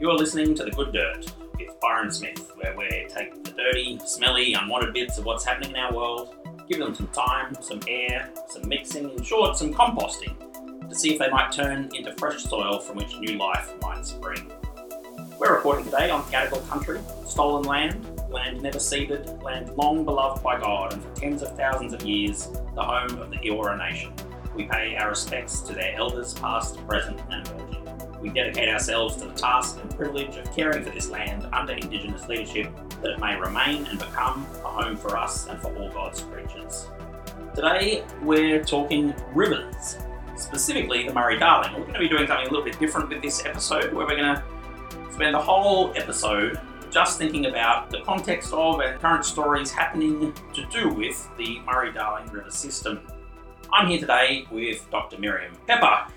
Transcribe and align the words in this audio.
You're 0.00 0.14
listening 0.14 0.54
to 0.54 0.64
The 0.64 0.70
Good 0.70 0.92
Dirt 0.92 1.32
with 1.58 1.78
Byron 1.80 2.10
Smith, 2.10 2.50
where 2.56 2.74
we 2.76 2.88
take 3.08 3.44
the 3.44 3.50
dirty, 3.50 3.98
smelly, 4.06 4.54
unwanted 4.54 4.94
bits 4.94 5.18
of 5.18 5.24
what's 5.24 5.44
happening 5.44 5.70
in 5.70 5.76
our 5.76 5.92
world, 5.92 6.34
give 6.68 6.78
them 6.78 6.94
some 6.94 7.08
time, 7.08 7.54
some 7.60 7.80
air, 7.86 8.30
some 8.48 8.68
mixing, 8.68 9.10
in 9.10 9.22
short, 9.22 9.56
some 9.56 9.74
composting, 9.74 10.34
to 10.88 10.94
see 10.94 11.12
if 11.12 11.18
they 11.18 11.28
might 11.28 11.52
turn 11.52 11.90
into 11.94 12.12
fresh 12.16 12.42
soil 12.42 12.78
from 12.78 12.96
which 12.96 13.18
new 13.18 13.36
life 13.36 13.72
might 13.82 14.06
spring. 14.06 14.50
We're 15.38 15.56
recording 15.56 15.84
today 15.84 16.10
on 16.10 16.22
Gadigal 16.24 16.66
country, 16.68 17.00
stolen 17.26 17.64
land, 17.64 18.22
land 18.30 18.62
never 18.62 18.78
ceded, 18.78 19.42
land 19.42 19.76
long 19.76 20.04
beloved 20.04 20.42
by 20.42 20.60
God, 20.60 20.92
and 20.92 21.02
for 21.02 21.14
tens 21.14 21.42
of 21.42 21.56
thousands 21.56 21.92
of 21.92 22.02
years, 22.02 22.48
the 22.74 22.82
home 22.82 23.18
of 23.18 23.30
the 23.30 23.36
Eora 23.38 23.78
Nation. 23.78 24.12
We 24.54 24.64
pay 24.64 24.96
our 24.96 25.10
respects 25.10 25.60
to 25.62 25.72
their 25.72 25.94
elders, 25.96 26.34
past, 26.34 26.76
present, 26.86 27.20
and 27.30 27.46
emerging. 27.48 27.69
We 28.20 28.28
dedicate 28.28 28.68
ourselves 28.68 29.16
to 29.16 29.26
the 29.26 29.32
task 29.32 29.78
and 29.80 29.96
privilege 29.96 30.36
of 30.36 30.54
caring 30.54 30.84
for 30.84 30.90
this 30.90 31.08
land 31.08 31.46
under 31.54 31.72
Indigenous 31.72 32.28
leadership 32.28 32.70
that 33.00 33.12
it 33.12 33.18
may 33.18 33.36
remain 33.36 33.86
and 33.86 33.98
become 33.98 34.46
a 34.62 34.68
home 34.68 34.96
for 34.96 35.16
us 35.16 35.46
and 35.46 35.58
for 35.60 35.74
all 35.76 35.90
God's 35.90 36.22
creatures. 36.22 36.88
Today, 37.54 38.04
we're 38.22 38.62
talking 38.62 39.14
rivers, 39.34 39.98
specifically 40.36 41.08
the 41.08 41.14
Murray 41.14 41.38
Darling. 41.38 41.72
We're 41.72 41.80
going 41.80 41.94
to 41.94 42.00
be 42.00 42.08
doing 42.08 42.26
something 42.26 42.46
a 42.46 42.50
little 42.50 42.64
bit 42.64 42.78
different 42.78 43.08
with 43.08 43.22
this 43.22 43.44
episode, 43.46 43.92
where 43.94 44.06
we're 44.06 44.16
going 44.16 44.36
to 44.36 44.42
spend 45.12 45.34
the 45.34 45.40
whole 45.40 45.92
episode 45.96 46.60
just 46.90 47.18
thinking 47.18 47.46
about 47.46 47.88
the 47.88 48.00
context 48.02 48.52
of 48.52 48.80
and 48.80 49.00
current 49.00 49.24
stories 49.24 49.70
happening 49.70 50.34
to 50.52 50.64
do 50.66 50.90
with 50.90 51.28
the 51.38 51.60
Murray 51.60 51.92
Darling 51.92 52.28
River 52.30 52.50
system. 52.50 53.00
I'm 53.72 53.88
here 53.88 54.00
today 54.00 54.46
with 54.50 54.88
Dr. 54.90 55.18
Miriam 55.18 55.54
Pepper, 55.66 56.12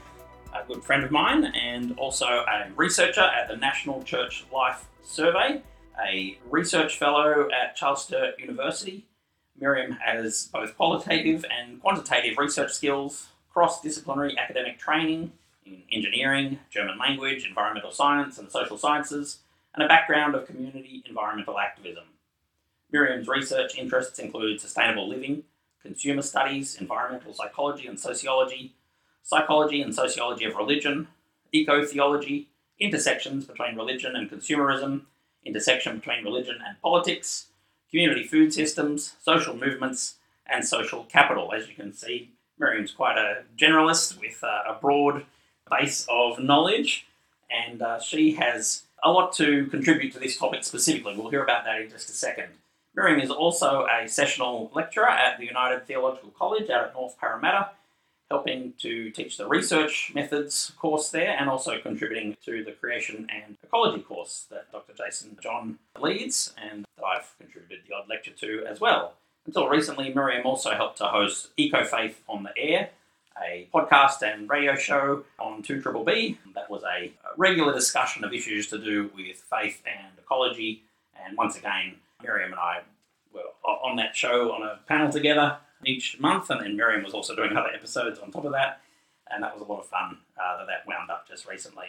a 0.53 0.65
good 0.67 0.83
friend 0.83 1.03
of 1.03 1.11
mine 1.11 1.45
and 1.45 1.97
also 1.97 2.25
a 2.25 2.67
researcher 2.75 3.21
at 3.21 3.47
the 3.47 3.57
National 3.57 4.03
Church 4.03 4.45
Life 4.53 4.85
Survey, 5.01 5.61
a 6.03 6.37
research 6.49 6.97
fellow 6.97 7.47
at 7.51 7.75
Charles 7.75 8.03
Sturt 8.03 8.39
University. 8.39 9.05
Miriam 9.59 9.91
has 9.91 10.49
both 10.51 10.75
qualitative 10.75 11.45
and 11.51 11.81
quantitative 11.81 12.37
research 12.37 12.71
skills, 12.71 13.27
cross 13.51 13.81
disciplinary 13.81 14.37
academic 14.37 14.79
training 14.79 15.31
in 15.65 15.83
engineering, 15.91 16.59
German 16.69 16.97
language, 16.97 17.45
environmental 17.47 17.91
science, 17.91 18.37
and 18.37 18.51
social 18.51 18.77
sciences, 18.77 19.39
and 19.75 19.83
a 19.83 19.87
background 19.87 20.35
of 20.35 20.45
community 20.45 21.03
environmental 21.07 21.59
activism. 21.59 22.03
Miriam's 22.91 23.27
research 23.27 23.77
interests 23.77 24.19
include 24.19 24.61
sustainable 24.61 25.07
living, 25.07 25.43
consumer 25.81 26.21
studies, 26.21 26.75
environmental 26.79 27.33
psychology 27.33 27.87
and 27.87 27.99
sociology, 27.99 28.75
psychology 29.23 29.81
and 29.81 29.95
sociology 29.95 30.45
of 30.45 30.55
religion, 30.55 31.07
eco 31.51 31.85
theology, 31.85 32.49
intersections 32.79 33.45
between 33.45 33.75
religion 33.75 34.15
and 34.15 34.29
consumerism, 34.29 35.03
intersection 35.45 35.97
between 35.97 36.23
religion 36.23 36.59
and 36.65 36.79
politics, 36.81 37.47
community 37.89 38.23
food 38.23 38.53
systems, 38.53 39.15
social 39.21 39.55
movements, 39.55 40.15
and 40.45 40.65
social 40.65 41.03
capital. 41.05 41.53
As 41.53 41.67
you 41.67 41.75
can 41.75 41.93
see, 41.93 42.31
Miriam's 42.59 42.91
quite 42.91 43.17
a 43.17 43.43
generalist 43.57 44.19
with 44.19 44.43
a 44.43 44.77
broad 44.79 45.25
base 45.69 46.05
of 46.09 46.39
knowledge, 46.39 47.07
and 47.49 47.81
uh, 47.81 47.99
she 47.99 48.33
has 48.33 48.83
a 49.03 49.11
lot 49.11 49.33
to 49.33 49.67
contribute 49.67 50.13
to 50.13 50.19
this 50.19 50.37
topic 50.37 50.63
specifically. 50.63 51.15
We'll 51.15 51.29
hear 51.29 51.43
about 51.43 51.65
that 51.65 51.81
in 51.81 51.89
just 51.89 52.09
a 52.09 52.13
second. 52.13 52.49
Miriam 52.95 53.19
is 53.19 53.31
also 53.31 53.85
a 53.85 54.07
sessional 54.07 54.71
lecturer 54.73 55.09
at 55.09 55.39
the 55.39 55.45
United 55.45 55.87
Theological 55.87 56.29
College 56.37 56.69
out 56.69 56.85
at 56.85 56.93
North 56.93 57.17
Parramatta 57.19 57.71
helping 58.33 58.73
to 58.79 59.11
teach 59.11 59.37
the 59.37 59.47
research 59.47 60.11
methods 60.15 60.71
course 60.79 61.09
there 61.09 61.37
and 61.39 61.47
also 61.47 61.79
contributing 61.79 62.35
to 62.43 62.63
the 62.63 62.71
creation 62.71 63.27
and 63.29 63.55
ecology 63.61 64.01
course 64.01 64.47
that 64.49 64.71
Dr. 64.71 64.93
Jason 64.97 65.37
John 65.39 65.77
leads 65.99 66.51
and 66.57 66.83
that 66.97 67.05
I've 67.05 67.31
contributed 67.37 67.85
the 67.87 67.93
odd 67.93 68.09
lecture 68.09 68.31
to 68.31 68.65
as 68.67 68.79
well. 68.81 69.13
Until 69.45 69.69
recently, 69.69 70.11
Miriam 70.11 70.47
also 70.47 70.71
helped 70.71 70.97
to 70.97 71.05
host 71.05 71.55
Ecofaith 71.59 72.15
on 72.27 72.41
the 72.41 72.57
Air, 72.57 72.89
a 73.39 73.67
podcast 73.71 74.23
and 74.23 74.49
radio 74.49 74.75
show 74.75 75.25
on 75.37 75.61
2 75.61 75.83
Triple 75.83 76.03
B. 76.03 76.39
That 76.55 76.71
was 76.71 76.81
a 76.83 77.13
regular 77.37 77.71
discussion 77.71 78.23
of 78.23 78.33
issues 78.33 78.67
to 78.69 78.79
do 78.79 79.11
with 79.15 79.37
faith 79.37 79.83
and 79.85 80.17
ecology. 80.17 80.81
And 81.23 81.37
once 81.37 81.55
again, 81.55 81.97
Miriam 82.23 82.53
and 82.53 82.59
I 82.59 82.81
were 83.31 83.41
on 83.63 83.97
that 83.97 84.15
show 84.15 84.53
on 84.53 84.63
a 84.63 84.79
panel 84.87 85.11
together 85.11 85.57
each 85.85 86.19
month, 86.19 86.49
and 86.49 86.61
then 86.61 86.75
Miriam 86.77 87.03
was 87.03 87.13
also 87.13 87.35
doing 87.35 87.55
other 87.55 87.69
episodes 87.73 88.19
on 88.19 88.31
top 88.31 88.45
of 88.45 88.51
that, 88.53 88.81
and 89.29 89.43
that 89.43 89.53
was 89.53 89.61
a 89.61 89.71
lot 89.71 89.79
of 89.79 89.87
fun 89.87 90.17
uh, 90.37 90.57
that 90.57 90.67
that 90.67 90.87
wound 90.87 91.09
up 91.09 91.27
just 91.27 91.47
recently. 91.47 91.87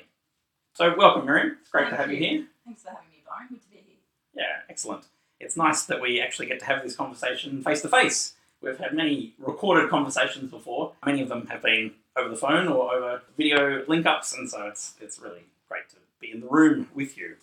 So, 0.74 0.94
welcome, 0.96 1.26
Miriam. 1.26 1.56
It's 1.60 1.70
great 1.70 1.84
Thank 1.84 1.96
to 1.96 2.02
have 2.02 2.10
you. 2.10 2.18
you. 2.18 2.26
here. 2.28 2.46
Thanks 2.64 2.82
for 2.82 2.90
having 2.90 3.08
me, 3.10 3.22
Byron. 3.28 3.48
Good 3.50 3.62
to 3.62 3.68
be 3.70 3.76
here. 3.76 3.96
Yeah, 4.34 4.62
excellent. 4.68 5.04
It's 5.40 5.56
nice 5.56 5.82
that 5.84 6.00
we 6.00 6.20
actually 6.20 6.46
get 6.46 6.58
to 6.60 6.66
have 6.66 6.82
this 6.82 6.96
conversation 6.96 7.62
face 7.62 7.82
to 7.82 7.88
face. 7.88 8.34
We've 8.60 8.78
had 8.78 8.94
many 8.94 9.34
recorded 9.38 9.90
conversations 9.90 10.50
before. 10.50 10.92
Many 11.04 11.20
of 11.20 11.28
them 11.28 11.46
have 11.48 11.62
been 11.62 11.92
over 12.16 12.28
the 12.30 12.36
phone 12.36 12.66
or 12.68 12.94
over 12.94 13.22
video 13.36 13.84
link 13.86 14.06
ups, 14.06 14.32
and 14.32 14.48
so 14.48 14.66
it's, 14.66 14.94
it's 15.00 15.18
really 15.18 15.44
great 15.68 15.88
to 15.90 15.96
be 16.20 16.30
in 16.32 16.40
the 16.40 16.46
room 16.48 16.88
with 16.94 17.18
you. 17.18 17.36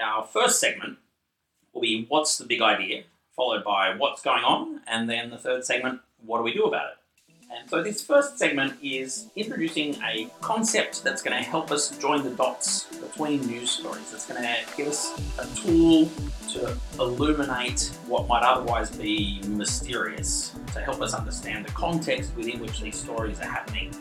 Our 0.00 0.24
first 0.24 0.60
segment 0.60 0.98
will 1.72 1.80
be 1.80 2.04
What's 2.08 2.38
the 2.38 2.44
Big 2.44 2.62
Idea? 2.62 3.04
Followed 3.36 3.62
by 3.62 3.94
what's 3.96 4.22
going 4.22 4.42
on, 4.42 4.80
and 4.88 5.08
then 5.08 5.30
the 5.30 5.38
third 5.38 5.64
segment, 5.64 6.00
what 6.24 6.38
do 6.38 6.42
we 6.42 6.52
do 6.52 6.64
about 6.64 6.86
it? 6.86 6.96
And 7.54 7.70
so 7.70 7.80
this 7.80 8.02
first 8.02 8.38
segment 8.38 8.74
is 8.82 9.28
introducing 9.36 9.94
a 10.02 10.28
concept 10.40 11.04
that's 11.04 11.22
going 11.22 11.36
to 11.36 11.48
help 11.48 11.70
us 11.70 11.96
join 11.98 12.24
the 12.24 12.30
dots 12.30 12.84
between 12.96 13.46
news 13.46 13.70
stories. 13.70 14.12
It's 14.12 14.26
going 14.26 14.42
to 14.42 14.56
give 14.76 14.88
us 14.88 15.16
a 15.38 15.46
tool 15.54 16.10
to 16.48 16.76
illuminate 16.98 17.92
what 18.08 18.26
might 18.26 18.42
otherwise 18.42 18.90
be 18.90 19.40
mysterious, 19.46 20.56
to 20.72 20.80
help 20.80 21.00
us 21.00 21.14
understand 21.14 21.66
the 21.66 21.72
context 21.72 22.34
within 22.36 22.58
which 22.58 22.80
these 22.80 22.96
stories 22.96 23.38
are 23.40 23.46
happening. 23.46 23.94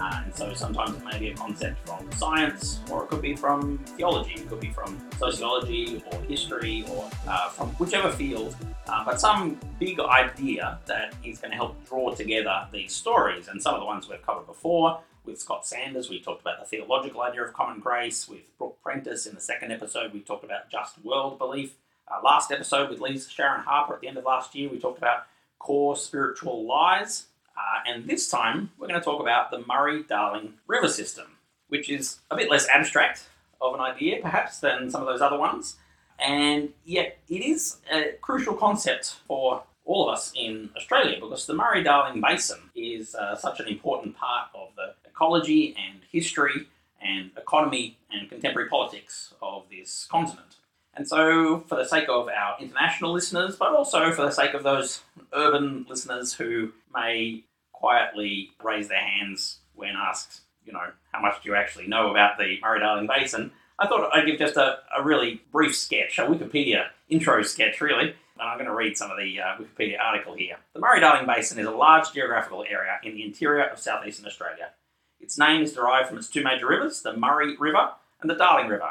Uh, 0.00 0.22
and 0.24 0.34
so 0.34 0.52
sometimes 0.54 0.96
it 0.96 1.04
may 1.04 1.18
be 1.18 1.28
a 1.28 1.34
concept 1.34 1.86
from 1.86 2.10
science, 2.12 2.80
or 2.90 3.04
it 3.04 3.10
could 3.10 3.22
be 3.22 3.36
from 3.36 3.78
theology, 3.96 4.32
it 4.32 4.48
could 4.48 4.60
be 4.60 4.70
from 4.70 4.98
sociology 5.18 6.02
or 6.10 6.20
history, 6.22 6.84
or 6.90 7.08
uh, 7.28 7.50
from 7.50 7.68
whichever 7.72 8.10
field 8.10 8.56
uh, 8.90 9.04
but 9.04 9.20
some 9.20 9.58
big 9.78 10.00
idea 10.00 10.78
that 10.86 11.14
is 11.24 11.38
going 11.38 11.52
to 11.52 11.56
help 11.56 11.86
draw 11.88 12.12
together 12.12 12.66
these 12.72 12.92
stories. 12.92 13.46
And 13.46 13.62
some 13.62 13.74
of 13.74 13.80
the 13.80 13.86
ones 13.86 14.08
we've 14.08 14.24
covered 14.26 14.46
before 14.46 15.00
with 15.24 15.38
Scott 15.38 15.64
Sanders, 15.64 16.10
we 16.10 16.20
talked 16.20 16.40
about 16.40 16.58
the 16.58 16.66
theological 16.66 17.22
idea 17.22 17.44
of 17.44 17.52
common 17.52 17.78
grace. 17.78 18.28
With 18.28 18.56
Brooke 18.58 18.78
Prentis 18.84 19.28
in 19.28 19.34
the 19.36 19.40
second 19.40 19.70
episode, 19.70 20.12
we 20.12 20.20
talked 20.20 20.42
about 20.42 20.70
just 20.70 21.04
world 21.04 21.38
belief. 21.38 21.74
Uh, 22.08 22.20
last 22.24 22.50
episode 22.50 22.90
with 22.90 23.00
Lisa 23.00 23.30
Sharon 23.30 23.60
Harper 23.60 23.94
at 23.94 24.00
the 24.00 24.08
end 24.08 24.16
of 24.16 24.24
last 24.24 24.56
year, 24.56 24.68
we 24.68 24.80
talked 24.80 24.98
about 24.98 25.26
core 25.60 25.94
spiritual 25.94 26.66
lies. 26.66 27.26
Uh, 27.60 27.80
and 27.86 28.06
this 28.06 28.28
time, 28.28 28.70
we're 28.78 28.88
going 28.88 28.98
to 28.98 29.04
talk 29.04 29.20
about 29.20 29.50
the 29.50 29.62
Murray 29.66 30.02
Darling 30.02 30.54
River 30.66 30.88
System, 30.88 31.26
which 31.68 31.90
is 31.90 32.20
a 32.30 32.36
bit 32.36 32.50
less 32.50 32.68
abstract 32.68 33.28
of 33.60 33.74
an 33.74 33.80
idea, 33.80 34.20
perhaps, 34.22 34.58
than 34.58 34.90
some 34.90 35.02
of 35.02 35.06
those 35.06 35.20
other 35.20 35.38
ones. 35.38 35.76
And 36.18 36.70
yet, 36.84 37.18
it 37.28 37.42
is 37.42 37.78
a 37.92 38.12
crucial 38.20 38.54
concept 38.54 39.16
for 39.26 39.62
all 39.84 40.08
of 40.08 40.14
us 40.14 40.32
in 40.34 40.70
Australia 40.76 41.18
because 41.20 41.46
the 41.46 41.54
Murray 41.54 41.82
Darling 41.82 42.20
Basin 42.20 42.70
is 42.74 43.14
uh, 43.14 43.36
such 43.36 43.60
an 43.60 43.68
important 43.68 44.16
part 44.16 44.48
of 44.54 44.68
the 44.76 44.94
ecology 45.08 45.74
and 45.76 46.00
history 46.10 46.68
and 47.02 47.30
economy 47.36 47.98
and 48.10 48.28
contemporary 48.28 48.68
politics 48.68 49.34
of 49.42 49.64
this 49.70 50.06
continent. 50.10 50.56
And 50.94 51.08
so, 51.08 51.60
for 51.68 51.76
the 51.76 51.84
sake 51.84 52.08
of 52.08 52.28
our 52.28 52.56
international 52.60 53.12
listeners, 53.12 53.56
but 53.56 53.72
also 53.72 54.12
for 54.12 54.22
the 54.22 54.32
sake 54.32 54.54
of 54.54 54.64
those 54.64 55.02
urban 55.32 55.86
listeners 55.88 56.34
who 56.34 56.72
may 56.92 57.44
quietly 57.80 58.50
raise 58.62 58.88
their 58.88 59.00
hands 59.00 59.58
when 59.74 59.94
asked, 59.96 60.42
you 60.64 60.72
know, 60.72 60.92
how 61.12 61.20
much 61.20 61.42
do 61.42 61.48
you 61.48 61.56
actually 61.56 61.86
know 61.86 62.10
about 62.10 62.38
the 62.38 62.58
Murray 62.62 62.80
Darling 62.80 63.06
Basin, 63.06 63.50
I 63.78 63.86
thought 63.86 64.10
I'd 64.14 64.26
give 64.26 64.38
just 64.38 64.56
a, 64.56 64.78
a 64.96 65.02
really 65.02 65.40
brief 65.50 65.74
sketch, 65.74 66.18
a 66.18 66.22
Wikipedia 66.22 66.88
intro 67.08 67.42
sketch, 67.42 67.80
really. 67.80 68.14
And 68.38 68.48
I'm 68.48 68.58
going 68.58 68.68
to 68.68 68.74
read 68.74 68.96
some 68.96 69.10
of 69.10 69.16
the 69.16 69.40
uh, 69.40 69.56
Wikipedia 69.58 69.98
article 69.98 70.34
here. 70.34 70.56
The 70.74 70.80
Murray 70.80 71.00
Darling 71.00 71.26
Basin 71.26 71.58
is 71.58 71.66
a 71.66 71.70
large 71.70 72.12
geographical 72.12 72.64
area 72.68 72.98
in 73.02 73.14
the 73.14 73.24
interior 73.24 73.64
of 73.64 73.78
southeastern 73.78 74.26
Australia. 74.26 74.70
Its 75.18 75.38
name 75.38 75.62
is 75.62 75.72
derived 75.72 76.08
from 76.08 76.18
its 76.18 76.28
two 76.28 76.42
major 76.42 76.68
rivers, 76.68 77.00
the 77.02 77.16
Murray 77.16 77.56
River 77.56 77.92
and 78.20 78.30
the 78.30 78.34
Darling 78.34 78.68
River. 78.68 78.90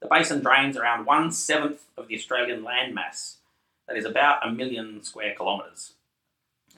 The 0.00 0.08
basin 0.08 0.40
drains 0.40 0.76
around 0.76 1.06
one 1.06 1.30
seventh 1.30 1.82
of 1.96 2.08
the 2.08 2.14
Australian 2.14 2.62
landmass, 2.62 3.36
that 3.86 3.98
is 3.98 4.04
about 4.04 4.46
a 4.46 4.52
million 4.52 5.02
square 5.02 5.34
kilometres. 5.36 5.94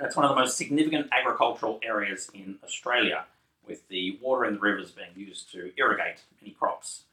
It's 0.03 0.17
one 0.17 0.25
of 0.25 0.31
the 0.31 0.41
most 0.41 0.57
significant 0.57 1.09
agricultural 1.13 1.79
areas 1.85 2.29
in 2.35 2.57
Australia, 2.65 3.25
with 3.65 3.87
the 3.87 4.19
water 4.21 4.45
in 4.45 4.55
the 4.55 4.61
rivers 4.61 4.91
being 4.91 5.11
used 5.15 5.53
to 5.53 5.71
irrigate 5.77 6.23
many 6.41 6.55
crops. 6.55 7.05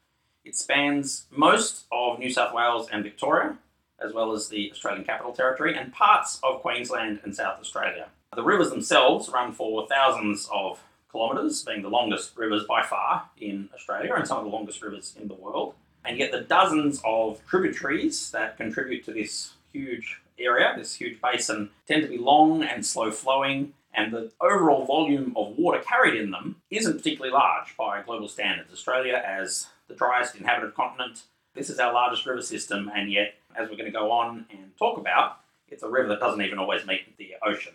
It 0.44 0.56
spans 0.56 1.26
most 1.30 1.84
of 1.92 2.18
New 2.18 2.32
South 2.32 2.52
Wales 2.52 2.88
and 2.90 3.04
Victoria, 3.04 3.56
as 4.04 4.12
well 4.12 4.32
as 4.32 4.48
the 4.48 4.72
Australian 4.72 5.04
Capital 5.04 5.32
Territory 5.32 5.76
and 5.76 5.92
parts 5.92 6.40
of 6.42 6.62
Queensland 6.62 7.20
and 7.22 7.34
South 7.34 7.60
Australia. 7.60 8.08
The 8.34 8.42
rivers 8.42 8.70
themselves 8.70 9.28
run 9.28 9.52
for 9.52 9.86
thousands 9.86 10.48
of 10.52 10.82
kilometres, 11.12 11.62
being 11.62 11.82
the 11.82 11.88
longest 11.88 12.36
rivers 12.36 12.64
by 12.64 12.82
far 12.82 13.28
in 13.38 13.68
Australia 13.72 14.14
and 14.14 14.26
some 14.26 14.38
of 14.38 14.44
the 14.44 14.50
longest 14.50 14.82
rivers 14.82 15.14
in 15.20 15.28
the 15.28 15.34
world. 15.34 15.74
And 16.04 16.18
yet, 16.18 16.32
the 16.32 16.40
dozens 16.40 17.00
of 17.04 17.40
tributaries 17.46 18.32
that 18.32 18.56
contribute 18.56 19.04
to 19.04 19.12
this 19.12 19.52
huge 19.72 20.19
area, 20.40 20.74
this 20.76 20.94
huge 20.94 21.20
basin, 21.20 21.70
tend 21.86 22.02
to 22.02 22.08
be 22.08 22.18
long 22.18 22.62
and 22.62 22.84
slow 22.84 23.10
flowing, 23.10 23.74
and 23.92 24.12
the 24.12 24.30
overall 24.40 24.84
volume 24.84 25.32
of 25.36 25.58
water 25.58 25.80
carried 25.80 26.20
in 26.20 26.30
them 26.30 26.56
isn't 26.70 26.98
particularly 26.98 27.32
large 27.32 27.76
by 27.76 28.02
global 28.02 28.28
standards. 28.28 28.72
Australia, 28.72 29.22
as 29.24 29.66
the 29.88 29.94
driest 29.94 30.36
inhabited 30.36 30.74
continent, 30.74 31.24
this 31.54 31.68
is 31.68 31.78
our 31.78 31.92
largest 31.92 32.26
river 32.26 32.42
system, 32.42 32.90
and 32.94 33.10
yet, 33.10 33.34
as 33.56 33.68
we're 33.68 33.76
going 33.76 33.90
to 33.90 33.98
go 33.98 34.12
on 34.12 34.46
and 34.50 34.76
talk 34.78 34.98
about, 34.98 35.40
it's 35.68 35.82
a 35.82 35.88
river 35.88 36.08
that 36.08 36.20
doesn't 36.20 36.42
even 36.42 36.58
always 36.58 36.86
meet 36.86 37.16
the 37.18 37.34
ocean. 37.44 37.74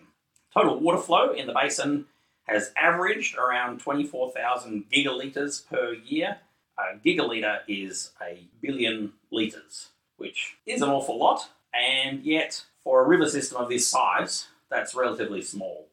Total 0.53 0.79
water 0.79 0.97
flow 0.97 1.31
in 1.33 1.47
the 1.47 1.53
basin 1.53 2.05
has 2.47 2.71
averaged 2.77 3.37
around 3.37 3.79
24,000 3.79 4.85
gigalitres 4.89 5.67
per 5.67 5.93
year. 5.93 6.37
A 6.77 6.97
gigalitre 6.97 7.59
is 7.67 8.11
a 8.21 8.47
billion 8.61 9.13
litres, 9.31 9.89
which 10.17 10.55
is 10.65 10.81
an 10.81 10.89
awful 10.89 11.17
lot, 11.17 11.49
and 11.79 12.23
yet, 12.23 12.63
for 12.83 13.03
a 13.03 13.07
river 13.07 13.27
system 13.27 13.57
of 13.61 13.69
this 13.69 13.87
size, 13.87 14.47
that's 14.69 14.95
relatively 14.95 15.41
small. 15.41 15.87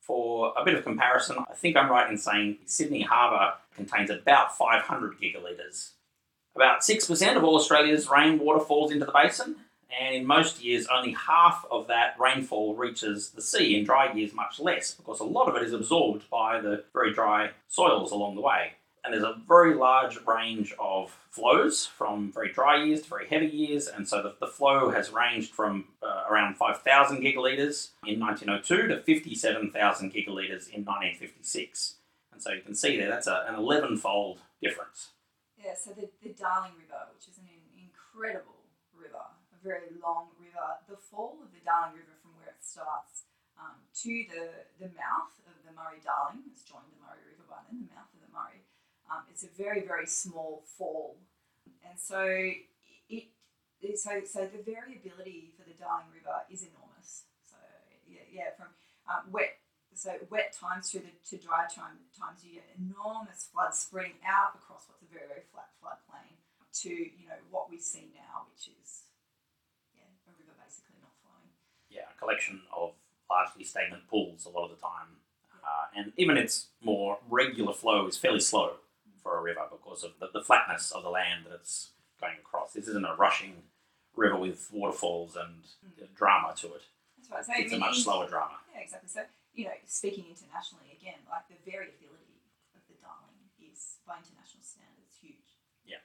For 0.00 0.52
a 0.56 0.64
bit 0.64 0.74
of 0.74 0.84
comparison, 0.84 1.36
I 1.38 1.54
think 1.54 1.76
I'm 1.76 1.90
right 1.90 2.10
in 2.10 2.18
saying 2.18 2.58
Sydney 2.66 3.02
Harbour 3.02 3.54
contains 3.76 4.10
about 4.10 4.56
500 4.56 5.20
gigalitres. 5.20 5.90
About 6.54 6.80
6% 6.80 7.36
of 7.36 7.44
all 7.44 7.56
Australia's 7.56 8.10
rainwater 8.10 8.60
falls 8.60 8.90
into 8.90 9.06
the 9.06 9.12
basin, 9.12 9.56
and 10.00 10.14
in 10.14 10.26
most 10.26 10.62
years, 10.62 10.86
only 10.86 11.12
half 11.12 11.64
of 11.70 11.86
that 11.86 12.16
rainfall 12.18 12.74
reaches 12.74 13.30
the 13.30 13.42
sea. 13.42 13.76
In 13.76 13.84
dry 13.84 14.12
years, 14.12 14.32
much 14.32 14.58
less, 14.58 14.94
because 14.94 15.20
a 15.20 15.24
lot 15.24 15.48
of 15.48 15.56
it 15.56 15.62
is 15.62 15.72
absorbed 15.72 16.28
by 16.30 16.60
the 16.60 16.84
very 16.92 17.12
dry 17.12 17.50
soils 17.68 18.10
along 18.10 18.34
the 18.34 18.40
way. 18.40 18.72
And 19.04 19.12
there's 19.12 19.24
a 19.24 19.40
very 19.48 19.74
large 19.74 20.18
range 20.26 20.72
of 20.78 21.18
flows 21.30 21.86
from 21.86 22.30
very 22.30 22.52
dry 22.52 22.84
years 22.84 23.02
to 23.02 23.08
very 23.08 23.26
heavy 23.26 23.48
years, 23.48 23.88
and 23.88 24.06
so 24.06 24.22
the, 24.22 24.34
the 24.38 24.46
flow 24.46 24.90
has 24.90 25.10
ranged 25.10 25.50
from 25.50 25.86
uh, 26.02 26.22
around 26.30 26.56
5,000 26.56 27.20
gigalitres 27.20 27.90
in 28.06 28.20
1902 28.20 28.88
to 28.88 29.02
57,000 29.02 30.12
gigalitres 30.12 30.70
in 30.70 30.84
1956. 30.84 31.96
And 32.32 32.40
so 32.40 32.52
you 32.52 32.62
can 32.62 32.74
see 32.74 32.96
there 32.96 33.08
that's 33.08 33.26
a, 33.26 33.44
an 33.48 33.56
11 33.56 33.96
fold 33.96 34.38
difference. 34.62 35.10
Yeah, 35.58 35.74
so 35.74 35.90
the, 35.90 36.10
the 36.22 36.34
Darling 36.34 36.78
River, 36.78 37.10
which 37.14 37.26
is 37.26 37.38
an 37.38 37.46
incredible 37.74 38.66
river, 38.94 39.22
a 39.50 39.58
very 39.62 39.94
long 39.98 40.30
river, 40.38 40.82
the 40.86 40.96
fall 40.96 41.42
of 41.42 41.50
the 41.50 41.62
Darling 41.62 41.98
River 41.98 42.14
from 42.22 42.34
where 42.38 42.54
it 42.54 42.62
starts 42.62 43.26
um, 43.58 43.82
to 44.02 44.12
the, 44.30 44.46
the 44.78 44.90
mouth 44.94 45.34
of 45.46 45.54
the 45.62 45.70
Murray 45.74 46.02
Darling, 46.02 46.42
it's 46.50 46.66
joined 46.66 46.90
the 46.90 47.02
Murray 47.02 47.22
River 47.30 47.46
by 47.46 47.62
then, 47.70 47.86
the 47.86 47.94
mouth 47.94 48.10
of 48.10 48.20
the 48.22 48.32
Murray, 48.34 48.61
um, 49.12 49.22
it's 49.28 49.44
a 49.44 49.52
very, 49.52 49.84
very 49.84 50.06
small 50.06 50.64
fall. 50.78 51.16
And 51.84 51.98
so 51.98 52.24
it, 52.24 53.28
it 53.80 53.98
so, 53.98 54.22
so 54.24 54.48
the 54.48 54.62
variability 54.64 55.52
for 55.56 55.68
the 55.68 55.76
Darling 55.76 56.08
River 56.14 56.40
is 56.48 56.64
enormous. 56.64 57.28
So 57.44 57.56
yeah, 58.08 58.24
yeah 58.32 58.56
from 58.56 58.72
um, 59.04 59.30
wet 59.30 59.60
so 59.94 60.16
wet 60.30 60.56
times 60.56 60.90
through 60.90 61.04
the 61.04 61.12
to 61.28 61.36
dry 61.36 61.68
time, 61.68 62.00
times 62.16 62.40
you 62.40 62.56
get 62.56 62.72
enormous 62.80 63.52
floods 63.52 63.78
spreading 63.78 64.16
out 64.24 64.56
across 64.56 64.88
what's 64.88 65.04
a 65.04 65.10
very 65.12 65.28
very 65.28 65.44
flat 65.52 65.68
floodplain 65.76 66.32
to 66.80 66.88
you 66.88 67.28
know 67.28 67.36
what 67.50 67.68
we 67.68 67.76
see 67.76 68.08
now, 68.16 68.48
which 68.48 68.72
is 68.72 69.12
yeah 69.92 70.08
a 70.24 70.32
river 70.40 70.56
basically 70.56 70.96
not 71.04 71.12
flowing. 71.20 71.52
Yeah, 71.90 72.08
a 72.08 72.16
collection 72.18 72.62
of 72.72 72.96
largely 73.28 73.64
stagnant 73.64 74.08
pools 74.08 74.46
a 74.46 74.48
lot 74.48 74.64
of 74.64 74.70
the 74.70 74.80
time, 74.80 75.20
uh, 75.60 75.92
and 75.92 76.12
even 76.16 76.38
its 76.38 76.68
more 76.80 77.18
regular 77.28 77.74
flow 77.74 78.06
is 78.06 78.16
fairly 78.16 78.40
slow 78.40 78.80
for 79.22 79.38
a 79.38 79.42
river 79.42 79.62
because 79.70 80.02
of 80.04 80.12
the, 80.20 80.28
the 80.32 80.44
flatness 80.44 80.90
of 80.90 81.02
the 81.02 81.10
land 81.10 81.46
that 81.46 81.54
it's 81.54 81.90
going 82.20 82.36
across. 82.38 82.72
This 82.72 82.88
isn't 82.88 83.04
a 83.04 83.14
rushing 83.14 83.62
river 84.16 84.36
with 84.36 84.68
waterfalls 84.72 85.36
and 85.36 85.62
Mm. 85.84 86.14
drama 86.14 86.54
to 86.56 86.66
it. 86.74 86.82
That's 87.18 87.30
right. 87.30 87.46
So 87.46 87.52
I 87.52 87.56
It's 87.64 87.72
a 87.72 87.78
much 87.78 88.00
slower 88.02 88.28
drama. 88.28 88.58
Yeah, 88.74 88.80
exactly. 88.80 89.08
So 89.08 89.22
you 89.54 89.64
know, 89.66 89.72
speaking 89.86 90.24
internationally 90.30 90.96
again, 91.00 91.18
like 91.30 91.46
the 91.48 91.56
variability 91.70 92.40
of 92.74 92.80
the 92.88 92.94
Darling 93.02 93.50
is 93.60 93.96
by 94.06 94.14
international 94.16 94.62
standards 94.62 95.16
huge. 95.20 95.36
Yeah. 95.84 95.98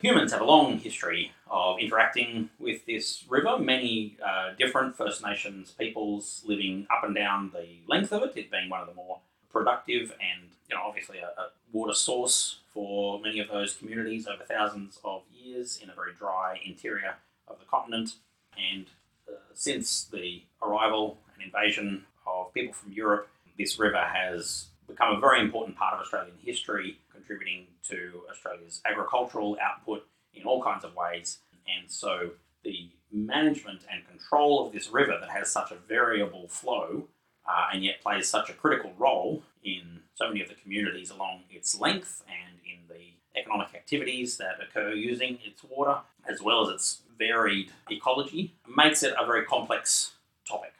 Humans 0.00 0.32
have 0.32 0.40
a 0.40 0.44
long 0.44 0.78
history 0.78 1.32
of 1.50 1.78
interacting 1.78 2.50
with 2.58 2.86
this 2.86 3.24
river. 3.28 3.58
Many 3.58 4.16
uh, 4.24 4.54
different 4.58 4.96
First 4.96 5.22
Nations 5.24 5.72
peoples 5.72 6.42
living 6.46 6.86
up 6.90 7.04
and 7.04 7.14
down 7.14 7.50
the 7.52 7.80
length 7.86 8.12
of 8.12 8.22
it, 8.22 8.32
it 8.36 8.50
being 8.50 8.70
one 8.70 8.80
of 8.80 8.86
the 8.86 8.94
more 8.94 9.20
productive 9.50 10.12
and, 10.12 10.48
you 10.68 10.76
know, 10.76 10.82
obviously 10.86 11.18
a, 11.18 11.26
a 11.26 11.50
water 11.72 11.94
source 11.94 12.60
for 12.72 13.20
many 13.20 13.40
of 13.40 13.48
those 13.48 13.74
communities 13.74 14.26
over 14.26 14.44
thousands 14.44 14.98
of 15.04 15.22
years 15.32 15.78
in 15.82 15.90
a 15.90 15.94
very 15.94 16.12
dry 16.14 16.60
interior 16.64 17.16
of 17.46 17.58
the 17.58 17.64
continent. 17.66 18.14
And 18.56 18.86
uh, 19.28 19.32
since 19.54 20.04
the 20.04 20.42
arrival 20.62 21.18
and 21.34 21.42
invasion 21.44 22.04
of 22.26 22.52
people 22.54 22.72
from 22.72 22.92
Europe, 22.92 23.28
this 23.58 23.78
river 23.78 24.02
has 24.02 24.66
become 24.86 25.16
a 25.16 25.20
very 25.20 25.40
important 25.40 25.76
part 25.76 25.94
of 25.94 26.00
Australian 26.00 26.36
history, 26.42 26.98
contributing 27.12 27.66
to 27.88 28.22
Australia's 28.30 28.80
agricultural 28.88 29.56
output 29.62 30.06
in 30.34 30.44
all 30.44 30.62
kinds 30.62 30.84
of 30.84 30.94
ways. 30.94 31.38
And 31.66 31.90
so 31.90 32.30
the 32.64 32.90
management 33.12 33.82
and 33.92 34.06
control 34.06 34.66
of 34.66 34.72
this 34.72 34.88
river 34.90 35.16
that 35.20 35.30
has 35.30 35.50
such 35.50 35.70
a 35.70 35.76
variable 35.88 36.48
flow 36.48 37.08
uh, 37.48 37.66
and 37.72 37.82
yet 37.84 38.02
plays 38.02 38.28
such 38.28 38.50
a 38.50 38.52
critical 38.52 38.92
role 38.98 39.42
in 39.64 39.97
so 40.18 40.26
many 40.28 40.42
of 40.42 40.48
the 40.48 40.54
communities 40.56 41.10
along 41.10 41.42
its 41.48 41.78
length 41.78 42.24
and 42.26 42.58
in 42.66 42.80
the 42.88 43.38
economic 43.38 43.68
activities 43.74 44.36
that 44.36 44.58
occur 44.60 44.92
using 44.92 45.38
its 45.44 45.62
water, 45.62 45.98
as 46.28 46.42
well 46.42 46.66
as 46.66 46.74
its 46.74 47.02
varied 47.16 47.70
ecology, 47.88 48.54
makes 48.76 49.04
it 49.04 49.14
a 49.18 49.24
very 49.24 49.44
complex 49.44 50.14
topic. 50.46 50.72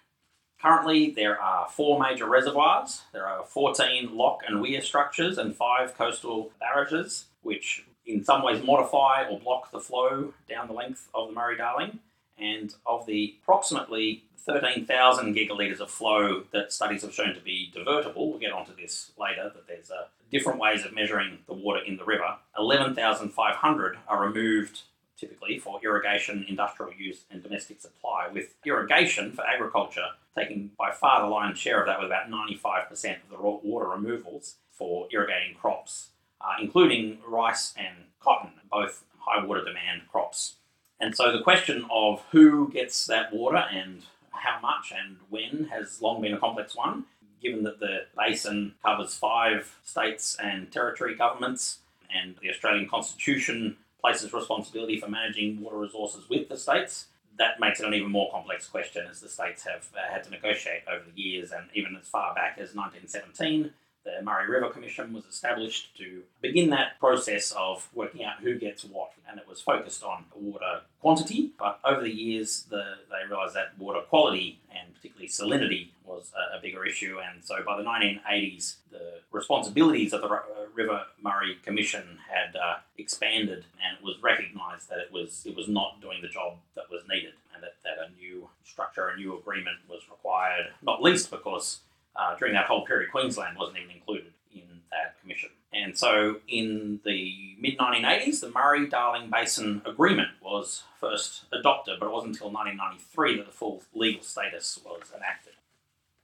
Currently, 0.60 1.10
there 1.12 1.40
are 1.40 1.68
four 1.68 2.00
major 2.00 2.26
reservoirs. 2.26 3.02
There 3.12 3.28
are 3.28 3.44
14 3.44 4.16
lock 4.16 4.40
and 4.46 4.60
weir 4.60 4.82
structures 4.82 5.38
and 5.38 5.54
five 5.54 5.96
coastal 5.96 6.50
barrages, 6.58 7.26
which 7.42 7.84
in 8.04 8.24
some 8.24 8.42
ways 8.42 8.64
modify 8.64 9.24
or 9.30 9.38
block 9.38 9.70
the 9.70 9.78
flow 9.78 10.34
down 10.48 10.66
the 10.66 10.72
length 10.72 11.08
of 11.14 11.28
the 11.28 11.34
Murray 11.34 11.56
Darling. 11.56 12.00
And 12.36 12.74
of 12.86 13.06
the 13.06 13.36
approximately 13.42 14.24
13,000 14.48 15.34
gigalitres 15.34 15.80
of 15.80 15.90
flow 15.90 16.44
that 16.52 16.72
studies 16.72 17.02
have 17.02 17.12
shown 17.12 17.34
to 17.34 17.40
be 17.40 17.70
divertible, 17.74 18.30
we'll 18.30 18.38
get 18.38 18.52
onto 18.52 18.74
this 18.74 19.12
later, 19.18 19.52
that 19.54 19.68
there's 19.68 19.90
uh, 19.90 20.06
different 20.32 20.58
ways 20.58 20.84
of 20.84 20.94
measuring 20.94 21.38
the 21.46 21.52
water 21.52 21.80
in 21.86 21.98
the 21.98 22.04
river. 22.04 22.36
11,500 22.58 23.98
are 24.08 24.24
removed 24.24 24.82
typically 25.18 25.58
for 25.58 25.80
irrigation, 25.82 26.46
industrial 26.48 26.92
use, 26.94 27.24
and 27.30 27.42
domestic 27.42 27.80
supply, 27.80 28.28
with 28.32 28.54
irrigation 28.64 29.32
for 29.32 29.44
agriculture 29.46 30.06
taking 30.36 30.70
by 30.78 30.92
far 30.92 31.20
the 31.20 31.26
lion's 31.26 31.58
share 31.58 31.80
of 31.80 31.86
that, 31.86 31.98
with 31.98 32.06
about 32.06 32.30
95% 32.30 32.92
of 33.24 33.30
the 33.30 33.36
raw 33.36 33.58
water 33.62 33.88
removals 33.88 34.56
for 34.70 35.08
irrigating 35.10 35.56
crops, 35.56 36.10
uh, 36.40 36.54
including 36.60 37.18
rice 37.26 37.74
and 37.76 37.96
cotton, 38.20 38.52
both 38.70 39.04
high 39.18 39.44
water 39.44 39.64
demand 39.64 40.02
crops. 40.10 40.54
And 41.00 41.14
so 41.14 41.32
the 41.32 41.42
question 41.42 41.84
of 41.90 42.24
who 42.30 42.70
gets 42.70 43.06
that 43.06 43.32
water 43.32 43.64
and 43.70 44.04
how 44.38 44.60
much 44.60 44.92
and 44.96 45.16
when 45.28 45.66
has 45.66 46.00
long 46.00 46.20
been 46.20 46.34
a 46.34 46.38
complex 46.38 46.76
one, 46.76 47.04
given 47.42 47.62
that 47.64 47.80
the 47.80 48.06
basin 48.16 48.74
covers 48.84 49.14
five 49.14 49.76
states 49.84 50.36
and 50.42 50.72
territory 50.72 51.14
governments, 51.14 51.78
and 52.14 52.36
the 52.42 52.50
Australian 52.50 52.88
Constitution 52.88 53.76
places 54.00 54.32
responsibility 54.32 54.98
for 54.98 55.08
managing 55.08 55.60
water 55.60 55.76
resources 55.76 56.28
with 56.28 56.48
the 56.48 56.56
states. 56.56 57.06
That 57.38 57.60
makes 57.60 57.80
it 57.80 57.86
an 57.86 57.94
even 57.94 58.10
more 58.10 58.30
complex 58.30 58.66
question 58.66 59.06
as 59.08 59.20
the 59.20 59.28
states 59.28 59.64
have 59.64 59.88
uh, 59.94 60.12
had 60.12 60.24
to 60.24 60.30
negotiate 60.30 60.82
over 60.90 61.04
the 61.14 61.20
years, 61.20 61.52
and 61.52 61.66
even 61.74 61.96
as 61.96 62.08
far 62.08 62.34
back 62.34 62.58
as 62.58 62.74
1917, 62.74 63.72
the 64.16 64.24
Murray 64.24 64.48
River 64.48 64.70
Commission 64.70 65.12
was 65.12 65.24
established 65.26 65.96
to 65.98 66.22
begin 66.40 66.70
that 66.70 66.98
process 66.98 67.52
of 67.52 67.88
working 67.94 68.24
out 68.24 68.40
who 68.40 68.58
gets 68.58 68.84
what, 68.84 69.12
and 69.28 69.38
it 69.38 69.48
was 69.48 69.60
focused 69.60 70.02
on 70.02 70.24
water 70.34 70.80
quantity. 71.00 71.52
But 71.58 71.80
over 71.84 72.02
the 72.02 72.10
years, 72.10 72.64
the, 72.70 72.94
they 73.10 73.28
realised 73.28 73.54
that 73.54 73.78
water 73.78 74.00
quality 74.00 74.60
and 74.70 74.94
particularly 74.94 75.28
salinity 75.28 75.88
was 76.04 76.32
a, 76.34 76.58
a 76.58 76.60
bigger 76.60 76.84
issue, 76.84 77.18
and 77.18 77.44
so 77.44 77.56
by 77.64 77.76
the 77.76 77.84
1980s, 77.84 78.76
the 78.90 79.20
responsibilities 79.30 80.12
of 80.12 80.22
the 80.22 80.28
uh, 80.28 80.40
River 80.74 81.02
Murray 81.22 81.58
Commission 81.62 82.18
had 82.30 82.56
uh, 82.56 82.76
expanded, 82.96 83.64
and 83.84 83.98
it 83.98 84.04
was 84.04 84.16
recognised 84.22 84.88
that 84.88 84.98
it 84.98 85.12
was 85.12 85.44
it 85.44 85.54
was 85.54 85.68
not 85.68 86.00
doing 86.00 86.22
the 86.22 86.28
job 86.28 86.54
that 86.74 86.84
was 86.90 87.02
needed, 87.08 87.34
and 87.54 87.62
that, 87.62 87.74
that 87.84 87.98
a 88.06 88.10
new 88.18 88.48
structure, 88.64 89.08
a 89.08 89.16
new 89.16 89.36
agreement 89.36 89.76
was 89.88 90.02
required. 90.10 90.68
Not 90.82 91.02
least 91.02 91.30
because 91.30 91.80
uh, 92.18 92.36
during 92.36 92.54
that 92.54 92.66
whole 92.66 92.84
period, 92.84 93.10
Queensland 93.10 93.56
wasn't 93.56 93.78
even 93.78 93.90
included 93.94 94.32
in 94.52 94.82
that 94.90 95.20
commission. 95.20 95.50
And 95.72 95.96
so, 95.96 96.40
in 96.48 97.00
the 97.04 97.56
mid 97.60 97.78
1980s, 97.78 98.40
the 98.40 98.50
Murray 98.50 98.88
Darling 98.88 99.30
Basin 99.30 99.82
Agreement 99.84 100.30
was 100.42 100.82
first 100.98 101.44
adopted, 101.52 102.00
but 102.00 102.06
it 102.06 102.12
wasn't 102.12 102.34
until 102.34 102.50
1993 102.50 103.36
that 103.36 103.46
the 103.46 103.52
full 103.52 103.82
legal 103.94 104.22
status 104.22 104.80
was 104.84 105.12
enacted. 105.14 105.52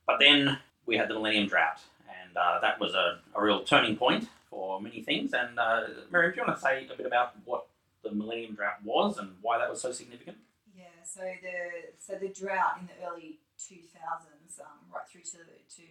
But 0.07 0.19
then 0.19 0.59
we 0.87 0.97
had 0.97 1.09
the 1.09 1.15
Millennium 1.15 1.47
Drought, 1.47 1.81
and 2.09 2.37
uh, 2.37 2.59
that 2.61 2.81
was 2.81 2.95
a, 2.95 3.19
a 3.35 3.43
real 3.43 3.61
turning 3.63 3.97
point 3.97 4.29
for 4.49 4.81
many 4.81 5.03
things. 5.03 5.33
And 5.33 5.59
uh, 5.59 5.83
Miriam, 6.11 6.33
do 6.33 6.41
you 6.41 6.47
want 6.47 6.59
to 6.59 6.63
say 6.63 6.89
a 6.93 6.97
bit 6.97 7.07
about 7.07 7.35
what 7.45 7.67
the 8.03 8.13
Millennium 8.13 8.55
Drought 8.55 8.83
was 8.85 9.19
and 9.19 9.33
why 9.43 9.59
that 9.59 9.71
was 9.71 9.81
so 9.81 9.93
significant? 9.93 10.39
Yeah, 10.77 10.85
so 11.05 11.21
the 11.21 11.95
so 11.99 12.15
the 12.19 12.29
drought 12.29 12.79
in 12.81 12.87
the 12.87 13.07
early 13.07 13.39
2000s, 13.59 14.34
um, 14.61 14.90
right 14.92 15.06
through 15.06 15.26
to, 15.34 15.42
to 15.42 15.84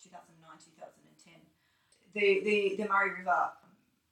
2009, 0.00 0.36
2010, 0.42 1.40
the, 2.12 2.42
the, 2.42 2.58
the 2.82 2.86
Murray 2.88 3.14
River 3.14 3.54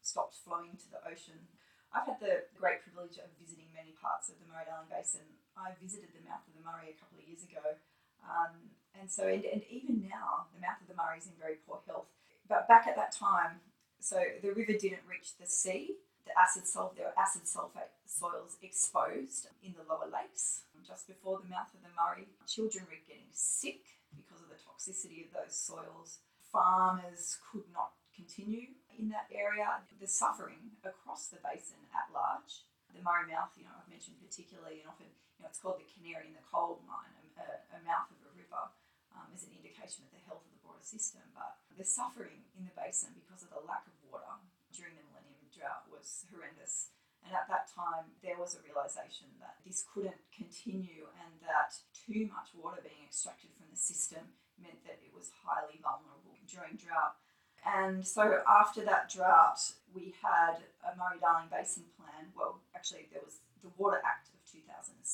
stopped 0.02 0.38
flowing 0.40 0.78
to 0.78 0.88
the 0.88 1.00
ocean. 1.04 1.50
I've 1.90 2.06
had 2.06 2.20
the 2.20 2.46
great 2.54 2.84
privilege 2.84 3.16
of 3.18 3.32
visiting 3.40 3.68
many 3.72 3.96
parts 3.96 4.28
of 4.28 4.36
the 4.38 4.46
Murray-Darling 4.46 4.92
Basin. 4.92 5.24
I 5.56 5.74
visited 5.80 6.12
the 6.14 6.22
mouth 6.28 6.44
of 6.46 6.54
the 6.54 6.64
Murray 6.64 6.94
a 6.94 6.98
couple 7.00 7.18
of 7.18 7.26
years 7.26 7.42
ago, 7.42 7.80
um, 8.22 8.70
and 8.94 9.10
so 9.10 9.26
and, 9.26 9.42
and 9.42 9.64
even 9.66 10.06
now 10.06 10.46
the 10.54 10.60
mouth 10.60 10.78
of 10.78 10.86
the 10.86 10.94
Murray 10.94 11.18
is 11.18 11.26
in 11.26 11.34
very 11.40 11.58
poor 11.66 11.80
health. 11.88 12.12
But 12.46 12.68
back 12.68 12.86
at 12.86 12.94
that 12.96 13.10
time, 13.10 13.64
so 13.98 14.20
the 14.40 14.52
river 14.52 14.76
didn't 14.76 15.08
reach 15.08 15.34
the 15.40 15.48
sea. 15.48 15.98
The 16.28 16.36
acid 16.36 16.68
sulfate, 16.68 17.00
there 17.00 17.08
were 17.08 17.18
acid 17.18 17.48
sulfate 17.48 17.88
soils 18.04 18.60
exposed 18.60 19.48
in 19.64 19.72
the 19.72 19.84
lower 19.88 20.06
lakes 20.06 20.68
just 20.86 21.08
before 21.08 21.40
the 21.40 21.48
mouth 21.48 21.72
of 21.72 21.80
the 21.82 21.92
Murray. 21.96 22.28
Children 22.46 22.84
were 22.88 23.00
getting 23.08 23.32
sick 23.32 23.97
because 24.14 24.40
of 24.40 24.48
the 24.48 24.60
toxicity 24.60 25.26
of 25.26 25.30
those 25.34 25.56
soils. 25.56 26.20
Farmers 26.52 27.36
could 27.44 27.68
not 27.72 27.98
continue 28.14 28.74
in 28.98 29.12
that 29.14 29.28
area. 29.30 29.84
The 30.00 30.08
suffering 30.08 30.74
across 30.82 31.28
the 31.28 31.38
basin 31.44 31.78
at 31.94 32.10
large. 32.10 32.66
The 32.90 33.04
Murray 33.04 33.28
mouth, 33.30 33.52
you 33.54 33.68
know, 33.68 33.76
I've 33.76 33.86
mentioned 33.86 34.18
particularly, 34.18 34.80
and 34.82 34.88
often, 34.88 35.12
you 35.36 35.44
know, 35.44 35.52
it's 35.52 35.60
called 35.60 35.78
the 35.78 35.86
canary 35.86 36.32
in 36.32 36.34
the 36.34 36.42
coal 36.42 36.80
mine, 36.88 37.14
a, 37.36 37.62
a 37.76 37.78
mouth 37.84 38.10
of 38.10 38.18
a 38.26 38.32
river, 38.34 38.74
um, 39.14 39.28
is 39.30 39.44
an 39.46 39.54
indication 39.54 40.08
of 40.08 40.10
the 40.10 40.24
health 40.24 40.42
of 40.42 40.50
the 40.50 40.62
broader 40.64 40.82
system. 40.82 41.22
But 41.36 41.60
the 41.76 41.86
suffering 41.86 42.48
in 42.58 42.66
the 42.66 42.74
basin 42.74 43.14
because 43.14 43.44
of 43.46 43.54
the 43.54 43.62
lack 43.62 43.86
of 43.86 43.94
water 44.08 44.40
during 44.74 44.98
the 44.98 45.04
millennium 45.06 45.46
drought 45.52 45.86
was 45.92 46.26
horrendous. 46.32 46.90
And 47.28 47.36
at 47.36 47.44
that 47.52 47.68
time, 47.68 48.16
there 48.24 48.40
was 48.40 48.56
a 48.56 48.64
realization 48.64 49.28
that 49.36 49.60
this 49.60 49.84
couldn't 49.84 50.16
continue 50.32 51.12
and 51.20 51.36
that 51.44 51.76
too 51.92 52.24
much 52.32 52.56
water 52.56 52.80
being 52.80 53.04
extracted 53.04 53.52
from 53.52 53.68
the 53.68 53.76
system 53.76 54.32
meant 54.56 54.80
that 54.88 54.96
it 55.04 55.12
was 55.12 55.28
highly 55.44 55.76
vulnerable 55.84 56.40
during 56.48 56.80
drought. 56.80 57.20
And 57.68 58.00
so 58.00 58.40
after 58.48 58.80
that 58.88 59.12
drought, 59.12 59.60
we 59.92 60.16
had 60.24 60.64
a 60.80 60.96
Murray 60.96 61.20
Darling 61.20 61.52
Basin 61.52 61.84
Plan. 62.00 62.32
Well, 62.32 62.64
actually, 62.72 63.12
there 63.12 63.20
was 63.20 63.44
the 63.60 63.68
Water 63.76 64.00
Act 64.00 64.32
of 64.32 64.40
2007. 64.48 65.04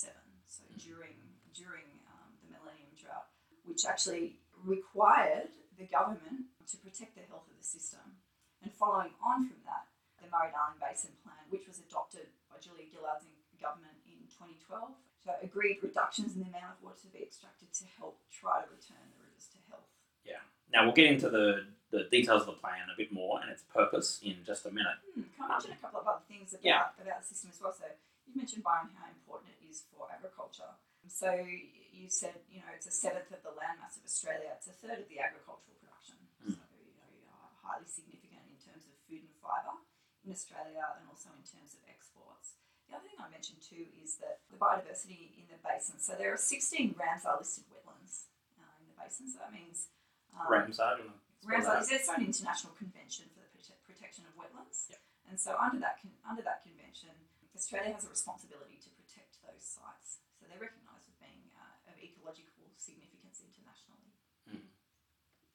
So 0.47 0.63
during 0.79 1.19
during 1.51 1.99
um, 2.15 2.31
the 2.47 2.55
Millennium 2.55 2.95
Drought, 2.95 3.27
which 3.67 3.83
actually 3.83 4.39
required 4.63 5.51
the 5.75 5.91
government 5.91 6.55
to 6.71 6.79
protect 6.79 7.19
the 7.19 7.27
health 7.27 7.51
of 7.51 7.59
the 7.59 7.67
system. 7.67 8.23
And 8.63 8.71
following 8.71 9.19
on 9.19 9.51
from 9.51 9.67
that, 9.67 9.91
the 10.25 10.33
Murray 10.33 10.49
Darling 10.51 10.81
Basin 10.81 11.13
Plan, 11.21 11.45
which 11.53 11.69
was 11.69 11.85
adopted 11.85 12.33
by 12.49 12.57
Julia 12.65 12.89
Gillard's 12.89 13.29
government 13.61 14.01
in 14.09 14.25
2012, 14.33 14.97
so 15.25 15.33
agreed 15.41 15.81
reductions 15.85 16.37
in 16.37 16.45
the 16.45 16.51
amount 16.53 16.77
of 16.77 16.85
water 16.85 17.05
to 17.05 17.13
be 17.13 17.21
extracted 17.25 17.73
to 17.81 17.85
help 17.97 18.21
try 18.29 18.61
to 18.65 18.69
return 18.69 19.01
the 19.13 19.21
rivers 19.21 19.49
to 19.53 19.59
health. 19.69 19.89
Yeah. 20.25 20.45
Now 20.73 20.85
we'll 20.85 20.97
get 20.97 21.09
into 21.13 21.29
the, 21.29 21.69
the 21.93 22.09
details 22.09 22.45
of 22.45 22.57
the 22.57 22.61
plan 22.61 22.89
a 22.93 22.97
bit 22.97 23.13
more 23.13 23.41
and 23.41 23.49
its 23.53 23.65
purpose 23.69 24.21
in 24.25 24.41
just 24.45 24.65
a 24.69 24.73
minute. 24.73 25.01
Hmm, 25.13 25.29
can 25.37 25.45
I 25.45 25.49
mention 25.57 25.73
a 25.77 25.81
couple 25.81 26.01
of 26.01 26.09
other 26.09 26.25
things 26.29 26.53
about, 26.53 26.65
Yeah. 26.65 26.89
about 26.97 27.21
the 27.25 27.29
system 27.29 27.53
as 27.53 27.61
well? 27.61 27.73
So 27.73 27.89
you 28.29 28.33
mentioned 28.37 28.65
Byron 28.65 28.93
how 28.97 29.09
important 29.13 29.53
it 29.57 29.61
is 29.65 29.85
for 29.93 30.09
agriculture. 30.13 30.77
So 31.09 31.29
you 31.37 32.09
said 32.09 32.41
you 32.49 32.65
know 32.65 32.73
it's 32.73 32.89
a 32.89 32.93
seventh 32.93 33.29
of 33.29 33.45
the 33.45 33.53
landmass 33.53 34.01
of 34.01 34.05
Australia. 34.09 34.57
It's 34.57 34.69
a 34.73 34.77
third 34.77 35.05
of 35.05 35.09
the 35.09 35.21
agricultural 35.21 35.77
production. 35.77 36.17
Mm. 36.41 36.57
So 36.57 36.65
you 36.81 36.97
know 37.29 37.37
highly 37.61 37.85
significant 37.89 38.45
in 38.49 38.57
terms 38.61 38.89
of 38.89 38.93
food 39.05 39.25
and 39.29 39.37
fibre 39.45 39.84
in 40.25 40.33
Australia 40.33 40.85
and 40.97 41.05
also 41.07 41.29
in 41.37 41.45
terms 41.45 41.77
of 41.77 41.85
exports. 41.87 42.57
The 42.89 42.97
other 42.97 43.07
thing 43.09 43.21
I 43.21 43.29
mentioned 43.29 43.61
too 43.61 43.89
is 44.01 44.21
that 44.25 44.45
the 44.49 44.57
biodiversity 44.57 45.37
in 45.37 45.49
the 45.49 45.61
basin. 45.61 46.01
So 46.01 46.17
there 46.17 46.33
are 46.33 46.41
16 46.41 46.97
Ramsar 46.97 47.37
listed 47.37 47.69
wetlands 47.69 48.33
uh, 48.57 48.81
in 48.81 48.89
the 48.89 48.97
basin. 48.97 49.29
So 49.29 49.41
that 49.45 49.53
means 49.53 49.93
um, 50.33 50.49
Ramsar, 50.49 50.97
do 50.97 51.09
you 51.09 51.13
want 51.13 51.21
to 51.21 51.29
spell 51.45 51.49
Ramsar 51.49 51.73
that 51.77 51.85
is 51.85 51.93
its 51.93 52.09
own 52.09 52.25
international 52.25 52.73
convention 52.77 53.29
for 53.33 53.45
the 53.45 53.51
prote- 53.53 53.81
protection 53.85 54.25
of 54.29 54.33
wetlands. 54.37 54.89
Yep. 54.93 55.01
And 55.29 55.37
so 55.41 55.57
under 55.57 55.81
that 55.81 56.01
con- 56.01 56.17
under 56.25 56.45
that 56.45 56.65
convention, 56.65 57.13
Australia 57.55 57.95
has 57.95 58.05
a 58.05 58.11
responsibility 58.11 58.77
to 58.83 58.91
protect 58.99 59.39
those 59.47 59.63
sites. 59.63 60.21
So 60.37 60.45
they're 60.51 60.61
recognised 60.61 61.07
as 61.07 61.17
being 61.23 61.49
uh, 61.55 61.91
of 61.91 61.97
ecological 62.03 62.69
significance 62.77 63.41
internationally. 63.41 64.11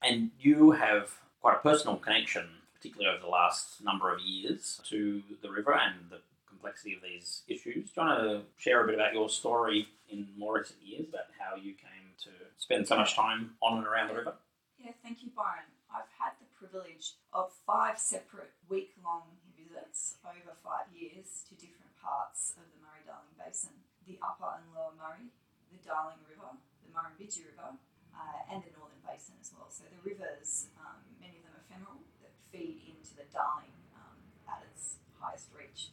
And 0.02 0.32
you 0.40 0.72
have 0.72 1.20
quite 1.42 1.58
a 1.58 1.60
personal 1.60 1.98
connection, 1.98 2.59
particularly 2.80 3.14
over 3.14 3.22
the 3.22 3.30
last 3.30 3.84
number 3.84 4.14
of 4.14 4.22
years, 4.22 4.80
to 4.88 5.22
the 5.42 5.52
river 5.52 5.74
and 5.74 6.10
the 6.10 6.22
complexity 6.48 6.96
of 6.96 7.04
these 7.04 7.44
issues. 7.48 7.92
Do 7.92 8.02
you 8.02 8.08
want 8.08 8.20
to 8.20 8.42
share 8.58 8.84
a 8.84 8.86
bit 8.88 8.96
about 8.96 9.14
your 9.14 9.30
story 9.30 9.88
in 10.10 10.28
more 10.38 10.58
recent 10.58 10.80
years 10.82 11.06
about 11.10 11.28
how 11.38 11.56
you 11.56 11.76
came 11.76 12.16
to 12.24 12.32
spend 12.58 12.88
so 12.88 12.96
much 12.98 13.16
time 13.16 13.52
on 13.62 13.78
and 13.78 13.88
around 13.88 14.08
the 14.08 14.16
river? 14.16 14.34
Yeah, 14.80 14.92
thank 15.04 15.22
you, 15.22 15.30
Byron. 15.36 15.68
I've 15.92 16.10
had 16.18 16.40
the 16.40 16.48
privilege 16.56 17.20
of 17.34 17.52
five 17.68 18.00
separate 18.00 18.52
week 18.70 18.96
long 19.04 19.24
visits 19.58 20.18
over 20.24 20.56
five 20.64 20.88
years 20.96 21.44
to 21.50 21.56
different 21.56 21.94
parts 22.02 22.56
of 22.56 22.64
the 22.72 22.80
Murray 22.80 23.04
Darling 23.06 23.36
Basin 23.38 23.76
the 24.10 24.18
Upper 24.26 24.58
and 24.58 24.66
Lower 24.74 24.98
Murray, 24.98 25.30
the 25.70 25.78
Darling 25.86 26.18
River, 26.26 26.58
the 26.82 26.90
Murrumbidgee 26.90 27.46
River, 27.54 27.78
uh, 28.10 28.42
and 28.50 28.66
the 28.66 28.74
Northern 28.74 28.98
Basin 29.06 29.38
as 29.38 29.54
well. 29.54 29.70
So 29.70 29.86
the 29.86 30.02
rivers, 30.02 30.74
um, 30.82 31.06
many 31.22 31.38
of 31.38 31.46
them 31.46 31.54
are 31.54 31.62
ephemeral, 31.62 32.02
feed 32.52 32.82
into 32.86 33.16
the 33.16 33.26
Darling 33.34 33.74
um, 33.96 34.18
at 34.48 34.66
its 34.72 34.98
highest 35.20 35.50
reach. 35.56 35.90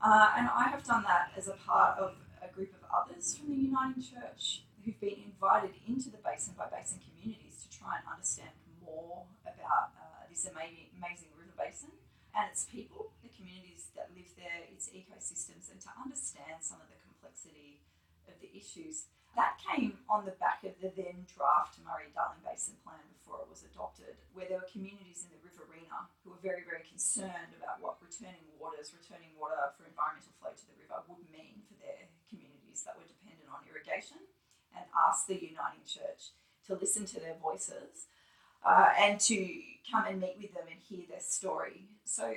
Uh, 0.00 0.32
and 0.36 0.48
I 0.48 0.68
have 0.68 0.84
done 0.84 1.04
that 1.04 1.32
as 1.36 1.48
a 1.48 1.56
part 1.60 1.98
of 1.98 2.16
a 2.40 2.48
group 2.52 2.72
of 2.72 2.82
others 2.88 3.36
from 3.36 3.52
the 3.52 3.60
Uniting 3.60 4.00
Church 4.00 4.64
who've 4.84 4.98
been 5.00 5.20
invited 5.28 5.76
into 5.84 6.08
the 6.08 6.16
basin 6.24 6.56
by 6.56 6.64
basin 6.72 7.00
communities 7.04 7.60
to 7.60 7.68
try 7.68 8.00
and 8.00 8.04
understand 8.08 8.56
more 8.80 9.28
about 9.44 9.92
uh, 10.00 10.24
this 10.32 10.48
amazing, 10.48 10.88
amazing 10.96 11.28
river 11.36 11.52
basin 11.52 11.92
and 12.32 12.48
its 12.48 12.64
people, 12.64 13.12
the 13.20 13.28
communities 13.28 13.92
that 13.92 14.08
live 14.16 14.30
there, 14.40 14.64
its 14.72 14.88
ecosystems, 14.88 15.68
and 15.68 15.82
to 15.82 15.90
understand 15.98 16.62
some 16.64 16.80
of 16.80 16.88
the 16.88 16.98
complexity 17.02 17.82
of 18.30 18.38
the 18.40 18.48
issues. 18.54 19.10
That 19.36 19.60
came 19.62 20.02
on 20.10 20.26
the 20.26 20.34
back 20.42 20.64
of 20.66 20.74
the 20.82 20.90
then 20.94 21.26
draft 21.30 21.78
Murray 21.82 22.10
Darling 22.14 22.42
Basin 22.42 22.74
Plan 22.82 23.02
before 23.14 23.42
it 23.42 23.50
was 23.50 23.62
adopted, 23.62 24.18
where 24.34 24.46
there 24.46 24.58
were 24.58 24.70
communities 24.70 25.26
in 25.26 25.30
the 25.30 25.39
riverina 25.90 26.08
who 26.22 26.30
were 26.30 26.42
very, 26.42 26.62
very 26.62 26.86
concerned 26.86 27.50
about 27.58 27.82
what 27.82 27.98
returning 27.98 28.46
waters, 28.58 28.94
returning 28.94 29.34
water 29.34 29.58
for 29.74 29.86
environmental 29.86 30.32
flow 30.38 30.54
to 30.54 30.66
the 30.70 30.76
river 30.78 31.02
would 31.10 31.26
mean 31.34 31.66
for 31.66 31.74
their 31.82 32.06
communities 32.30 32.86
that 32.86 32.94
were 32.94 33.06
dependent 33.06 33.50
on 33.50 33.66
irrigation, 33.66 34.22
and 34.74 34.86
asked 34.94 35.26
the 35.26 35.34
Uniting 35.34 35.82
Church 35.86 36.30
to 36.66 36.78
listen 36.78 37.04
to 37.10 37.18
their 37.18 37.34
voices 37.42 38.06
uh, 38.62 38.94
and 38.94 39.18
to 39.18 39.34
come 39.90 40.06
and 40.06 40.22
meet 40.22 40.38
with 40.38 40.54
them 40.54 40.70
and 40.70 40.78
hear 40.78 41.02
their 41.10 41.22
story. 41.22 41.90
So 42.06 42.30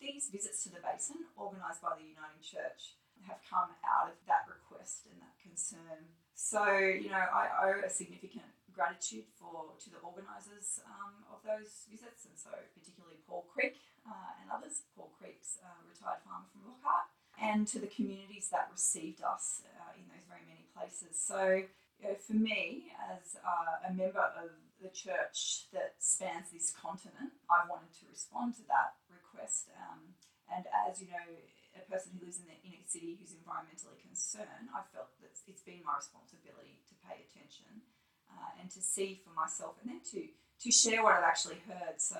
these 0.00 0.28
visits 0.28 0.62
to 0.64 0.68
the 0.68 0.84
basin, 0.84 1.24
organised 1.40 1.80
by 1.80 1.96
the 1.96 2.04
Uniting 2.04 2.44
Church, 2.44 2.98
have 3.26 3.40
come 3.48 3.72
out 3.82 4.12
of 4.12 4.16
that 4.28 4.46
request 4.46 5.08
and 5.08 5.20
that 5.20 5.36
concern. 5.40 6.12
So 6.36 6.64
you 6.76 7.10
know, 7.10 7.24
I 7.24 7.72
owe 7.72 7.80
a 7.84 7.90
significant 7.90 8.52
gratitude 8.78 9.26
for 9.34 9.74
to 9.82 9.90
the 9.90 9.98
organisers 10.06 10.78
um, 10.86 11.26
of 11.34 11.42
those 11.42 11.90
visits, 11.90 12.30
and 12.30 12.38
so 12.38 12.54
particularly 12.78 13.18
Paul 13.26 13.42
Creek 13.50 13.74
uh, 14.06 14.38
and 14.38 14.46
others. 14.54 14.86
Paul 14.94 15.10
Creek's 15.18 15.58
uh, 15.58 15.82
retired 15.90 16.22
farmer 16.22 16.46
from 16.54 16.70
Lockhart, 16.70 17.10
and 17.42 17.66
to 17.74 17.82
the 17.82 17.90
communities 17.90 18.54
that 18.54 18.70
received 18.70 19.18
us 19.26 19.66
uh, 19.66 19.98
in 19.98 20.06
those 20.06 20.22
very 20.30 20.46
many 20.46 20.70
places. 20.70 21.18
So 21.18 21.66
you 21.98 22.06
know, 22.06 22.14
for 22.14 22.38
me, 22.38 22.94
as 23.10 23.34
uh, 23.42 23.90
a 23.90 23.90
member 23.90 24.22
of 24.38 24.54
the 24.78 24.94
church 24.94 25.66
that 25.74 25.98
spans 25.98 26.54
this 26.54 26.70
continent, 26.70 27.34
I 27.50 27.66
wanted 27.66 27.90
to 27.98 28.06
respond 28.06 28.54
to 28.62 28.64
that 28.70 28.94
request. 29.10 29.74
Um, 29.74 30.14
and 30.46 30.70
as 30.86 31.02
you 31.02 31.10
know, 31.10 31.26
a 31.74 31.82
person 31.90 32.14
who 32.14 32.22
lives 32.22 32.38
in 32.38 32.46
the 32.46 32.58
inner 32.62 32.86
city 32.86 33.18
who's 33.18 33.34
environmentally 33.34 33.98
concerned, 33.98 34.70
I 34.70 34.86
felt 34.94 35.10
that 35.18 35.34
it's 35.50 35.66
been 35.66 35.82
my 35.82 35.98
responsibility 35.98 36.78
to 36.86 36.94
pay 37.02 37.26
attention 37.26 37.82
uh, 38.32 38.60
and 38.60 38.70
to 38.70 38.80
see 38.80 39.20
for 39.24 39.32
myself, 39.32 39.76
and 39.82 39.90
then 39.90 40.00
to 40.12 40.28
to 40.28 40.68
share 40.72 41.02
what 41.02 41.14
I've 41.14 41.24
actually 41.24 41.62
heard. 41.66 41.98
So 41.98 42.18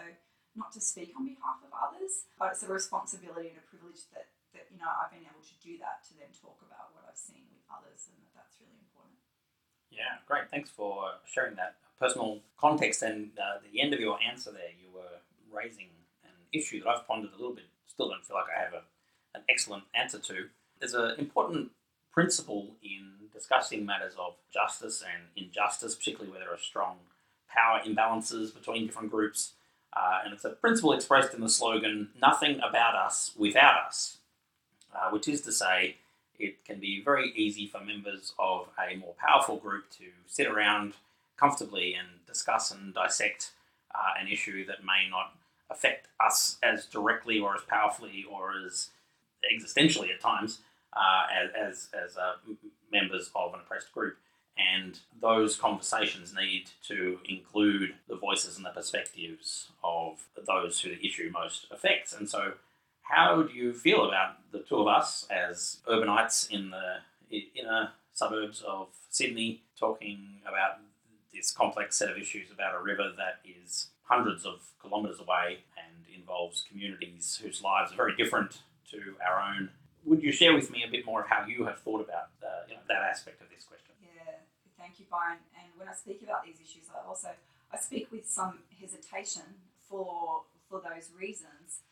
not 0.56 0.72
to 0.74 0.80
speak 0.80 1.14
on 1.18 1.26
behalf 1.26 1.62
of 1.62 1.70
others, 1.70 2.26
but 2.38 2.54
it's 2.54 2.62
a 2.62 2.70
responsibility 2.70 3.54
and 3.54 3.58
a 3.58 3.66
privilege 3.66 4.06
that 4.14 4.32
that 4.54 4.66
you 4.72 4.78
know 4.78 4.88
I've 4.88 5.12
been 5.12 5.26
able 5.26 5.44
to 5.44 5.56
do 5.60 5.78
that 5.78 6.06
to 6.08 6.16
then 6.16 6.32
talk 6.34 6.58
about 6.64 6.94
what 6.96 7.04
I've 7.04 7.18
seen 7.18 7.44
with 7.52 7.62
others, 7.68 8.08
and 8.08 8.16
that 8.22 8.32
that's 8.34 8.56
really 8.58 8.78
important. 8.80 9.18
Yeah, 9.90 10.22
great. 10.26 10.50
Thanks 10.50 10.70
for 10.70 11.20
sharing 11.26 11.56
that 11.56 11.76
personal 11.98 12.40
context. 12.56 13.02
And 13.02 13.34
uh, 13.38 13.60
the 13.60 13.80
end 13.80 13.92
of 13.92 14.00
your 14.00 14.18
answer 14.22 14.50
there, 14.52 14.72
you 14.74 14.90
were 14.94 15.20
raising 15.50 15.90
an 16.24 16.34
issue 16.52 16.82
that 16.82 16.88
I've 16.88 17.06
pondered 17.06 17.32
a 17.32 17.36
little 17.36 17.54
bit. 17.54 17.66
Still 17.86 18.08
don't 18.08 18.24
feel 18.24 18.36
like 18.36 18.50
I 18.54 18.60
have 18.62 18.74
a, 18.74 18.82
an 19.34 19.42
excellent 19.48 19.84
answer 19.94 20.18
to. 20.18 20.48
There's 20.78 20.94
an 20.94 21.18
important 21.18 21.70
principle 22.12 22.76
in 22.82 23.28
discussing 23.32 23.86
matters 23.86 24.14
of 24.18 24.34
justice 24.52 25.02
and 25.02 25.24
injustice, 25.36 25.94
particularly 25.94 26.30
where 26.30 26.40
there 26.40 26.52
are 26.52 26.58
strong 26.58 26.96
power 27.48 27.80
imbalances 27.86 28.52
between 28.54 28.86
different 28.86 29.10
groups. 29.10 29.52
Uh, 29.96 30.20
and 30.24 30.34
it's 30.34 30.44
a 30.44 30.50
principle 30.50 30.92
expressed 30.92 31.34
in 31.34 31.40
the 31.40 31.48
slogan, 31.48 32.08
Nothing 32.20 32.60
about 32.60 32.94
us 32.94 33.32
without 33.36 33.86
us, 33.86 34.18
uh, 34.94 35.10
which 35.10 35.28
is 35.28 35.40
to 35.42 35.52
say, 35.52 35.96
it 36.38 36.64
can 36.64 36.78
be 36.78 37.02
very 37.02 37.32
easy 37.34 37.66
for 37.66 37.80
members 37.80 38.32
of 38.38 38.68
a 38.78 38.96
more 38.96 39.14
powerful 39.18 39.56
group 39.56 39.90
to 39.90 40.04
sit 40.26 40.46
around 40.46 40.94
comfortably 41.36 41.94
and 41.94 42.08
discuss 42.26 42.70
and 42.70 42.94
dissect 42.94 43.52
uh, 43.94 44.20
an 44.20 44.28
issue 44.28 44.64
that 44.66 44.84
may 44.84 45.08
not 45.10 45.34
affect 45.70 46.08
us 46.20 46.56
as 46.62 46.86
directly 46.86 47.38
or 47.38 47.54
as 47.54 47.62
powerfully 47.62 48.24
or 48.30 48.52
as 48.64 48.90
existentially 49.52 50.12
at 50.12 50.20
times 50.20 50.58
uh, 50.92 51.26
as, 51.32 51.50
as, 51.54 51.88
as 52.10 52.16
uh, 52.16 52.32
members 52.92 53.30
of 53.34 53.54
an 53.54 53.60
oppressed 53.60 53.92
group. 53.92 54.16
And 54.58 54.98
those 55.20 55.56
conversations 55.56 56.34
need 56.34 56.70
to 56.88 57.18
include 57.28 57.94
the 58.08 58.16
voices 58.16 58.56
and 58.56 58.66
the 58.66 58.70
perspectives 58.70 59.68
of 59.84 60.18
those 60.46 60.80
who 60.80 60.90
the 60.90 61.06
issue 61.06 61.30
most 61.32 61.66
affects. 61.70 62.12
And 62.12 62.28
so, 62.28 62.54
how 63.02 63.42
do 63.42 63.54
you 63.54 63.72
feel 63.72 64.06
about 64.06 64.36
the 64.50 64.58
two 64.58 64.76
of 64.76 64.88
us 64.88 65.26
as 65.30 65.78
urbanites 65.88 66.50
in 66.50 66.70
the 66.70 67.48
inner 67.54 67.90
suburbs 68.12 68.62
of 68.66 68.88
Sydney 69.10 69.62
talking 69.78 70.40
about 70.42 70.78
this 71.32 71.52
complex 71.52 71.96
set 71.96 72.10
of 72.10 72.18
issues 72.18 72.50
about 72.50 72.74
a 72.74 72.82
river 72.82 73.12
that 73.16 73.40
is 73.44 73.88
hundreds 74.02 74.44
of 74.44 74.60
kilometres 74.82 75.20
away 75.20 75.58
and 75.76 76.04
involves 76.14 76.64
communities 76.68 77.40
whose 77.42 77.62
lives 77.62 77.92
are 77.92 77.96
very 77.96 78.16
different 78.16 78.58
to 78.90 79.14
our 79.26 79.40
own? 79.40 79.70
Would 80.08 80.24
you 80.24 80.32
share 80.32 80.56
with 80.56 80.72
me 80.72 80.80
a 80.88 80.90
bit 80.90 81.04
more 81.04 81.20
of 81.20 81.28
how 81.28 81.44
you 81.44 81.68
have 81.68 81.84
thought 81.84 82.00
about 82.00 82.32
uh, 82.40 82.64
you 82.64 82.80
know, 82.80 82.80
that 82.88 83.04
aspect 83.04 83.44
of 83.44 83.52
this 83.52 83.68
question? 83.68 83.92
Yeah, 84.00 84.40
thank 84.80 84.96
you, 84.96 85.04
Byron. 85.12 85.44
And 85.52 85.68
when 85.76 85.84
I 85.84 85.92
speak 85.92 86.24
about 86.24 86.48
these 86.48 86.64
issues, 86.64 86.88
I 86.88 87.04
also 87.04 87.36
I 87.68 87.76
speak 87.76 88.08
with 88.08 88.24
some 88.24 88.64
hesitation 88.72 89.60
for 89.84 90.48
for 90.64 90.80
those 90.80 91.12
reasons, 91.12 91.84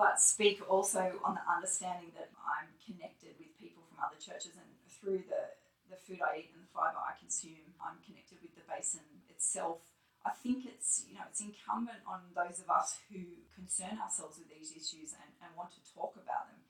but 0.00 0.24
speak 0.24 0.64
also 0.72 1.20
on 1.20 1.36
the 1.36 1.44
understanding 1.44 2.16
that 2.16 2.32
I'm 2.40 2.72
connected 2.80 3.36
with 3.36 3.52
people 3.60 3.84
from 3.92 4.00
other 4.08 4.16
churches, 4.16 4.56
and 4.56 4.72
through 4.88 5.28
the 5.28 5.52
the 5.92 6.00
food 6.00 6.24
I 6.24 6.40
eat 6.40 6.56
and 6.56 6.64
the 6.64 6.72
fibre 6.72 6.96
I 6.96 7.12
consume, 7.20 7.76
I'm 7.76 8.00
connected 8.00 8.40
with 8.40 8.56
the 8.56 8.64
basin 8.64 9.04
itself. 9.28 9.84
I 10.24 10.32
think 10.32 10.64
it's 10.64 11.04
you 11.04 11.20
know 11.20 11.28
it's 11.28 11.44
incumbent 11.44 12.08
on 12.08 12.32
those 12.32 12.64
of 12.64 12.72
us 12.72 13.04
who 13.12 13.44
concern 13.52 14.00
ourselves 14.00 14.40
with 14.40 14.48
these 14.48 14.72
issues 14.72 15.12
and, 15.12 15.28
and 15.44 15.52
want 15.52 15.76
to 15.76 15.84
talk 15.92 16.16
about 16.16 16.48
them 16.48 16.64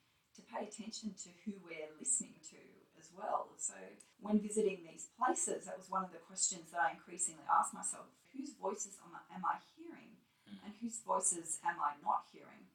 pay 0.50 0.66
attention 0.66 1.14
to 1.23 1.30
who 1.47 1.54
we're 1.62 1.95
listening 1.99 2.35
to 2.50 2.61
as 2.99 3.09
well. 3.14 3.54
So 3.57 3.78
when 4.21 4.42
visiting 4.42 4.83
these 4.85 5.09
places, 5.14 5.64
that 5.64 5.78
was 5.78 5.88
one 5.88 6.04
of 6.04 6.12
the 6.12 6.21
questions 6.21 6.75
that 6.75 6.83
I 6.83 6.99
increasingly 6.99 7.47
asked 7.47 7.73
myself: 7.73 8.11
whose 8.35 8.52
voices 8.59 8.99
am 9.00 9.14
I, 9.14 9.23
am 9.33 9.45
I 9.47 9.62
hearing, 9.78 10.21
mm. 10.45 10.59
and 10.61 10.75
whose 10.83 11.00
voices 11.00 11.62
am 11.64 11.78
I 11.80 11.97
not 12.02 12.28
hearing? 12.35 12.69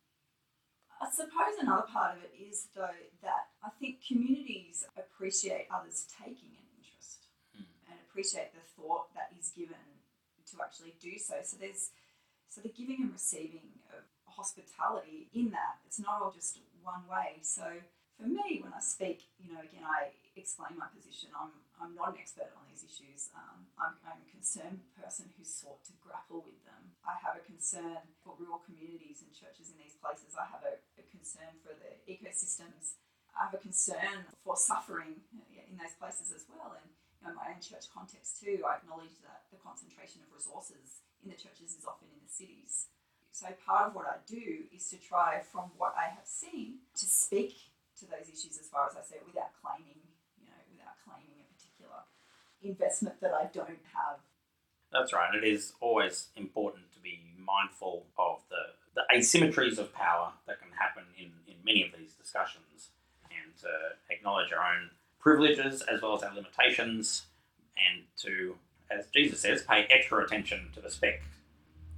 I 0.96 1.12
suppose 1.12 1.60
another 1.60 1.86
part 1.92 2.16
of 2.16 2.24
it 2.24 2.32
is 2.40 2.72
though 2.74 3.04
that 3.22 3.52
I 3.60 3.70
think 3.78 4.00
communities 4.00 4.88
appreciate 4.96 5.68
others 5.68 6.08
taking 6.08 6.56
an 6.56 6.66
interest 6.80 7.28
mm. 7.52 7.68
and 7.92 8.00
appreciate 8.08 8.56
the 8.56 8.64
thought 8.80 9.12
that 9.14 9.36
is 9.36 9.52
given 9.52 10.00
to 10.52 10.54
actually 10.64 10.96
do 11.02 11.20
so. 11.20 11.36
So 11.44 11.58
there's 11.60 11.92
so 12.48 12.62
the 12.62 12.72
giving 12.72 13.04
and 13.04 13.12
receiving 13.12 13.84
of 13.92 14.08
hospitality 14.24 15.28
in 15.34 15.52
that 15.52 15.84
it's 15.86 16.00
not 16.00 16.22
all 16.22 16.32
just 16.32 16.56
one 16.86 17.10
way. 17.10 17.42
So 17.42 17.66
for 18.16 18.30
me, 18.30 18.62
when 18.62 18.72
I 18.72 18.80
speak, 18.80 19.28
you 19.42 19.50
know, 19.52 19.60
again, 19.60 19.84
I 19.84 20.14
explain 20.38 20.78
my 20.78 20.88
position. 20.94 21.34
I'm, 21.34 21.52
I'm 21.82 21.98
not 21.98 22.14
an 22.14 22.22
expert 22.22 22.54
on 22.54 22.70
these 22.70 22.86
issues. 22.86 23.34
Um, 23.34 23.68
I'm, 23.76 23.98
I'm, 24.06 24.22
a 24.22 24.30
concerned 24.30 24.86
person 24.94 25.34
who's 25.36 25.50
sought 25.50 25.82
to 25.90 25.94
grapple 26.00 26.46
with 26.46 26.62
them. 26.64 26.96
I 27.02 27.18
have 27.26 27.36
a 27.36 27.44
concern 27.44 28.06
for 28.22 28.38
rural 28.38 28.62
communities 28.62 29.26
and 29.26 29.34
churches 29.34 29.74
in 29.74 29.82
these 29.82 29.98
places. 29.98 30.38
I 30.38 30.46
have 30.48 30.62
a, 30.62 30.78
a 31.02 31.04
concern 31.10 31.58
for 31.66 31.74
the 31.74 31.98
ecosystems. 32.06 33.02
I 33.34 33.50
have 33.50 33.58
a 33.58 33.60
concern 33.60 34.30
for 34.46 34.56
suffering 34.56 35.26
in 35.52 35.76
those 35.76 35.98
places 36.00 36.32
as 36.32 36.48
well. 36.48 36.78
And 36.78 36.88
know, 37.26 37.34
my 37.34 37.50
own 37.50 37.62
church 37.62 37.90
context 37.90 38.38
too, 38.38 38.62
I 38.62 38.78
acknowledge 38.78 39.18
that 39.26 39.50
the 39.50 39.58
concentration 39.58 40.22
of 40.22 40.30
resources 40.30 41.02
in 41.26 41.34
the 41.34 41.38
churches 41.38 41.74
is 41.74 41.86
often 41.90 42.14
in 42.14 42.22
the 42.22 42.30
cities. 42.30 42.94
So 43.36 43.48
part 43.68 43.90
of 43.90 43.96
what 43.96 44.06
I 44.06 44.16
do 44.26 44.64
is 44.74 44.88
to 44.92 44.98
try, 44.98 45.42
from 45.52 45.66
what 45.78 45.94
I 46.00 46.06
have 46.06 46.24
seen, 46.24 46.76
to 46.96 47.06
speak 47.06 47.54
to 48.00 48.06
those 48.06 48.30
issues 48.32 48.58
as 48.58 48.68
far 48.72 48.88
as 48.88 48.96
I 48.96 49.04
say 49.04 49.18
it, 49.18 49.28
without 49.28 49.52
claiming, 49.62 50.00
you 50.40 50.48
know, 50.48 50.56
without 50.72 50.96
claiming 51.04 51.36
a 51.44 51.48
particular 51.52 52.00
investment 52.64 53.20
that 53.20 53.34
I 53.34 53.52
don't 53.52 53.84
have. 53.92 54.24
That's 54.94 55.12
right. 55.12 55.36
It 55.36 55.44
is 55.44 55.74
always 55.82 56.28
important 56.38 56.94
to 56.94 57.02
be 57.02 57.20
mindful 57.38 58.06
of 58.18 58.40
the, 58.48 58.72
the 58.96 59.04
asymmetries 59.14 59.80
of 59.80 59.94
power 59.94 60.32
that 60.48 60.62
can 60.62 60.72
happen 60.72 61.04
in, 61.20 61.32
in 61.46 61.56
many 61.66 61.84
of 61.84 61.92
these 61.92 62.14
discussions 62.14 62.92
and 63.30 63.52
to 63.60 63.68
acknowledge 64.16 64.54
our 64.54 64.64
own 64.64 64.92
privileges 65.20 65.82
as 65.82 66.02
well 66.02 66.16
as 66.16 66.24
our 66.24 66.34
limitations, 66.34 67.26
and 67.76 68.06
to, 68.24 68.56
as 68.90 69.08
Jesus 69.14 69.42
says, 69.42 69.62
pay 69.64 69.88
extra 69.90 70.24
attention 70.24 70.70
to 70.74 70.80
the 70.80 70.90
speck, 70.90 71.22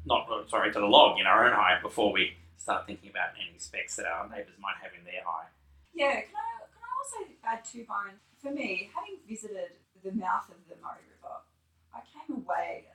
not 0.08 0.28
sorry, 0.50 0.72
to 0.74 0.80
the 0.80 0.86
log 0.86 1.20
in 1.20 1.28
our 1.28 1.46
own 1.46 1.54
eye 1.54 1.80
before 1.82 2.12
we 2.12 2.34
start 2.58 2.88
thinking 2.88 3.10
about 3.10 3.36
any 3.36 3.58
specs 3.60 3.96
that 3.98 4.08
our 4.08 4.28
neighbours 4.28 4.58
might 4.60 4.80
have 4.82 4.92
in 4.98 5.04
their 5.06 5.22
eye. 5.28 5.48
Yeah, 5.94 6.20
can 6.26 6.36
I, 6.36 6.66
can 6.72 6.84
I 6.84 6.92
also 6.98 7.20
add 7.44 7.64
to 7.72 7.86
Byron? 7.86 8.16
For 8.42 8.52
me, 8.52 8.90
having 8.94 9.20
visited 9.28 9.78
the 10.04 10.12
mouth 10.12 10.50
of 10.50 10.60
the 10.70 10.76
Murray 10.82 11.06
River, 11.10 11.44
I 11.94 12.02
came 12.12 12.44
away. 12.44 12.86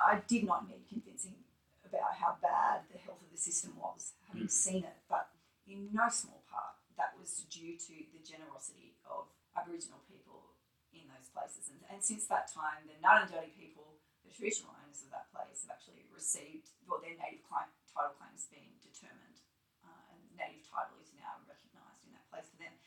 I 0.00 0.22
did 0.26 0.48
not 0.48 0.64
need 0.64 0.88
convincing 0.88 1.36
about 1.84 2.16
how 2.16 2.40
bad 2.40 2.88
the 2.88 2.96
health 2.96 3.20
of 3.20 3.28
the 3.28 3.36
system 3.36 3.76
was, 3.76 4.16
having 4.28 4.48
mm. 4.48 4.50
seen 4.50 4.82
it, 4.88 4.96
but 5.10 5.28
in 5.68 5.92
no 5.92 6.08
small 6.08 6.40
part 6.48 6.80
that 6.96 7.12
was 7.20 7.44
due 7.52 7.76
to 7.76 7.94
the 8.08 8.22
generosity 8.24 8.96
of 9.04 9.28
Aboriginal 9.52 10.00
people 10.08 10.56
in 10.96 11.04
those 11.12 11.28
places. 11.28 11.68
And, 11.68 11.84
and 11.92 12.00
since 12.00 12.24
that 12.32 12.48
time, 12.48 12.88
the 12.88 12.96
Ngarrindjeri 13.04 13.52
people, 13.52 13.99
the 14.30 14.38
traditional 14.38 14.70
owners 14.78 15.02
of 15.02 15.10
that 15.10 15.26
place, 15.34 15.66
have 15.66 15.74
actually 15.74 16.06
received 16.14 16.70
well, 16.86 17.02
their 17.02 17.18
native 17.18 17.42
client, 17.50 17.74
title 17.90 18.14
claims 18.14 18.46
being 18.46 18.78
determined, 18.78 19.42
uh, 19.82 20.14
and 20.14 20.22
native 20.38 20.62
title 20.70 20.94
is 21.02 21.10
now 21.18 21.42
recognised 21.50 22.06
in 22.06 22.14
that 22.14 22.30
place 22.30 22.46
for 22.46 22.62
them. 22.62 22.78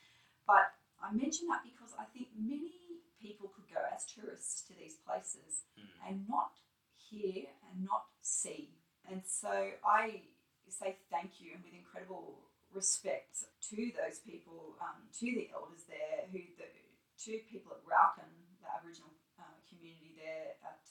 But 0.47 0.71
I 1.03 1.11
mention 1.11 1.51
that 1.51 1.67
because 1.67 1.91
I 1.99 2.07
think 2.15 2.31
many 2.39 3.03
people 3.19 3.51
could 3.51 3.67
go 3.67 3.83
as 3.91 4.07
tourists 4.07 4.63
to 4.67 4.75
these 4.79 4.95
places 5.03 5.67
mm. 5.75 5.91
and 6.07 6.23
not 6.31 6.55
hear 6.95 7.51
and 7.67 7.83
not 7.83 8.07
see. 8.23 8.79
And 9.07 9.23
so 9.27 9.51
I 9.83 10.23
say 10.71 10.95
thank 11.11 11.43
you 11.43 11.55
and 11.55 11.63
with 11.63 11.75
incredible 11.75 12.39
respect 12.71 13.47
to 13.71 13.91
those 13.95 14.19
people, 14.23 14.75
um, 14.79 15.07
to 15.19 15.27
the 15.27 15.51
elders 15.51 15.83
there, 15.87 16.27
who 16.31 16.39
the 16.55 16.67
two 17.15 17.39
people 17.47 17.75
at 17.75 17.83
Raukkan, 17.87 18.27
the 18.59 18.67
Aboriginal 18.67 19.11
uh, 19.39 19.55
community 19.69 20.15
there 20.19 20.59
at 20.65 20.82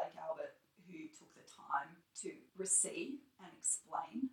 Lake 0.00 0.16
Albert, 0.16 0.56
who 0.88 1.06
took 1.12 1.28
the 1.36 1.44
time 1.44 2.00
to 2.24 2.32
receive 2.56 3.20
and 3.44 3.52
explain. 3.52 4.32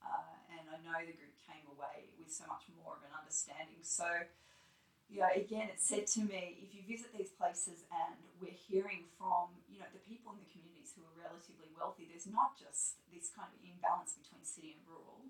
Uh, 0.00 0.36
and 0.56 0.64
I 0.68 0.80
know 0.80 1.00
the 1.04 1.16
group 1.16 1.36
came 1.44 1.64
away 1.68 2.12
with 2.16 2.32
so 2.32 2.48
much 2.48 2.64
more 2.72 2.96
of 2.96 3.04
an 3.04 3.12
understanding. 3.12 3.80
So, 3.84 4.08
you 5.08 5.20
know, 5.20 5.32
again, 5.32 5.68
it 5.68 5.80
said 5.80 6.08
to 6.16 6.24
me, 6.24 6.64
if 6.64 6.72
you 6.72 6.84
visit 6.84 7.12
these 7.12 7.32
places 7.36 7.84
and 7.92 8.16
we're 8.40 8.56
hearing 8.56 9.08
from, 9.16 9.52
you 9.68 9.80
know, 9.80 9.88
the 9.92 10.02
people 10.04 10.32
in 10.32 10.40
the 10.40 10.48
communities 10.48 10.96
who 10.96 11.04
are 11.04 11.16
relatively 11.16 11.68
wealthy, 11.76 12.08
there's 12.08 12.28
not 12.28 12.56
just 12.56 13.00
this 13.12 13.28
kind 13.32 13.48
of 13.52 13.60
imbalance 13.60 14.16
between 14.16 14.44
city 14.44 14.76
and 14.76 14.82
rural 14.88 15.24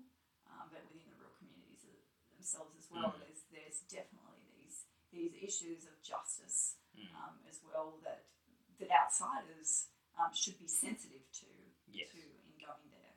um, 0.55 0.71
but 0.71 0.81
within 0.87 1.03
the 1.11 1.17
rural 1.19 1.35
communities 1.35 1.83
themselves 2.31 2.73
as 2.79 2.87
well, 2.87 3.11
mm. 3.11 3.19
there's 3.23 3.43
there's 3.51 3.79
definitely 3.91 4.39
these 4.55 4.87
these 5.11 5.33
issues 5.35 5.83
of 5.89 5.95
justice 5.99 6.79
mm. 6.95 7.07
um, 7.15 7.35
as 7.49 7.59
well 7.65 7.99
that 8.07 8.23
that 8.79 8.89
outsiders 8.91 9.87
um, 10.19 10.31
should 10.33 10.59
be 10.59 10.67
sensitive 10.67 11.23
to 11.39 11.47
yes. 11.91 12.09
to 12.11 12.17
in 12.17 12.55
going 12.59 12.87
there. 12.91 13.15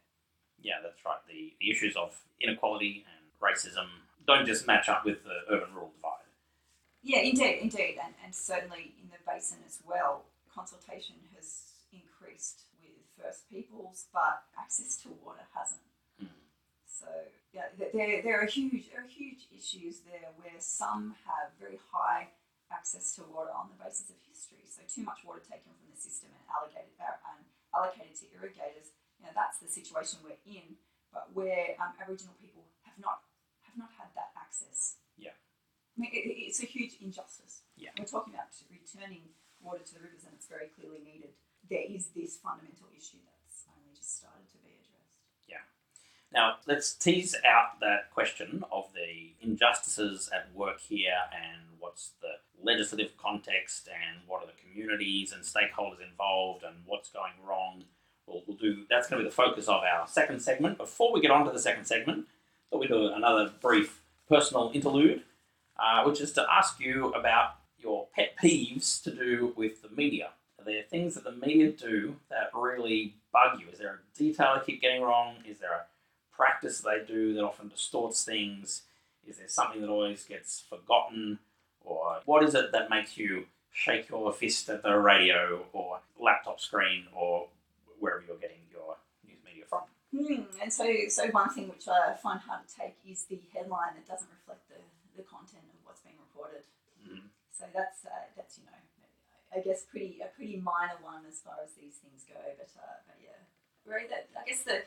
Yeah, 0.60 0.80
that's 0.82 1.04
right. 1.04 1.18
The, 1.28 1.54
the 1.60 1.70
issues 1.70 1.96
of 1.96 2.16
inequality 2.40 3.04
and 3.06 3.24
racism 3.40 3.86
don't 4.26 4.46
just 4.46 4.66
match 4.66 4.88
up 4.88 5.04
with 5.04 5.24
the 5.24 5.46
urban 5.50 5.72
rural 5.74 5.90
divide. 5.96 6.26
Yeah, 7.02 7.20
indeed, 7.20 7.60
indeed, 7.62 7.96
and, 8.02 8.12
and 8.24 8.34
certainly 8.34 8.92
in 9.00 9.08
the 9.08 9.18
basin 9.24 9.58
as 9.66 9.78
well, 9.86 10.24
consultation 10.52 11.14
has 11.36 11.86
increased 11.92 12.66
with 12.82 12.98
First 13.16 13.48
Peoples, 13.48 14.06
but 14.12 14.42
access 14.58 14.96
to 15.02 15.08
water 15.24 15.46
hasn't. 15.54 15.80
So 16.98 17.06
yeah, 17.54 17.70
there, 17.78 18.22
there 18.22 18.42
are 18.42 18.46
huge 18.46 18.90
there 18.90 19.04
are 19.04 19.06
huge 19.06 19.46
issues 19.54 20.00
there 20.02 20.34
where 20.36 20.58
some 20.58 21.14
have 21.24 21.54
very 21.60 21.78
high 21.92 22.28
access 22.72 23.14
to 23.14 23.22
water 23.22 23.50
on 23.54 23.70
the 23.70 23.84
basis 23.84 24.10
of 24.10 24.16
history. 24.38 24.62
So 24.70 24.86
too 24.86 25.02
much 25.02 25.26
water 25.26 25.42
taken 25.42 25.74
from 25.74 25.90
the 25.90 25.98
system 25.98 26.30
and 26.30 26.46
allocated 26.46 26.94
and 26.94 27.42
allocated 27.74 28.14
to 28.22 28.30
irrigators. 28.30 28.94
You 29.18 29.26
know 29.26 29.34
that's 29.34 29.58
the 29.58 29.66
situation 29.66 30.22
we're 30.22 30.38
in. 30.46 30.78
But 31.10 31.34
where 31.34 31.74
um, 31.82 31.98
Aboriginal 31.98 32.38
people 32.38 32.70
have 32.86 32.94
not 33.02 33.26
have 33.66 33.74
not 33.74 33.90
had 33.98 34.14
that 34.14 34.30
access. 34.38 35.02
Yeah. 35.18 35.34
I 35.34 35.96
mean, 35.98 36.14
it, 36.14 36.30
it's 36.30 36.62
a 36.62 36.68
huge 36.70 37.02
injustice. 37.02 37.66
Yeah. 37.74 37.90
We're 37.98 38.06
talking 38.06 38.38
about 38.38 38.54
returning 38.70 39.34
water 39.58 39.82
to 39.82 39.92
the 39.98 40.02
rivers 40.04 40.22
and 40.22 40.38
it's 40.38 40.46
very 40.46 40.70
clearly 40.70 41.02
needed, 41.02 41.34
there 41.66 41.82
is 41.82 42.14
this 42.14 42.38
fundamental 42.38 42.86
issue 42.94 43.18
that's 43.26 43.66
only 43.66 43.90
just 43.90 44.22
started 44.22 44.46
to 44.54 44.58
be 44.62 44.78
addressed. 44.78 45.18
Now, 46.32 46.56
let's 46.66 46.92
tease 46.92 47.34
out 47.46 47.80
that 47.80 48.10
question 48.12 48.64
of 48.70 48.92
the 48.94 49.32
injustices 49.40 50.28
at 50.34 50.54
work 50.54 50.80
here 50.80 51.16
and 51.32 51.62
what's 51.78 52.12
the 52.20 52.34
legislative 52.62 53.16
context 53.16 53.88
and 53.88 54.20
what 54.26 54.42
are 54.42 54.46
the 54.46 54.52
communities 54.62 55.32
and 55.32 55.42
stakeholders 55.42 56.06
involved 56.06 56.64
and 56.64 56.76
what's 56.86 57.08
going 57.08 57.32
wrong. 57.46 57.84
We'll, 58.26 58.42
we'll 58.46 58.56
do 58.58 58.84
that's 58.90 59.08
going 59.08 59.22
to 59.22 59.24
be 59.24 59.30
the 59.30 59.34
focus 59.34 59.68
of 59.68 59.82
our 59.82 60.06
second 60.06 60.40
segment. 60.40 60.76
Before 60.76 61.12
we 61.12 61.20
get 61.20 61.30
on 61.30 61.46
to 61.46 61.50
the 61.50 61.58
second 61.58 61.86
segment, 61.86 62.26
thought 62.70 62.80
we'd 62.80 62.88
do 62.88 63.08
another 63.08 63.50
brief 63.60 64.02
personal 64.28 64.70
interlude, 64.74 65.22
uh, 65.78 66.04
which 66.04 66.20
is 66.20 66.32
to 66.32 66.46
ask 66.50 66.78
you 66.78 67.12
about 67.12 67.54
your 67.78 68.06
pet 68.14 68.36
peeves 68.42 69.02
to 69.04 69.10
do 69.10 69.54
with 69.56 69.82
the 69.82 69.88
media. 69.88 70.30
Are 70.58 70.64
there 70.64 70.82
things 70.82 71.14
that 71.14 71.24
the 71.24 71.32
media 71.32 71.70
do 71.70 72.16
that 72.28 72.50
really 72.54 73.14
bug 73.32 73.60
you? 73.60 73.66
Is 73.72 73.78
there 73.78 73.94
a 73.94 74.18
detail 74.18 74.58
they 74.58 74.72
keep 74.72 74.82
getting 74.82 75.02
wrong? 75.02 75.36
Is 75.48 75.58
there 75.58 75.72
a 75.72 75.84
practice 76.38 76.80
they 76.80 77.00
do 77.06 77.34
that 77.34 77.42
often 77.44 77.68
distorts 77.68 78.24
things? 78.24 78.82
Is 79.26 79.36
there 79.38 79.48
something 79.48 79.82
that 79.82 79.90
always 79.90 80.24
gets 80.24 80.62
forgotten? 80.70 81.40
Or 81.84 82.20
what 82.24 82.42
is 82.44 82.54
it 82.54 82.72
that 82.72 82.88
makes 82.88 83.18
you 83.18 83.46
shake 83.72 84.08
your 84.08 84.32
fist 84.32 84.68
at 84.70 84.82
the 84.82 84.96
radio 84.96 85.64
or 85.72 85.98
laptop 86.18 86.60
screen 86.60 87.04
or 87.14 87.48
wherever 87.98 88.22
you're 88.26 88.36
getting 88.36 88.64
your 88.72 88.96
news 89.26 89.42
media 89.44 89.64
from? 89.68 89.82
Hmm. 90.14 90.46
And 90.62 90.72
so, 90.72 90.86
so 91.08 91.26
one 91.28 91.50
thing 91.50 91.68
which 91.68 91.86
I 91.88 92.14
find 92.14 92.40
hard 92.40 92.66
to 92.66 92.70
take 92.72 92.94
is 93.06 93.24
the 93.24 93.38
headline 93.52 93.94
that 93.96 94.06
doesn't 94.08 94.30
reflect 94.40 94.62
the, 94.70 94.80
the 95.20 95.24
content 95.28 95.66
of 95.68 95.76
what's 95.84 96.00
being 96.00 96.16
reported. 96.30 96.62
Mhm. 97.04 97.28
So 97.52 97.64
that's 97.74 98.06
uh, 98.06 98.30
that's 98.36 98.58
you 98.58 98.64
know, 98.64 98.78
I 99.54 99.60
guess 99.60 99.82
pretty 99.90 100.20
a 100.22 100.28
pretty 100.36 100.56
minor 100.56 100.98
one 101.02 101.24
as 101.28 101.40
far 101.40 101.56
as 101.64 101.72
these 101.74 101.96
things 102.00 102.24
go. 102.28 102.38
But 102.56 102.70
uh, 102.78 102.96
but 103.06 103.16
yeah, 103.22 103.40
right. 103.84 104.08
That 104.08 104.28
I 104.38 104.48
guess 104.48 104.62
the 104.62 104.82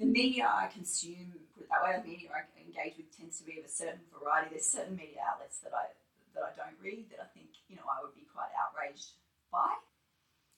the 0.00 0.06
media 0.06 0.48
I 0.48 0.66
consume, 0.72 1.36
put 1.54 1.64
it 1.64 1.68
that 1.68 1.84
way, 1.84 1.92
the 2.00 2.08
media 2.08 2.32
I 2.32 2.48
engage 2.56 2.96
with 2.96 3.12
tends 3.14 3.38
to 3.38 3.44
be 3.44 3.60
of 3.60 3.68
a 3.68 3.68
certain 3.68 4.00
variety. 4.16 4.56
There's 4.56 4.64
certain 4.64 4.96
media 4.96 5.20
outlets 5.20 5.60
that 5.60 5.76
I 5.76 5.92
that 6.34 6.42
I 6.42 6.50
don't 6.56 6.74
read 6.82 7.12
that 7.12 7.20
I 7.20 7.28
think 7.36 7.52
you 7.68 7.76
know 7.76 7.84
I 7.84 8.02
would 8.02 8.16
be 8.16 8.24
quite 8.32 8.48
outraged 8.56 9.20
by. 9.52 9.76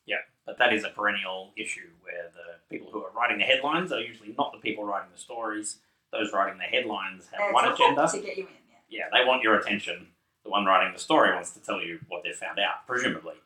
Yeah, 0.07 0.23
but 0.47 0.59
that 0.59 0.73
is 0.73 0.85
a 0.85 0.91
perennial 0.91 1.51
issue 1.57 1.91
where 2.03 2.31
the 2.31 2.63
people 2.71 2.91
who 2.91 3.03
are 3.03 3.11
writing 3.11 3.39
the 3.39 3.45
headlines 3.45 3.93
are 3.93 4.01
usually 4.01 4.35
not 4.39 4.53
the 4.53 4.59
people 4.59 4.85
writing 4.85 5.11
the 5.13 5.21
stories. 5.21 5.79
Those 6.13 6.33
writing 6.33 6.59
the 6.59 6.65
headlines 6.65 7.27
have 7.33 7.53
one 7.53 7.67
agenda. 7.67 8.07
to 8.07 8.19
get 8.19 8.37
you 8.37 8.45
in. 8.47 8.63
Yeah. 8.89 9.09
Yeah, 9.11 9.19
they 9.19 9.27
want 9.27 9.43
your 9.43 9.59
attention. 9.59 10.09
The 10.45 10.51
one 10.51 10.67
writing 10.67 10.93
the 10.93 10.99
story 10.99 11.33
wants 11.35 11.51
to 11.53 11.61
tell 11.61 11.81
you 11.81 12.01
what 12.09 12.23
they've 12.23 12.35
found 12.35 12.59
out, 12.59 12.87
presumably, 12.87 13.37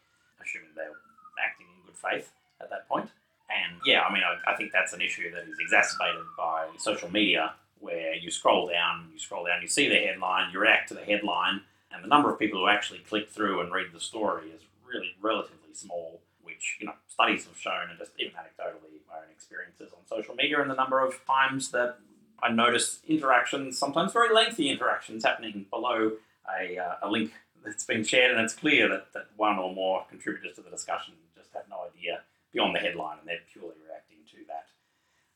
assuming 0.43 0.71
they're 0.75 0.97
acting 1.39 1.67
in 1.69 1.87
good 1.87 1.97
faith 1.97 2.33
at 2.61 2.71
that 2.71 2.89
point. 2.89 3.11
And 3.57 3.81
yeah, 3.85 4.03
I 4.03 4.13
mean, 4.13 4.23
I, 4.23 4.53
I 4.53 4.57
think 4.57 4.73
that's 4.73 4.93
an 4.93 5.01
issue 5.01 5.31
that 5.33 5.45
is 5.49 5.59
exacerbated 5.59 6.27
by 6.37 6.67
social 6.79 7.11
media, 7.11 7.55
where 7.81 8.15
you 8.15 8.31
scroll 8.31 8.69
down, 8.69 9.09
you 9.13 9.19
scroll 9.19 9.47
down, 9.47 9.63
you 9.63 9.69
see 9.69 9.89
the 9.89 9.97
headline, 9.97 10.53
you 10.53 10.59
react 10.59 10.89
to 10.89 10.95
the 10.95 11.05
headline, 11.05 11.61
and 11.93 12.03
the 12.03 12.09
number 12.09 12.33
of 12.33 12.39
people 12.39 12.61
who 12.61 12.69
actually 12.69 13.01
click 13.01 13.31
through 13.31 13.61
and 13.61 13.73
read 13.73 13.87
the 13.93 14.01
story 14.01 14.49
is 14.49 14.63
really 14.87 15.15
relatively 15.21 15.73
small. 15.73 16.21
Which 16.43 16.77
you 16.81 16.87
know, 16.87 16.95
studies 17.09 17.45
have 17.47 17.59
shown, 17.59 17.91
and 17.91 17.99
just 17.99 18.13
even 18.19 18.33
anecdotally, 18.33 19.03
my 19.09 19.17
own 19.17 19.31
experiences 19.35 19.93
on 19.93 20.07
social 20.07 20.35
media, 20.35 20.61
and 20.61 20.71
the 20.71 20.75
number 20.75 21.05
of 21.05 21.21
times 21.27 21.71
that 21.73 21.99
I 22.41 22.51
notice 22.51 23.01
interactions, 23.09 23.79
sometimes 23.79 24.13
very 24.13 24.33
lengthy 24.33 24.71
interactions, 24.71 25.25
happening 25.25 25.67
below 25.71 26.13
a, 26.61 26.79
uh, 26.79 26.95
a 27.03 27.11
link 27.11 27.33
that's 27.65 27.85
been 27.85 28.05
shared, 28.05 28.31
and 28.31 28.41
it's 28.41 28.55
clear 28.55 28.89
that, 28.89 29.13
that 29.13 29.27
one 29.37 29.59
or 29.59 29.75
more 29.75 30.07
contributors 30.09 30.55
to 30.55 30.63
the 30.63 30.71
discussion 30.71 31.15
just 31.37 31.53
have 31.53 31.65
no 31.69 31.85
idea 31.93 32.21
beyond 32.57 32.73
the 32.73 32.81
headline, 32.81 33.21
and 33.21 33.29
they're 33.29 33.45
purely 33.45 33.77
reacting 33.85 34.25
to 34.33 34.41
that, 34.49 34.73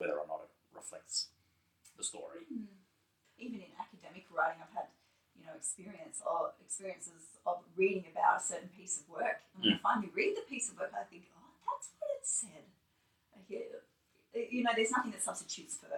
whether 0.01 0.17
or 0.17 0.25
not 0.25 0.49
it 0.49 0.53
reflects 0.73 1.29
the 2.01 2.05
story. 2.05 2.49
Hmm. 2.49 2.73
Even 3.37 3.61
in 3.61 3.77
academic 3.77 4.25
writing, 4.33 4.65
I've 4.65 4.73
had 4.73 4.89
you 5.37 5.45
know 5.45 5.53
experience 5.53 6.25
or 6.25 6.57
experiences 6.65 7.37
of 7.45 7.61
reading 7.77 8.09
about 8.09 8.41
a 8.41 8.43
certain 8.43 8.73
piece 8.73 8.97
of 8.97 9.05
work, 9.13 9.45
and 9.53 9.61
when 9.61 9.77
I 9.77 9.85
finally 9.85 10.09
read 10.17 10.33
the 10.33 10.49
piece 10.49 10.73
of 10.73 10.81
work, 10.81 10.97
I 10.97 11.05
think, 11.05 11.29
oh, 11.37 11.53
that's 11.69 11.93
what 12.01 12.09
it 12.17 12.25
said. 12.25 12.65
I 13.37 13.45
you 14.33 14.65
know, 14.65 14.73
there's 14.73 14.91
nothing 14.91 15.13
that 15.13 15.21
substitutes 15.21 15.77
for 15.77 15.93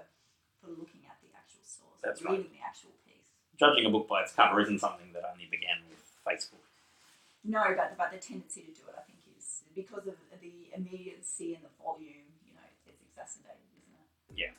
for 0.58 0.70
looking 0.74 1.06
at 1.06 1.18
the 1.22 1.30
actual 1.34 1.62
source, 1.62 1.98
That's 2.02 2.22
right. 2.22 2.38
reading 2.38 2.54
the 2.54 2.62
actual 2.62 2.94
piece. 3.06 3.30
Judging 3.58 3.86
a 3.86 3.90
book 3.90 4.06
by 4.06 4.22
its 4.22 4.34
cover 4.34 4.62
isn't 4.62 4.78
something 4.78 5.10
that 5.14 5.26
only 5.26 5.46
began 5.50 5.82
with 5.90 6.02
Facebook. 6.22 6.66
No, 7.42 7.62
but 7.74 7.94
but 7.98 8.10
the 8.10 8.18
tendency 8.18 8.62
to 8.62 8.74
do 8.74 8.86
it, 8.90 8.94
I 8.98 9.02
think, 9.06 9.21
because 9.74 10.06
of 10.06 10.14
the 10.40 10.70
immediacy 10.76 11.54
and 11.54 11.64
the 11.64 11.72
volume. 11.82 12.28
You 12.46 12.54
know, 12.54 12.66
it's 12.86 13.02
exacerbated, 13.10 13.58
isn't 13.78 13.94
it? 13.94 14.40
Yeah. 14.40 14.50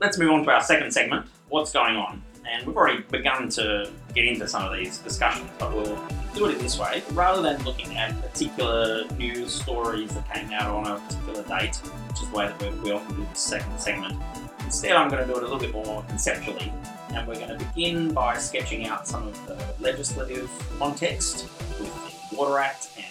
Let's 0.00 0.18
move 0.18 0.32
on 0.32 0.44
to 0.44 0.50
our 0.50 0.62
second 0.62 0.92
segment 0.92 1.26
what's 1.48 1.72
going 1.72 1.96
on 1.96 2.22
and 2.50 2.66
we've 2.66 2.76
already 2.76 3.02
begun 3.10 3.48
to 3.48 3.90
get 4.14 4.24
into 4.24 4.48
some 4.48 4.64
of 4.64 4.76
these 4.76 4.98
discussions 4.98 5.48
but 5.58 5.72
we'll 5.74 5.98
do 6.34 6.46
it 6.46 6.56
in 6.56 6.58
this 6.62 6.78
way 6.78 7.02
rather 7.12 7.42
than 7.42 7.62
looking 7.64 7.96
at 7.96 8.18
particular 8.22 9.04
news 9.18 9.52
stories 9.52 10.14
that 10.14 10.32
came 10.32 10.50
out 10.52 10.74
on 10.74 10.86
a 10.86 10.98
particular 11.00 11.42
date 11.44 11.76
which 11.76 12.22
is 12.22 12.28
the 12.30 12.36
way 12.36 12.46
that 12.46 12.60
we, 12.62 12.78
we 12.80 12.92
often 12.92 13.16
do 13.16 13.26
this 13.30 13.38
second 13.38 13.78
segment 13.78 14.18
instead 14.64 14.92
i'm 14.92 15.08
going 15.10 15.20
to 15.20 15.30
do 15.30 15.38
it 15.38 15.42
a 15.42 15.46
little 15.46 15.58
bit 15.58 15.72
more 15.72 16.02
conceptually 16.08 16.72
and 17.10 17.28
we're 17.28 17.34
going 17.34 17.56
to 17.56 17.64
begin 17.66 18.12
by 18.12 18.36
sketching 18.38 18.86
out 18.86 19.06
some 19.06 19.26
of 19.28 19.46
the 19.46 19.58
legislative 19.80 20.50
context 20.78 21.48
with 21.78 22.30
the 22.30 22.36
water 22.36 22.58
act 22.58 22.88
and 22.96 23.06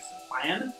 the 0.00 0.28
plan 0.28 0.72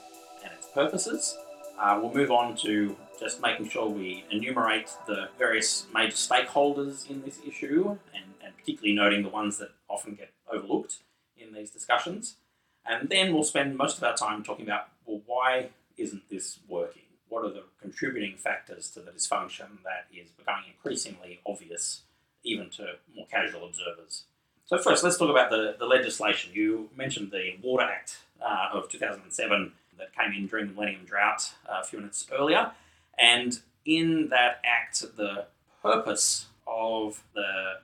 and 0.44 0.52
its 0.52 0.68
purposes 0.68 1.36
uh, 1.78 1.98
we'll 2.00 2.12
move 2.12 2.30
on 2.30 2.56
to 2.56 2.96
just 3.20 3.40
making 3.40 3.68
sure 3.68 3.88
we 3.88 4.24
enumerate 4.30 4.90
the 5.06 5.28
various 5.38 5.86
major 5.92 6.16
stakeholders 6.16 7.08
in 7.08 7.22
this 7.22 7.38
issue, 7.46 7.98
and, 8.14 8.24
and 8.44 8.56
particularly 8.56 8.94
noting 8.94 9.22
the 9.22 9.28
ones 9.28 9.58
that 9.58 9.70
often 9.88 10.14
get 10.14 10.32
overlooked 10.52 10.98
in 11.36 11.52
these 11.52 11.70
discussions. 11.70 12.36
And 12.84 13.08
then 13.08 13.34
we'll 13.34 13.42
spend 13.42 13.76
most 13.76 13.98
of 13.98 14.04
our 14.04 14.14
time 14.14 14.42
talking 14.42 14.64
about 14.64 14.88
well, 15.04 15.20
why 15.26 15.70
isn't 15.96 16.28
this 16.30 16.58
working? 16.68 17.02
What 17.28 17.44
are 17.44 17.50
the 17.50 17.64
contributing 17.80 18.36
factors 18.36 18.90
to 18.90 19.00
the 19.00 19.10
dysfunction 19.10 19.82
that 19.84 20.06
is 20.14 20.30
becoming 20.30 20.64
increasingly 20.74 21.40
obvious, 21.46 22.02
even 22.44 22.70
to 22.70 22.94
more 23.14 23.26
casual 23.26 23.66
observers? 23.66 24.24
So, 24.66 24.78
first, 24.78 25.04
let's 25.04 25.16
talk 25.16 25.30
about 25.30 25.50
the, 25.50 25.76
the 25.78 25.86
legislation. 25.86 26.50
You 26.52 26.90
mentioned 26.96 27.30
the 27.30 27.52
Water 27.62 27.84
Act 27.84 28.18
uh, 28.42 28.76
of 28.76 28.88
2007 28.90 29.72
that 29.96 30.12
came 30.12 30.32
in 30.32 30.48
during 30.48 30.66
the 30.66 30.72
Millennium 30.72 31.04
Drought 31.04 31.52
uh, 31.68 31.82
a 31.82 31.84
few 31.84 32.00
minutes 32.00 32.26
earlier. 32.36 32.72
And 33.16 33.60
in 33.84 34.28
that 34.30 34.60
act, 34.64 35.04
the 35.16 35.46
purpose 35.80 36.46
of 36.66 37.22
the 37.32 37.74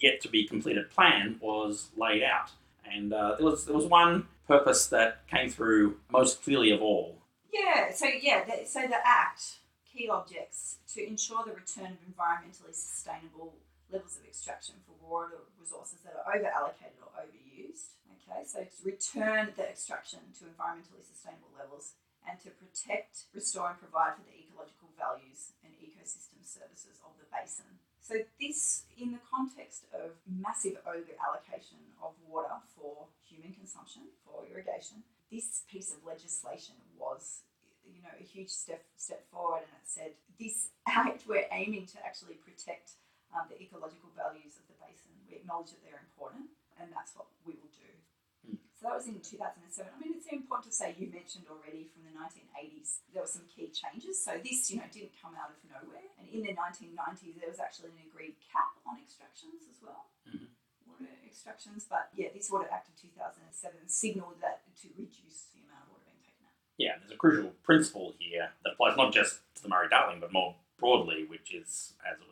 yet 0.00 0.20
to 0.22 0.28
be 0.28 0.44
completed 0.44 0.90
plan 0.90 1.36
was 1.40 1.90
laid 1.96 2.24
out. 2.24 2.50
And 2.92 3.12
uh, 3.12 3.36
there, 3.36 3.46
was, 3.46 3.64
there 3.66 3.76
was 3.76 3.86
one 3.86 4.26
purpose 4.48 4.88
that 4.88 5.28
came 5.28 5.48
through 5.48 5.98
most 6.10 6.42
clearly 6.42 6.72
of 6.72 6.82
all. 6.82 7.18
Yeah, 7.52 7.92
so 7.94 8.06
yeah, 8.20 8.44
so 8.66 8.80
the 8.80 8.96
Act, 9.04 9.58
key 9.92 10.08
objects 10.08 10.78
to 10.94 11.06
ensure 11.06 11.44
the 11.44 11.52
return 11.52 11.92
of 11.92 11.98
environmentally 12.12 12.74
sustainable 12.74 13.54
levels 13.92 14.16
of 14.16 14.24
extraction 14.24 14.80
for 14.88 14.96
water 15.04 15.44
resources 15.60 16.00
that 16.02 16.16
are 16.16 16.26
over 16.32 16.48
allocated 16.48 16.96
or 17.04 17.12
overused. 17.20 18.00
Okay, 18.08 18.42
so 18.48 18.64
to 18.64 18.78
return 18.82 19.52
the 19.54 19.68
extraction 19.68 20.20
to 20.40 20.48
environmentally 20.48 21.04
sustainable 21.04 21.52
levels 21.52 21.92
and 22.24 22.40
to 22.40 22.50
protect, 22.56 23.28
restore, 23.34 23.76
and 23.76 23.78
provide 23.78 24.16
for 24.16 24.24
the 24.24 24.34
ecological 24.40 24.88
values 24.96 25.52
and 25.60 25.74
ecosystem 25.82 26.40
services 26.40 27.02
of 27.04 27.12
the 27.20 27.26
basin. 27.28 27.82
So, 28.00 28.22
this, 28.40 28.86
in 28.98 29.12
the 29.12 29.22
context 29.22 29.86
of 29.94 30.18
massive 30.26 30.78
over 30.86 31.12
allocation 31.22 31.78
of 32.02 32.14
water 32.26 32.62
for 32.74 33.06
human 33.22 33.54
consumption, 33.54 34.10
for 34.24 34.42
irrigation, 34.50 35.02
this 35.30 35.62
piece 35.70 35.92
of 35.92 36.02
legislation 36.06 36.74
was 36.98 37.42
you 37.86 38.02
know 38.02 38.14
a 38.20 38.22
huge 38.22 38.50
step 38.50 38.84
step 38.96 39.24
forward 39.30 39.62
and 39.66 39.74
it 39.82 39.88
said 39.88 40.12
this 40.38 40.68
act 40.86 41.24
we're 41.26 41.46
aiming 41.50 41.86
to 41.86 41.98
actually 42.06 42.34
protect 42.34 42.92
um, 43.34 43.48
the 43.48 43.58
ecological 43.60 44.12
values 44.16 44.56
of 44.60 44.64
the 44.68 44.76
basin. 44.80 45.12
We 45.28 45.36
acknowledge 45.40 45.72
that 45.72 45.80
they're 45.84 46.00
important 46.00 46.52
and 46.80 46.92
that's 46.92 47.12
what 47.16 47.28
we 47.44 47.52
will 47.56 47.72
do. 47.72 47.90
Hmm. 48.42 48.58
so 48.74 48.90
that 48.90 48.96
was 48.98 49.06
in 49.06 49.22
2007 49.22 49.86
i 49.86 49.94
mean 50.02 50.18
it's 50.18 50.26
important 50.26 50.66
to 50.66 50.74
say 50.74 50.90
you 50.98 51.06
mentioned 51.14 51.46
already 51.46 51.86
from 51.86 52.02
the 52.02 52.10
1980s 52.10 53.06
there 53.14 53.22
were 53.22 53.30
some 53.30 53.46
key 53.46 53.70
changes. 53.70 54.18
So 54.18 54.34
this 54.42 54.66
you 54.72 54.82
know 54.82 54.88
didn't 54.90 55.14
come 55.20 55.36
out 55.38 55.54
of 55.54 55.60
nowhere. 55.68 56.08
And 56.18 56.26
in 56.32 56.42
the 56.42 56.54
1990s 56.56 57.38
there 57.38 57.50
was 57.52 57.60
actually 57.62 57.94
an 57.94 58.02
agreed 58.08 58.34
cap 58.50 58.74
on 58.88 58.98
extractions 58.98 59.68
as 59.70 59.78
well. 59.84 60.10
Mhm. 60.26 60.48
water 60.88 61.12
extractions. 61.26 61.86
But 61.88 62.10
yeah 62.16 62.34
this 62.34 62.50
water 62.50 62.66
act 62.72 62.88
of 62.90 62.96
2007 62.98 63.86
signaled 63.86 64.40
that 64.40 64.64
to 64.82 64.88
reduce 64.96 65.52
the 65.54 65.60
amount 65.68 65.86
of 65.86 65.88
water 65.94 66.08
being 66.10 66.24
taken 66.24 66.42
out. 66.48 66.56
Yeah, 66.80 66.98
there's 66.98 67.12
a 67.12 67.20
crucial 67.20 67.52
principle 67.62 68.14
here 68.18 68.50
that 68.64 68.74
applies 68.74 68.96
not 68.96 69.12
just 69.12 69.40
to 69.56 69.62
the 69.62 69.68
Murray 69.68 69.88
Darling, 69.92 70.18
but 70.18 70.32
more 70.32 70.56
broadly, 70.78 71.24
which 71.28 71.52
is, 71.54 71.94
as 72.02 72.18
it 72.18 72.26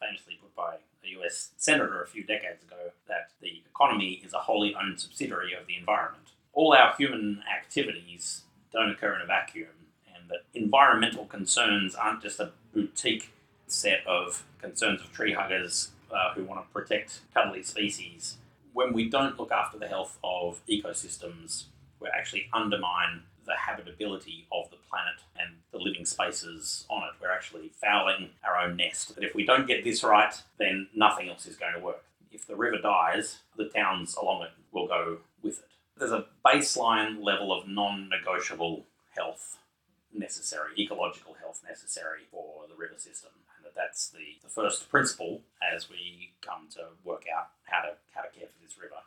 famously 0.00 0.38
put 0.40 0.54
by 0.54 0.76
a 1.04 1.08
US 1.20 1.50
senator 1.56 2.02
a 2.02 2.06
few 2.06 2.24
decades 2.24 2.62
ago, 2.64 2.92
that 3.08 3.30
the 3.40 3.62
economy 3.74 4.20
is 4.24 4.32
a 4.32 4.38
wholly 4.38 4.74
owned 4.74 5.00
subsidiary 5.00 5.52
of 5.54 5.66
the 5.66 5.76
environment. 5.76 6.28
all 6.52 6.74
our 6.74 6.94
human 6.96 7.42
activities 7.48 8.42
don't 8.72 8.90
occur 8.90 9.14
in 9.14 9.22
a 9.22 9.26
vacuum, 9.26 9.68
and 10.14 10.28
that 10.28 10.42
environmental 10.52 11.24
concerns 11.26 11.94
aren't 11.94 12.22
just 12.22 12.40
a 12.40 12.50
boutique 12.74 13.32
set 13.68 14.04
of 14.06 14.44
concerns 14.60 15.00
of 15.00 15.12
tree 15.12 15.32
huggers 15.32 15.90
uh, 16.12 16.32
who 16.34 16.44
want 16.44 16.60
to 16.60 16.72
protect 16.72 17.20
cuddly 17.32 17.62
species. 17.62 18.36
When 18.72 18.92
we 18.92 19.08
don't 19.08 19.38
look 19.38 19.52
after 19.52 19.78
the 19.78 19.88
health 19.88 20.18
of 20.24 20.60
ecosystems, 20.68 21.64
we 22.00 22.08
actually 22.08 22.48
undermine 22.52 23.22
the 23.50 23.56
habitability 23.56 24.46
of 24.52 24.70
the 24.70 24.76
planet 24.88 25.20
and 25.38 25.56
the 25.72 25.78
living 25.78 26.04
spaces 26.04 26.86
on 26.88 27.02
it. 27.02 27.10
We're 27.20 27.32
actually 27.32 27.72
fouling 27.82 28.30
our 28.44 28.56
own 28.56 28.76
nest. 28.76 29.12
But 29.14 29.24
if 29.24 29.34
we 29.34 29.44
don't 29.44 29.66
get 29.66 29.82
this 29.82 30.04
right, 30.04 30.32
then 30.58 30.88
nothing 30.94 31.28
else 31.28 31.46
is 31.46 31.56
going 31.56 31.74
to 31.74 31.80
work. 31.80 32.04
If 32.30 32.46
the 32.46 32.54
river 32.54 32.78
dies, 32.80 33.38
the 33.56 33.68
towns 33.68 34.14
along 34.14 34.44
it 34.44 34.50
will 34.72 34.86
go 34.86 35.18
with 35.42 35.58
it. 35.58 35.64
There's 35.98 36.12
a 36.12 36.26
baseline 36.46 37.22
level 37.22 37.52
of 37.52 37.66
non 37.66 38.08
negotiable 38.08 38.84
health 39.16 39.58
necessary, 40.14 40.70
ecological 40.78 41.34
health 41.34 41.60
necessary 41.68 42.20
for 42.30 42.66
the 42.68 42.76
river 42.76 42.98
system. 42.98 43.30
And 43.56 43.66
that 43.66 43.74
that's 43.74 44.10
the, 44.10 44.38
the 44.42 44.48
first 44.48 44.88
principle 44.88 45.42
as 45.74 45.90
we 45.90 46.34
come 46.40 46.68
to 46.74 46.94
work 47.04 47.24
out 47.36 47.48
how 47.64 47.82
to, 47.82 47.94
how 48.14 48.22
to 48.22 48.28
care 48.28 48.46
for 48.46 48.64
this 48.64 48.78
river. 48.78 49.02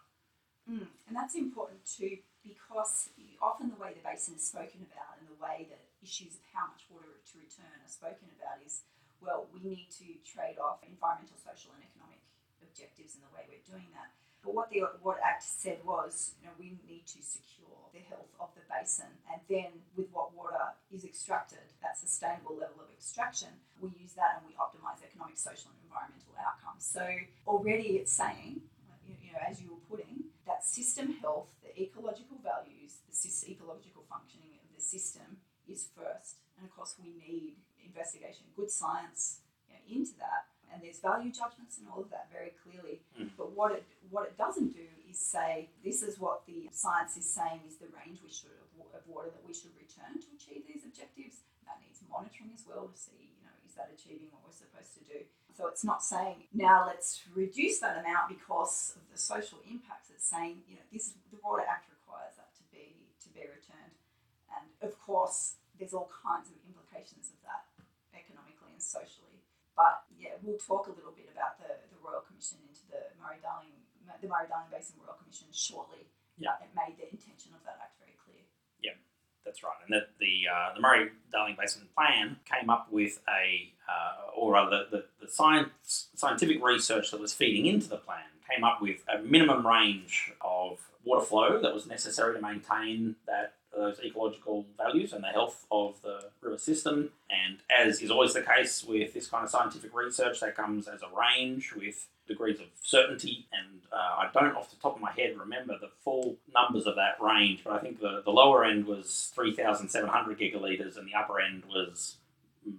Mm, 0.69 0.87
and 1.07 1.15
that's 1.15 1.35
important 1.35 1.79
too 1.85 2.17
because 2.43 3.09
often 3.41 3.71
the 3.71 3.79
way 3.79 3.95
the 3.95 4.03
basin 4.03 4.35
is 4.35 4.43
spoken 4.43 4.83
about 4.91 5.17
and 5.19 5.27
the 5.27 5.39
way 5.39 5.67
that 5.71 5.79
issues 6.03 6.35
of 6.35 6.43
how 6.51 6.67
much 6.69 6.83
water 6.91 7.19
to 7.23 7.33
return 7.39 7.71
are 7.79 7.89
spoken 7.89 8.27
about 8.35 8.59
is 8.63 8.83
well, 9.23 9.47
we 9.55 9.63
need 9.63 9.87
to 10.03 10.19
trade 10.27 10.59
off 10.59 10.83
environmental, 10.83 11.39
social, 11.39 11.71
and 11.79 11.87
economic 11.87 12.19
objectives 12.59 13.15
in 13.15 13.23
the 13.23 13.31
way 13.31 13.47
we're 13.47 13.63
doing 13.63 13.87
that. 13.95 14.11
But 14.43 14.51
what 14.51 14.67
the 14.67 14.83
what 14.99 15.23
Act 15.23 15.47
said 15.47 15.79
was, 15.87 16.35
you 16.43 16.51
know, 16.51 16.55
we 16.59 16.75
need 16.83 17.07
to 17.15 17.23
secure 17.23 17.87
the 17.95 18.03
health 18.03 18.27
of 18.43 18.51
the 18.59 18.67
basin, 18.67 19.07
and 19.31 19.39
then 19.47 19.87
with 19.95 20.11
what 20.11 20.35
water 20.35 20.75
is 20.91 21.07
extracted, 21.07 21.63
that 21.79 21.95
sustainable 21.95 22.59
level 22.59 22.83
of 22.83 22.91
extraction, 22.91 23.55
we 23.79 23.95
use 23.95 24.19
that 24.19 24.43
and 24.43 24.43
we 24.43 24.51
optimize 24.59 24.99
economic, 24.99 25.39
social, 25.39 25.71
and 25.71 25.79
environmental 25.87 26.35
outcomes. 26.35 26.83
So 26.83 27.07
already 27.47 28.03
it's 28.03 28.11
saying, 28.11 28.67
you 29.07 29.31
know, 29.31 29.39
as 29.39 29.63
you 29.63 29.71
were 29.71 29.83
putting, 29.87 30.27
that 30.45 30.65
system 30.65 31.17
health, 31.21 31.47
the 31.63 31.71
ecological 31.79 32.37
values, 32.43 32.99
the 33.07 33.15
ecological 33.51 34.03
functioning 34.09 34.59
of 34.59 34.67
the 34.75 34.81
system 34.81 35.39
is 35.67 35.87
first, 35.95 36.43
and 36.57 36.67
of 36.67 36.71
course 36.75 36.95
we 36.99 37.15
need 37.15 37.55
investigation, 37.83 38.47
good 38.55 38.71
science 38.71 39.39
you 39.67 39.75
know, 39.75 39.83
into 39.87 40.17
that. 40.19 40.49
And 40.73 40.81
there's 40.81 40.97
value 40.97 41.29
judgments 41.29 41.77
and 41.77 41.85
all 41.85 42.01
of 42.01 42.09
that 42.09 42.33
very 42.33 42.57
clearly. 42.57 43.05
Mm. 43.13 43.29
But 43.37 43.53
what 43.53 43.77
it 43.77 43.85
what 44.09 44.25
it 44.25 44.33
doesn't 44.41 44.73
do 44.73 44.89
is 45.05 45.21
say 45.21 45.69
this 45.85 46.01
is 46.01 46.17
what 46.17 46.49
the 46.49 46.65
science 46.73 47.13
is 47.13 47.29
saying 47.29 47.61
is 47.69 47.77
the 47.77 47.93
range 47.93 48.25
we 48.25 48.33
should 48.33 48.57
of 48.57 49.05
water 49.05 49.29
that 49.29 49.45
we 49.45 49.53
should 49.53 49.69
return 49.77 50.17
to 50.17 50.27
achieve 50.33 50.65
these 50.65 50.81
objectives. 50.81 51.45
That 51.69 51.77
needs 51.85 52.01
monitoring 52.09 52.49
as 52.57 52.65
well 52.65 52.89
to 52.89 52.97
see 52.97 53.37
you 53.37 53.45
know 53.45 53.53
is 53.69 53.77
that 53.77 53.93
achieving 53.93 54.33
what 54.33 54.49
we're 54.49 54.57
supposed 54.57 54.97
to 54.97 55.03
do. 55.05 55.21
So 55.53 55.69
it's 55.69 55.85
not 55.85 56.01
saying 56.01 56.49
now 56.53 56.89
let's 56.89 57.21
reduce 57.29 57.77
that 57.79 58.01
amount 58.01 58.33
because 58.33 58.97
of 58.97 59.05
the 59.13 59.17
social 59.17 59.61
impacts. 59.69 60.09
It's 60.09 60.25
saying 60.25 60.65
you 60.65 60.81
know 60.81 60.87
this 60.91 61.13
the 61.29 61.37
Water 61.45 61.61
Act 61.61 61.93
requires 61.93 62.33
that 62.41 62.49
to 62.57 62.63
be 62.73 63.05
to 63.21 63.29
be 63.29 63.45
returned, 63.45 63.93
and 64.49 64.65
of 64.81 64.97
course 64.97 65.61
there's 65.77 65.93
all 65.93 66.09
kinds 66.09 66.49
of 66.49 66.57
implications 66.65 67.29
of 67.29 67.37
that 67.45 67.69
economically 68.17 68.73
and 68.73 68.81
socially. 68.81 69.45
But 69.77 70.09
yeah, 70.17 70.41
we'll 70.41 70.61
talk 70.61 70.89
a 70.89 70.93
little 70.93 71.13
bit 71.13 71.29
about 71.29 71.61
the, 71.61 71.69
the 71.89 72.01
Royal 72.01 72.25
Commission 72.25 72.61
into 72.65 72.85
the 72.89 73.13
Murray 73.21 73.37
Darling 73.41 73.77
the 74.09 74.29
Murray 74.29 74.49
Darling 74.49 74.73
Basin 74.73 74.97
Royal 75.05 75.17
Commission 75.21 75.53
shortly. 75.53 76.09
Yeah. 76.41 76.57
It 76.65 76.73
made 76.73 76.97
the 76.97 77.05
intention 77.13 77.53
of 77.53 77.61
that 77.69 77.77
act 77.77 78.01
very 78.01 78.17
clear. 78.17 78.41
That's 79.53 79.63
right, 79.63 79.73
and 79.85 79.93
that 79.93 80.09
the 80.19 80.47
uh, 80.51 80.73
the 80.73 80.81
Murray 80.81 81.09
Darling 81.31 81.55
Basin 81.59 81.83
Plan 81.95 82.37
came 82.51 82.71
up 82.71 82.87
with 82.89 83.19
a, 83.29 83.71
uh, 83.87 84.31
or 84.35 84.53
rather, 84.53 84.85
the, 84.89 85.05
the 85.21 85.27
science 85.27 86.07
scientific 86.15 86.63
research 86.63 87.11
that 87.11 87.19
was 87.19 87.33
feeding 87.33 87.67
into 87.67 87.87
the 87.87 87.97
plan 87.97 88.23
came 88.51 88.63
up 88.63 88.81
with 88.81 89.03
a 89.13 89.21
minimum 89.21 89.65
range 89.65 90.33
of 90.41 90.79
water 91.05 91.23
flow 91.23 91.61
that 91.61 91.71
was 91.71 91.85
necessary 91.85 92.33
to 92.33 92.41
maintain 92.41 93.15
that 93.27 93.53
those 93.75 93.99
ecological 94.03 94.65
values 94.77 95.13
and 95.13 95.23
the 95.23 95.27
health 95.27 95.65
of 95.71 96.01
the 96.01 96.29
river 96.41 96.57
system. 96.57 97.09
And 97.29 97.57
as 97.75 98.01
is 98.01 98.11
always 98.11 98.33
the 98.33 98.41
case 98.41 98.83
with 98.83 99.13
this 99.13 99.27
kind 99.27 99.43
of 99.43 99.49
scientific 99.49 99.93
research, 99.95 100.39
that 100.41 100.55
comes 100.55 100.87
as 100.87 101.01
a 101.01 101.07
range 101.17 101.73
with 101.75 102.07
degrees 102.27 102.59
of 102.59 102.67
certainty. 102.81 103.47
And 103.51 103.81
uh, 103.91 103.95
I 103.95 104.29
don't, 104.33 104.55
off 104.55 104.69
the 104.69 104.77
top 104.77 104.95
of 104.95 105.01
my 105.01 105.11
head, 105.11 105.37
remember 105.37 105.77
the 105.79 105.89
full 106.03 106.35
numbers 106.53 106.85
of 106.85 106.95
that 106.95 107.21
range, 107.21 107.61
but 107.63 107.73
I 107.73 107.79
think 107.79 107.99
the, 107.99 108.21
the 108.23 108.31
lower 108.31 108.63
end 108.63 108.85
was 108.85 109.31
3,700 109.35 110.39
gigalitres 110.39 110.97
and 110.97 111.07
the 111.07 111.15
upper 111.15 111.39
end 111.39 111.63
was 111.67 112.15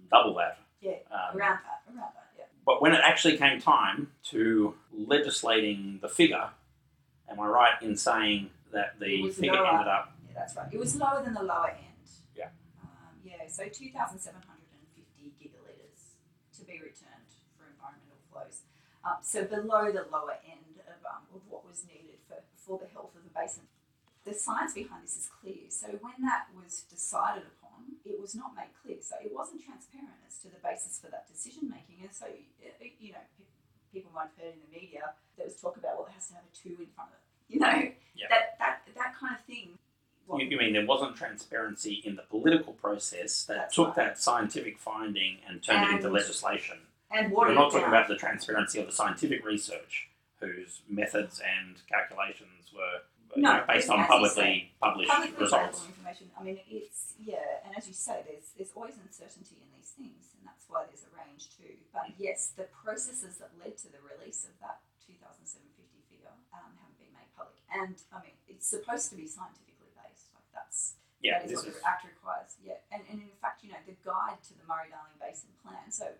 double 0.09 0.35
that. 0.35 0.59
Yeah, 0.81 0.93
Um, 1.11 1.37
around 1.37 1.59
that, 1.63 1.81
around 1.87 1.97
that, 2.15 2.27
yeah. 2.37 2.45
but 2.65 2.81
when 2.81 2.93
it 2.93 3.01
actually 3.03 3.37
came 3.37 3.59
time 3.59 4.11
to 4.25 4.75
legislating 4.95 5.99
the 6.01 6.09
figure, 6.09 6.49
am 7.29 7.39
I 7.39 7.47
right 7.47 7.81
in 7.81 7.95
saying 7.97 8.49
that 8.71 8.99
the 8.99 9.29
figure 9.31 9.65
ended 9.65 9.87
up? 9.87 10.14
That's 10.35 10.55
right. 10.55 10.67
It 10.71 10.79
was 10.79 10.95
lower 10.95 11.23
than 11.23 11.33
the 11.33 11.43
lower 11.43 11.71
end. 11.71 12.05
Yeah. 12.35 12.51
Um, 12.83 13.15
yeah, 13.23 13.47
so 13.47 13.63
2,750 13.71 15.31
gigalitres 15.39 16.19
to 16.59 16.61
be 16.67 16.77
returned 16.83 17.31
for 17.55 17.65
environmental 17.71 18.19
flows. 18.29 18.67
Um, 19.07 19.23
so 19.23 19.45
below 19.47 19.91
the 19.95 20.05
lower 20.11 20.37
end 20.43 20.83
of, 20.85 20.99
um, 21.07 21.23
of 21.33 21.41
what 21.47 21.63
was 21.65 21.87
needed 21.87 22.19
for, 22.27 22.43
for 22.59 22.75
the 22.77 22.91
health 22.91 23.15
of 23.15 23.23
the 23.23 23.31
basin. 23.31 23.63
The 24.25 24.33
science 24.33 24.73
behind 24.73 25.05
this 25.05 25.15
is 25.15 25.29
clear. 25.29 25.69
So 25.69 25.87
when 26.01 26.17
that 26.25 26.49
was 26.57 26.81
decided 26.89 27.45
upon, 27.45 28.01
it 28.03 28.17
was 28.19 28.33
not 28.33 28.57
made 28.57 28.73
clear. 28.81 28.97
So 28.99 29.15
it 29.21 29.29
wasn't 29.29 29.61
transparent 29.63 30.17
as 30.25 30.41
to 30.41 30.49
the 30.49 30.57
basis 30.65 30.97
for 30.97 31.13
that 31.13 31.29
decision 31.29 31.69
making. 31.69 32.01
And 32.01 32.09
so, 32.09 32.25
uh, 32.25 32.73
you 32.99 33.13
know, 33.13 33.21
people 33.93 34.09
might 34.11 34.33
have 34.33 34.37
heard 34.41 34.53
in 34.57 34.65
the 34.65 34.71
media 34.73 35.13
there 35.37 35.45
was 35.45 35.53
talk 35.61 35.77
about, 35.77 36.01
well, 36.01 36.09
it 36.09 36.17
has 36.17 36.27
to 36.33 36.41
have 36.41 36.43
a 36.43 36.53
two 36.57 36.73
in 36.81 36.89
front 36.97 37.13
of 37.13 37.21
it. 37.21 37.23
You 37.53 37.59
know, 37.61 37.77
Yeah. 38.17 38.25
that, 38.33 38.57
that, 38.57 38.75
that 38.97 39.13
kind 39.13 39.37
of 39.37 39.45
thing. 39.45 39.77
You, 40.29 40.45
you 40.49 40.57
mean 40.57 40.73
there 40.73 40.85
wasn't 40.85 41.15
transparency 41.15 42.01
in 42.03 42.15
the 42.15 42.23
political 42.23 42.73
process 42.73 43.43
that 43.45 43.57
That's 43.57 43.75
took 43.75 43.87
right. 43.97 44.07
that 44.13 44.19
scientific 44.19 44.79
finding 44.79 45.37
and 45.47 45.61
turned 45.61 45.85
it 45.91 45.95
into 45.97 46.09
legislation? 46.09 46.77
and 47.11 47.31
We're 47.31 47.37
water 47.37 47.53
not 47.53 47.63
talking 47.71 47.81
down. 47.81 47.89
about 47.89 48.07
the 48.07 48.15
transparency 48.17 48.79
of 48.79 48.87
the 48.87 48.91
scientific 48.91 49.45
research, 49.45 50.09
whose 50.39 50.81
methods 50.89 51.39
and 51.39 51.77
calculations 51.87 52.73
were 52.73 53.05
you 53.35 53.41
No, 53.43 53.57
know, 53.61 53.63
based 53.67 53.85
as 53.85 53.89
on 53.91 53.99
you 53.99 54.05
publicly 54.05 54.71
published 54.81 55.11
publicly 55.11 55.37
results. 55.43 55.79
available 55.79 55.87
information. 55.93 56.25
I 56.39 56.43
mean, 56.43 56.57
it's 56.67 57.13
yeah, 57.21 57.61
and 57.65 57.77
as 57.77 57.87
you 57.87 57.93
say, 57.93 58.23
there's 58.25 58.49
there's 58.57 58.73
always 58.75 58.95
uncertainty 58.97 59.61
in 59.61 59.69
these 59.77 59.91
things, 59.93 60.33
and 60.35 60.47
that's 60.47 60.65
why 60.67 60.83
there's 60.89 61.05
a 61.05 61.11
range 61.13 61.47
too. 61.55 61.77
But 61.93 62.17
yes, 62.17 62.51
the 62.57 62.65
processes 62.83 63.37
that 63.37 63.51
led 63.61 63.77
to 63.85 63.87
the 63.93 64.01
release 64.01 64.43
of 64.49 64.57
that 64.65 64.81
2,750 65.05 66.01
figure 66.09 66.33
um, 66.51 66.73
haven't 66.79 66.97
been 66.97 67.13
made 67.13 67.29
public, 67.37 67.59
and 67.71 67.95
I 68.11 68.17
mean, 68.25 68.35
it's 68.49 68.65
supposed 68.67 69.13
to 69.13 69.15
be. 69.15 69.29
Like 69.29 69.53
that's 70.55 70.95
Yeah, 71.19 71.43
that 71.43 71.51
is 71.51 71.61
what 71.61 71.75
the 71.75 71.83
Act 71.83 72.07
requires. 72.07 72.55
Yeah, 72.63 72.79
and, 72.89 73.03
and 73.11 73.19
in 73.19 73.37
fact, 73.43 73.61
you 73.61 73.75
know, 73.75 73.83
the 73.83 73.99
guide 74.01 74.39
to 74.47 74.53
the 74.55 74.63
Murray 74.63 74.89
Darling 74.89 75.19
Basin 75.19 75.51
Plan, 75.59 75.91
so 75.91 76.15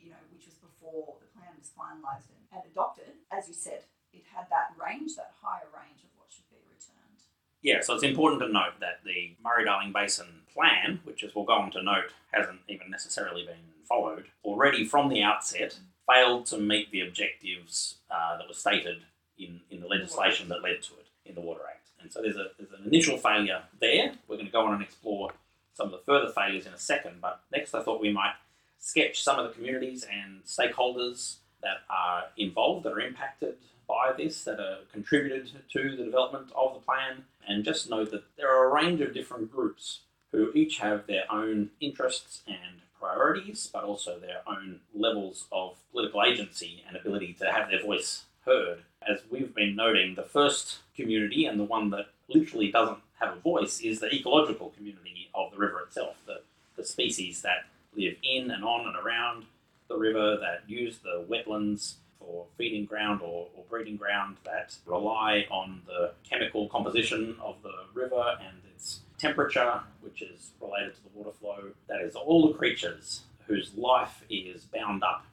you 0.00 0.10
know, 0.10 0.20
which 0.32 0.48
was 0.48 0.56
before 0.56 1.20
the 1.20 1.28
plan 1.36 1.52
was 1.56 1.72
finalised 1.72 2.28
and, 2.32 2.44
and 2.52 2.62
adopted, 2.68 3.20
as 3.32 3.48
you 3.48 3.54
said, 3.54 3.84
it 4.12 4.24
had 4.34 4.48
that 4.50 4.76
range, 4.76 5.16
that 5.16 5.32
higher 5.40 5.68
range 5.72 6.04
of 6.04 6.10
what 6.16 6.28
should 6.28 6.48
be 6.50 6.60
returned. 6.68 7.24
Yeah, 7.62 7.80
so 7.80 7.94
it's 7.94 8.04
important 8.04 8.42
to 8.42 8.48
note 8.52 8.80
that 8.80 9.00
the 9.04 9.36
Murray 9.42 9.64
Darling 9.64 9.92
Basin 9.92 10.44
plan, 10.52 11.00
which 11.04 11.24
as 11.24 11.34
we'll 11.34 11.44
go 11.44 11.54
on 11.54 11.70
to 11.72 11.82
note 11.82 12.12
hasn't 12.32 12.60
even 12.68 12.90
necessarily 12.90 13.44
been 13.44 13.72
followed, 13.88 14.26
already 14.44 14.84
from 14.84 15.08
the 15.08 15.22
outset 15.22 15.78
failed 16.06 16.46
to 16.46 16.58
meet 16.58 16.90
the 16.92 17.00
objectives 17.00 17.96
uh, 18.10 18.36
that 18.36 18.46
were 18.46 18.54
stated 18.54 18.98
in, 19.38 19.60
in 19.70 19.80
the 19.80 19.88
legislation 19.88 20.48
that 20.48 20.62
led 20.62 20.82
to 20.82 20.92
it 20.94 21.08
in 21.24 21.34
the 21.34 21.40
Water 21.40 21.62
Act. 21.68 21.90
And 22.00 22.03
so 22.14 22.22
there's, 22.22 22.36
a, 22.36 22.46
there's 22.56 22.70
an 22.70 22.86
initial 22.86 23.18
failure 23.18 23.62
there. 23.80 24.12
We're 24.28 24.36
going 24.36 24.46
to 24.46 24.52
go 24.52 24.64
on 24.64 24.74
and 24.74 24.82
explore 24.82 25.32
some 25.74 25.86
of 25.86 25.90
the 25.90 25.98
further 26.06 26.30
failures 26.32 26.64
in 26.64 26.72
a 26.72 26.78
second, 26.78 27.16
but 27.20 27.40
next 27.52 27.74
I 27.74 27.82
thought 27.82 28.00
we 28.00 28.12
might 28.12 28.34
sketch 28.78 29.20
some 29.20 29.40
of 29.40 29.48
the 29.48 29.52
communities 29.52 30.04
and 30.04 30.44
stakeholders 30.44 31.38
that 31.60 31.78
are 31.90 32.26
involved, 32.36 32.84
that 32.86 32.92
are 32.92 33.00
impacted 33.00 33.56
by 33.88 34.12
this, 34.16 34.44
that 34.44 34.60
are 34.60 34.78
contributed 34.92 35.50
to 35.72 35.96
the 35.96 36.04
development 36.04 36.52
of 36.54 36.74
the 36.74 36.80
plan, 36.80 37.24
and 37.48 37.64
just 37.64 37.90
note 37.90 38.12
that 38.12 38.22
there 38.36 38.48
are 38.48 38.70
a 38.70 38.72
range 38.72 39.00
of 39.00 39.12
different 39.12 39.50
groups 39.50 40.00
who 40.30 40.52
each 40.54 40.78
have 40.78 41.08
their 41.08 41.24
own 41.32 41.70
interests 41.80 42.42
and 42.46 42.80
priorities, 43.00 43.68
but 43.72 43.82
also 43.82 44.20
their 44.20 44.42
own 44.46 44.78
levels 44.94 45.46
of 45.50 45.76
political 45.90 46.22
agency 46.22 46.84
and 46.86 46.96
ability 46.96 47.32
to 47.40 47.50
have 47.50 47.68
their 47.70 47.82
voice 47.82 48.22
heard. 48.44 48.84
As 49.08 49.20
we've 49.30 49.54
been 49.54 49.76
noting, 49.76 50.14
the 50.14 50.22
first 50.22 50.78
community 50.96 51.44
and 51.44 51.58
the 51.58 51.64
one 51.64 51.90
that 51.90 52.06
literally 52.28 52.70
doesn't 52.70 52.98
have 53.20 53.36
a 53.36 53.40
voice 53.40 53.80
is 53.80 54.00
the 54.00 54.12
ecological 54.14 54.70
community 54.70 55.28
of 55.34 55.52
the 55.52 55.58
river 55.58 55.80
itself, 55.80 56.16
the, 56.26 56.40
the 56.76 56.84
species 56.84 57.42
that 57.42 57.66
live 57.96 58.16
in 58.22 58.50
and 58.50 58.64
on 58.64 58.86
and 58.86 58.96
around 58.96 59.44
the 59.88 59.96
river, 59.96 60.36
that 60.36 60.62
use 60.66 60.98
the 60.98 61.24
wetlands 61.28 61.94
for 62.18 62.46
feeding 62.56 62.86
ground 62.86 63.20
or, 63.22 63.48
or 63.54 63.64
breeding 63.68 63.96
ground 63.96 64.36
that 64.44 64.74
rely 64.86 65.46
on 65.50 65.82
the 65.86 66.12
chemical 66.28 66.68
composition 66.68 67.36
of 67.42 67.56
the 67.62 67.72
river 67.92 68.38
and 68.40 68.56
its 68.74 69.00
temperature, 69.18 69.80
which 70.00 70.22
is 70.22 70.50
related 70.60 70.94
to 70.94 71.02
the 71.02 71.10
water 71.18 71.36
flow. 71.38 71.70
That 71.88 72.00
is 72.00 72.16
all 72.16 72.48
the 72.48 72.54
creatures 72.54 73.22
whose 73.46 73.74
life 73.76 74.22
is 74.30 74.64
bound 74.64 75.04
up 75.04 75.26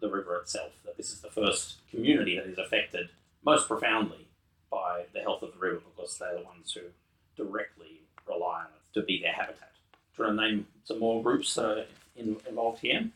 the 0.00 0.08
river 0.08 0.36
itself. 0.36 0.72
That 0.84 0.96
this 0.96 1.12
is 1.12 1.20
the 1.20 1.30
first 1.30 1.76
community 1.90 2.36
that 2.36 2.46
is 2.46 2.58
affected 2.58 3.08
most 3.44 3.68
profoundly 3.68 4.26
by 4.70 5.04
the 5.14 5.20
health 5.20 5.42
of 5.42 5.52
the 5.52 5.58
river 5.58 5.80
because 5.96 6.18
they're 6.18 6.38
the 6.38 6.44
ones 6.44 6.72
who 6.72 6.80
directly 7.36 8.02
rely 8.28 8.60
on 8.60 8.66
it 8.66 8.94
to 8.94 9.02
be 9.02 9.20
their 9.22 9.32
habitat. 9.32 9.72
Do 10.16 10.22
you 10.22 10.28
want 10.28 10.38
to 10.38 10.48
name 10.48 10.66
some 10.84 10.98
more 10.98 11.22
groups 11.22 11.56
uh, 11.56 11.84
in, 12.16 12.36
involved 12.48 12.80
here? 12.80 13.08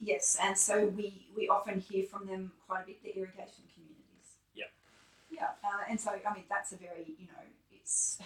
Yes, 0.00 0.38
and 0.42 0.56
so 0.56 0.86
we, 0.86 1.26
we 1.36 1.48
often 1.48 1.80
hear 1.80 2.04
from 2.04 2.26
them 2.26 2.52
quite 2.66 2.84
a 2.84 2.86
bit, 2.86 3.02
the 3.02 3.16
irrigation 3.16 3.64
communities. 3.74 4.38
Yeah. 4.54 4.64
Yeah, 5.30 5.48
uh, 5.64 5.84
and 5.88 6.00
so, 6.00 6.10
I 6.10 6.34
mean, 6.34 6.44
that's 6.48 6.72
a 6.72 6.76
very, 6.76 7.14
you 7.18 7.26
know, 7.26 7.42
it's 7.72 8.18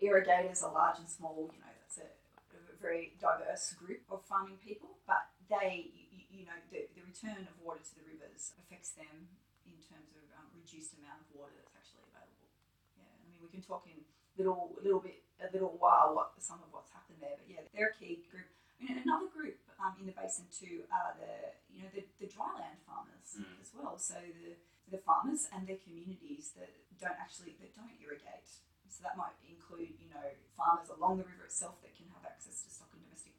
irrigators 0.00 0.62
are 0.62 0.72
large 0.72 0.98
and 0.98 1.08
small, 1.08 1.50
you 1.52 1.58
know, 1.60 1.72
that's 1.80 1.98
a, 1.98 2.02
a 2.02 2.82
very 2.82 3.12
diverse 3.20 3.74
group 3.74 4.00
of 4.10 4.22
farming 4.24 4.58
people, 4.64 4.90
but 5.06 5.26
they, 5.50 5.90
you, 6.38 6.46
know, 6.46 6.54
the, 6.70 6.86
the 6.94 7.02
return 7.02 7.42
of 7.50 7.54
water 7.58 7.82
to 7.82 7.92
the 7.98 8.06
rivers 8.06 8.54
affects 8.62 8.94
them 8.94 9.26
in 9.66 9.74
terms 9.82 10.14
of 10.14 10.22
um, 10.38 10.46
reduced 10.54 10.94
amount 10.94 11.26
of 11.26 11.28
water 11.34 11.58
that's 11.58 11.74
actually 11.74 12.06
available. 12.14 12.48
Yeah, 12.94 13.10
I 13.10 13.26
mean, 13.26 13.42
we 13.42 13.50
can 13.50 13.60
talk 13.60 13.84
in 13.90 14.06
little, 14.38 14.78
a 14.78 14.82
little 14.86 15.02
bit, 15.02 15.26
a 15.42 15.50
little 15.50 15.74
while 15.82 16.14
what 16.14 16.38
some 16.38 16.62
of 16.62 16.70
what's 16.70 16.94
happened 16.94 17.18
there, 17.18 17.34
but 17.34 17.46
yeah, 17.50 17.66
they're 17.74 17.90
a 17.90 17.98
key 17.98 18.22
group. 18.30 18.46
I 18.78 18.86
mean, 18.86 19.02
another 19.02 19.26
group 19.26 19.58
um, 19.82 19.98
in 19.98 20.06
the 20.06 20.14
basin 20.14 20.46
too 20.54 20.86
are 20.94 21.18
the, 21.18 21.58
you 21.66 21.82
know, 21.82 21.90
the, 21.90 22.06
the 22.22 22.30
dryland 22.30 22.78
farmers 22.86 23.14
Mm. 23.38 23.60
as 23.60 23.70
well. 23.76 23.94
So 24.00 24.16
the, 24.16 24.56
the 24.88 24.96
farmers 25.04 25.46
and 25.52 25.68
their 25.68 25.76
communities 25.84 26.56
that 26.56 26.72
don't 26.96 27.14
actually, 27.20 27.54
that 27.60 27.76
don't 27.76 27.92
irrigate. 28.00 28.48
So 28.88 29.04
that 29.04 29.20
might 29.20 29.36
include, 29.46 29.94
you 30.00 30.08
know, 30.10 30.26
farmers 30.56 30.88
along 30.90 31.20
the 31.22 31.28
river 31.28 31.44
itself 31.44 31.78
that 31.84 31.92
can 31.94 32.08
have 32.16 32.24
access 32.24 32.64
to 32.64 32.68
stock 32.72 32.87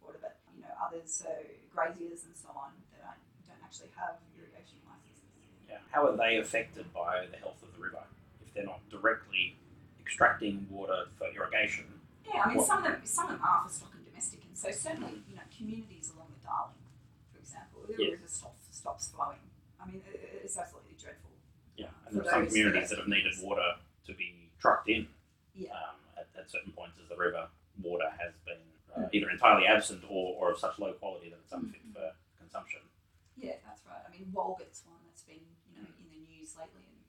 and 0.02 0.14
domestic 0.14 0.42
water, 0.48 0.56
you 0.56 0.62
know, 0.64 0.74
others, 0.80 1.12
so 1.12 1.30
graziers 1.74 2.24
and 2.26 2.36
so 2.36 2.50
on, 2.56 2.72
that 2.92 3.02
don't, 3.04 3.20
don't 3.48 3.64
actually 3.64 3.92
have 3.98 4.16
irrigation 4.38 4.80
licenses. 4.88 5.24
Yeah. 5.68 5.80
How 5.92 6.08
are 6.08 6.16
they 6.18 6.38
affected 6.38 6.92
by 6.94 7.26
the 7.30 7.38
health 7.38 7.62
of 7.62 7.74
the 7.76 7.80
river 7.82 8.04
if 8.46 8.54
they're 8.54 8.66
not 8.66 8.82
directly 8.90 9.56
extracting 10.00 10.66
water 10.70 11.06
for 11.18 11.28
irrigation? 11.36 11.86
Yeah, 12.26 12.42
I 12.44 12.48
mean, 12.50 12.58
What- 12.58 12.68
some 12.68 12.86
of 12.86 12.92
them, 12.92 13.02
some 13.06 13.26
of 13.30 13.32
them 13.40 13.44
are 13.44 13.64
for 13.66 13.70
stock 13.74 13.92
and 13.96 14.06
domestic, 14.06 14.44
and 14.46 14.58
so 14.58 14.72
certainly, 14.72 15.24
you 15.30 15.36
know, 15.36 15.46
communities 15.56 16.12
along 16.14 16.30
the 16.34 16.46
Darling, 16.46 16.78
for 17.34 17.40
example, 17.40 17.82
the 17.88 17.94
Yes. 17.98 18.12
river 18.18 18.28
stops 18.28 18.56
stops 18.72 19.10
flowing. 19.12 19.40
I 19.82 19.86
mean, 19.88 20.02
it's 20.08 20.58
absolutely 20.58 20.96
dreadful. 21.00 21.32
Yeah, 21.76 21.88
and 22.08 22.16
there 22.16 22.24
are 22.24 22.30
some 22.32 22.48
communities 22.48 22.90
that 22.90 23.00
have 23.00 23.08
needed 23.08 23.34
water 23.42 23.76
to 24.06 24.14
be 24.14 24.50
trucked 24.60 24.88
in 24.90 25.08
Yeah. 25.56 25.74
um, 25.74 25.96
at, 26.18 26.28
at 26.38 26.50
certain 26.50 26.72
points 26.72 26.98
as 27.02 27.08
the 27.10 27.16
river 27.18 27.50
water 27.82 28.10
has 28.20 28.34
been 28.46 28.56
uh. 28.58 28.69
Either 29.14 29.30
entirely 29.30 29.66
absent 29.68 30.04
or, 30.10 30.36
or 30.40 30.52
of 30.52 30.60
such 30.60 30.78
low 30.80 30.94
quality 30.94 31.30
that 31.30 31.40
it's 31.44 31.54
unfit 31.54 31.82
Mm. 31.88 31.94
for 31.94 32.08
consumption. 32.38 32.82
Yeah, 33.38 33.56
that's 33.66 33.86
right. 33.88 34.04
I 34.04 34.10
mean, 34.12 34.28
Walgett's 34.34 34.84
one 34.84 35.00
that's 35.08 35.24
been, 35.24 35.46
you 35.72 35.80
know, 35.80 35.88
in 35.96 36.08
the 36.12 36.22
news 36.28 36.56
lately 36.60 36.84
and, 36.84 37.02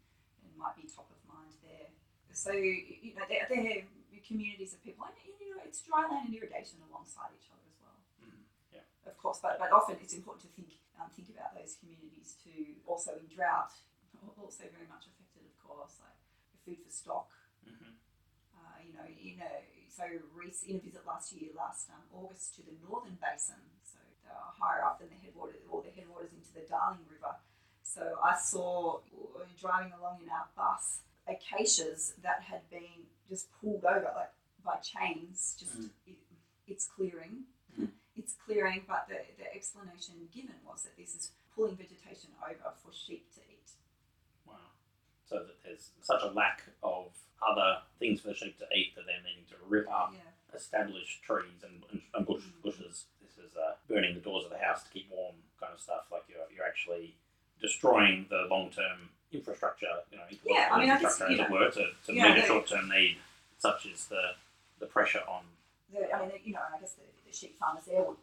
and 0.46 0.52
might 0.54 0.76
be 0.78 0.86
top 0.86 1.10
of 1.10 1.18
mind 1.26 1.54
there. 1.66 1.90
So, 2.32 2.52
you 2.54 3.12
know, 3.18 3.26
they're, 3.26 3.46
they're 3.50 3.82
communities 4.22 4.70
of 4.70 4.78
people, 4.86 5.02
and, 5.10 5.16
you 5.42 5.50
know, 5.50 5.58
it's 5.66 5.82
dry 5.82 6.06
land 6.06 6.30
and 6.30 6.34
irrigation 6.38 6.78
alongside 6.86 7.34
each 7.34 7.50
other 7.50 7.66
as 7.66 7.74
well. 7.82 7.98
Mm, 8.22 8.46
yeah. 8.70 8.86
Of 9.10 9.18
course, 9.18 9.42
but, 9.42 9.58
but 9.58 9.74
often 9.74 9.98
it's 9.98 10.14
important 10.14 10.46
to 10.46 10.50
think 10.54 10.78
um, 11.02 11.10
think 11.10 11.34
about 11.34 11.50
those 11.58 11.74
communities 11.82 12.38
too, 12.38 12.78
also 12.86 13.18
in 13.18 13.26
drought, 13.26 13.74
also 14.38 14.70
very 14.70 14.86
much 14.86 15.10
affected, 15.10 15.42
of 15.50 15.56
course, 15.58 15.98
like 15.98 16.14
food 16.62 16.78
for 16.86 16.92
stock, 16.94 17.28
hmm 17.66 17.98
uh, 18.54 18.76
you 18.86 18.92
know, 18.94 19.08
in 19.08 19.40
a 19.42 19.54
so 19.90 20.04
Reese 20.34 20.62
in 20.64 20.76
a 20.76 20.78
visit 20.80 21.02
last 21.06 21.32
year, 21.32 21.50
last 21.56 21.88
um, 21.90 22.02
August 22.14 22.54
to 22.56 22.62
the 22.62 22.72
northern 22.88 23.18
basin, 23.20 23.60
so 23.84 23.98
higher 24.58 24.84
up 24.84 24.98
than 25.00 25.08
the 25.08 25.18
headwater 25.24 25.58
or 25.70 25.82
the 25.82 25.90
headwaters 25.90 26.30
into 26.32 26.52
the 26.54 26.66
Darling 26.68 27.04
River. 27.10 27.34
So 27.82 28.18
I 28.22 28.36
saw 28.38 28.98
uh, 29.12 29.44
driving 29.60 29.92
along 29.98 30.20
in 30.22 30.28
our 30.30 30.46
bus 30.56 31.00
acacias 31.26 32.14
that 32.22 32.42
had 32.42 32.68
been 32.70 33.06
just 33.28 33.48
pulled 33.60 33.84
over 33.84 34.10
like 34.14 34.30
by 34.64 34.76
chains. 34.82 35.56
Just 35.58 35.74
Mm. 35.80 35.90
it, 36.06 36.16
it's 36.68 36.86
clearing, 36.86 37.44
Mm. 37.78 37.90
it's 38.16 38.34
clearing. 38.46 38.84
But 38.86 39.08
the, 39.08 39.18
the 39.38 39.48
explanation 39.54 40.28
given 40.34 40.54
was 40.66 40.82
that 40.84 40.96
this 40.96 41.14
is 41.14 41.32
pulling 41.54 41.76
vegetation 41.76 42.30
over 42.44 42.74
for 42.82 42.92
sheep 42.92 43.26
to. 43.34 43.40
So 45.30 45.36
that 45.38 45.62
there's 45.62 45.90
such 46.02 46.22
a 46.24 46.30
lack 46.34 46.64
of 46.82 47.06
other 47.40 47.78
things 48.00 48.20
for 48.20 48.28
the 48.28 48.34
sheep 48.34 48.58
to 48.58 48.66
eat 48.74 48.96
that 48.96 49.06
they're 49.06 49.22
needing 49.22 49.46
to 49.50 49.54
rip 49.68 49.86
up 49.88 50.12
Yeah. 50.12 50.26
established 50.56 51.22
trees 51.22 51.62
and, 51.62 51.84
and, 51.92 52.02
and 52.14 52.26
bush, 52.26 52.42
Mm. 52.42 52.62
bushes. 52.62 53.04
This 53.22 53.38
is 53.38 53.56
uh, 53.56 53.74
burning 53.88 54.14
the 54.14 54.20
doors 54.20 54.44
of 54.44 54.50
the 54.50 54.58
house 54.58 54.82
to 54.82 54.90
keep 54.90 55.08
warm 55.08 55.36
kind 55.60 55.72
of 55.72 55.78
stuff. 55.80 56.10
Like 56.10 56.24
you're, 56.28 56.42
you're 56.52 56.66
actually 56.66 57.14
destroying 57.60 58.26
the 58.28 58.48
long 58.50 58.70
term 58.70 59.10
infrastructure, 59.30 59.86
you 60.10 60.18
know, 60.18 60.24
Yeah, 60.44 60.68
I 60.72 60.80
mean, 60.80 60.90
I 60.90 60.98
guess, 60.98 61.20
infrastructure, 61.20 61.32
you 61.32 61.40
as 61.42 61.46
it 61.46 61.50
know, 61.52 61.56
were, 61.60 61.70
to, 61.70 61.86
to 62.06 62.12
yeah, 62.12 62.34
meet 62.34 62.42
a 62.42 62.46
short 62.46 62.66
term 62.66 62.88
need, 62.88 63.18
such 63.58 63.86
as 63.86 64.06
the, 64.06 64.32
the 64.80 64.86
pressure 64.86 65.22
on. 65.28 65.44
the, 65.92 66.12
I 66.12 66.26
mean, 66.26 66.32
you 66.42 66.54
know, 66.54 66.60
I 66.74 66.80
guess 66.80 66.94
the, 66.94 67.02
the 67.24 67.32
sheep 67.32 67.56
farmers 67.56 67.84
there 67.86 68.02
would, 68.02 68.16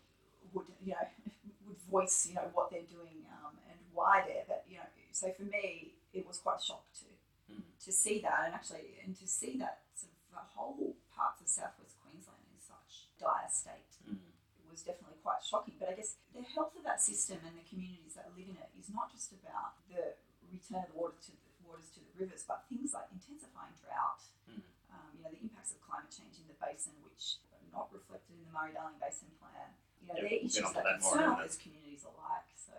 would, 0.54 0.66
you 0.84 0.92
know, 0.92 1.08
would 1.68 1.78
voice, 1.90 2.28
you 2.28 2.36
know, 2.36 2.50
what 2.54 2.70
they're 2.70 2.82
doing 2.92 3.24
um, 3.32 3.56
and 3.70 3.80
why 3.94 4.24
they're. 4.28 4.44
But 4.46 4.66
you 4.70 4.76
know, 4.76 4.84
so 5.14 5.32
for 5.32 5.44
me, 5.44 5.94
it 6.20 6.28
was 6.28 6.38
quite 6.40 6.60
a 6.60 6.64
shock 6.64 6.86
to 7.02 7.06
Mm. 7.48 7.64
to 7.80 7.92
see 7.96 8.20
that, 8.28 8.44
and 8.44 8.52
actually, 8.54 9.00
and 9.00 9.16
to 9.16 9.24
see 9.26 9.56
that 9.56 9.80
sort 9.96 10.12
of 10.12 10.20
the 10.36 10.44
whole 10.52 10.98
parts 11.16 11.40
of 11.40 11.48
southwest 11.48 11.96
Queensland 12.04 12.44
in 12.52 12.60
such 12.60 13.08
dire 13.18 13.48
state. 13.48 13.88
Mm. 14.04 14.20
It 14.60 14.68
was 14.70 14.84
definitely 14.84 15.16
quite 15.24 15.40
shocking. 15.40 15.76
But 15.80 15.88
I 15.90 15.94
guess 15.96 16.20
the 16.36 16.44
health 16.44 16.76
of 16.76 16.84
that 16.84 17.00
system 17.00 17.40
and 17.48 17.56
the 17.56 17.64
communities 17.64 18.16
that 18.20 18.36
live 18.36 18.52
in 18.52 18.58
it 18.60 18.68
is 18.76 18.90
not 18.92 19.08
just 19.16 19.32
about 19.32 19.80
the 19.88 20.20
return 20.52 20.84
of 20.84 20.92
the 20.92 21.00
water 21.00 21.16
to 21.24 21.32
the 21.32 21.64
waters 21.64 21.88
to 21.96 22.04
the 22.04 22.12
rivers, 22.20 22.44
but 22.44 22.68
things 22.68 22.92
like 22.92 23.08
intensifying 23.16 23.72
drought, 23.80 24.20
Mm. 24.52 24.60
um, 24.92 25.08
you 25.16 25.24
know, 25.24 25.32
the 25.32 25.40
impacts 25.40 25.72
of 25.72 25.80
climate 25.88 26.12
change 26.12 26.36
in 26.44 26.48
the 26.52 26.58
basin, 26.60 27.00
which 27.08 27.40
are 27.56 27.64
not 27.72 27.88
reflected 27.96 28.36
in 28.36 28.44
the 28.44 28.52
Murray-Darling 28.52 29.00
Basin 29.00 29.32
Plan. 29.40 29.72
You 30.04 30.08
know, 30.12 30.20
Yep, 30.20 30.24
they're 30.28 30.40
issues 30.44 30.72
that 30.76 30.84
concern 30.84 31.30
all 31.32 31.38
those 31.40 31.56
communities 31.56 32.04
alike. 32.04 32.52
So, 32.60 32.76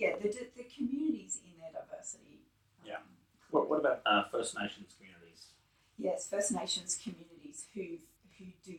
yeah, 0.00 0.16
the, 0.16 0.28
the, 0.32 0.48
the 0.56 0.64
communities 0.72 1.40
in 1.44 1.60
their 1.60 1.72
diversity. 1.72 2.39
Yeah. 2.84 3.02
What, 3.50 3.68
what 3.68 3.80
about 3.80 4.00
uh, 4.06 4.24
First 4.30 4.56
Nations 4.58 4.94
communities? 4.96 5.46
yes, 5.98 6.28
First 6.28 6.52
Nations 6.52 6.98
communities 7.02 7.66
who 7.74 7.98
who 8.38 8.46
do 8.64 8.76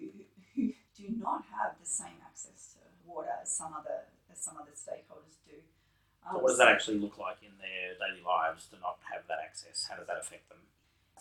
who 0.55 0.73
do 0.97 1.05
not 1.19 1.43
have 1.51 1.75
the 1.79 1.85
same 1.85 2.17
access 2.25 2.73
to 2.73 2.79
water 3.05 3.29
as 3.41 3.51
some 3.51 3.73
other 3.73 4.07
as 4.31 4.39
some 4.39 4.55
other 4.57 4.71
stakeholders 4.73 5.37
do. 5.45 5.57
So 6.23 6.37
Um, 6.37 6.41
what 6.43 6.49
does 6.49 6.57
that 6.59 6.69
actually 6.69 6.99
look 6.99 7.17
like 7.17 7.37
in 7.43 7.53
their 7.59 7.93
daily 7.99 8.21
lives 8.23 8.67
to 8.71 8.77
not 8.79 8.97
have 9.11 9.27
that 9.27 9.39
access? 9.43 9.85
How 9.89 9.97
does 9.97 10.07
that 10.07 10.17
affect 10.17 10.49
them? 10.49 10.59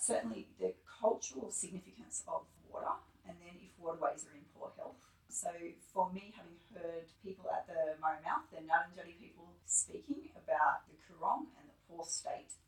certainly 0.01 0.49
the 0.59 0.73
cultural 0.89 1.51
significance 1.53 2.25
of 2.27 2.49
water, 2.73 2.97
and 3.29 3.37
then 3.45 3.53
if 3.61 3.69
waterways 3.77 4.25
are 4.25 4.33
in 4.33 4.45
poor 4.57 4.73
health. 4.81 4.97
So 5.29 5.53
for 5.93 6.09
me, 6.11 6.33
having 6.35 6.57
heard 6.73 7.05
people 7.23 7.45
at 7.53 7.69
the 7.69 8.01
Murray 8.01 8.17
Mouth, 8.25 8.49
the 8.49 8.65
Ngarrindjeri 8.65 9.21
people 9.21 9.53
speaking 9.69 10.33
about 10.33 10.89
the 10.89 10.97
Coorong 11.05 11.53
and 11.61 11.69
the 11.69 11.77
poor 11.85 12.05
state 12.09 12.49
of 12.49 12.49
its 12.49 12.60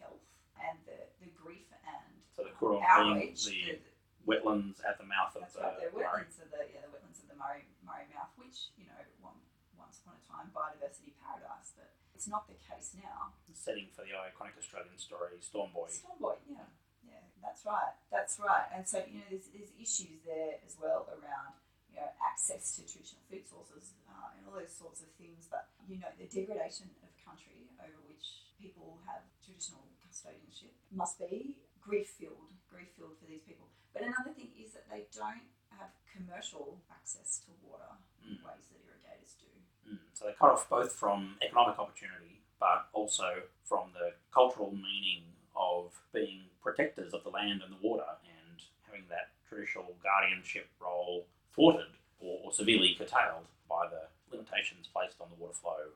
health, 0.00 0.22
and 0.58 0.78
the, 0.86 0.98
the 1.22 1.30
grief 1.34 1.66
and 1.84 2.12
So 2.36 2.44
the 2.46 2.54
Coorong 2.58 2.82
being 2.82 3.18
outrage. 3.22 3.44
the 3.44 3.78
the- 3.78 3.80
wetlands 4.28 4.76
at 4.84 5.00
the 5.00 5.08
mouth 5.08 5.32
of 5.40 5.48
the 5.48 5.60
right, 5.60 5.80
the 5.80 5.88
Murray. 5.96 6.04
wetlands 6.28 6.36
of 6.42 6.48
the 6.52 6.60
yeah, 6.68 6.84
the 6.84 6.92
wetlands 6.92 7.18
of 7.24 7.28
the 7.32 7.38
Murray 7.40 7.64
Murray 7.80 8.04
Mouth, 8.12 8.32
which 8.36 8.68
you 8.76 8.84
know 8.84 9.00
one, 9.24 9.40
once 9.78 10.00
upon 10.04 10.20
a 10.20 10.24
time 10.28 10.48
biodiversity 10.52 11.16
paradise, 11.22 11.72
but 11.72 11.88
it's 12.12 12.28
not 12.28 12.44
the 12.50 12.58
case 12.60 12.92
now. 12.98 13.32
setting 13.56 13.88
for 13.94 14.02
the 14.04 14.12
iconic 14.12 14.52
Australian 14.60 14.98
story 15.00 15.40
Storm 15.40 15.70
Boy. 15.72 15.88
Stormboy, 15.88 16.36
yeah, 16.50 16.68
yeah, 17.08 17.24
that's 17.40 17.64
right, 17.64 17.94
that's 18.12 18.36
right. 18.42 18.68
And 18.74 18.84
so 18.86 19.00
you 19.08 19.22
know, 19.24 19.28
there's, 19.32 19.48
there's 19.54 19.72
issues 19.80 20.20
there 20.28 20.60
as 20.66 20.76
well 20.76 21.08
around 21.08 21.56
you 21.88 21.96
know 21.96 22.10
access 22.20 22.76
to 22.76 22.84
traditional 22.84 23.24
food 23.32 23.48
sources 23.48 23.96
uh, 24.12 24.36
and 24.36 24.44
all 24.44 24.52
those 24.60 24.74
sorts 24.76 25.00
of 25.00 25.08
things. 25.16 25.48
But 25.48 25.72
you 25.88 25.96
know, 26.02 26.10
the 26.20 26.28
degradation 26.28 26.92
of 27.00 27.10
country 27.24 27.64
over 27.80 27.96
which 28.04 28.37
people 28.60 28.98
have 29.06 29.22
traditional 29.44 29.84
custodianship 30.04 30.74
must 30.92 31.18
be 31.18 31.56
grief 31.80 32.08
filled, 32.18 32.52
grief 32.70 32.88
filled 32.98 33.16
for 33.18 33.26
these 33.26 33.42
people. 33.42 33.66
But 33.92 34.02
another 34.02 34.32
thing 34.36 34.50
is 34.60 34.72
that 34.74 34.84
they 34.90 35.06
don't 35.14 35.48
have 35.78 35.90
commercial 36.12 36.78
access 36.90 37.40
to 37.46 37.50
water 37.66 37.96
in 38.22 38.36
Mm. 38.36 38.42
ways 38.44 38.66
that 38.68 38.78
irrigators 38.84 39.34
do. 39.40 39.48
Mm. 39.94 39.98
So 40.12 40.24
they're 40.26 40.34
cut 40.34 40.50
off 40.50 40.68
both 40.68 40.92
from 40.92 41.38
economic 41.40 41.78
opportunity, 41.78 42.42
but 42.60 42.88
also 42.92 43.42
from 43.64 43.92
the 43.94 44.14
cultural 44.32 44.72
meaning 44.74 45.24
of 45.56 45.98
being 46.12 46.50
protectors 46.60 47.14
of 47.14 47.22
the 47.24 47.30
land 47.30 47.62
and 47.62 47.72
the 47.72 47.80
water 47.86 48.06
and 48.24 48.62
having 48.86 49.06
that 49.08 49.30
traditional 49.48 49.94
guardianship 50.02 50.68
role 50.80 51.26
thwarted 51.54 51.88
or, 52.20 52.40
or 52.44 52.52
severely 52.52 52.94
curtailed 52.94 53.46
by 53.68 53.88
the 53.88 54.08
limitations 54.30 54.86
placed 54.88 55.20
on 55.20 55.28
the 55.30 55.36
water 55.36 55.54
flow. 55.54 55.92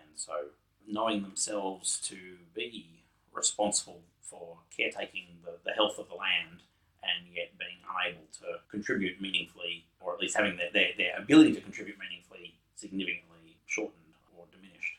And 0.00 0.10
so 0.18 0.50
knowing 0.86 1.22
themselves 1.22 2.00
to 2.08 2.16
be 2.54 3.04
responsible 3.32 4.02
for 4.20 4.58
caretaking 4.74 5.26
the, 5.44 5.52
the 5.64 5.72
health 5.72 5.98
of 5.98 6.08
the 6.08 6.14
land 6.14 6.62
and 7.02 7.34
yet 7.34 7.50
being 7.58 7.80
unable 7.88 8.26
to 8.32 8.60
contribute 8.70 9.20
meaningfully, 9.20 9.84
or 10.00 10.12
at 10.12 10.20
least 10.20 10.36
having 10.36 10.56
their, 10.56 10.70
their, 10.72 10.90
their 10.96 11.16
ability 11.18 11.54
to 11.54 11.60
contribute 11.60 11.96
meaningfully 11.98 12.54
significantly 12.76 13.60
shortened 13.66 14.16
or 14.36 14.44
diminished. 14.48 14.96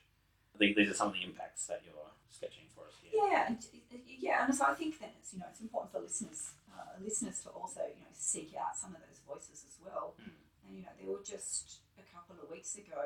These, 0.57 0.75
these 0.75 0.89
are 0.89 0.93
some 0.93 1.09
of 1.09 1.13
the 1.17 1.25
impacts 1.25 1.65
that 1.65 1.81
you're 1.81 2.13
sketching 2.29 2.69
for 2.77 2.85
us 2.85 2.93
here. 3.01 3.17
Yeah, 3.17 3.49
and, 3.49 3.57
yeah, 4.05 4.45
and 4.45 4.53
so 4.53 4.65
I 4.69 4.73
think 4.77 4.99
that 5.01 5.17
it's 5.17 5.33
you 5.33 5.39
know 5.39 5.49
it's 5.49 5.61
important 5.61 5.91
for 5.91 5.99
listeners 5.99 6.53
uh, 6.69 6.93
listeners 7.01 7.41
to 7.41 7.49
also 7.49 7.81
you 7.81 8.05
know 8.05 8.13
seek 8.13 8.53
out 8.53 8.77
some 8.77 8.93
of 8.93 9.01
those 9.01 9.19
voices 9.25 9.65
as 9.65 9.75
well. 9.81 10.13
Mm. 10.21 10.37
And 10.65 10.69
you 10.77 10.81
know 10.85 10.93
there 11.01 11.09
were 11.09 11.25
just 11.25 11.81
a 11.97 12.05
couple 12.13 12.37
of 12.37 12.49
weeks 12.49 12.77
ago 12.77 13.01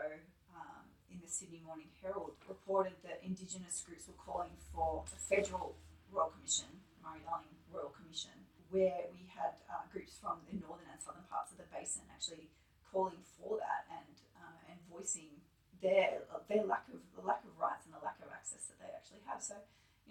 in 1.16 1.24
the 1.24 1.32
Sydney 1.32 1.64
Morning 1.64 1.88
Herald 2.04 2.36
reported 2.44 3.00
that 3.08 3.24
Indigenous 3.24 3.80
groups 3.88 4.04
were 4.04 4.20
calling 4.20 4.52
for 4.76 5.08
a 5.08 5.20
federal 5.32 5.80
royal 6.12 6.36
commission, 6.36 6.68
Murray 7.00 7.24
Darling 7.24 7.56
Royal 7.72 7.96
Commission, 7.96 8.36
where 8.68 9.08
we 9.16 9.24
had 9.32 9.56
uh, 9.72 9.88
groups 9.88 10.20
from 10.20 10.44
the 10.52 10.60
northern 10.60 10.92
and 10.92 11.00
southern 11.00 11.24
parts 11.32 11.56
of 11.56 11.58
the 11.64 11.68
basin 11.72 12.04
actually 12.12 12.52
calling 12.92 13.24
for 13.40 13.56
that 13.64 13.88
and 13.88 14.16
uh, 14.36 14.60
and 14.68 14.76
voicing 14.92 15.32
their 15.80 16.20
their 16.52 16.68
lack 16.68 16.84
of 16.92 17.00
the 17.16 17.24
lack 17.24 17.40
of 17.48 17.56
rights 17.56 17.88
and 17.88 17.96
the 17.96 18.04
lack 18.04 18.20
of 18.20 18.28
access 18.36 18.68
that 18.68 18.76
they 18.84 18.92
actually 18.92 19.24
have. 19.24 19.40
So 19.40 19.56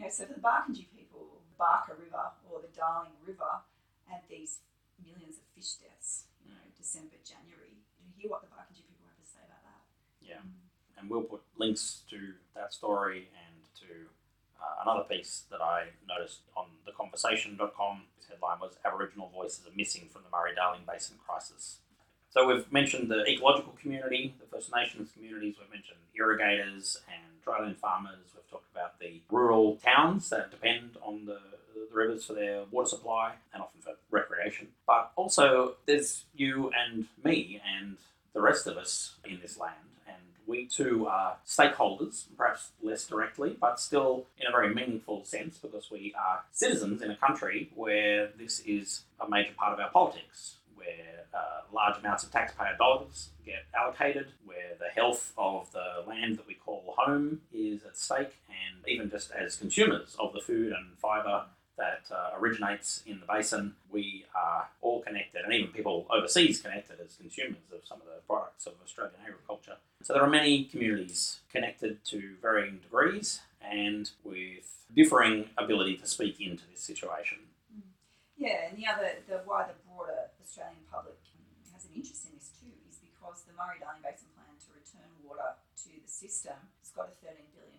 you 0.01 0.09
know, 0.09 0.09
so 0.09 0.25
for 0.25 0.41
the 0.41 0.41
Barkindji 0.41 0.89
people, 0.89 1.45
the 1.45 1.57
Barka 1.61 2.01
River 2.01 2.33
or 2.49 2.65
the 2.65 2.73
Darling 2.73 3.21
River, 3.21 3.61
and 4.09 4.25
these 4.33 4.65
millions 5.05 5.37
of 5.37 5.45
fish 5.53 5.77
deaths, 5.85 6.33
you 6.41 6.49
know, 6.49 6.65
December, 6.73 7.21
January. 7.21 7.77
You 8.01 8.09
hear 8.17 8.33
what 8.33 8.41
the 8.41 8.49
Barkindji 8.49 8.89
people 8.89 9.05
have 9.05 9.21
to 9.21 9.29
say 9.29 9.45
about 9.45 9.61
that. 9.69 9.83
Yeah, 10.25 10.41
and 11.05 11.11
we'll 11.11 11.23
put 11.23 11.43
links 11.59 12.01
to 12.11 12.19
that 12.57 12.73
story 12.73 13.29
and 13.47 13.65
to 13.79 13.95
uh, 14.61 14.83
another 14.83 15.05
piece 15.05 15.43
that 15.51 15.61
I 15.61 15.89
noticed 16.09 16.41
on 16.57 16.67
theconversation.com. 16.89 18.03
His 18.17 18.29
headline 18.29 18.59
was 18.61 18.77
Aboriginal 18.85 19.31
Voices 19.35 19.67
are 19.67 19.77
Missing 19.77 20.09
from 20.11 20.23
the 20.23 20.35
Murray 20.35 20.55
Darling 20.57 20.83
Basin 20.87 21.17
Crisis. 21.27 21.79
So 22.31 22.47
we've 22.49 22.71
mentioned 22.73 23.11
the 23.11 23.25
ecological 23.27 23.75
community, 23.81 24.35
the 24.41 24.47
First 24.47 24.75
Nations 24.75 25.11
communities, 25.13 25.55
we've 25.61 25.71
mentioned 25.71 25.99
irrigators 26.17 27.01
and 27.07 27.23
dryland 27.47 27.77
farmers, 27.77 28.19
we've 28.35 28.51
talked 28.51 28.73
about 28.73 28.99
the 28.99 29.21
rural 29.31 29.77
towns 29.85 30.31
that 30.31 30.51
depend 30.51 30.97
on 31.03 31.27
the, 31.27 31.39
the 31.75 31.87
rivers 31.93 32.25
for 32.25 32.33
their 32.33 32.65
water 32.73 32.89
supply 32.89 33.35
and 33.53 33.63
often 33.63 33.81
for 33.83 33.93
recreation. 34.11 34.69
But 34.87 35.13
also 35.15 35.75
there's 35.87 36.25
you 36.35 36.73
and 36.77 37.07
me 37.23 37.61
and 37.79 37.99
the 38.33 38.41
rest 38.41 38.67
of 38.67 38.77
us 38.79 39.15
in 39.25 39.39
this 39.41 39.57
land 39.59 39.77
and 39.94 39.94
we 40.47 40.67
too 40.67 41.07
are 41.07 41.37
stakeholders, 41.47 42.25
perhaps 42.37 42.71
less 42.83 43.07
directly, 43.07 43.57
but 43.61 43.81
still 43.81 44.27
in 44.39 44.47
a 44.47 44.51
very 44.51 44.75
meaningful 44.75 45.25
sense 45.25 45.59
because 45.59 45.91
we 45.91 46.15
are 46.19 46.45
citizens 46.53 47.03
in 47.03 47.11
a 47.11 47.17
country 47.17 47.71
where 47.75 48.31
this 48.39 48.61
is 48.61 49.03
a 49.21 49.29
major 49.29 49.53
part 49.57 49.73
of 49.73 49.81
our 49.81 49.91
politics, 49.91 50.57
where 50.75 51.27
uh, 51.33 51.63
large 51.73 51.99
amounts 51.99 52.25
of 52.25 52.31
taxpayer 52.31 52.77
dollars 52.79 53.31
get 53.45 53.65
allocated, 53.77 54.29
where 54.45 54.77
the 54.79 54.89
health 54.89 55.33
of 55.39 55.71
the 55.73 56.09
land 56.09 56.37
that 56.39 56.47
we 56.47 56.55
call 56.55 56.95
home 56.97 57.41
is 57.53 57.83
at 57.85 57.97
stake, 57.97 58.37
and 58.49 58.87
even 58.89 59.11
just 59.11 59.31
as 59.33 59.57
consumers 59.57 60.17
of 60.19 60.33
the 60.33 60.41
food 60.41 60.73
and 60.73 60.99
fibre 60.99 61.45
that 61.77 62.05
uh, 62.11 62.31
originates 62.39 63.03
in 63.07 63.21
the 63.21 63.27
basin, 63.27 63.75
we 63.91 64.25
are 64.35 64.69
all 64.81 65.03
connected, 65.03 65.43
and 65.45 65.53
even 65.53 65.69
people 65.73 66.07
overseas 66.11 66.61
connected 66.61 66.97
as 67.05 67.17
consumers 67.17 67.67
of 67.73 67.81
some 67.87 67.99
of 68.01 68.07
the 68.07 68.21
products 68.27 68.67
of 68.67 68.75
Australian 68.85 69.19
agriculture. 69.27 69.77
So 70.03 70.13
there 70.15 70.23
are 70.23 70.31
many 70.31 70.65
communities 70.65 71.41
connected 71.51 72.05
to 72.07 72.35
varying 72.41 72.79
degrees 72.79 73.41
and 73.61 74.11
with 74.23 74.71
differing 74.95 75.51
ability 75.59 75.97
to 75.99 76.07
speak 76.07 76.41
into 76.41 76.63
this 76.71 76.81
situation. 76.81 77.39
Yeah, 78.37 78.69
and 78.69 78.77
the 78.79 78.87
other, 78.87 79.11
the 79.31 79.43
why 79.47 79.67
the 79.71 79.75
broader 79.87 80.31
Australian 80.43 80.83
public 80.91 81.17
has 81.73 81.87
an 81.87 81.95
interest 81.95 82.27
in 82.27 82.35
this 82.35 82.51
too 82.59 82.71
is 82.91 82.99
because 83.03 83.47
the 83.47 83.55
Murray 83.55 83.79
Darling 83.83 84.03
Basin 84.03 84.31
Plan 84.35 84.51
to 84.59 84.71
return 84.75 85.07
water 85.23 85.55
to 85.87 85.91
the 86.03 86.11
system 86.11 86.59
has 86.83 86.91
got 86.91 87.11
a 87.11 87.15
$13 87.23 87.47
billion 87.55 87.79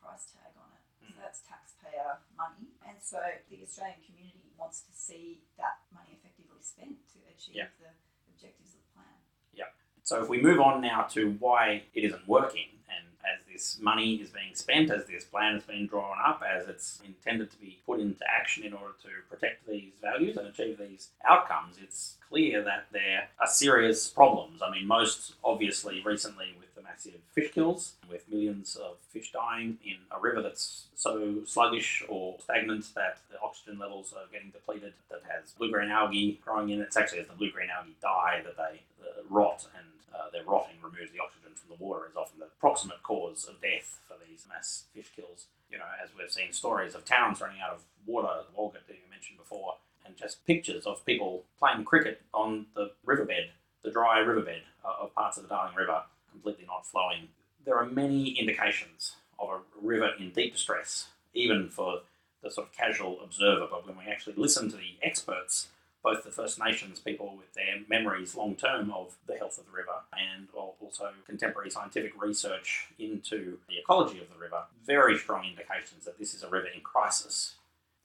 price 0.00 0.28
tag 0.32 0.52
on 0.56 0.68
it. 0.72 0.84
So 1.00 1.04
Mm. 1.06 1.22
that's 1.22 1.40
taxpayer 1.48 2.18
money. 2.36 2.75
And 2.86 2.96
so 3.02 3.18
the 3.50 3.62
Australian 3.62 3.98
community 4.06 4.52
wants 4.56 4.80
to 4.82 4.92
see 4.94 5.42
that 5.58 5.82
money 5.92 6.14
effectively 6.18 6.62
spent 6.62 6.96
to 7.12 7.18
achieve 7.28 7.56
Yeah. 7.56 7.68
the 7.80 7.90
objectives 8.32 8.74
of 8.74 8.80
the 8.86 8.90
plan. 8.94 9.18
Yeah. 9.52 9.70
So 10.02 10.22
if 10.22 10.28
we 10.28 10.40
move 10.40 10.60
on 10.60 10.80
now 10.80 11.02
to 11.18 11.32
why 11.38 11.84
it 11.94 12.04
isn't 12.04 12.26
working, 12.28 12.78
and 12.88 13.15
as 13.34 13.40
this 13.50 13.78
money 13.80 14.16
is 14.16 14.30
being 14.30 14.54
spent, 14.54 14.90
as 14.90 15.06
this 15.06 15.24
plan 15.24 15.54
has 15.54 15.64
been 15.64 15.86
drawn 15.86 16.18
up, 16.24 16.42
as 16.42 16.68
it's 16.68 17.00
intended 17.04 17.50
to 17.50 17.56
be 17.58 17.78
put 17.86 18.00
into 18.00 18.24
action 18.28 18.64
in 18.64 18.72
order 18.72 18.94
to 19.02 19.08
protect 19.28 19.66
these 19.66 19.92
values 20.00 20.36
and 20.36 20.46
achieve 20.46 20.78
these 20.78 21.08
outcomes, 21.28 21.76
it's 21.82 22.16
clear 22.28 22.62
that 22.62 22.86
there 22.92 23.28
are 23.40 23.46
serious 23.46 24.08
problems. 24.08 24.60
I 24.62 24.70
mean, 24.70 24.86
most 24.86 25.34
obviously 25.44 26.02
recently 26.04 26.54
with 26.58 26.74
the 26.74 26.82
massive 26.82 27.20
fish 27.32 27.52
kills, 27.52 27.94
with 28.10 28.28
millions 28.28 28.76
of 28.76 28.96
fish 29.12 29.32
dying 29.32 29.78
in 29.84 29.96
a 30.10 30.20
river 30.20 30.42
that's 30.42 30.86
so 30.94 31.44
sluggish 31.44 32.04
or 32.08 32.36
stagnant 32.40 32.94
that 32.94 33.18
the 33.30 33.40
oxygen 33.40 33.78
levels 33.78 34.12
are 34.16 34.26
getting 34.32 34.50
depleted, 34.50 34.92
that 35.10 35.22
has 35.28 35.52
blue 35.52 35.70
green 35.70 35.90
algae 35.90 36.40
growing 36.44 36.70
in 36.70 36.80
it. 36.80 36.84
It's 36.84 36.96
actually 36.96 37.20
as 37.20 37.28
the 37.28 37.34
blue 37.34 37.50
green 37.50 37.68
algae 37.76 37.96
die 38.02 38.42
that 38.44 38.56
they 38.56 38.82
uh, 39.02 39.22
rot 39.30 39.66
and 39.76 39.86
uh, 40.16 40.30
their 40.32 40.44
rotting 40.44 40.76
removes 40.82 41.12
the 41.12 41.20
oxygen 41.20 41.52
from 41.54 41.76
the 41.76 41.82
water 41.82 42.06
is 42.08 42.16
often 42.16 42.38
the 42.38 42.48
proximate 42.58 43.02
cause 43.02 43.44
of 43.44 43.60
death 43.60 44.00
for 44.08 44.16
these 44.26 44.46
mass 44.48 44.84
fish 44.94 45.10
kills. 45.14 45.46
You 45.70 45.78
know, 45.78 45.84
as 46.02 46.10
we've 46.16 46.30
seen 46.30 46.52
stories 46.52 46.94
of 46.94 47.04
towns 47.04 47.40
running 47.40 47.60
out 47.60 47.74
of 47.74 47.82
water, 48.06 48.44
Walgett 48.56 48.86
that 48.86 48.94
you 48.94 49.10
mentioned 49.10 49.38
before, 49.38 49.74
and 50.04 50.16
just 50.16 50.46
pictures 50.46 50.86
of 50.86 51.04
people 51.04 51.44
playing 51.58 51.84
cricket 51.84 52.22
on 52.32 52.66
the 52.74 52.92
riverbed, 53.04 53.50
the 53.82 53.90
dry 53.90 54.18
riverbed 54.18 54.62
uh, 54.84 55.04
of 55.04 55.14
parts 55.14 55.36
of 55.36 55.42
the 55.42 55.48
Darling 55.48 55.74
River, 55.74 56.02
completely 56.30 56.64
not 56.66 56.86
flowing. 56.86 57.28
There 57.64 57.76
are 57.76 57.86
many 57.86 58.30
indications 58.30 59.16
of 59.38 59.48
a 59.50 59.58
river 59.82 60.10
in 60.18 60.30
deep 60.30 60.52
distress, 60.52 61.08
even 61.34 61.68
for 61.68 62.00
the 62.42 62.50
sort 62.50 62.68
of 62.68 62.72
casual 62.72 63.20
observer. 63.22 63.66
But 63.70 63.86
when 63.86 63.98
we 63.98 64.04
actually 64.10 64.34
listen 64.36 64.70
to 64.70 64.76
the 64.76 64.96
experts 65.02 65.68
both 66.06 66.22
the 66.22 66.30
First 66.30 66.60
Nations 66.60 67.00
people 67.00 67.34
with 67.36 67.52
their 67.54 67.80
memories 67.88 68.36
long 68.36 68.54
term 68.54 68.92
of 68.92 69.16
the 69.26 69.36
health 69.36 69.58
of 69.58 69.66
the 69.66 69.72
river 69.72 70.04
and 70.12 70.46
also 70.54 71.10
contemporary 71.26 71.68
scientific 71.68 72.12
research 72.22 72.86
into 72.96 73.58
the 73.68 73.76
ecology 73.76 74.20
of 74.20 74.28
the 74.28 74.38
river, 74.38 74.62
very 74.86 75.18
strong 75.18 75.44
indications 75.44 76.04
that 76.04 76.16
this 76.16 76.32
is 76.32 76.44
a 76.44 76.48
river 76.48 76.68
in 76.72 76.80
crisis. 76.80 77.56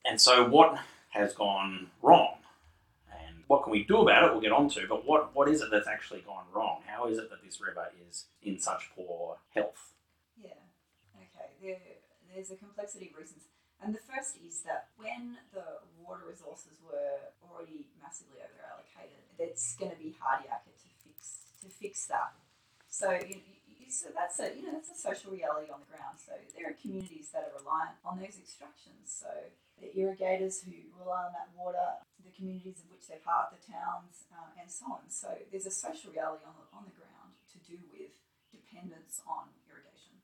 And 0.04 0.20
so, 0.20 0.50
what 0.50 0.80
has 1.12 1.36
gone 1.36 1.92
wrong? 2.02 2.38
And 3.12 3.44
what 3.46 3.64
can 3.64 3.72
we 3.72 3.84
do 3.84 4.02
about 4.02 4.24
it? 4.24 4.32
We'll 4.32 4.42
get 4.42 4.52
on 4.52 4.68
to, 4.70 4.88
but 4.90 5.06
what, 5.06 5.36
what 5.36 5.48
is 5.48 5.62
it 5.62 5.70
that's 5.70 5.88
actually 5.88 6.22
gone 6.22 6.46
wrong? 6.52 6.80
How 6.88 7.08
is 7.08 7.20
it 7.20 7.30
that 7.30 7.44
this 7.46 7.62
river 7.62 7.86
is 8.10 8.26
in 8.42 8.58
such 8.58 8.90
poor 8.96 9.38
health? 9.54 9.94
Yeah. 10.44 10.58
Okay. 11.16 11.52
There, 11.62 11.78
there's 12.34 12.50
a 12.50 12.56
complexity 12.56 13.12
of 13.14 13.20
reasons. 13.20 13.44
And 13.82 13.98
the 13.98 14.04
first 14.06 14.38
is 14.46 14.62
that 14.70 14.94
when 14.94 15.42
the 15.58 15.82
water 15.98 16.22
resources 16.30 16.78
were 16.86 17.34
already 17.42 17.90
massively 17.98 18.38
over 18.38 18.62
allocated, 18.62 19.26
it's 19.42 19.74
going 19.74 19.90
to 19.90 19.98
be 19.98 20.14
hard 20.22 20.46
yakka 20.46 20.70
to 20.70 20.90
fix 21.02 21.42
to 21.66 21.68
fix 21.68 22.06
that. 22.06 22.38
So 22.86 23.10
you, 23.18 23.42
you, 23.42 23.90
so 23.90 24.14
that's 24.14 24.38
a 24.38 24.54
you 24.54 24.70
know 24.70 24.78
that's 24.78 24.94
a 24.94 25.00
social 25.00 25.34
reality 25.34 25.74
on 25.74 25.82
the 25.82 25.90
ground. 25.90 26.22
So 26.22 26.38
there 26.54 26.70
are 26.70 26.78
communities 26.78 27.34
that 27.34 27.50
are 27.50 27.54
reliant 27.58 27.98
on 28.06 28.22
those 28.22 28.38
extractions. 28.38 29.10
So 29.10 29.34
the 29.82 29.90
irrigators 29.98 30.62
who 30.62 30.78
rely 30.94 31.26
on 31.26 31.34
that 31.34 31.50
water, 31.58 32.06
the 32.22 32.30
communities 32.30 32.86
of 32.86 32.94
which 32.94 33.10
they're 33.10 33.26
part, 33.26 33.50
the 33.50 33.62
towns, 33.66 34.30
uh, 34.30 34.62
and 34.62 34.70
so 34.70 34.86
on. 34.94 35.10
So 35.10 35.34
there's 35.50 35.66
a 35.66 35.74
social 35.74 36.14
reality 36.14 36.46
on 36.46 36.54
the, 36.54 36.66
on 36.70 36.86
the 36.86 36.94
ground 36.94 37.34
to 37.50 37.58
do 37.66 37.82
with 37.90 38.14
dependence 38.54 39.26
on 39.26 39.50
irrigation. 39.66 40.22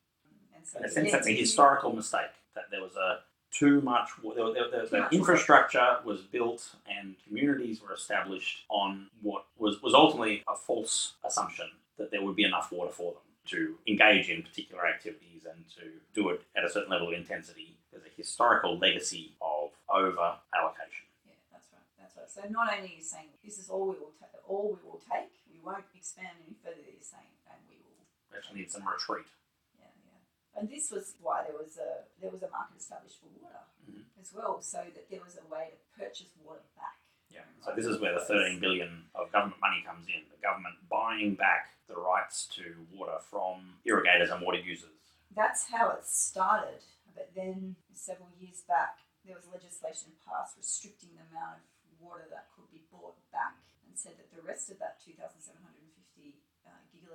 And 0.53 0.61
so 0.61 0.77
the 0.77 0.93
sense, 0.93 1.09
that's 1.09 1.25
a 1.25 1.33
historical 1.33 1.89
mistake 1.89 2.37
that 2.53 2.69
there 2.69 2.85
was 2.85 2.93
a 2.93 3.25
too 3.51 3.81
much. 3.81 4.09
The, 4.21 4.29
the, 4.29 4.53
the, 4.71 4.81
Too 4.83 4.87
the 4.91 4.99
much 5.01 5.13
infrastructure 5.13 5.97
was 6.03 6.21
built 6.21 6.75
and 6.89 7.15
communities 7.27 7.81
were 7.81 7.93
established 7.93 8.65
on 8.69 9.07
what 9.21 9.45
was 9.57 9.81
was 9.81 9.93
ultimately 9.93 10.43
a 10.47 10.55
false 10.55 11.13
assumption 11.25 11.67
that 11.97 12.11
there 12.11 12.21
would 12.23 12.35
be 12.35 12.43
enough 12.43 12.71
water 12.71 12.91
for 12.91 13.13
them 13.13 13.21
to 13.47 13.75
engage 13.87 14.29
in 14.29 14.43
particular 14.43 14.85
activities 14.85 15.45
and 15.49 15.63
to 15.69 15.89
do 16.13 16.29
it 16.29 16.41
at 16.57 16.65
a 16.65 16.69
certain 16.69 16.89
level 16.89 17.07
of 17.07 17.13
intensity. 17.13 17.77
There's 17.91 18.03
a 18.03 18.13
historical 18.15 18.77
legacy 18.77 19.33
of 19.41 19.71
over 19.89 20.35
allocation. 20.53 21.07
Yeah, 21.25 21.33
that's 21.51 21.67
right. 21.71 21.81
That's 21.99 22.15
right. 22.17 22.29
So 22.29 22.41
not 22.51 22.73
only 22.75 22.89
are 22.91 22.97
you 22.97 23.03
saying 23.03 23.27
this 23.43 23.57
is 23.57 23.69
all 23.69 23.85
we 23.87 23.95
will 23.97 24.11
ta- 24.19 24.27
all 24.47 24.75
we 24.75 24.89
will 24.89 24.99
take, 25.11 25.31
we 25.49 25.59
won't 25.63 25.85
expand 25.95 26.35
any 26.45 26.55
further. 26.63 26.83
You're 26.83 27.01
saying, 27.01 27.31
and 27.47 27.57
we 27.69 27.75
will. 27.79 28.03
We 28.31 28.37
actually 28.37 28.59
need 28.59 28.71
some 28.71 28.83
retreat. 28.85 29.25
Yeah, 30.57 30.61
yeah. 30.63 30.65
And 30.65 30.69
this 30.69 30.91
was 30.91 31.15
why 31.21 31.43
there 31.45 31.57
was 31.57 31.77
a 31.77 32.03
there 32.21 32.31
was 32.31 32.41
a 32.43 32.49
market 32.49 32.77
established 32.77 33.19
for 33.21 33.27
water 33.41 33.61
Mhm. 33.89 34.03
as 34.19 34.33
well, 34.33 34.61
so 34.61 34.83
that 34.93 35.09
there 35.09 35.21
was 35.23 35.37
a 35.37 35.45
way 35.47 35.71
to 35.71 35.77
purchase 35.99 36.33
water 36.43 36.63
back. 36.75 36.97
Yeah. 37.29 37.43
So 37.61 37.73
this 37.75 37.85
is 37.85 37.99
where 37.99 38.13
the 38.13 38.25
13 38.25 38.59
billion 38.59 39.09
of 39.13 39.31
government 39.31 39.59
money 39.61 39.83
comes 39.85 40.07
in. 40.07 40.29
The 40.29 40.37
government 40.37 40.87
buying 40.89 41.35
back 41.35 41.75
the 41.87 41.95
rights 41.95 42.47
to 42.55 42.87
water 42.93 43.19
from 43.19 43.79
irrigators 43.85 44.29
and 44.29 44.41
water 44.41 44.59
users. 44.59 44.91
that's 45.31 45.69
how 45.69 45.91
it 45.91 46.03
started. 46.05 46.81
But 47.13 47.35
then 47.35 47.75
several 47.93 48.29
years 48.39 48.61
back, 48.63 48.97
there 49.23 49.35
was 49.35 49.45
legislation 49.47 50.17
passed 50.25 50.57
restricting 50.57 51.13
the 51.15 51.21
amount 51.29 51.61
of 51.85 52.01
water 52.01 52.25
that 52.31 52.49
could 52.55 52.71
be 52.71 52.79
bought 52.89 53.17
back 53.31 53.53
and 53.85 53.97
said 53.99 54.17
that 54.17 54.31
the 54.33 54.41
rest 54.41 54.71
of 54.71 54.79
that 54.79 54.99
2,750 55.03 55.86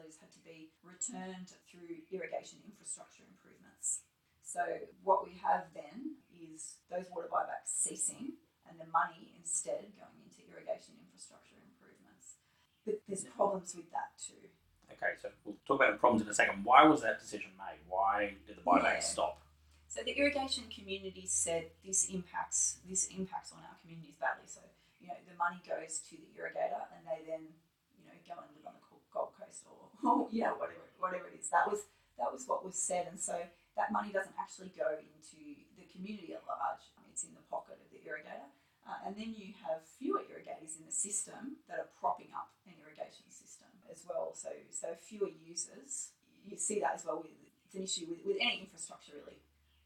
had 0.00 0.32
to 0.32 0.40
be 0.40 0.72
returned 0.82 1.52
through 1.68 2.04
irrigation 2.10 2.64
infrastructure 2.64 3.24
improvements. 3.28 4.00
So 4.42 4.60
what 5.04 5.24
we 5.24 5.36
have 5.44 5.68
then 5.74 6.16
is 6.32 6.76
those 6.90 7.08
water 7.12 7.28
buybacks 7.28 7.72
ceasing 7.72 8.40
and 8.68 8.80
the 8.80 8.88
money 8.88 9.32
instead 9.38 9.92
going 9.96 10.18
into 10.24 10.44
irrigation 10.48 10.96
infrastructure 11.00 11.56
improvements. 11.60 12.40
But 12.84 13.00
there's 13.08 13.24
problems 13.24 13.74
with 13.76 13.90
that 13.92 14.16
too. 14.16 14.48
Okay, 14.92 15.16
so 15.20 15.28
we'll 15.44 15.56
talk 15.66 15.80
about 15.80 15.92
the 15.96 16.00
problems 16.00 16.22
in 16.22 16.28
a 16.28 16.34
second. 16.34 16.64
Why 16.64 16.84
was 16.84 17.02
that 17.02 17.18
decision 17.20 17.52
made? 17.58 17.80
Why 17.88 18.36
did 18.46 18.56
the 18.56 18.62
buyback 18.64 19.00
Yeah. 19.02 19.12
stop? 19.14 19.42
So 19.88 20.00
the 20.02 20.16
irrigation 20.16 20.68
community 20.72 21.26
said 21.26 21.68
this 21.84 22.08
impacts 22.08 22.80
this 22.88 23.08
impacts 23.12 23.52
on 23.52 23.60
our 23.64 23.76
communities 23.80 24.16
badly. 24.16 24.48
So 24.48 24.60
you 25.00 25.08
know 25.08 25.16
the 25.28 25.36
money 25.36 25.60
goes 25.66 26.00
to 26.08 26.16
the 26.16 26.32
irrigator, 26.32 26.88
and 26.96 27.04
they 27.04 27.24
then 27.28 27.52
you 27.98 28.04
know 28.08 28.16
go 28.24 28.40
and 28.40 28.48
live 28.56 28.66
on 28.66 28.74
the 28.80 28.84
Gold- 29.12 29.32
Coast 29.38 29.64
or, 29.68 29.78
or 30.08 30.28
you 30.32 30.42
know 30.44 30.54
whatever 30.58 30.84
whatever 30.98 31.28
it 31.28 31.38
is. 31.40 31.48
That 31.50 31.70
was 31.70 31.84
that 32.18 32.32
was 32.32 32.44
what 32.46 32.64
was 32.64 32.76
said, 32.76 33.08
and 33.10 33.18
so 33.20 33.40
that 33.76 33.92
money 33.92 34.12
doesn't 34.12 34.34
actually 34.40 34.72
go 34.76 34.96
into 35.00 35.40
the 35.76 35.84
community 35.92 36.34
at 36.34 36.42
large. 36.48 36.82
It's 37.10 37.24
in 37.24 37.34
the 37.36 37.44
pocket 37.52 37.76
of 37.76 37.88
the 37.92 38.00
irrigator, 38.08 38.48
uh, 38.88 39.04
and 39.06 39.12
then 39.16 39.34
you 39.36 39.52
have 39.68 39.84
fewer 40.00 40.22
irrigators 40.32 40.80
in 40.80 40.86
the 40.88 40.92
system 40.92 41.60
that 41.68 41.78
are 41.78 41.90
propping 42.00 42.32
up 42.34 42.48
an 42.66 42.72
irrigation 42.80 43.28
system 43.28 43.68
as 43.92 44.00
well. 44.08 44.32
So 44.34 44.48
so 44.70 44.96
fewer 45.00 45.28
users. 45.28 46.12
You 46.44 46.56
see 46.56 46.80
that 46.80 46.94
as 46.96 47.04
well 47.04 47.18
with 47.22 47.30
it's 47.66 47.74
an 47.76 47.82
issue 47.84 48.06
with, 48.10 48.24
with 48.24 48.36
any 48.40 48.60
infrastructure 48.64 49.12
really. 49.16 49.38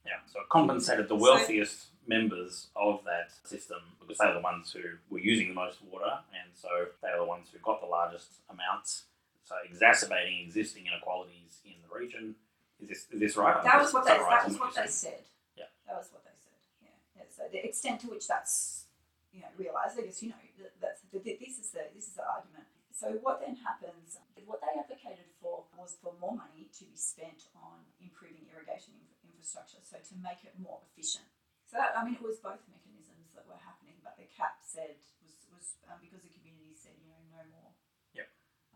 Yeah, 0.07 0.23
so 0.31 0.41
it 0.41 0.49
compensated 0.49 1.09
the 1.09 1.19
So- 1.19 1.23
wealthiest 1.23 1.87
members 2.07 2.69
of 2.77 3.03
that 3.05 3.35
system 3.43 3.79
because 4.01 4.19
they 4.19 4.27
were 4.27 4.35
the 4.35 4.41
ones 4.41 4.71
who 4.73 4.83
were 5.11 5.19
using 5.19 5.49
the 5.49 5.55
most 5.55 5.83
water, 5.83 6.21
and 6.31 6.55
so 6.55 6.69
they 7.03 7.11
were 7.11 7.19
the 7.27 7.31
ones 7.35 7.49
who 7.53 7.59
got 7.59 7.81
the 7.81 7.87
largest 7.91 8.39
amounts. 8.49 9.05
So 9.47 9.55
exacerbating 9.63 10.43
existing 10.43 10.91
inequalities 10.91 11.63
in 11.63 11.79
the 11.87 11.91
region. 11.95 12.35
Is 12.83 12.91
this 12.91 13.07
is 13.15 13.23
this 13.23 13.35
right? 13.39 13.63
That 13.63 13.79
was 13.79 13.95
what 13.95 14.03
they. 14.03 14.19
That 14.19 14.43
was 14.43 14.59
what 14.59 14.75
they 14.75 14.91
said. 14.91 15.23
Yeah. 15.55 15.71
That 15.87 16.03
was 16.03 16.11
what 16.11 16.27
they 16.27 16.35
said. 16.35 16.59
Yeah. 16.83 16.99
yeah. 17.15 17.31
So 17.31 17.47
the 17.47 17.63
extent 17.63 18.03
to 18.03 18.11
which 18.11 18.27
that's, 18.27 18.91
you 19.31 19.47
know, 19.47 19.49
realised, 19.55 19.97
I 19.97 20.03
guess 20.03 20.19
you 20.19 20.35
know 20.35 20.43
that, 20.59 20.75
that's 20.83 21.01
that 21.15 21.23
this 21.23 21.63
is 21.63 21.71
the 21.71 21.87
this 21.95 22.11
is 22.11 22.19
the 22.19 22.27
argument. 22.27 22.67
So 22.91 23.15
what 23.23 23.39
then 23.39 23.55
happens? 23.63 24.19
What 24.51 24.59
they 24.63 24.75
advocated 24.75 25.31
for 25.39 25.71
was 25.79 25.95
for 26.03 26.15
more 26.19 26.35
money 26.35 26.67
to 26.67 26.83
be 26.87 26.99
spent 26.99 27.47
on 27.55 27.87
improving 28.03 28.51
irrigation 28.51 28.99
inf- 28.99 29.27
infrastructure, 29.27 29.83
so 29.83 29.99
to 29.99 30.15
make 30.23 30.43
it 30.43 30.55
more 30.59 30.83
efficient. 30.91 31.27
So 31.67 31.83
that, 31.83 31.99
I 31.99 32.07
mean, 32.07 32.15
it 32.15 32.23
was 32.23 32.39
both 32.39 32.63
mechanisms 32.71 33.35
that 33.35 33.43
were 33.47 33.59
happening, 33.59 33.99
but 34.07 34.15
the 34.15 34.31
cap 34.31 34.63
said 34.63 34.99
was 35.23 35.35
was 35.51 35.67
um, 35.87 36.03
because 36.03 36.23
the 36.23 36.31
community 36.35 36.75
said 36.75 36.99
you 36.99 37.11
know 37.11 37.23
no 37.31 37.43
more. 37.53 37.76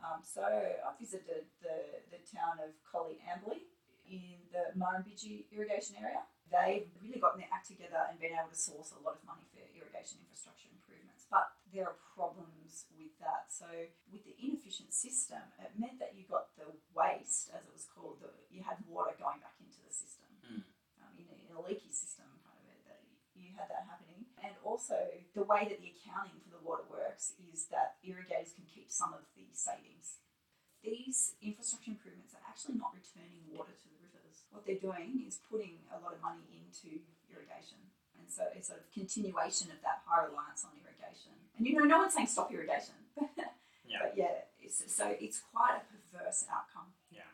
Um, 0.01 0.25
so 0.25 0.43
I 0.43 0.91
visited 0.99 1.53
the 1.61 2.01
the 2.09 2.21
town 2.25 2.57
of 2.61 2.73
Coleambally 2.89 3.69
in 4.09 4.43
the 4.51 4.73
Murrumbidgee 4.75 5.53
irrigation 5.53 6.01
area. 6.01 6.25
They've 6.51 6.91
really 6.99 7.23
gotten 7.23 7.39
their 7.39 7.53
act 7.55 7.71
together 7.71 8.11
and 8.11 8.19
been 8.19 8.35
able 8.35 8.51
to 8.51 8.59
source 8.59 8.91
a 8.91 8.99
lot 8.99 9.21
of 9.21 9.23
money 9.23 9.47
for 9.55 9.63
irrigation 9.71 10.19
infrastructure 10.27 10.67
improvements. 10.67 11.31
But 11.31 11.47
there 11.71 11.87
are 11.87 11.95
problems 12.19 12.91
with 12.91 13.15
that. 13.23 13.55
So 13.55 13.71
with 14.11 14.27
the 14.27 14.35
inefficient 14.35 14.91
system, 14.91 15.47
it 15.63 15.79
meant 15.79 16.03
that 16.03 16.19
you 16.19 16.27
got 16.27 16.51
the 16.59 16.75
waste, 16.91 17.55
as 17.55 17.63
it 17.63 17.71
was 17.71 17.87
called, 17.87 18.19
the, 18.19 18.35
you 18.51 18.67
had 18.67 18.83
water 18.91 19.15
going 19.15 19.39
back 19.39 19.63
into 19.63 19.79
the 19.79 19.95
system. 19.95 20.27
Mm. 20.43 20.67
Um, 21.07 21.15
in, 21.15 21.31
a, 21.31 21.37
in 21.39 21.55
a 21.55 21.63
leaky 21.63 21.95
system, 21.95 22.27
kind 22.43 22.67
of, 22.67 22.83
that 22.91 22.99
you 23.39 23.55
had 23.55 23.71
that 23.71 23.87
happening. 23.87 24.10
And 24.43 24.57
also, 24.65 24.97
the 25.37 25.45
way 25.45 25.69
that 25.69 25.81
the 25.81 25.93
accounting 25.93 26.41
for 26.41 26.51
the 26.57 26.63
water 26.65 26.85
works 26.89 27.37
is 27.53 27.69
that 27.69 28.01
irrigators 28.03 28.57
can 28.57 28.65
keep 28.65 28.91
some 28.91 29.13
of 29.13 29.21
the 29.37 29.45
savings 29.53 30.21
these 30.83 31.37
infrastructure 31.45 31.93
improvements 31.93 32.33
are 32.33 32.45
actually 32.49 32.81
not 32.81 32.97
returning 32.97 33.45
water 33.53 33.73
to 33.77 33.87
the 33.89 34.01
rivers. 34.01 34.49
What 34.49 34.65
they're 34.65 34.81
doing 34.81 35.25
is 35.29 35.41
putting 35.45 35.85
a 35.93 36.01
lot 36.01 36.17
of 36.17 36.21
money 36.25 36.45
into 36.57 37.05
irrigation. 37.29 37.81
And 38.17 38.29
so 38.29 38.49
it's 38.57 38.69
sort 38.73 38.81
of 38.81 38.89
continuation 38.93 39.69
of 39.69 39.81
that 39.85 40.01
high 40.09 40.25
reliance 40.25 40.65
on 40.65 40.73
irrigation. 40.81 41.37
And 41.57 41.69
you 41.69 41.77
know, 41.77 41.85
no 41.85 42.01
one's 42.01 42.17
saying 42.17 42.29
stop 42.29 42.53
irrigation. 42.53 42.97
Yeah. 43.91 44.07
But 44.07 44.15
yeah, 44.15 44.47
it's, 44.63 44.87
so 44.87 45.19
it's 45.19 45.43
quite 45.51 45.75
a 45.75 45.83
perverse 45.83 46.47
outcome. 46.47 46.95
Yeah. 47.11 47.27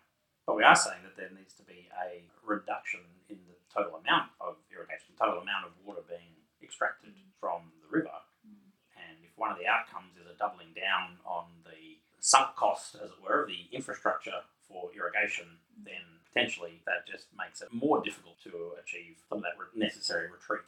But 0.49 0.57
we 0.57 0.65
are 0.65 0.73
saying 0.73 1.05
that 1.05 1.13
there 1.13 1.29
needs 1.29 1.53
to 1.61 1.65
be 1.69 1.93
a 1.93 2.25
reduction 2.41 3.05
in 3.29 3.37
the 3.45 3.61
total 3.69 4.01
amount 4.01 4.33
of 4.41 4.57
irrigation, 4.73 5.13
the 5.13 5.21
total 5.21 5.45
amount 5.45 5.69
of 5.69 5.77
water 5.85 6.01
being 6.09 6.36
extracted 6.67 7.15
from 7.39 7.71
the 7.79 7.89
river. 7.89 8.19
Mm. 8.43 8.75
And 8.99 9.15
if 9.23 9.31
one 9.39 9.55
of 9.55 9.59
the 9.63 9.71
outcomes 9.71 10.19
is 10.19 10.27
a 10.27 10.35
doubling 10.35 10.75
down 10.75 11.23
on 11.23 11.47
the 11.63 12.03
sunk 12.19 12.59
cost, 12.59 12.99
as 12.99 13.15
it 13.15 13.21
were, 13.23 13.47
of 13.47 13.49
the 13.49 13.71
infrastructure 13.71 14.43
for 14.67 14.91
irrigation, 14.91 15.63
then 15.87 16.03
potentially 16.27 16.83
that 16.91 17.07
just 17.07 17.31
makes 17.39 17.63
it 17.63 17.71
more 17.71 18.03
difficult 18.03 18.35
to 18.43 18.75
achieve 18.83 19.23
some 19.31 19.39
of 19.39 19.45
that 19.47 19.55
necessary 19.79 20.27
retreat. 20.27 20.67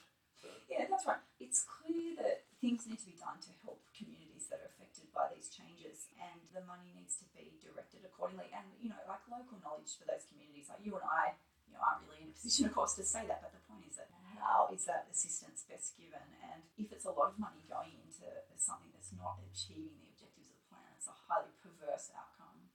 Yeah, 0.70 0.84
that's 0.86 1.08
right. 1.08 1.18
It's 1.40 1.64
clear 1.66 2.14
that 2.22 2.44
things 2.60 2.84
need 2.86 3.00
to 3.02 3.08
be 3.08 3.16
done 3.18 3.40
to 3.40 3.50
help 3.64 3.80
communities 3.96 4.46
that 4.52 4.60
are 4.62 4.70
affected 4.70 5.08
by 5.16 5.32
these 5.32 5.48
changes, 5.48 6.12
and 6.20 6.38
the 6.52 6.62
money 6.68 6.92
needs 6.92 7.16
to 7.18 7.26
be 7.32 7.56
directed 7.58 8.04
accordingly. 8.04 8.52
And 8.52 8.68
you 8.78 8.92
know, 8.92 9.00
like 9.08 9.24
local 9.26 9.58
knowledge 9.64 9.96
for 9.96 10.04
those 10.04 10.28
communities, 10.28 10.68
like 10.68 10.84
you 10.84 10.92
and 10.94 11.02
I, 11.02 11.34
you 11.66 11.72
know, 11.72 11.80
aren't 11.80 12.04
really 12.06 12.28
in 12.28 12.30
a 12.30 12.36
position, 12.36 12.68
of 12.68 12.76
course, 12.76 12.94
to 13.00 13.04
say 13.04 13.24
that. 13.26 13.40
But 13.40 13.56
the 13.56 13.64
point 13.64 13.88
is 13.88 13.96
that 13.96 14.12
how 14.48 14.72
is 14.72 14.88
that 14.88 15.06
assistance 15.12 15.68
best 15.68 15.92
given? 16.00 16.24
And 16.40 16.64
if 16.80 16.88
it's 16.88 17.04
a 17.04 17.12
lot 17.12 17.36
of 17.36 17.38
money 17.38 17.60
going 17.68 17.92
into 18.00 18.24
something 18.56 18.88
that's 18.96 19.12
not 19.12 19.36
achieving 19.44 19.92
the 20.00 20.08
objectives 20.16 20.48
of 20.48 20.56
the 20.56 20.66
plan, 20.72 20.88
it's 20.96 21.06
a 21.06 21.16
highly 21.28 21.52
perverse 21.60 22.08
outcome. 22.16 22.72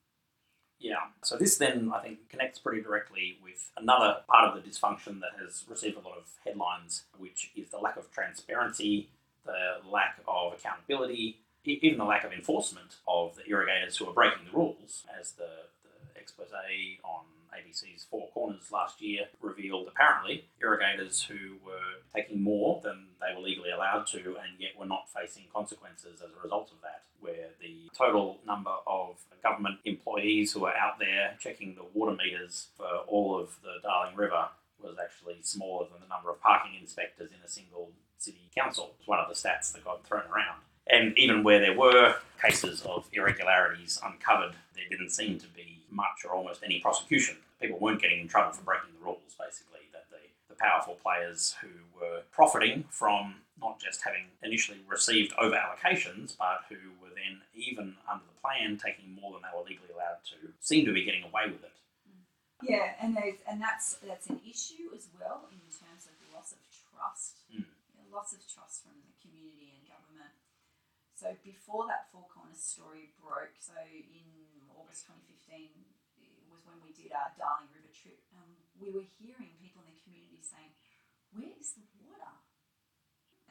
Yeah. 0.78 1.10
So 1.24 1.38
this 1.38 1.58
then 1.58 1.90
I 1.90 2.00
think 2.04 2.30
connects 2.30 2.60
pretty 2.60 2.82
directly 2.82 3.40
with 3.42 3.72
another 3.78 4.22
part 4.30 4.46
of 4.46 4.54
the 4.54 4.62
dysfunction 4.62 5.20
that 5.26 5.34
has 5.42 5.66
received 5.68 5.98
a 5.98 6.06
lot 6.06 6.18
of 6.18 6.30
headlines, 6.46 7.04
which 7.18 7.52
is 7.56 7.70
the 7.70 7.80
lack 7.82 7.98
of 7.98 8.12
transparency, 8.12 9.10
the 9.46 9.82
lack 9.90 10.20
of 10.28 10.54
accountability, 10.54 11.40
even 11.66 11.98
the 11.98 12.06
lack 12.06 12.24
of 12.24 12.32
enforcement 12.32 12.98
of 13.08 13.36
the 13.36 13.48
irrigators 13.50 13.98
who 13.98 14.08
are 14.08 14.14
breaking 14.14 14.46
the 14.46 14.58
rules, 14.58 15.06
as 15.20 15.32
the, 15.34 15.50
the 15.84 16.20
expose 16.20 16.52
on 17.04 17.24
ABC's 17.58 18.06
Four 18.10 18.30
Corners 18.34 18.72
last 18.72 19.02
year 19.02 19.28
revealed. 19.42 19.88
Apparently, 19.88 20.46
irrigators 20.62 21.24
who 21.24 21.58
were 21.66 22.02
taking 22.16 22.42
more 22.42 22.82
than 22.84 23.08
they 23.20 23.36
were 23.36 23.42
legally 23.42 23.72
allowed 23.72 24.08
to, 24.08 24.18
and 24.18 24.60
yet 24.60 24.72
were 24.78 24.86
not 24.86 25.10
facing 25.14 25.44
consequences 25.54 26.22
as 26.22 26.32
a 26.32 26.42
result 26.44 26.70
of 26.72 26.82
that. 26.82 27.04
Where 27.20 27.50
the 27.62 27.90
total 27.98 28.40
number 28.46 28.74
of 28.86 29.16
government 29.42 29.80
employees 29.86 30.52
who 30.52 30.66
are 30.66 30.76
out 30.76 31.00
there 31.00 31.36
checking 31.40 31.76
the 31.76 31.86
water 31.94 32.16
meters 32.16 32.68
for 32.76 32.88
all 33.08 33.40
of 33.40 33.56
the 33.64 33.76
Darling 33.82 34.16
River 34.16 34.50
was 34.82 34.98
actually 35.02 35.38
smaller 35.42 35.88
than 35.90 36.02
the 36.02 36.14
number 36.14 36.30
of 36.30 36.42
parking 36.42 36.80
inspectors 36.80 37.32
in 37.32 37.38
a 37.46 37.48
single 37.48 37.92
city 38.18 38.50
council. 38.56 38.96
It's 39.00 39.08
one 39.08 39.20
of 39.20 39.30
the 39.30 39.36
stats 39.36 39.72
that 39.74 39.86
got 39.86 40.06
thrown 40.06 40.24
around. 40.24 40.60
And 40.88 41.18
even 41.18 41.44
where 41.44 41.60
there 41.60 41.78
were 41.78 42.16
cases 42.42 42.82
of 42.82 43.08
irregularities 43.14 44.00
uncovered, 44.04 44.54
there 44.76 44.86
didn't 44.90 45.12
seem 45.12 45.40
to 45.40 45.48
be 45.48 45.80
much 45.90 46.26
or 46.26 46.32
almost 46.32 46.62
any 46.64 46.80
prosecution. 46.80 47.38
People 47.62 47.80
weren't 47.80 48.02
getting 48.02 48.20
in 48.20 48.28
trouble 48.28 48.52
for 48.52 48.64
breaking 48.64 48.90
the 49.00 49.06
rules, 49.06 49.36
basically. 49.40 49.88
That 49.94 50.06
the, 50.10 50.20
the 50.50 50.56
powerful 50.56 50.98
players 51.02 51.56
who 51.62 51.70
were 51.98 52.22
profiting 52.32 52.84
from 52.90 53.36
not 53.62 53.80
just 53.80 54.02
having 54.04 54.28
initially 54.42 54.80
received 54.90 55.32
over 55.40 55.56
allocations, 55.56 56.36
but 56.38 56.66
who 56.68 56.76
were 57.00 57.14
then, 57.16 57.40
even 57.56 57.96
under 58.12 58.26
the 58.26 58.38
plan, 58.42 58.76
taking 58.76 59.16
more 59.16 59.32
than 59.32 59.42
they 59.42 59.54
were 59.56 59.64
legally 59.64 59.94
allowed 59.94 60.20
to, 60.28 60.52
seemed 60.60 60.86
to 60.88 60.94
be 60.94 61.06
getting 61.06 61.24
away 61.24 61.46
with 61.48 61.64
it. 61.64 61.72
Yeah, 62.64 62.96
and 63.04 63.20
and 63.20 63.60
that's 63.60 64.00
that's 64.00 64.28
an 64.32 64.40
issue 64.48 64.88
as 64.96 65.12
well 65.20 65.52
in 65.52 65.60
terms 65.68 66.08
of 66.08 66.16
loss 66.32 66.56
of 66.56 66.64
trust, 66.72 67.44
Mm. 67.52 67.68
You 67.68 68.00
know, 68.00 68.16
loss 68.16 68.32
of 68.32 68.40
trust 68.48 68.88
from 68.88 68.96
the 69.04 69.12
community 69.20 69.76
and 69.76 69.84
government. 69.84 70.32
So 71.24 71.32
before 71.40 71.88
that 71.88 72.12
Four 72.12 72.28
Corners 72.28 72.60
story 72.60 73.16
broke, 73.16 73.56
so 73.56 73.80
in 73.80 74.28
August 74.76 75.08
2015 75.08 75.72
it 76.20 76.44
was 76.52 76.68
when 76.68 76.84
we 76.84 76.92
did 76.92 77.16
our 77.16 77.32
Darling 77.40 77.72
River 77.72 77.88
trip, 77.96 78.20
um, 78.36 78.60
we 78.76 78.92
were 78.92 79.08
hearing 79.24 79.56
people 79.56 79.88
in 79.88 79.96
the 79.96 80.04
community 80.04 80.44
saying, 80.44 80.76
"Where 81.32 81.56
is 81.56 81.80
the 81.80 81.88
water?" 81.96 82.44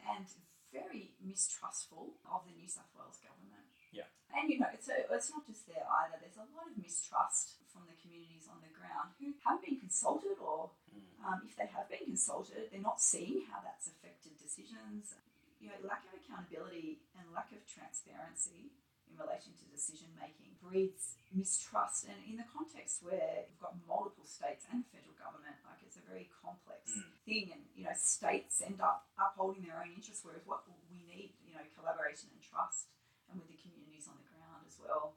and 0.04 0.28
very 0.68 1.16
mistrustful 1.24 2.20
of 2.28 2.44
the 2.44 2.52
New 2.52 2.68
South 2.68 2.92
Wales 2.92 3.16
government. 3.24 3.72
Yeah. 3.88 4.12
And 4.36 4.52
you 4.52 4.60
know, 4.60 4.68
it's 4.68 4.92
a, 4.92 5.08
it's 5.08 5.32
not 5.32 5.48
just 5.48 5.64
there 5.64 5.88
either. 5.88 6.20
There's 6.20 6.36
a 6.36 6.44
lot 6.52 6.68
of 6.68 6.76
mistrust 6.76 7.56
from 7.72 7.88
the 7.88 7.96
communities 7.96 8.52
on 8.52 8.60
the 8.60 8.68
ground 8.68 9.16
who 9.16 9.32
haven't 9.48 9.64
been 9.64 9.80
consulted, 9.80 10.36
or 10.36 10.76
Mm. 10.92 11.24
um, 11.24 11.40
if 11.48 11.56
they 11.56 11.64
have 11.72 11.88
been 11.88 12.04
consulted, 12.04 12.68
they're 12.68 12.84
not 12.84 13.00
seeing 13.00 13.46
how 13.48 13.64
that's 13.64 13.88
affected 13.88 14.36
decisions 14.36 15.16
you 15.62 15.70
know, 15.70 15.78
lack 15.86 16.02
of 16.10 16.18
accountability 16.18 17.06
and 17.14 17.30
lack 17.30 17.54
of 17.54 17.62
transparency 17.70 18.74
in 19.06 19.14
relation 19.14 19.54
to 19.54 19.64
decision 19.70 20.10
making 20.18 20.58
breeds 20.58 21.14
mistrust. 21.30 22.10
And 22.10 22.18
in 22.26 22.34
the 22.34 22.48
context 22.50 22.98
where 23.06 23.46
you've 23.46 23.62
got 23.62 23.78
multiple 23.86 24.26
states 24.26 24.66
and 24.66 24.82
the 24.82 24.88
federal 24.90 25.14
government, 25.14 25.54
like 25.62 25.78
it's 25.86 25.94
a 25.94 26.04
very 26.04 26.26
complex 26.34 26.90
mm. 26.90 27.06
thing. 27.22 27.54
And 27.54 27.62
you 27.78 27.86
know, 27.86 27.94
states 27.94 28.58
end 28.58 28.82
up 28.82 29.06
upholding 29.14 29.62
their 29.62 29.78
own 29.78 29.94
interests, 29.94 30.26
whereas 30.26 30.42
what 30.42 30.66
we 30.90 31.06
need, 31.06 31.38
you 31.46 31.54
know, 31.54 31.62
collaboration 31.78 32.34
and 32.34 32.42
trust, 32.42 32.90
and 33.30 33.38
with 33.38 33.46
the 33.46 33.60
communities 33.62 34.10
on 34.10 34.18
the 34.18 34.26
ground 34.26 34.66
as 34.66 34.82
well. 34.82 35.14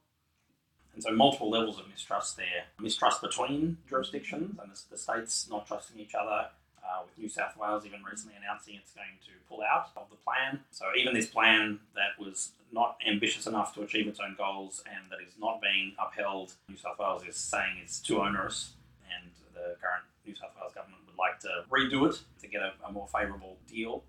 And 0.93 1.03
so, 1.03 1.11
multiple 1.11 1.49
levels 1.49 1.81
of 1.81 1.89
mistrust 1.89 2.37
there 2.37 2.71
mistrust 2.79 3.19
between 3.25 3.81
jurisdictions 3.89 4.55
and 4.61 4.71
the, 4.71 4.77
the 4.91 4.97
states 4.97 5.47
not 5.49 5.67
trusting 5.67 5.99
each 5.99 6.15
other, 6.15 6.53
uh, 6.95 7.03
with 7.03 7.17
New 7.17 7.27
South 7.27 7.57
Wales 7.57 7.85
even 7.85 7.99
recently 8.09 8.35
announcing 8.37 8.75
it's 8.75 8.93
going 8.93 9.19
to 9.25 9.31
pull 9.49 9.61
out 9.61 9.89
of 9.97 10.09
the 10.09 10.15
plan. 10.15 10.61
So, 10.71 10.85
even 10.97 11.13
this 11.13 11.25
plan 11.25 11.79
that 11.95 12.23
was 12.23 12.51
not 12.71 12.97
ambitious 13.05 13.47
enough 13.47 13.73
to 13.73 13.81
achieve 13.81 14.07
its 14.07 14.19
own 14.19 14.35
goals 14.37 14.83
and 14.85 15.11
that 15.11 15.17
is 15.25 15.33
not 15.39 15.61
being 15.61 15.93
upheld, 15.99 16.53
New 16.69 16.77
South 16.77 16.97
Wales 16.99 17.23
is 17.27 17.35
saying 17.35 17.79
it's 17.83 17.99
too 17.99 18.21
onerous, 18.21 18.73
and 19.11 19.31
the 19.53 19.75
current 19.81 20.05
New 20.25 20.35
South 20.35 20.51
Wales 20.59 20.73
government 20.73 21.01
would 21.05 21.17
like 21.17 21.39
to 21.39 21.65
redo 21.69 22.09
it 22.09 22.21
to 22.41 22.47
get 22.47 22.61
a, 22.61 22.71
a 22.87 22.91
more 22.91 23.07
favourable 23.07 23.57
deal. 23.67 24.03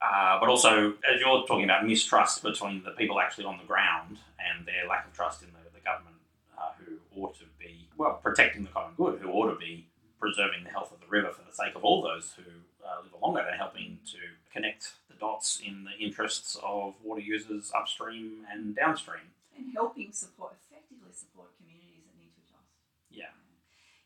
Uh, 0.00 0.38
but 0.40 0.48
also, 0.48 0.94
as 1.12 1.20
you're 1.20 1.46
talking 1.46 1.64
about 1.64 1.86
mistrust 1.86 2.42
between 2.42 2.82
the 2.84 2.92
people 2.92 3.20
actually 3.20 3.44
on 3.44 3.58
the 3.58 3.64
ground 3.64 4.18
and 4.38 4.66
their 4.66 4.88
lack 4.88 5.06
of 5.06 5.12
trust 5.12 5.42
in 5.42 5.48
the, 5.48 5.70
the 5.74 5.84
government 5.84 6.16
uh, 6.58 6.70
who 6.78 7.22
ought 7.22 7.34
to 7.38 7.44
be, 7.58 7.88
well, 7.98 8.18
protecting 8.22 8.62
the 8.64 8.70
common 8.70 8.94
good, 8.96 9.18
who 9.20 9.30
ought 9.30 9.50
to 9.52 9.58
be 9.58 9.86
preserving 10.24 10.64
the 10.64 10.72
health 10.72 10.88
of 10.88 11.04
the 11.04 11.12
river 11.12 11.28
for 11.28 11.44
the 11.44 11.52
sake 11.52 11.76
of 11.76 11.84
all 11.84 12.00
those 12.00 12.32
who 12.32 12.48
uh, 12.80 13.04
live 13.04 13.12
along 13.12 13.36
it 13.36 13.44
and 13.44 13.60
helping 13.60 14.00
to 14.08 14.16
connect 14.48 14.96
the 15.12 15.16
dots 15.20 15.60
in 15.60 15.84
the 15.84 15.92
interests 16.00 16.56
of 16.64 16.96
water 17.04 17.20
users 17.20 17.68
upstream 17.76 18.48
and 18.48 18.72
downstream. 18.72 19.36
And 19.52 19.68
helping 19.76 20.16
support, 20.16 20.56
effectively 20.64 21.12
support 21.12 21.52
communities 21.60 22.08
that 22.08 22.16
need 22.16 22.32
to 22.32 22.40
adjust. 22.40 22.72
Yeah. 23.12 23.36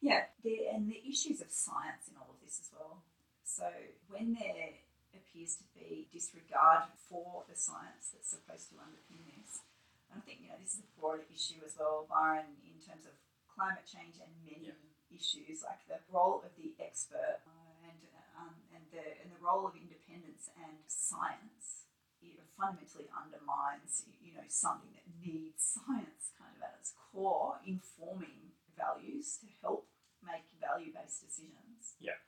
Yeah, 0.02 0.26
the, 0.42 0.66
and 0.74 0.90
the 0.90 0.98
issues 1.06 1.38
of 1.38 1.54
science 1.54 2.10
in 2.10 2.18
all 2.18 2.34
of 2.34 2.42
this 2.42 2.58
as 2.66 2.74
well. 2.74 3.06
So 3.46 3.70
when 4.10 4.34
there 4.34 4.74
appears 5.14 5.54
to 5.62 5.64
be 5.78 6.10
disregard 6.10 6.90
for 7.06 7.46
the 7.46 7.54
science 7.54 8.10
that's 8.10 8.34
supposed 8.34 8.74
to 8.74 8.82
underpin 8.82 9.22
this, 9.38 9.62
and 10.10 10.18
I 10.18 10.26
think 10.26 10.42
you 10.42 10.50
know 10.50 10.58
this 10.58 10.74
is 10.74 10.82
a 10.82 10.90
broader 10.98 11.22
issue 11.30 11.62
as 11.62 11.78
well, 11.78 12.10
Byron, 12.10 12.58
in 12.66 12.82
terms 12.82 13.06
of 13.06 13.14
climate 13.54 13.86
change 13.86 14.18
and 14.18 14.34
many 14.42 14.66
Yeah. 14.66 14.97
Issues 15.12 15.64
like 15.64 15.82
the 15.88 16.00
role 16.12 16.44
of 16.44 16.52
the 16.56 16.76
expert 16.78 17.44
and 17.84 17.98
um, 18.38 18.54
and 18.74 18.84
the 18.92 19.04
and 19.24 19.28
the 19.32 19.40
role 19.40 19.66
of 19.66 19.74
independence 19.74 20.48
and 20.56 20.78
science. 20.86 21.88
It 22.18 22.34
fundamentally 22.58 23.06
undermines 23.14 24.02
you 24.18 24.34
know 24.34 24.46
something 24.50 24.90
that 24.98 25.06
needs 25.22 25.62
science 25.62 26.34
kind 26.34 26.50
of 26.58 26.62
at 26.62 26.82
its 26.82 26.94
core, 26.98 27.62
informing 27.62 28.58
values 28.74 29.38
to 29.42 29.46
help 29.62 29.86
make 30.22 30.46
value 30.58 30.90
based 30.90 31.22
decisions. 31.22 31.98
Yeah. 32.02 32.18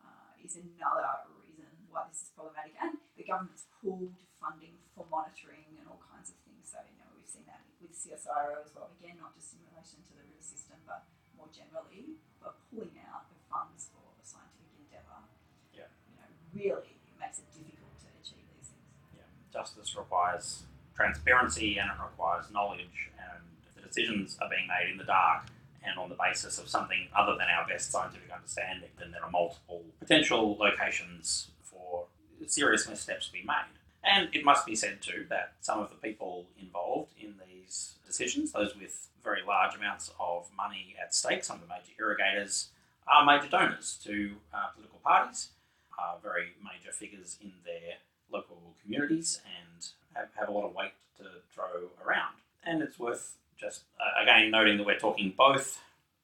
Uh, 0.00 0.32
is 0.40 0.56
another 0.56 1.28
reason 1.44 1.68
why 1.88 2.08
this 2.08 2.24
is 2.24 2.30
problematic. 2.32 2.76
And 2.80 2.96
the 3.16 3.24
government's 3.24 3.68
pulled 3.80 4.16
funding 4.40 4.80
for 4.96 5.04
monitoring 5.12 5.76
and 5.76 5.84
all 5.84 6.00
kinds 6.00 6.32
of 6.32 6.40
things. 6.44 6.72
So, 6.72 6.80
you 6.88 6.96
know, 6.96 7.12
we've 7.12 7.28
seen 7.28 7.44
that 7.48 7.60
with 7.76 7.92
CSIRO 7.92 8.64
as 8.64 8.72
well. 8.72 8.92
Again, 8.96 9.20
not 9.20 9.36
just 9.36 9.52
in 9.52 9.60
relation 9.68 10.00
to 10.08 10.12
the 10.16 10.24
river 10.24 10.40
system, 10.40 10.80
but 10.88 11.04
more 11.40 11.48
generally, 11.48 12.20
but 12.44 12.60
pulling 12.68 13.00
out 13.08 13.24
of 13.32 13.40
funds 13.48 13.88
for 13.88 14.04
a 14.20 14.24
scientific 14.24 14.76
endeavour. 14.76 15.24
Yeah. 15.72 15.88
You 16.04 16.20
know, 16.20 16.28
really 16.52 17.00
makes 17.16 17.40
it 17.40 17.48
difficult 17.48 17.96
to 18.04 18.12
achieve 18.20 18.44
these 18.52 18.68
things. 18.68 18.92
Yeah. 19.16 19.24
Justice 19.48 19.96
requires 19.96 20.68
transparency 20.92 21.80
and 21.80 21.88
it 21.88 21.96
requires 21.96 22.52
knowledge, 22.52 23.08
and 23.16 23.40
if 23.64 23.72
the 23.72 23.80
decisions 23.88 24.36
are 24.44 24.52
being 24.52 24.68
made 24.68 24.92
in 24.92 25.00
the 25.00 25.08
dark 25.08 25.48
and 25.80 25.96
on 25.96 26.12
the 26.12 26.18
basis 26.20 26.60
of 26.60 26.68
something 26.68 27.08
other 27.16 27.32
than 27.40 27.48
our 27.48 27.66
best 27.66 27.90
scientific 27.90 28.28
understanding, 28.28 28.92
then 29.00 29.10
there 29.10 29.24
are 29.24 29.30
multiple 29.30 29.82
potential 29.98 30.60
locations 30.60 31.48
for 31.64 32.04
serious 32.46 32.86
missteps 32.86 33.28
to 33.28 33.32
be 33.32 33.42
made. 33.46 33.79
And 34.02 34.28
it 34.32 34.44
must 34.44 34.66
be 34.66 34.74
said 34.74 35.02
too 35.02 35.26
that 35.28 35.54
some 35.60 35.80
of 35.80 35.90
the 35.90 35.96
people 35.96 36.46
involved 36.60 37.12
in 37.20 37.34
these 37.46 37.94
decisions, 38.06 38.52
those 38.52 38.74
with 38.76 39.08
very 39.22 39.40
large 39.46 39.74
amounts 39.74 40.10
of 40.18 40.48
money 40.56 40.96
at 41.00 41.14
stake, 41.14 41.44
some 41.44 41.56
of 41.56 41.62
the 41.62 41.68
major 41.68 41.92
irrigators, 41.98 42.68
are 43.06 43.24
major 43.24 43.48
donors 43.48 43.98
to 44.04 44.32
uh, 44.54 44.68
political 44.74 45.00
parties, 45.04 45.48
are 45.98 46.16
very 46.22 46.52
major 46.62 46.92
figures 46.92 47.38
in 47.42 47.52
their 47.64 47.98
local 48.32 48.74
communities, 48.82 49.40
and 49.44 49.88
have, 50.14 50.28
have 50.38 50.48
a 50.48 50.52
lot 50.52 50.64
of 50.64 50.74
weight 50.74 50.92
to 51.18 51.24
throw 51.52 51.90
around. 52.04 52.34
And 52.64 52.82
it's 52.82 52.98
worth 52.98 53.36
just 53.58 53.82
uh, 54.00 54.22
again 54.22 54.50
noting 54.50 54.78
that 54.78 54.86
we're 54.86 54.98
talking 54.98 55.34
both 55.36 55.80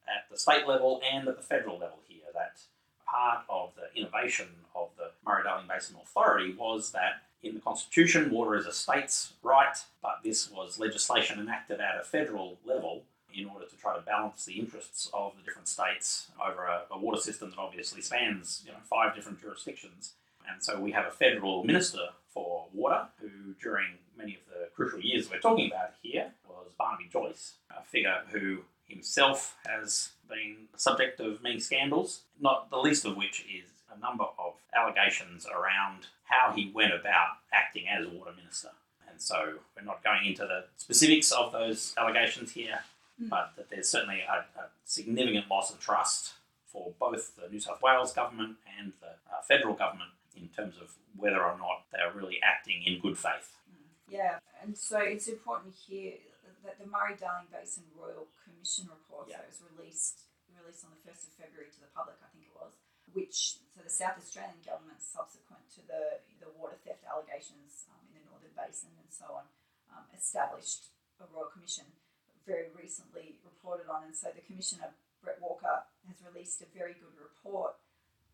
at 0.09 0.31
the 0.31 0.39
state 0.39 0.67
level 0.67 1.01
and 1.13 1.29
at 1.29 1.37
the 1.37 1.43
federal 1.43 1.79
level 1.79 1.99
here. 2.09 2.23
That 2.33 2.61
part 3.07 3.45
of 3.49 3.73
the 3.77 3.99
innovation 3.99 4.47
of 4.75 4.89
the 4.97 5.11
Murray 5.27 5.45
Darling 5.45 5.67
Basin 5.69 5.97
Authority 6.03 6.55
was 6.59 6.93
that 6.93 7.23
in 7.43 7.55
the 7.55 7.61
Constitution, 7.61 8.31
water 8.31 8.57
is 8.57 8.67
a 8.67 8.73
state's 8.73 9.33
right, 9.43 9.77
but 10.03 10.21
this 10.25 10.51
was 10.51 10.79
legislation 10.79 11.39
enacted 11.39 11.81
at 11.81 12.01
a 12.01 12.05
federal 12.05 12.59
level 12.65 13.03
in 13.35 13.47
order 13.47 13.67
to 13.67 13.77
try 13.77 13.95
to 13.95 14.01
balance 14.01 14.45
the 14.45 14.55
interests 14.55 15.11
of 15.13 15.33
the 15.37 15.43
different 15.43 15.69
states 15.69 16.29
over 16.43 16.65
a, 16.65 16.83
a 16.91 16.99
water 16.99 17.21
system 17.21 17.51
that 17.51 17.59
obviously 17.59 18.01
spans 18.01 18.63
you 18.65 18.73
know 18.73 18.79
five 18.89 19.15
different 19.15 19.41
jurisdictions. 19.41 20.15
And 20.51 20.63
so 20.63 20.81
we 20.81 20.93
have 20.93 21.07
a 21.07 21.11
federal 21.11 21.65
minister 21.65 22.09
for 22.29 22.67
water 22.73 23.07
who, 23.21 23.55
during 23.61 23.99
many 24.17 24.35
of 24.35 24.41
the 24.49 24.69
crucial 24.75 25.01
years 25.01 25.29
we're 25.31 25.41
talking 25.41 25.67
about 25.67 25.95
here, 26.03 26.33
was 26.49 26.73
Barnaby 26.79 27.09
Joyce, 27.11 27.55
a 27.71 27.83
figure 27.83 28.23
who 28.31 28.59
himself 28.87 29.57
has 29.67 30.11
been 30.29 30.69
subject 30.77 31.21
of 31.21 31.43
many 31.43 31.59
scandals, 31.59 32.23
not 32.41 32.71
the 32.71 32.77
least 32.77 33.05
of 33.05 33.17
which 33.17 33.45
is 33.53 33.71
a 33.97 34.01
number 34.01 34.25
of 34.39 34.55
allegations 34.77 35.47
around 35.47 36.07
how 36.25 36.53
he 36.53 36.71
went 36.75 36.93
about 36.93 37.39
acting 37.53 37.87
as 37.89 38.07
water 38.07 38.33
minister. 38.37 38.71
And 39.11 39.21
so 39.21 39.55
we're 39.77 39.85
not 39.85 40.03
going 40.05 40.27
into 40.27 40.43
the 40.43 40.65
specifics 40.77 41.33
of 41.33 41.53
those 41.53 41.95
allegations 41.99 42.53
here, 42.53 42.81
Mm. 43.17 43.31
but 43.31 43.57
that 43.57 43.71
there's 43.71 43.89
certainly 43.89 44.21
a, 44.21 44.45
a 44.61 44.69
significant 44.85 45.49
loss 45.49 45.73
of 45.73 45.81
trust 45.81 46.35
for 46.67 46.93
both 47.01 47.33
the 47.41 47.49
New 47.49 47.59
South 47.59 47.81
Wales 47.81 48.13
government 48.13 48.59
and 48.79 48.93
the 49.01 49.17
uh, 49.33 49.41
federal 49.49 49.73
government 49.73 50.11
in 50.37 50.49
terms 50.53 50.77
of 50.77 50.93
whether 51.17 51.41
or 51.41 51.57
not 51.57 51.89
they're 51.91 52.13
really 52.13 52.37
acting 52.45 52.83
in 52.85 53.01
good 53.01 53.17
faith. 53.17 53.57
Yeah, 54.07 54.37
and 54.61 54.77
so 54.77 54.99
it's 55.01 55.29
important 55.29 55.73
here 55.89 56.21
that 56.63 56.77
the 56.79 56.85
Murray 56.85 57.17
Darling 57.17 57.49
Basin 57.51 57.85
Royal 57.97 58.29
Commission 58.45 58.85
report 58.93 59.29
Yeah. 59.33 59.39
that 59.41 59.49
was 59.49 59.63
released 59.65 60.21
released 60.61 60.85
on 60.85 60.91
the 60.93 61.01
first 61.09 61.25
of 61.25 61.33
February 61.41 61.73
to 61.73 61.81
the 61.81 61.89
public, 61.97 62.17
I 62.21 62.29
think 62.36 62.36
which 63.17 63.65
so 63.73 63.81
the 63.81 63.89
South 63.89 64.21
Australian 64.21 64.61
government 64.61 65.01
subsequent 65.01 65.65
to 65.73 65.81
the 65.89 66.21
the 66.37 66.53
water 66.61 66.77
theft 66.85 67.01
allegations 67.09 67.89
um, 67.89 68.05
in 68.13 68.21
the 68.21 68.25
Northern 68.29 68.53
Basin 68.53 68.93
and 69.01 69.09
so 69.09 69.33
on, 69.33 69.49
um, 69.89 70.05
established 70.13 70.93
a 71.17 71.25
Royal 71.33 71.49
Commission 71.49 71.89
very 72.45 72.69
recently 72.77 73.41
reported 73.43 73.89
on, 73.89 74.05
and 74.05 74.15
so 74.15 74.29
the 74.31 74.45
Commissioner 74.45 74.93
Bret 75.25 75.41
Walker 75.41 75.89
has 76.07 76.21
released 76.21 76.61
a 76.61 76.69
very 76.71 76.95
good 76.95 77.17
report 77.17 77.81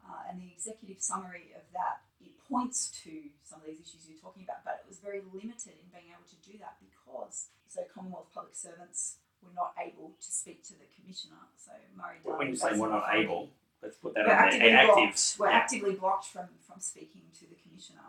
uh, 0.02 0.26
and 0.28 0.42
the 0.42 0.50
executive 0.50 0.98
summary 0.98 1.54
of 1.54 1.62
that 1.72 2.02
it 2.18 2.34
points 2.50 2.90
to 3.06 3.30
some 3.46 3.62
of 3.62 3.66
these 3.66 3.80
issues 3.86 4.10
you're 4.10 4.18
talking 4.18 4.42
about, 4.42 4.66
but 4.66 4.82
it 4.82 4.86
was 4.90 4.98
very 4.98 5.22
limited 5.32 5.78
in 5.78 5.86
being 5.94 6.10
able 6.10 6.26
to 6.26 6.38
do 6.42 6.58
that 6.58 6.76
because 6.82 7.54
so 7.70 7.86
Commonwealth 7.94 8.28
public 8.34 8.54
servants 8.54 9.22
were 9.42 9.54
not 9.54 9.74
able 9.78 10.12
to 10.20 10.30
speak 10.30 10.62
to 10.68 10.74
the 10.74 10.86
commissioner. 10.94 11.38
So 11.56 11.72
Murray. 11.96 12.18
When 12.22 12.50
you 12.50 12.56
say 12.56 12.74
we're 12.74 12.90
not 12.90 13.08
able, 13.10 13.50
let's 13.82 13.96
put 13.96 14.14
that 14.14 14.26
we're 14.26 14.32
on 14.34 14.50
there. 14.58 14.92
We're 15.38 15.50
yeah, 15.50 15.56
actively 15.56 15.94
blocked 15.94 16.26
from 16.26 16.48
from 16.66 16.80
speaking 16.80 17.22
to 17.38 17.46
the 17.46 17.56
commissioner. 17.62 18.00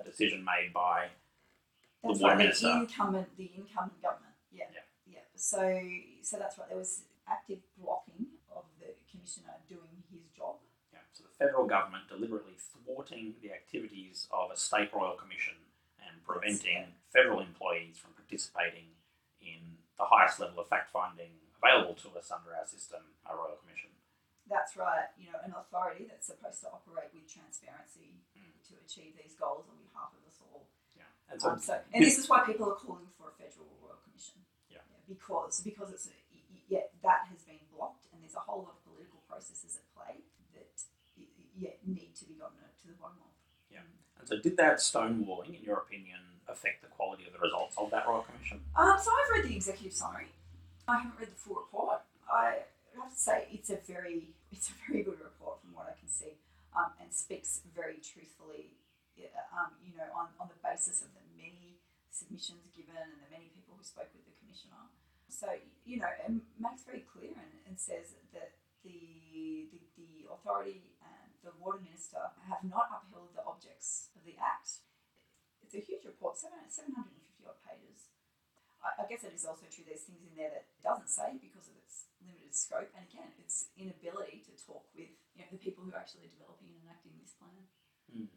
a 0.00 0.04
decision 0.04 0.44
made 0.44 0.72
by 0.72 1.08
The 2.02 2.08
That's 2.08 2.20
water 2.20 2.36
right. 2.36 2.54
The 2.54 2.72
incumbent, 2.80 3.36
the 3.36 3.50
incumbent 3.56 4.02
government. 4.02 4.34
Yeah. 4.52 4.64
Yeah. 4.72 5.14
Yeah. 5.14 5.26
So 5.36 5.60
so 6.22 6.38
that's 6.38 6.58
right. 6.58 6.68
There 6.68 6.78
was 6.78 7.02
active 7.28 7.58
blocking 7.78 8.26
of 8.54 8.64
the 8.80 8.94
commissioner 9.10 9.54
doing 9.68 10.02
his 10.10 10.26
job. 10.36 10.56
Yeah, 10.92 11.00
so 11.12 11.24
the 11.24 11.34
federal 11.36 11.66
government 11.66 12.08
deliberately 12.08 12.54
thwarting 12.58 13.34
the 13.42 13.52
activities 13.52 14.26
of 14.32 14.50
a 14.50 14.56
state 14.56 14.90
royal 14.94 15.14
commission 15.14 15.54
and 16.00 16.24
preventing 16.24 16.96
federal 17.12 17.40
employees 17.40 17.98
from 17.98 18.12
participating 18.16 18.96
in 19.40 19.78
the 19.98 20.04
highest 20.04 20.40
level 20.40 20.58
of 20.60 20.68
fact 20.68 20.90
finding 20.90 21.30
available 21.62 21.94
to 21.94 22.08
us 22.18 22.32
under 22.32 22.56
our 22.56 22.66
system, 22.66 23.00
our 23.26 23.36
royal 23.36 23.56
commission. 23.62 23.89
That's 24.50 24.74
right. 24.76 25.06
You 25.16 25.30
know, 25.30 25.38
an 25.46 25.54
authority 25.54 26.10
that's 26.10 26.26
supposed 26.26 26.60
to 26.66 26.68
operate 26.74 27.14
with 27.14 27.30
transparency 27.30 28.18
Mm. 28.36 28.50
to 28.68 28.74
achieve 28.84 29.14
these 29.16 29.34
goals 29.38 29.66
on 29.70 29.78
behalf 29.78 30.10
of 30.10 30.26
us 30.26 30.38
all. 30.42 30.66
Yeah, 30.98 31.04
and 31.30 31.40
so 31.40 31.50
Um, 31.54 31.58
so, 31.60 31.74
and 31.94 32.02
this 32.04 32.18
is 32.18 32.28
why 32.28 32.42
people 32.44 32.66
are 32.70 32.74
calling 32.76 33.06
for 33.16 33.30
a 33.30 33.34
federal 33.38 33.70
royal 33.80 33.96
commission. 34.02 34.42
Yeah. 34.68 34.82
because 35.08 35.60
because 35.62 35.90
it's 35.94 36.06
a, 36.08 36.14
yeah 36.68 36.86
that 37.02 37.26
has 37.30 37.42
been 37.42 37.58
blocked, 37.74 38.06
and 38.12 38.22
there's 38.22 38.34
a 38.34 38.40
whole 38.40 38.62
lot 38.66 38.74
of 38.74 38.82
political 38.84 39.20
processes 39.28 39.78
at 39.78 39.86
play 39.94 40.22
that 40.54 40.82
yeah 41.56 41.70
need 41.86 42.14
to 42.16 42.24
be 42.26 42.34
gotten 42.34 42.58
to 42.82 42.86
the 42.88 42.94
bottom 42.94 43.18
of. 43.22 43.30
Yeah. 43.70 43.82
and 44.18 44.26
so 44.28 44.38
did 44.38 44.56
that 44.56 44.78
stonewalling, 44.78 45.54
in 45.58 45.62
your 45.62 45.78
opinion, 45.78 46.40
affect 46.48 46.82
the 46.82 46.88
quality 46.88 47.26
of 47.26 47.32
the 47.34 47.38
results 47.38 47.76
of 47.78 47.90
that 47.90 48.06
royal 48.06 48.22
commission? 48.22 48.64
Um, 48.74 48.98
so 48.98 49.10
I've 49.14 49.30
read 49.30 49.44
the 49.50 49.54
executive 49.56 49.92
summary. 49.92 50.32
I 50.88 50.98
haven't 50.98 51.18
read 51.18 51.30
the 51.30 51.36
full 51.36 51.56
report. 51.56 52.02
I 52.30 52.64
have 53.10 53.18
to 53.18 53.22
say 53.26 53.50
it's 53.50 53.70
a 53.74 53.78
very 53.82 54.30
it's 54.54 54.70
a 54.70 54.76
very 54.86 55.02
good 55.02 55.18
report 55.18 55.58
from 55.58 55.74
what 55.74 55.90
I 55.90 55.98
can 55.98 56.06
see, 56.06 56.38
um, 56.78 56.94
and 57.02 57.10
speaks 57.10 57.66
very 57.74 57.98
truthfully. 57.98 58.78
Um, 59.52 59.76
you 59.84 59.92
know, 60.00 60.08
on, 60.16 60.32
on 60.40 60.48
the 60.48 60.56
basis 60.64 61.04
of 61.04 61.12
the 61.12 61.20
many 61.36 61.76
submissions 62.08 62.72
given 62.72 62.96
and 62.96 63.20
the 63.20 63.28
many 63.28 63.52
people 63.52 63.76
who 63.76 63.84
spoke 63.84 64.08
with 64.16 64.24
the 64.24 64.32
commissioner. 64.40 64.88
So 65.28 65.60
you 65.84 66.00
know, 66.00 66.08
it 66.08 66.40
makes 66.56 66.88
very 66.88 67.04
clear 67.04 67.36
and, 67.36 67.52
and 67.68 67.76
says 67.76 68.16
that 68.32 68.56
the, 68.80 69.68
the 69.68 69.82
the 69.98 70.12
authority 70.32 70.96
and 71.04 71.28
the 71.44 71.52
water 71.60 71.84
minister 71.84 72.32
have 72.48 72.64
not 72.64 72.88
upheld 72.88 73.36
the 73.36 73.44
objects 73.44 74.08
of 74.16 74.24
the 74.24 74.40
act. 74.40 74.80
It's 75.60 75.76
a 75.76 75.84
huge 75.84 76.08
report, 76.08 76.40
seven 76.40 76.64
seven 76.72 76.96
hundred 76.96 77.20
and 77.20 77.26
fifty 77.28 77.44
odd 77.44 77.60
pages. 77.60 78.08
I, 78.80 79.04
I 79.04 79.04
guess 79.04 79.20
it 79.20 79.36
is 79.36 79.44
also 79.44 79.68
true. 79.68 79.84
There's 79.84 80.08
things 80.08 80.24
in 80.24 80.32
there 80.32 80.48
that 80.54 80.64
doesn't 80.80 81.12
say 81.12 81.36
because 81.36 81.68
of 81.68 81.76
its 81.76 81.89
limited 82.50 82.56
scope, 82.56 82.90
and 82.96 83.06
again, 83.12 83.30
its 83.38 83.66
inability 83.78 84.42
to 84.44 84.66
talk 84.66 84.82
with 84.94 85.08
you 85.36 85.42
know, 85.42 85.46
the 85.52 85.58
people 85.58 85.84
who 85.84 85.92
are 85.92 85.98
actually 85.98 86.30
developing 86.38 86.68
and 86.74 86.82
enacting 86.84 87.12
this 87.22 87.34
plan. 87.38 87.62
Mm. 88.10 88.28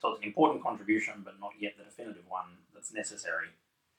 So 0.00 0.12
it's 0.12 0.20
an 0.20 0.24
important 0.24 0.62
contribution, 0.62 1.22
but 1.24 1.40
not 1.40 1.52
yet 1.60 1.76
the 1.76 1.84
definitive 1.84 2.24
one 2.28 2.58
that's 2.72 2.92
necessary. 2.92 3.48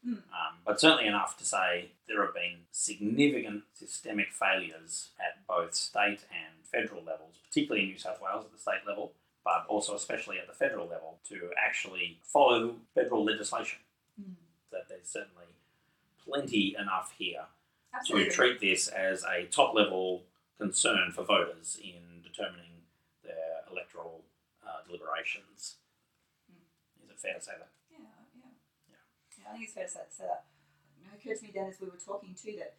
Mm. 0.06 0.22
Um, 0.30 0.54
but 0.66 0.80
certainly 0.80 1.08
enough 1.08 1.38
to 1.38 1.46
say 1.46 1.92
there 2.08 2.24
have 2.26 2.34
been 2.34 2.66
significant 2.72 3.64
systemic 3.74 4.32
failures 4.32 5.10
at 5.20 5.46
both 5.48 5.74
state 5.74 6.26
and 6.30 6.54
federal 6.64 7.04
levels, 7.04 7.38
particularly 7.48 7.84
in 7.86 7.90
New 7.92 7.98
South 7.98 8.22
Wales 8.22 8.46
at 8.46 8.52
the 8.52 8.60
state 8.60 8.86
level, 8.88 9.14
but 9.44 9.66
also 9.68 9.96
especially 9.96 10.38
at 10.38 10.48
the 10.48 10.54
federal 10.54 10.88
level, 10.88 11.18
to 11.30 11.50
actually 11.58 12.20
follow 12.24 12.76
federal 12.94 13.24
legislation. 13.24 13.80
Mm. 14.20 14.36
That 14.72 14.90
there's 14.90 15.08
certainly 15.08 15.46
plenty 16.26 16.76
enough 16.78 17.14
here 17.18 17.46
Absolutely. 17.98 18.30
to 18.30 18.36
treat 18.36 18.60
this 18.60 18.88
as 18.88 19.24
a 19.24 19.46
top 19.46 19.74
level 19.74 20.24
concern 20.58 21.12
for 21.12 21.24
voters 21.24 21.80
in 21.84 22.22
determining 22.24 22.84
their 23.24 23.64
electoral 23.72 24.24
uh, 24.66 24.84
deliberations. 24.86 25.76
Mm. 26.52 27.04
Is 27.04 27.10
it 27.12 27.20
fair 27.20 27.34
to 27.36 27.42
say 27.42 27.54
that? 27.58 27.72
Yeah, 27.92 28.00
yeah. 28.36 28.52
Yeah. 28.90 28.96
Yeah, 29.40 29.50
I 29.50 29.52
think 29.54 29.64
it's 29.66 29.74
fair 29.74 29.86
to 29.86 29.92
say, 29.92 30.00
say 30.10 30.26
that. 30.26 30.46
You 31.00 31.08
know, 31.08 31.14
it 31.16 31.22
occurred 31.22 31.40
to 31.40 31.44
me 31.44 31.52
then 31.54 31.68
as 31.68 31.80
we 31.80 31.88
were 31.88 32.00
talking 32.00 32.36
too 32.36 32.56
that 32.60 32.76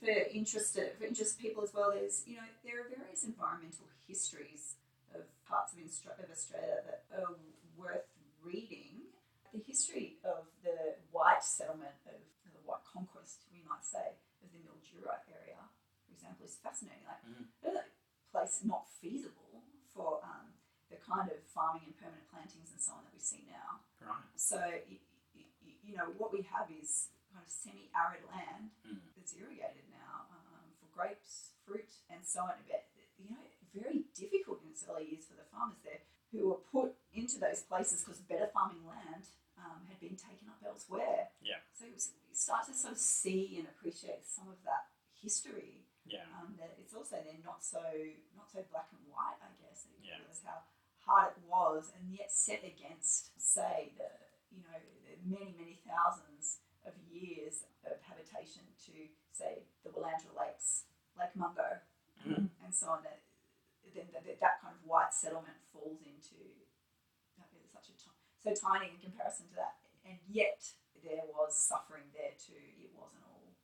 for 0.00 0.12
interested 0.32 0.92
for 0.98 1.04
interested 1.04 1.40
people 1.40 1.62
as 1.62 1.72
well, 1.72 1.92
there's 1.92 2.22
you 2.26 2.36
know 2.36 2.48
there 2.64 2.80
are 2.84 2.88
various 2.88 3.24
environmental 3.24 3.88
histories 4.06 4.76
of 5.14 5.24
parts 5.48 5.72
of, 5.72 5.80
Instra- 5.80 6.16
of 6.22 6.30
Australia 6.30 6.84
that 6.84 7.02
are 7.16 7.34
worth 7.76 8.08
reading. 8.44 9.08
The 9.52 9.58
history 9.66 10.14
of 10.22 10.46
the 10.62 10.94
white 11.10 11.42
settlement 11.42 11.98
of 12.06 12.14
the 12.54 12.62
white 12.64 12.86
conquest, 12.86 13.42
we 13.50 13.66
might 13.66 13.82
say, 13.82 14.14
Mildura 14.90 15.22
area, 15.30 15.62
for 16.06 16.12
example, 16.12 16.44
is 16.46 16.56
fascinating. 16.56 17.04
Like 17.06 17.22
Mhm. 17.24 17.46
a 17.64 17.84
place 18.32 18.62
not 18.64 18.88
feasible 19.00 19.62
for 19.94 20.22
um, 20.24 20.54
the 20.88 20.96
kind 20.96 21.30
of 21.30 21.42
farming 21.46 21.84
and 21.86 21.96
permanent 21.96 22.28
plantings 22.30 22.70
and 22.72 22.80
so 22.80 22.92
on 22.94 23.04
that 23.04 23.12
we 23.14 23.20
see 23.20 23.42
now. 23.48 23.80
Right. 24.00 24.24
So, 24.36 24.58
you 25.82 25.96
know, 25.96 26.10
what 26.18 26.32
we 26.32 26.42
have 26.42 26.70
is 26.70 27.08
kind 27.32 27.44
of 27.44 27.50
semi 27.50 27.90
arid 27.94 28.24
land 28.30 28.70
Mm. 28.84 29.00
that's 29.16 29.34
irrigated 29.34 29.88
now 29.90 30.26
um, 30.30 30.72
for 30.78 30.86
grapes, 30.94 31.52
fruit, 31.64 31.90
and 32.08 32.26
so 32.26 32.42
on. 32.42 32.54
But, 32.68 32.88
you 33.18 33.30
know, 33.30 33.42
very 33.74 34.04
difficult 34.14 34.62
in 34.62 34.70
its 34.70 34.84
early 34.88 35.10
years 35.10 35.26
for 35.26 35.34
the 35.34 35.44
farmers 35.44 35.78
there 35.82 36.02
who 36.32 36.48
were 36.48 36.62
put 36.70 36.96
into 37.12 37.38
those 37.38 37.62
places 37.62 38.02
because 38.04 38.20
better 38.20 38.48
farming 38.48 38.86
land 38.86 39.26
um, 39.58 39.86
had 39.86 39.98
been 40.00 40.16
taken 40.16 40.48
up 40.48 40.62
elsewhere. 40.64 41.30
Yeah. 41.40 41.60
So 41.74 41.84
you 41.86 41.94
s- 41.94 42.12
you 42.28 42.29
start 42.40 42.64
to 42.64 42.72
sort 42.72 42.96
of 42.96 43.00
see 43.00 43.60
and 43.60 43.68
appreciate 43.68 44.24
some 44.24 44.48
of 44.48 44.56
that 44.64 44.88
history. 45.20 45.84
Yeah. 46.08 46.24
Um, 46.40 46.56
that 46.56 46.74
it's 46.80 46.96
also 46.96 47.20
then 47.20 47.44
not 47.44 47.60
so 47.62 47.84
not 48.34 48.48
so 48.48 48.64
black 48.72 48.88
and 48.96 49.04
white, 49.12 49.36
I 49.44 49.52
guess. 49.60 49.84
That 49.84 50.00
you 50.00 50.08
Yeah. 50.10 50.18
realize 50.24 50.40
how 50.42 50.64
hard 51.04 51.36
it 51.36 51.44
was, 51.44 51.92
and 51.94 52.08
yet 52.10 52.32
set 52.32 52.64
against, 52.64 53.36
say, 53.36 53.92
the 54.00 54.08
you 54.50 54.64
know 54.64 54.80
the 55.04 55.14
many 55.22 55.52
many 55.52 55.76
thousands 55.86 56.64
of 56.88 56.96
years 57.12 57.62
of 57.84 58.00
habitation 58.00 58.64
to 58.88 59.08
say 59.30 59.68
the 59.84 59.90
Willandra 59.92 60.32
Lakes, 60.34 60.86
Lake 61.20 61.36
Mungo, 61.36 61.80
Mm. 62.24 62.48
and 62.64 62.74
so 62.74 62.88
on. 62.96 63.02
That 63.04 63.20
then 63.94 64.08
that, 64.12 64.24
that 64.40 64.60
kind 64.62 64.74
of 64.74 64.82
white 64.88 65.12
settlement 65.12 65.60
falls 65.72 66.00
into 66.02 66.36
such 67.72 67.88
a 67.90 67.94
so 68.42 68.54
tiny 68.54 68.90
in 68.90 68.98
comparison 68.98 69.46
to 69.48 69.54
that, 69.54 69.76
and 70.04 70.18
yet 70.28 70.72
there 71.04 71.26
was 71.34 71.56
suffering 71.56 72.04
there 72.14 72.34
too. 72.38 72.60
It 72.80 72.90
wasn't 72.96 73.22
all. 73.28 73.54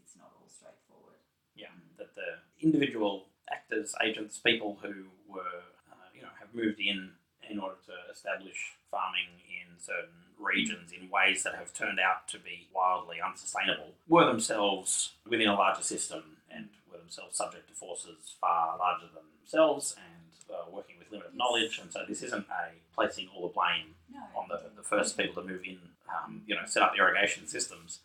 It's 0.00 0.16
not 0.16 0.30
all 0.36 0.48
straightforward. 0.48 1.18
Yeah. 1.56 1.72
That 1.98 2.14
the 2.14 2.42
individual 2.60 3.26
actors, 3.50 3.94
agents, 4.02 4.38
people 4.38 4.78
who 4.82 5.08
were, 5.28 5.62
uh, 5.90 6.08
you 6.14 6.22
know, 6.22 6.32
have 6.40 6.54
moved 6.54 6.80
in 6.80 7.10
in 7.48 7.58
order 7.58 7.76
to 7.86 7.92
establish 8.12 8.72
farming 8.90 9.28
in 9.48 9.78
certain 9.78 10.32
regions 10.38 10.92
in 10.92 11.10
ways 11.10 11.42
that 11.42 11.54
have 11.54 11.72
turned 11.74 12.00
out 12.00 12.26
to 12.28 12.38
be 12.38 12.66
wildly 12.74 13.18
unsustainable 13.24 13.92
were 14.08 14.24
themselves 14.26 15.12
within 15.28 15.48
a 15.48 15.54
larger 15.54 15.82
system 15.82 16.22
and 16.50 16.68
were 16.90 16.98
themselves 16.98 17.36
subject 17.36 17.68
to 17.68 17.74
forces 17.74 18.34
far 18.40 18.78
larger 18.78 19.06
than 19.14 19.24
themselves 19.40 19.94
and 19.98 20.32
uh, 20.56 20.64
working 20.72 20.96
with 20.98 21.10
limited 21.12 21.34
knowledge. 21.36 21.78
And 21.78 21.92
so 21.92 22.00
this 22.08 22.22
isn't 22.22 22.46
a 22.48 22.72
placing 22.94 23.28
all 23.34 23.42
the 23.48 23.52
blame 23.54 23.94
No. 24.12 24.20
on 24.40 24.48
the, 24.48 24.60
the 24.76 24.82
first 24.82 25.16
people 25.18 25.42
to 25.42 25.48
move 25.48 25.62
in, 25.64 25.78
um, 26.14 26.42
you 26.46 26.54
know, 26.54 26.62
set 26.66 26.82
up 26.82 26.92
irrigation 26.98 27.46
systems. 27.46 28.00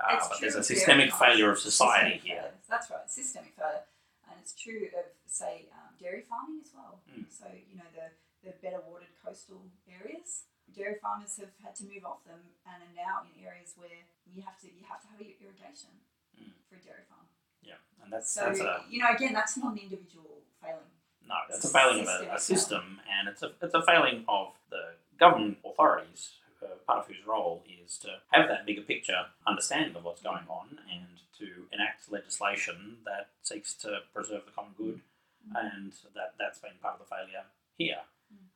Uh, 0.00 0.14
It's 0.16 0.28
but 0.28 0.40
there's 0.40 0.54
a 0.54 0.62
systemic 0.62 1.12
failure 1.12 1.50
of 1.50 1.58
society 1.58 2.20
here. 2.22 2.50
That's 2.70 2.88
right, 2.90 3.10
systemic 3.10 3.52
failure, 3.58 3.82
and 4.30 4.36
it's 4.40 4.54
true 4.54 4.86
of 4.96 5.04
say 5.26 5.66
um, 5.74 5.90
dairy 6.00 6.22
farming 6.30 6.60
as 6.64 6.70
well. 6.74 7.00
Mm. 7.10 7.26
So 7.30 7.46
you 7.50 7.76
know 7.76 7.88
the 7.94 8.06
the 8.46 8.54
better 8.62 8.80
watered 8.86 9.10
coastal 9.24 9.60
areas, 9.90 10.44
dairy 10.72 10.96
farmers 11.02 11.36
have 11.42 11.50
had 11.64 11.74
to 11.76 11.84
move 11.84 12.04
off 12.06 12.22
them 12.24 12.38
and 12.64 12.78
are 12.86 12.94
now 12.94 13.26
in 13.26 13.34
areas 13.44 13.74
where 13.76 13.90
you 14.32 14.42
have 14.46 14.56
to 14.62 14.66
you 14.70 14.84
have 14.88 15.02
to 15.02 15.08
have 15.12 15.20
irrigation 15.20 15.90
Mm. 16.38 16.52
for 16.70 16.76
a 16.76 16.78
dairy 16.78 17.02
farm. 17.10 17.26
Yeah, 17.62 17.82
and 18.04 18.12
that's 18.12 18.30
So 18.30 18.42
that's 18.46 18.60
a 18.60 18.84
you 18.88 19.02
know 19.02 19.10
again 19.10 19.32
that's 19.32 19.56
not 19.56 19.72
an 19.72 19.78
individual 19.78 20.38
failing. 20.62 20.92
no, 21.26 21.34
that's 21.48 21.64
It's 21.64 21.74
a 21.74 21.76
a 21.76 21.80
failing 21.80 22.00
of 22.02 22.08
a, 22.08 22.34
a 22.34 22.38
system, 22.38 23.00
and 23.10 23.26
it's 23.28 23.42
a 23.42 23.50
it's 23.60 23.74
a 23.74 23.82
failing 23.82 24.24
of 24.28 24.54
the 24.70 24.94
government 25.18 25.58
authorities. 25.64 26.38
Uh, 26.62 26.74
part 26.86 26.98
of 27.00 27.06
whose 27.06 27.24
role 27.26 27.62
is 27.84 27.96
to 27.98 28.08
have 28.32 28.48
that 28.48 28.66
bigger 28.66 28.82
picture 28.82 29.26
understanding 29.46 29.94
of 29.96 30.04
what's 30.04 30.22
going 30.22 30.42
on 30.48 30.78
and 30.92 31.06
to 31.38 31.66
enact 31.72 32.10
legislation 32.10 32.96
that 33.04 33.28
seeks 33.42 33.74
to 33.74 34.00
preserve 34.12 34.42
the 34.44 34.50
common 34.52 34.72
good, 34.76 35.00
Mm. 35.48 35.54
and 35.74 35.92
that 36.14 36.34
that's 36.38 36.58
been 36.58 36.74
part 36.82 36.94
of 36.94 37.08
the 37.08 37.14
failure 37.14 37.44
here. 37.78 38.00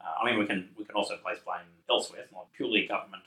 Uh, 0.01 0.15
I 0.21 0.27
mean, 0.27 0.37
we 0.39 0.47
can 0.47 0.71
we 0.77 0.85
can 0.85 0.97
also 0.97 1.17
place 1.17 1.39
blame 1.45 1.71
elsewhere. 1.89 2.23
It's 2.23 2.33
not 2.33 2.53
purely 2.53 2.87
government 2.87 3.23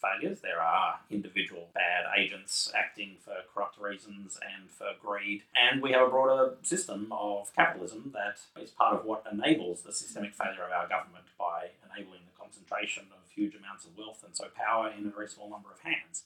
failures. 0.00 0.40
There 0.40 0.60
are 0.62 1.00
individual 1.10 1.68
bad 1.74 2.06
agents 2.16 2.72
acting 2.74 3.16
for 3.20 3.34
corrupt 3.52 3.78
reasons 3.78 4.38
and 4.40 4.70
for 4.70 4.92
greed, 5.04 5.42
and 5.60 5.82
we 5.82 5.90
have 5.92 6.06
a 6.06 6.10
broader 6.10 6.54
system 6.62 7.08
of 7.12 7.52
capitalism 7.54 8.12
that 8.14 8.38
is 8.62 8.70
part 8.70 8.94
of 8.94 9.04
what 9.04 9.26
enables 9.30 9.82
the 9.82 9.92
systemic 9.92 10.34
failure 10.34 10.62
of 10.64 10.72
our 10.72 10.88
government 10.88 11.26
by 11.38 11.70
enabling 11.84 12.20
the 12.24 12.38
concentration 12.40 13.04
of 13.12 13.19
huge 13.40 13.54
amounts 13.54 13.86
of 13.86 13.96
wealth 13.96 14.22
and 14.24 14.36
so 14.36 14.44
power 14.54 14.92
in 14.96 15.06
a 15.06 15.10
very 15.10 15.28
small 15.28 15.48
number 15.48 15.70
of 15.72 15.80
hands. 15.80 16.24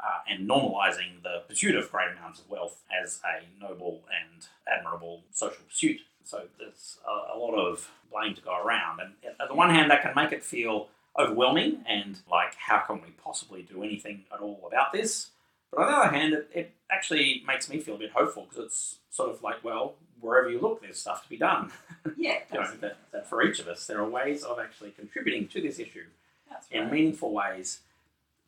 Uh, 0.00 0.20
and 0.30 0.48
normalising 0.48 1.20
the 1.24 1.42
pursuit 1.48 1.74
of 1.74 1.90
great 1.90 2.06
amounts 2.16 2.38
of 2.38 2.48
wealth 2.48 2.82
as 3.02 3.20
a 3.24 3.60
noble 3.60 4.02
and 4.22 4.46
admirable 4.68 5.24
social 5.32 5.64
pursuit. 5.68 6.00
So 6.22 6.44
there's 6.56 6.98
a, 7.04 7.36
a 7.36 7.36
lot 7.36 7.54
of 7.56 7.90
blame 8.12 8.36
to 8.36 8.40
go 8.40 8.56
around. 8.56 9.00
And 9.00 9.14
at 9.40 9.48
the 9.48 9.54
one 9.54 9.70
hand, 9.70 9.90
that 9.90 10.02
can 10.02 10.12
make 10.14 10.30
it 10.30 10.44
feel 10.44 10.86
overwhelming 11.18 11.84
and 11.88 12.20
like, 12.30 12.54
how 12.54 12.78
can 12.78 13.02
we 13.02 13.08
possibly 13.22 13.62
do 13.62 13.82
anything 13.82 14.22
at 14.32 14.38
all 14.38 14.62
about 14.68 14.92
this? 14.92 15.30
But 15.72 15.80
on 15.80 15.90
the 15.90 15.98
other 15.98 16.16
hand, 16.16 16.32
it, 16.32 16.50
it 16.54 16.74
actually 16.92 17.42
makes 17.44 17.68
me 17.68 17.80
feel 17.80 17.96
a 17.96 17.98
bit 17.98 18.12
hopeful 18.12 18.46
because 18.48 18.64
it's 18.66 18.96
sort 19.10 19.30
of 19.30 19.42
like, 19.42 19.64
well, 19.64 19.96
wherever 20.20 20.48
you 20.48 20.60
look, 20.60 20.80
there's 20.80 20.98
stuff 20.98 21.24
to 21.24 21.28
be 21.28 21.36
done. 21.36 21.72
Yeah, 22.16 22.38
You 22.52 22.60
know, 22.60 22.70
that, 22.80 22.98
that 23.12 23.28
for 23.28 23.42
each 23.42 23.60
of 23.60 23.68
us, 23.68 23.86
there 23.86 23.98
are 24.00 24.08
ways 24.08 24.42
of 24.42 24.58
actually 24.58 24.90
contributing 24.90 25.46
to 25.48 25.60
this 25.60 25.78
issue 25.78 26.06
that's 26.50 26.66
in 26.70 26.90
meaningful 26.90 27.32
ways. 27.32 27.80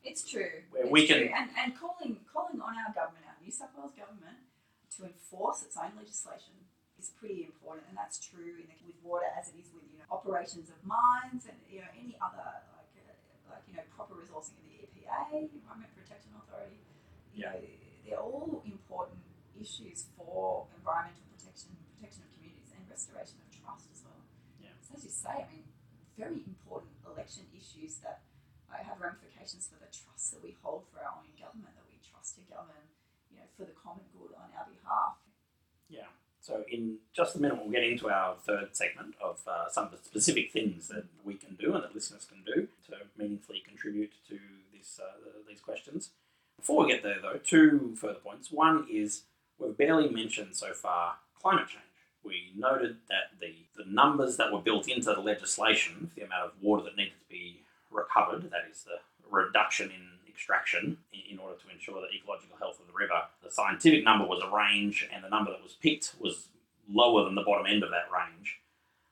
It's 0.03 0.23
true. 0.27 0.65
Where 0.71 0.83
it's 0.83 0.91
we 0.91 1.05
true. 1.07 1.29
can- 1.29 1.33
and 1.37 1.49
and 1.57 1.69
calling 1.77 2.17
calling 2.33 2.59
on 2.61 2.73
our 2.77 2.91
government, 2.93 3.25
our 3.27 3.37
New 3.43 3.51
South 3.51 3.69
Wales 3.77 3.93
government, 3.93 4.37
to 4.97 5.05
enforce 5.05 5.61
its 5.63 5.77
own 5.77 5.93
legislation 5.97 6.57
is 6.99 7.09
pretty 7.17 7.45
important, 7.45 7.85
and 7.89 7.97
that's 7.97 8.17
true 8.21 8.57
in 8.61 8.65
the, 8.69 8.75
with 8.85 8.97
water 9.01 9.29
as 9.37 9.49
it 9.49 9.57
is 9.61 9.69
with 9.73 9.85
you 9.93 9.97
know 10.01 10.05
operations 10.09 10.69
of 10.69 10.77
mines 10.85 11.45
and 11.49 11.57
you 11.69 11.81
know 11.81 11.91
any 11.97 12.17
other 12.21 12.41
like 12.77 12.89
uh, 12.97 13.53
like 13.53 13.63
you 13.69 13.73
know 13.77 13.85
proper 13.95 14.13
resourcing 14.17 14.57
of 14.57 14.65
the 14.65 14.85
EPA, 14.89 15.49
Environment 15.53 15.89
Protection 15.97 16.33
Authority. 16.37 16.81
You 17.33 17.45
Yeah. 17.45 17.53
know, 17.53 17.61
they're 18.05 18.19
all 18.25 18.61
important 18.65 19.21
issues 19.55 20.09
for 20.17 20.65
environmental 20.75 21.23
protection, 21.37 21.71
protection 21.95 22.25
of 22.25 22.29
communities, 22.35 22.69
and 22.75 22.81
restoration 22.89 23.37
of 23.39 23.47
trust 23.53 23.85
as 23.93 24.01
well. 24.03 24.19
Yeah. 24.59 24.73
So 24.83 24.97
as 24.97 25.05
you 25.05 25.13
say, 25.13 25.45
I 25.45 25.47
mean, 25.47 25.63
very 26.17 26.41
important 26.43 26.90
election 27.21 27.45
issues 27.53 28.01
that 28.01 28.25
have 28.71 28.97
ramifications 28.99 29.69
for 29.69 29.77
the 29.77 29.85
trust 29.93 30.33
that 30.33 30.41
we 30.41 30.57
hold 30.63 30.89
for 30.89 31.05
our 31.05 31.21
own 31.21 31.29
government, 31.37 31.69
that 31.77 31.85
we 31.85 32.01
trust 32.01 32.33
to 32.33 32.41
govern, 32.49 32.89
you 33.29 33.37
know, 33.37 33.45
for 33.53 33.63
the 33.63 33.77
common 33.77 34.01
good 34.17 34.33
on 34.33 34.49
our 34.57 34.65
behalf. 34.65 35.21
Yeah. 35.87 36.09
So 36.41 36.65
in 36.65 36.97
just 37.13 37.35
a 37.35 37.39
minute, 37.41 37.61
we'll 37.61 37.69
get 37.69 37.83
into 37.83 38.09
our 38.09 38.35
third 38.41 38.75
segment 38.75 39.13
of 39.21 39.37
uh, 39.45 39.69
some 39.69 39.85
of 39.85 39.91
the 39.91 39.97
specific 39.97 40.51
things 40.51 40.87
that 40.87 41.05
we 41.23 41.35
can 41.35 41.53
do 41.55 41.75
and 41.75 41.83
that 41.83 41.93
listeners 41.93 42.25
can 42.25 42.41
do 42.41 42.67
to 42.89 43.05
meaningfully 43.17 43.61
contribute 43.61 44.13
to 44.29 44.39
this 44.73 44.99
uh, 44.99 45.29
these 45.47 45.61
questions. 45.61 46.09
Before 46.57 46.83
we 46.83 46.91
get 46.91 47.03
there, 47.03 47.17
though, 47.21 47.39
two 47.43 47.95
further 47.99 48.19
points. 48.19 48.51
One 48.51 48.87
is 48.89 49.23
we've 49.59 49.77
barely 49.77 50.09
mentioned 50.09 50.55
so 50.55 50.73
far 50.73 51.17
climate 51.39 51.67
change. 51.67 51.85
We 52.23 52.51
noted 52.55 52.97
that 53.09 53.39
the, 53.39 53.53
the 53.75 53.89
numbers 53.89 54.37
that 54.37 54.51
were 54.51 54.59
built 54.59 54.87
into 54.87 55.13
the 55.13 55.21
legislation 55.21 56.09
for 56.09 56.19
the 56.19 56.25
amount 56.25 56.45
of 56.45 56.51
water 56.61 56.83
that 56.83 56.95
needed 56.95 57.13
to 57.13 57.29
be 57.29 57.61
recovered, 57.89 58.43
that 58.51 58.67
is 58.69 58.83
the 58.83 58.99
reduction 59.29 59.89
in 59.89 60.07
extraction 60.27 60.97
in 61.29 61.39
order 61.39 61.55
to 61.55 61.73
ensure 61.73 62.01
the 62.01 62.15
ecological 62.15 62.57
health 62.57 62.79
of 62.79 62.87
the 62.87 62.93
river. 62.93 63.21
The 63.43 63.51
scientific 63.51 64.03
number 64.03 64.25
was 64.25 64.41
a 64.43 64.55
range, 64.55 65.07
and 65.13 65.23
the 65.23 65.29
number 65.29 65.51
that 65.51 65.63
was 65.63 65.73
picked 65.73 66.15
was 66.19 66.47
lower 66.91 67.23
than 67.25 67.35
the 67.35 67.43
bottom 67.43 67.65
end 67.67 67.83
of 67.83 67.89
that 67.91 68.09
range. 68.11 68.59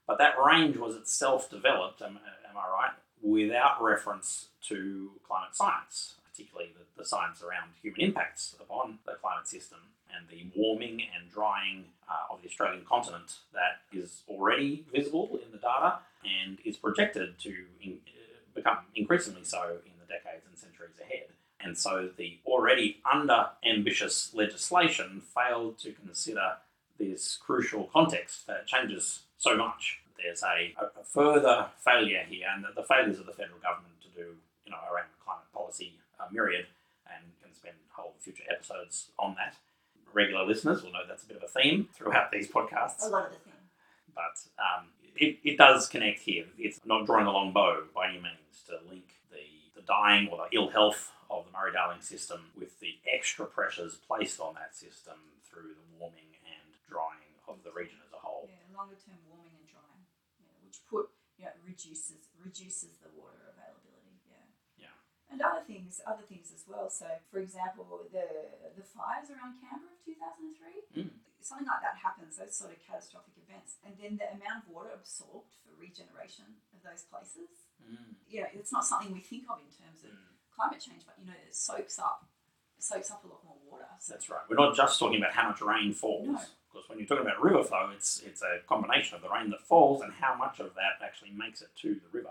But 0.07 0.18
that 0.18 0.36
range 0.43 0.78
was 0.78 0.95
itself 0.95 1.49
developed, 1.49 2.01
am, 2.01 2.20
am 2.49 2.57
I 2.57 2.70
right, 2.70 2.91
without 3.22 3.82
reference 3.82 4.47
to 4.64 5.12
climate 5.28 5.55
science 5.55 6.16
particularly 6.39 6.72
the, 6.74 7.01
the 7.01 7.07
science 7.07 7.43
around 7.43 7.70
human 7.82 8.01
impacts 8.01 8.55
upon 8.60 8.99
the 9.05 9.14
climate 9.22 9.47
system 9.47 9.80
and 10.16 10.28
the 10.30 10.45
warming 10.55 11.01
and 11.16 11.32
drying 11.32 11.86
uh, 12.10 12.34
of 12.34 12.41
the 12.41 12.47
Australian 12.47 12.86
continent 12.86 13.38
that 13.53 13.82
is 13.91 14.24
already 14.28 14.86
visible 14.93 15.39
in 15.45 15.51
the 15.51 15.57
data 15.57 15.99
and 16.24 16.57
is 16.66 16.78
projected 16.78 17.39
to 17.39 17.66
in, 17.82 17.93
uh, 18.07 18.20
become 18.53 18.78
increasingly 18.95 19.43
so 19.43 19.78
in 19.86 19.91
the 19.99 20.07
decades 20.07 20.45
and 20.47 20.57
centuries 20.57 20.95
ahead. 21.01 21.28
And 21.62 21.78
so 21.78 22.10
the 22.18 22.39
already 22.45 22.99
under 23.12 23.47
ambitious 23.66 24.34
legislation 24.34 25.22
failed 25.22 25.78
to 25.80 25.91
consider 25.91 26.53
this 26.97 27.38
crucial 27.38 27.86
context 27.86 28.47
that 28.47 28.68
changes 28.68 29.22
so 29.38 29.55
much. 29.55 29.99
There's 30.22 30.43
a, 30.43 30.76
a 30.82 31.03
further 31.03 31.68
failure 31.78 32.24
here, 32.28 32.47
and 32.53 32.64
the, 32.64 32.70
the 32.76 32.84
failures 32.84 33.20
of 33.20 33.26
the 33.26 33.32
federal 33.32 33.60
government 33.60 33.93
to 34.01 34.10
do, 34.10 34.36
you 34.66 34.72
know, 34.72 34.78
around 34.91 35.07
climate 35.24 35.47
policy 35.53 35.93
uh, 36.20 36.26
myriad 36.32 36.66
and 37.07 37.24
can 37.41 37.53
spend 37.53 37.76
whole 37.89 38.14
future 38.20 38.43
episodes 38.51 39.12
on 39.18 39.36
that. 39.36 39.55
Regular 40.14 40.45
listeners 40.45 40.84
will 40.84 40.91
know 40.91 41.05
that's 41.07 41.24
a 41.24 41.28
bit 41.28 41.38
of 41.38 41.43
a 41.43 41.47
theme 41.47 41.89
throughout 41.93 42.32
these 42.32 42.47
podcasts. 42.47 43.05
A 43.05 43.10
lot 43.10 43.28
of 43.28 43.32
the 43.32 43.39
theme. 43.39 43.53
But 44.14 44.36
um, 44.57 44.88
it, 45.16 45.38
it 45.43 45.57
does 45.57 45.88
connect 45.88 46.22
here. 46.22 46.45
It's 46.57 46.80
not 46.86 47.05
drawing 47.05 47.28
a 47.28 47.32
long 47.32 47.53
bow 47.53 47.84
by 47.93 48.10
any 48.10 48.18
means 48.18 48.64
to 48.68 48.80
link 48.89 49.05
the, 49.32 49.45
the 49.76 49.86
dying 49.86 50.28
or 50.32 50.38
the 50.38 50.55
ill 50.55 50.70
health 50.70 51.12
of 51.30 51.45
the 51.45 51.51
Murray 51.51 51.72
Darling 51.74 52.01
system 52.01 52.51
with 52.57 52.80
the 52.80 52.97
extra 53.05 53.45
pressures 53.45 53.95
placed 53.95 54.39
on 54.39 54.55
that 54.55 54.76
system 54.76 55.16
through 55.45 55.78
the 55.78 55.88
warming 55.99 56.34
and 56.45 56.74
drying 56.89 57.38
of 57.47 57.62
the 57.64 57.72
region 57.72 57.97
as 58.05 58.14
a 58.14 58.18
whole. 58.18 58.49
Yeah, 58.49 58.78
longer 58.78 58.97
term 58.97 59.22
warming 59.30 59.53
and 59.53 59.68
drying, 59.70 60.03
yeah, 60.41 60.53
which 60.66 60.82
put 60.89 61.14
you 61.38 61.45
know, 61.45 61.53
reduces 61.66 62.30
reduces 62.41 62.97
the 63.03 63.10
water 63.14 63.49
and 65.30 65.42
other 65.42 65.62
things, 65.66 66.02
other 66.06 66.26
things 66.26 66.50
as 66.54 66.66
well. 66.66 66.90
So, 66.90 67.06
for 67.30 67.40
example, 67.40 67.86
the 68.12 68.26
the 68.74 68.86
fires 68.86 69.30
around 69.30 69.62
Canberra 69.62 69.94
of 69.94 70.02
two 70.02 70.18
thousand 70.18 70.54
and 70.54 70.56
three, 70.58 70.80
mm. 70.94 71.14
something 71.42 71.70
like 71.70 71.86
that 71.86 72.02
happens. 72.02 72.38
Those 72.38 72.58
sort 72.58 72.74
of 72.74 72.82
catastrophic 72.82 73.38
events, 73.38 73.78
and 73.86 73.94
then 73.98 74.18
the 74.18 74.30
amount 74.34 74.66
of 74.66 74.74
water 74.74 74.92
absorbed 74.94 75.54
for 75.62 75.74
regeneration 75.78 76.60
of 76.74 76.82
those 76.82 77.06
places. 77.06 77.70
Mm. 77.80 78.18
You 78.26 78.46
know, 78.46 78.50
it's 78.58 78.74
not 78.74 78.86
something 78.86 79.14
we 79.14 79.22
think 79.22 79.46
of 79.50 79.62
in 79.62 79.70
terms 79.70 80.02
of 80.02 80.14
mm. 80.18 80.34
climate 80.50 80.82
change, 80.82 81.06
but 81.06 81.16
you 81.22 81.30
know, 81.30 81.38
it 81.38 81.54
soaks 81.54 82.02
up 82.02 82.26
soaks 82.80 83.12
up 83.12 83.24
a 83.24 83.28
lot 83.28 83.44
more 83.44 83.58
water. 83.70 83.86
So. 84.00 84.14
That's 84.14 84.30
right. 84.30 84.42
We're 84.50 84.56
not 84.56 84.76
just 84.76 85.00
talking 85.00 85.20
about 85.20 85.34
how 85.34 85.50
much 85.50 85.62
rain 85.62 85.94
falls. 85.94 86.28
No. 86.28 86.40
Because 86.72 86.88
when 86.88 87.00
you're 87.00 87.08
talking 87.08 87.26
about 87.26 87.42
river 87.42 87.64
flow, 87.64 87.90
it's 87.96 88.22
it's 88.26 88.42
a 88.42 88.62
combination 88.68 89.16
of 89.16 89.22
the 89.22 89.30
rain 89.30 89.50
that 89.50 89.62
falls 89.62 90.02
and 90.02 90.14
how 90.14 90.36
much 90.36 90.60
of 90.60 90.76
that 90.76 91.04
actually 91.04 91.32
makes 91.32 91.62
it 91.62 91.70
to 91.82 91.96
the 91.96 92.10
river 92.12 92.30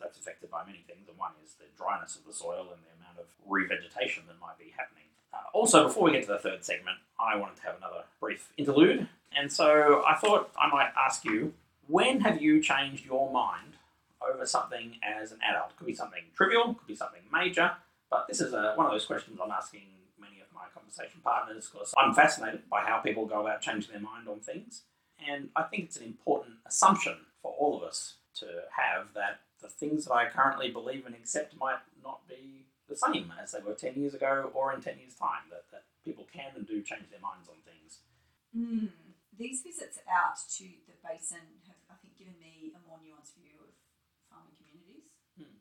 that's 0.00 0.18
affected 0.18 0.50
by 0.50 0.64
many 0.64 0.84
things. 0.86 1.08
And 1.08 1.18
one 1.18 1.32
is 1.44 1.54
the 1.54 1.66
dryness 1.76 2.16
of 2.16 2.24
the 2.26 2.32
soil 2.32 2.68
and 2.72 2.80
the 2.82 2.92
amount 2.98 3.18
of 3.18 3.26
revegetation 3.48 4.26
that 4.26 4.40
might 4.40 4.58
be 4.58 4.72
happening. 4.76 5.04
Uh, 5.32 5.38
also, 5.52 5.84
before 5.84 6.04
we 6.04 6.12
get 6.12 6.22
to 6.22 6.32
the 6.32 6.38
third 6.38 6.64
segment, 6.64 6.98
I 7.18 7.36
wanted 7.36 7.56
to 7.56 7.62
have 7.62 7.76
another 7.76 8.04
brief 8.20 8.48
interlude. 8.56 9.08
And 9.36 9.52
so 9.52 10.02
I 10.06 10.14
thought 10.14 10.50
I 10.58 10.68
might 10.68 10.90
ask 10.98 11.24
you 11.24 11.52
when 11.88 12.20
have 12.20 12.42
you 12.42 12.60
changed 12.60 13.06
your 13.06 13.30
mind 13.30 13.74
over 14.20 14.46
something 14.46 14.96
as 15.02 15.32
an 15.32 15.38
adult? 15.48 15.76
Could 15.76 15.86
be 15.86 15.94
something 15.94 16.22
trivial, 16.34 16.74
could 16.74 16.86
be 16.86 16.96
something 16.96 17.22
major, 17.32 17.72
but 18.10 18.26
this 18.28 18.40
is 18.40 18.52
a, 18.52 18.72
one 18.74 18.86
of 18.86 18.92
those 18.92 19.04
questions 19.04 19.38
I'm 19.42 19.50
asking 19.50 19.82
many 20.20 20.40
of 20.40 20.46
my 20.54 20.64
conversation 20.74 21.20
partners 21.22 21.68
because 21.70 21.92
I'm 21.96 22.14
fascinated 22.14 22.68
by 22.68 22.82
how 22.82 22.98
people 22.98 23.26
go 23.26 23.40
about 23.40 23.60
changing 23.60 23.92
their 23.92 24.00
mind 24.00 24.28
on 24.28 24.40
things. 24.40 24.82
And 25.28 25.48
I 25.54 25.62
think 25.62 25.84
it's 25.84 25.96
an 25.96 26.04
important 26.04 26.56
assumption 26.66 27.16
for 27.42 27.52
all 27.52 27.76
of 27.76 27.82
us 27.82 28.14
to 28.36 28.46
have 28.76 29.14
that 29.14 29.40
the 29.60 29.68
things 29.68 30.04
that 30.04 30.14
I 30.14 30.28
currently 30.28 30.70
believe 30.70 31.06
and 31.06 31.14
accept 31.14 31.56
might 31.56 31.80
not 32.02 32.28
be 32.28 32.66
the 32.88 32.96
same 32.96 33.32
as 33.34 33.52
they 33.52 33.60
were 33.60 33.74
10 33.74 33.98
years 33.98 34.14
ago 34.14 34.50
or 34.54 34.72
in 34.72 34.80
10 34.80 34.98
years' 34.98 35.18
time, 35.18 35.50
that, 35.50 35.66
that 35.72 35.84
people 36.04 36.26
can 36.30 36.54
and 36.54 36.66
do 36.66 36.82
change 36.82 37.10
their 37.10 37.22
minds 37.22 37.50
on 37.50 37.58
things. 37.66 38.02
Mm. 38.54 38.94
These 39.34 39.66
visits 39.66 39.98
out 40.06 40.38
to 40.56 40.66
the 40.86 40.96
basin 41.02 41.60
have, 41.66 41.80
I 41.90 41.98
think, 41.98 42.16
given 42.16 42.38
me 42.38 42.72
a 42.72 42.80
more 42.86 43.02
nuanced 43.02 43.36
view 43.36 43.58
of 43.58 43.74
farming 44.30 44.54
communities. 44.54 45.10
Mm. 45.34 45.60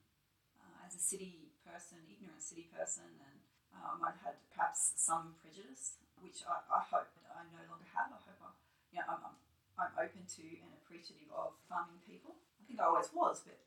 Uh, 0.56 0.86
as 0.86 0.94
a 0.94 1.02
city 1.02 1.52
person, 1.66 2.06
ignorant 2.08 2.46
city 2.46 2.70
person, 2.70 3.10
and 3.20 3.42
uh, 3.74 3.92
I 3.92 3.96
might 3.98 4.16
have 4.22 4.38
had 4.38 4.38
perhaps 4.54 4.96
some 4.96 5.36
prejudice, 5.42 6.00
which 6.22 6.46
I, 6.46 6.62
I 6.72 6.82
hope 6.88 7.10
I 7.28 7.44
no 7.52 7.66
longer 7.68 7.90
have. 7.98 8.14
I 8.14 8.22
hope 8.22 8.40
I, 8.40 8.50
you 8.94 9.02
know, 9.02 9.12
I'm, 9.12 9.34
I'm, 9.34 9.38
I'm 9.76 9.94
open 9.98 10.24
to 10.24 10.46
and 10.62 10.72
appreciative 10.78 11.28
of 11.34 11.58
farming 11.68 12.00
people. 12.08 12.40
I 12.56 12.62
think 12.64 12.80
I 12.80 12.88
always 12.88 13.12
was, 13.12 13.44
but 13.44 13.60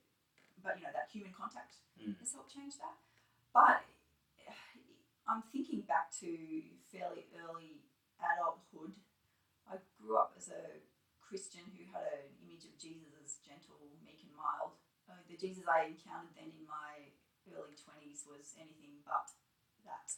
but 0.63 0.79
you 0.79 0.85
know 0.85 0.95
that 0.95 1.11
human 1.11 1.33
contact 1.33 1.79
mm. 1.99 2.15
has 2.19 2.33
helped 2.33 2.53
change 2.53 2.79
that. 2.83 2.97
But 3.55 3.85
I'm 5.29 5.45
thinking 5.53 5.85
back 5.85 6.09
to 6.25 6.29
fairly 6.89 7.29
early 7.37 7.85
adulthood. 8.17 8.97
I 9.69 9.77
grew 10.01 10.17
up 10.17 10.33
as 10.41 10.49
a 10.49 10.81
Christian 11.21 11.69
who 11.77 11.85
had 11.93 12.25
an 12.25 12.33
image 12.41 12.65
of 12.65 12.81
Jesus 12.81 13.13
as 13.21 13.37
gentle, 13.45 13.77
meek, 14.01 14.25
and 14.25 14.33
mild. 14.33 14.81
Uh, 15.05 15.21
the 15.29 15.37
Jesus 15.37 15.69
I 15.69 15.93
encountered 15.93 16.33
then 16.33 16.57
in 16.57 16.65
my 16.65 17.13
early 17.53 17.77
20s 17.77 18.25
was 18.25 18.57
anything 18.57 19.05
but 19.05 19.29
that. 19.85 20.09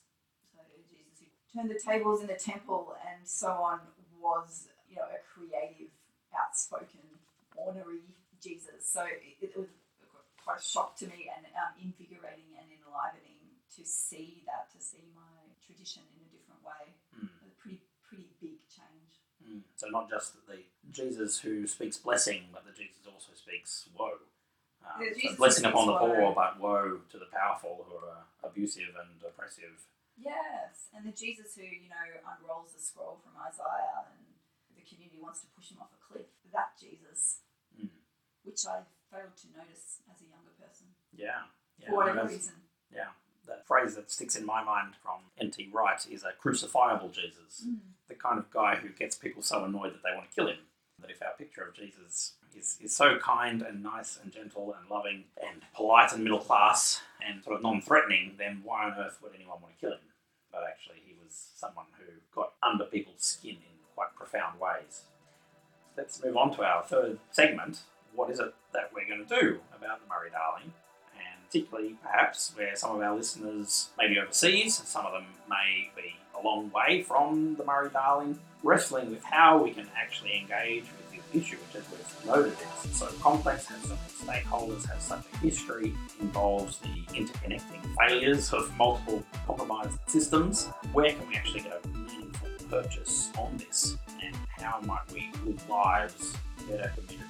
So 0.55 0.63
Jesus 0.87 1.19
who 1.19 1.31
turned 1.51 1.71
the 1.71 1.79
tables 1.79 2.23
in 2.23 2.31
the 2.31 2.39
temple 2.39 2.95
and 3.03 3.27
so 3.27 3.59
on 3.59 3.83
was, 4.15 4.71
you 4.87 4.97
know, 4.97 5.11
a 5.11 5.19
creative, 5.27 5.91
outspoken, 6.31 7.19
ornery 7.59 8.15
Jesus. 8.39 8.87
So 8.87 9.03
it, 9.07 9.43
it 9.43 9.53
was 9.59 9.67
quite 10.45 10.61
a 10.61 10.63
shock 10.63 10.97
to 10.99 11.07
me 11.07 11.31
and 11.31 11.47
um, 11.55 11.73
invigorating 11.81 12.57
and 12.59 12.67
enlivening 12.71 13.41
to 13.77 13.83
see 13.85 14.43
that, 14.47 14.69
to 14.75 14.79
see 14.83 15.05
my 15.15 15.55
tradition 15.65 16.03
in 16.17 16.27
a 16.27 16.31
different 16.33 16.61
way. 16.67 16.85
Mm. 17.15 17.31
A 17.47 17.51
pretty, 17.61 17.81
pretty 18.03 18.31
big 18.41 18.59
change. 18.69 19.23
Mm. 19.41 19.63
So 19.77 19.89
not 19.89 20.11
just 20.11 20.35
the 20.47 20.67
Jesus 20.91 21.41
who 21.41 21.67
speaks 21.67 21.97
blessing, 21.97 22.51
but 22.53 22.67
the 22.67 22.73
Jesus 22.73 23.07
also 23.07 23.33
speaks 23.35 23.89
woe. 23.97 24.21
Um, 24.81 25.05
so 25.05 25.37
blessing 25.37 25.65
upon 25.67 25.87
the 25.87 25.97
poor, 25.97 26.33
but 26.35 26.59
woe 26.59 27.01
to 27.11 27.19
the 27.19 27.29
powerful 27.29 27.85
who 27.89 27.97
are 28.01 28.25
abusive 28.43 28.97
and 28.97 29.21
oppressive. 29.23 29.77
Yes, 30.17 30.89
and 30.97 31.05
the 31.05 31.13
Jesus 31.13 31.57
who 31.57 31.65
you 31.65 31.89
know 31.89 32.09
unrolls 32.25 32.73
the 32.73 32.81
scroll 32.81 33.21
from 33.25 33.37
Isaiah, 33.41 34.09
and 34.09 34.25
the 34.77 34.85
community 34.85 35.21
wants 35.21 35.41
to 35.41 35.49
push 35.57 35.71
him 35.71 35.79
off 35.81 35.93
a 35.93 36.01
cliff. 36.01 36.29
That 36.53 36.77
Jesus, 36.81 37.45
mm. 37.77 37.93
which 38.43 38.65
I 38.67 38.89
failed 39.11 39.37
to 39.37 39.47
notice 39.59 40.01
as 40.11 40.23
a 40.23 40.29
younger 40.31 40.55
person. 40.61 40.87
Yeah. 41.13 41.51
yeah 41.79 41.89
for 41.89 41.97
whatever 41.97 42.27
reason. 42.27 42.55
Yeah. 42.95 43.13
That 43.47 43.67
phrase 43.67 43.97
that 43.97 44.11
sticks 44.11 44.37
in 44.37 44.47
my 44.47 44.63
mind 44.63 44.95
from 45.03 45.27
N.T. 45.39 45.71
Wright 45.73 46.01
is 46.09 46.23
a 46.23 46.33
crucifiable 46.41 47.11
Jesus, 47.11 47.67
mm. 47.67 47.79
the 48.09 48.15
kind 48.15 48.39
of 48.39 48.51
guy 48.51 48.77
who 48.77 48.91
gets 48.91 49.17
people 49.17 49.43
so 49.43 49.65
annoyed 49.65 49.93
that 49.93 50.03
they 50.05 50.15
want 50.15 50.31
to 50.31 50.35
kill 50.35 50.49
him. 50.49 50.59
That 51.01 51.11
if 51.11 51.23
our 51.23 51.33
picture 51.37 51.63
of 51.63 51.75
Jesus 51.75 52.35
is, 52.57 52.79
is 52.81 52.95
so 52.95 53.19
kind 53.19 53.63
and 53.63 53.83
nice 53.83 54.19
and 54.23 54.33
gentle 54.33 54.75
and 54.79 54.89
loving 54.91 55.25
and 55.43 55.63
polite 55.75 56.13
and 56.13 56.23
middle 56.23 56.39
class 56.39 57.01
and 57.27 57.43
sort 57.43 57.57
of 57.57 57.63
non 57.63 57.81
threatening, 57.81 58.35
then 58.39 58.61
why 58.63 58.85
on 58.85 58.95
earth 58.99 59.19
would 59.23 59.33
anyone 59.35 59.61
want 59.63 59.75
to 59.75 59.81
kill 59.81 59.93
him? 59.93 60.01
But 60.53 60.65
actually, 60.69 61.03
he 61.05 61.15
was 61.15 61.51
someone 61.57 61.87
who 61.99 62.13
got 62.35 62.53
under 62.63 62.85
people's 62.85 63.23
skin 63.23 63.57
in 63.57 63.79
quite 63.95 64.15
profound 64.15 64.61
ways. 64.61 65.03
Let's 65.97 66.23
move 66.23 66.37
on 66.37 66.55
to 66.57 66.63
our 66.63 66.83
third 66.83 67.19
segment, 67.31 67.81
what 68.15 68.31
is 68.31 68.39
it 68.39 68.55
that 68.73 68.91
we're 68.95 69.07
going 69.07 69.27
to 69.27 69.41
do 69.41 69.61
about 69.77 70.01
the 70.01 70.09
Murray 70.09 70.31
Darling? 70.31 70.73
And 71.15 71.47
particularly, 71.47 71.97
perhaps, 72.03 72.53
where 72.57 72.75
some 72.77 72.97
of 72.97 73.03
our 73.03 73.17
listeners 73.17 73.91
may 73.99 74.09
be 74.09 74.19
overseas, 74.19 74.77
some 74.77 75.07
of 75.07 75.13
them 75.13 75.27
may 75.49 75.91
be 75.97 76.17
a 76.39 76.45
long 76.45 76.71
way 76.71 77.03
from 77.03 77.57
the 77.57 77.65
Murray 77.65 77.91
Darling, 77.91 78.39
wrestling 78.63 79.11
with 79.11 79.25
how 79.25 79.63
we 79.63 79.73
can 79.73 79.89
actually 79.97 80.39
engage 80.39 80.85
with 80.85 81.11
this 81.13 81.43
issue, 81.43 81.57
which, 81.57 81.83
as 81.83 81.91
we've 81.91 82.27
noted, 82.27 82.57
is 82.85 82.97
so 82.97 83.07
complex, 83.21 83.67
has 83.67 83.83
so 83.83 83.89
many 83.89 84.43
stakeholders, 84.43 84.87
has 84.87 85.03
such 85.03 85.25
a 85.33 85.37
history, 85.39 85.95
involves 86.21 86.79
the 86.79 87.05
interconnecting 87.15 87.97
failures 87.99 88.53
of 88.53 88.75
multiple 88.77 89.23
compromised 89.47 89.99
systems. 90.07 90.67
Where 90.93 91.11
can 91.13 91.29
we 91.29 91.37
actually 91.37 91.61
get 91.61 91.81
a 91.85 91.89
meaningful 91.89 92.49
purchase 92.69 93.31
on 93.39 93.57
this? 93.57 93.97
And 94.23 94.37
how 94.59 94.81
might 94.83 95.11
we 95.13 95.31
live 95.45 95.69
lives 95.69 96.35
better 96.69 96.93
committed 96.95 97.21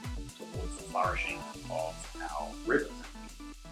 towards 0.52 0.76
the 0.76 0.82
flourishing 0.84 1.38
of 1.70 1.94
our 2.20 2.48
rivers. 2.66 2.90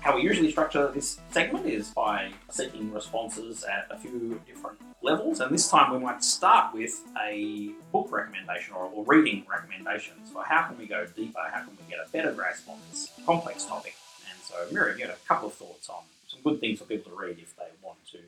How 0.01 0.15
we 0.15 0.23
usually 0.23 0.51
structure 0.51 0.91
this 0.95 1.21
segment 1.31 1.67
is 1.67 1.91
by 1.91 2.31
seeking 2.51 2.93
responses 2.93 3.65
at 3.65 3.89
a 3.91 3.99
few 3.99 4.41
different 4.47 4.79
levels, 5.03 5.41
and 5.41 5.53
this 5.53 5.69
time 5.69 5.93
we 5.93 5.99
might 5.99 6.23
start 6.23 6.73
with 6.73 7.03
a 7.21 7.73
book 7.93 8.09
recommendation 8.11 8.75
or, 8.75 8.91
or 8.95 9.05
reading 9.05 9.45
recommendations 9.51 10.31
for 10.33 10.45
how 10.45 10.69
can 10.69 10.79
we 10.79 10.87
go 10.87 11.07
deeper, 11.17 11.41
how 11.53 11.61
can 11.61 11.71
we 11.71 11.91
get 11.91 11.99
a 11.99 12.09
better 12.11 12.33
grasp 12.33 12.69
on 12.69 12.79
this 12.91 13.11
complex 13.27 13.65
topic. 13.65 13.95
And 14.31 14.39
so, 14.43 14.55
Miriam, 14.73 14.99
you 14.99 15.07
had 15.07 15.15
a 15.15 15.27
couple 15.27 15.49
of 15.49 15.55
thoughts 15.55 15.89
on 15.89 16.05
some 16.29 16.41
good 16.43 16.61
things 16.61 16.79
for 16.79 16.85
people 16.85 17.11
to 17.13 17.19
read 17.19 17.39
if 17.39 17.57
they 17.57 17.69
want 17.83 17.99
to 18.13 18.19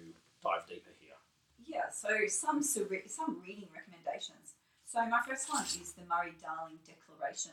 dive 0.42 0.66
deeper 0.68 0.90
here. 1.00 1.16
Yeah, 1.64 1.90
so 1.92 2.08
some 2.26 2.62
some 2.62 3.42
reading 3.46 3.68
recommendations. 3.74 4.54
So 4.86 5.06
my 5.06 5.20
first 5.26 5.52
one 5.52 5.62
is 5.62 5.92
the 5.92 6.02
Murray 6.08 6.34
Darling 6.42 6.78
Declaration. 6.84 7.52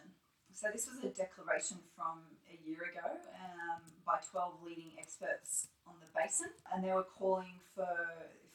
So 0.58 0.74
this 0.74 0.90
was 0.90 0.98
a 1.06 1.14
declaration 1.14 1.78
from 1.94 2.26
a 2.50 2.58
year 2.66 2.90
ago 2.90 3.06
um, 3.06 3.78
by 4.02 4.18
12 4.26 4.66
leading 4.66 4.90
experts 4.98 5.70
on 5.86 6.02
the 6.02 6.10
basin, 6.18 6.50
and 6.74 6.82
they 6.82 6.90
were 6.98 7.06
calling 7.06 7.62
for 7.78 7.86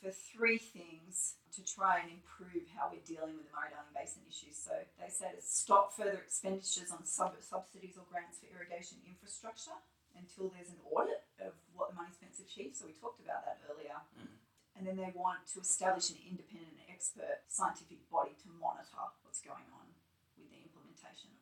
for 0.02 0.10
three 0.10 0.58
things 0.58 1.38
to 1.54 1.62
try 1.62 2.02
and 2.02 2.10
improve 2.10 2.66
how 2.74 2.90
we're 2.90 3.06
dealing 3.06 3.38
with 3.38 3.46
the 3.46 3.54
Murray-Darling 3.54 3.94
Basin 3.94 4.26
issues. 4.26 4.58
So 4.58 4.74
they 4.98 5.06
said 5.06 5.38
stop 5.46 5.94
further 5.94 6.18
expenditures 6.26 6.90
on 6.90 7.06
sub- 7.06 7.38
subsidies 7.38 7.94
or 7.94 8.02
grants 8.10 8.42
for 8.42 8.50
irrigation 8.50 8.98
infrastructure 9.06 9.78
until 10.18 10.50
there's 10.50 10.74
an 10.74 10.82
audit 10.90 11.22
of 11.38 11.54
what 11.70 11.94
the 11.94 11.96
money 12.02 12.10
spent's 12.10 12.42
achieved. 12.42 12.74
So 12.74 12.90
we 12.90 12.98
talked 12.98 13.22
about 13.22 13.46
that 13.46 13.62
earlier. 13.70 14.02
Mm-hmm. 14.18 14.42
And 14.74 14.82
then 14.90 14.98
they 14.98 15.14
want 15.14 15.46
to 15.54 15.62
establish 15.62 16.10
an 16.10 16.18
independent 16.18 16.82
expert 16.90 17.46
scientific 17.46 18.02
body 18.10 18.34
to 18.42 18.50
monitor 18.58 19.06
what's 19.22 19.38
going 19.38 19.70
on 19.70 19.86
with 20.34 20.50
the 20.50 20.58
implementation 20.66 21.30
of 21.30 21.38
the 21.38 21.41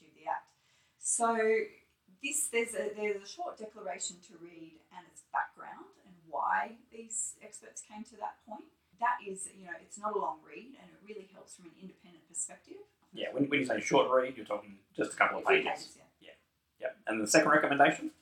and 0.00 0.08
other 0.08 0.08
to 0.08 0.08
achieve 0.08 0.14
the 0.16 0.30
act. 0.30 0.48
So 0.98 1.36
this 2.22 2.48
there's 2.48 2.74
a 2.74 2.94
there's 2.94 3.22
a 3.22 3.28
short 3.28 3.58
declaration 3.58 4.16
to 4.28 4.38
read 4.40 4.78
and 4.96 5.04
its 5.10 5.22
background 5.32 5.92
and 6.06 6.14
why 6.28 6.78
these 6.92 7.36
experts 7.42 7.82
came 7.82 8.04
to 8.04 8.16
that 8.16 8.40
point. 8.48 8.64
That 9.00 9.18
is, 9.20 9.48
you 9.58 9.66
know, 9.66 9.74
it's 9.82 9.98
not 9.98 10.14
a 10.14 10.18
long 10.18 10.38
read 10.46 10.78
and 10.78 10.86
it 10.86 11.00
really 11.02 11.28
helps 11.34 11.56
from 11.58 11.66
an 11.66 11.76
independent 11.82 12.28
perspective. 12.28 12.78
Yeah, 13.12 13.34
when, 13.34 13.50
when 13.50 13.60
you 13.60 13.66
say 13.66 13.80
short 13.80 14.08
read, 14.08 14.36
you're 14.36 14.46
talking 14.46 14.78
just 14.96 15.12
a 15.12 15.16
couple 15.16 15.42
of 15.42 15.44
pages. 15.44 15.66
pages 15.66 15.98
yeah. 15.98 16.32
yeah. 16.78 16.88
Yeah. 16.88 17.10
And 17.10 17.20
the 17.20 17.26
second 17.26 17.50
recommendation? 17.50 18.14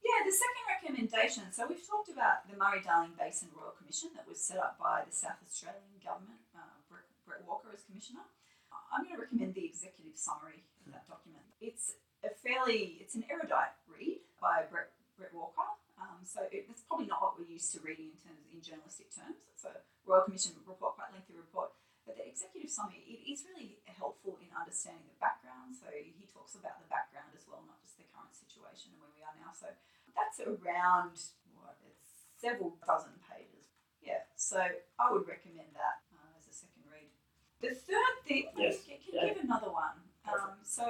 Yeah, 0.00 0.24
the 0.24 0.32
second 0.32 0.64
recommendation. 0.70 1.50
So 1.52 1.66
we've 1.68 1.82
talked 1.82 2.08
about 2.08 2.48
the 2.48 2.56
Murray 2.56 2.80
Darling 2.80 3.18
Basin 3.18 3.52
Royal 3.52 3.74
Commission 3.76 4.14
that 4.16 4.30
was 4.30 4.40
set 4.40 4.56
up 4.56 4.78
by 4.80 5.02
the 5.04 5.12
South 5.12 5.42
Australian 5.44 6.00
government. 6.00 6.40
Uh, 6.54 6.80
Bret, 6.88 7.04
Bret 7.26 7.44
Walker 7.44 7.74
as 7.74 7.84
commissioner. 7.84 8.24
I'm 8.92 9.04
going 9.04 9.16
to 9.16 9.20
recommend 9.20 9.52
the 9.52 9.66
executive 9.66 10.16
summary 10.16 10.62
of 10.62 10.62
that 10.62 10.64
document. 10.64 10.77
It's 11.60 11.98
a 12.22 12.30
fairly, 12.30 12.98
it's 13.02 13.14
an 13.14 13.26
erudite 13.26 13.74
read 13.90 14.22
by 14.38 14.62
Bret, 14.70 14.94
Bret 15.18 15.34
Walker. 15.34 15.66
Um, 15.98 16.22
so 16.22 16.46
it, 16.54 16.70
it's 16.70 16.86
probably 16.86 17.10
not 17.10 17.18
what 17.18 17.34
we're 17.34 17.50
used 17.50 17.74
to 17.74 17.82
reading 17.82 18.14
in 18.14 18.18
terms 18.22 18.46
in 18.54 18.62
journalistic 18.62 19.10
terms. 19.10 19.42
It's 19.50 19.66
a 19.66 19.82
Royal 20.06 20.22
Commission 20.22 20.54
report, 20.62 20.94
quite 20.94 21.10
lengthy 21.10 21.34
report. 21.34 21.74
But 22.06 22.16
the 22.16 22.24
executive 22.24 22.70
summary, 22.70 23.04
it 23.04 23.26
is 23.26 23.44
really 23.44 23.82
helpful 23.84 24.38
in 24.40 24.48
understanding 24.54 25.04
the 25.10 25.18
background. 25.18 25.74
So 25.74 25.90
he 25.90 26.24
talks 26.30 26.54
about 26.54 26.78
the 26.78 26.88
background 26.88 27.34
as 27.34 27.44
well, 27.50 27.60
not 27.66 27.82
just 27.82 27.98
the 27.98 28.06
current 28.14 28.32
situation 28.32 28.94
and 28.94 29.02
where 29.02 29.12
we 29.12 29.20
are 29.26 29.34
now. 29.36 29.52
So 29.52 29.68
that's 30.14 30.38
around 30.40 31.18
what 31.58 31.76
it's 31.84 32.32
several 32.38 32.78
dozen 32.86 33.18
pages. 33.26 33.68
Yeah, 34.00 34.24
so 34.38 34.62
I 34.96 35.06
would 35.12 35.26
recommend 35.28 35.74
that 35.74 36.06
uh, 36.14 36.38
as 36.38 36.48
a 36.48 36.54
second 36.54 36.86
read. 36.88 37.10
The 37.60 37.74
third 37.76 38.14
thing, 38.24 38.48
yes. 38.56 38.80
can, 38.86 39.02
can 39.02 39.12
yeah. 39.12 39.34
give 39.34 39.44
another 39.44 39.68
one. 39.68 40.00
Um, 40.24 40.56
so 40.64 40.88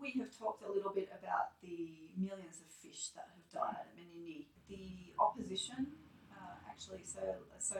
we 0.00 0.14
have 0.20 0.30
talked 0.34 0.62
a 0.62 0.70
little 0.70 0.92
bit 0.92 1.10
about 1.14 1.58
the 1.62 2.10
millions 2.16 2.60
of 2.62 2.68
fish 2.70 3.14
that 3.14 3.30
have 3.30 3.46
died 3.50 3.86
at 3.86 3.90
Menindee. 3.94 4.46
The 4.68 5.12
opposition, 5.20 5.92
uh, 6.32 6.56
actually, 6.68 7.04
so 7.04 7.20
so 7.60 7.78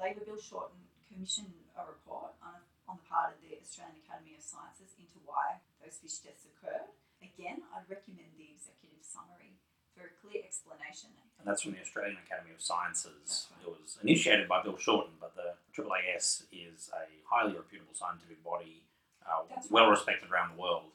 Labor 0.00 0.26
Bill 0.26 0.40
Shorten 0.40 0.82
commissioned 1.06 1.54
a 1.78 1.86
report 1.86 2.34
on, 2.42 2.58
on 2.90 2.98
the 2.98 3.06
part 3.06 3.34
of 3.34 3.38
the 3.42 3.54
Australian 3.54 4.02
Academy 4.02 4.34
of 4.34 4.42
Sciences 4.42 4.98
into 4.98 5.22
why 5.22 5.62
those 5.78 6.02
fish 6.02 6.22
deaths 6.26 6.42
occurred. 6.46 6.90
Again, 7.22 7.62
I'd 7.70 7.86
recommend 7.86 8.34
the 8.34 8.50
executive 8.50 9.00
summary 9.06 9.56
for 9.94 10.10
a 10.10 10.12
clear 10.18 10.42
explanation. 10.42 11.14
And 11.38 11.46
that's 11.46 11.62
from 11.62 11.78
the 11.78 11.82
Australian 11.82 12.18
Academy 12.26 12.50
of 12.50 12.60
Sciences. 12.60 13.46
Right. 13.54 13.70
It 13.70 13.70
was 13.70 13.98
initiated 14.02 14.50
by 14.50 14.62
Bill 14.62 14.76
Shorten, 14.76 15.14
but 15.22 15.38
the 15.38 15.54
AAAS 15.70 16.50
is 16.50 16.90
a 16.90 17.06
highly 17.30 17.54
reputable 17.54 17.94
scientific 17.94 18.42
body, 18.42 18.82
uh, 19.22 19.46
well 19.70 19.86
right. 19.86 19.94
respected 19.94 20.30
around 20.30 20.58
the 20.58 20.60
world 20.60 20.94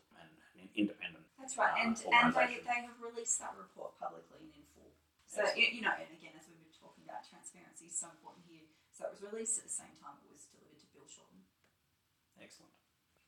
independent. 0.80 1.25
That's 1.39 1.55
right, 1.55 1.75
uh, 1.75 1.84
and 1.84 1.95
and 1.95 2.32
they, 2.36 2.63
they 2.63 2.80
have 2.88 2.99
released 2.99 3.39
that 3.39 3.55
report 3.55 3.95
publicly 3.99 4.47
and 4.47 4.53
in 4.55 4.65
full. 4.75 4.91
So 5.27 5.43
you, 5.55 5.80
you 5.80 5.84
know, 5.84 5.95
and 5.95 6.11
again, 6.11 6.36
as 6.36 6.47
we've 6.47 6.59
been 6.59 6.75
talking 6.75 7.03
about, 7.07 7.23
transparency 7.27 7.88
is 7.91 7.95
so 7.95 8.11
important 8.11 8.43
here. 8.47 8.67
So 8.91 9.07
it 9.07 9.15
was 9.15 9.23
released 9.23 9.59
at 9.59 9.71
the 9.71 9.75
same 9.75 9.95
time 10.03 10.19
it 10.19 10.32
was 10.32 10.47
delivered 10.51 10.80
to 10.80 10.88
Bill 10.91 11.07
Shorten. 11.07 11.47
Excellent. 12.39 12.75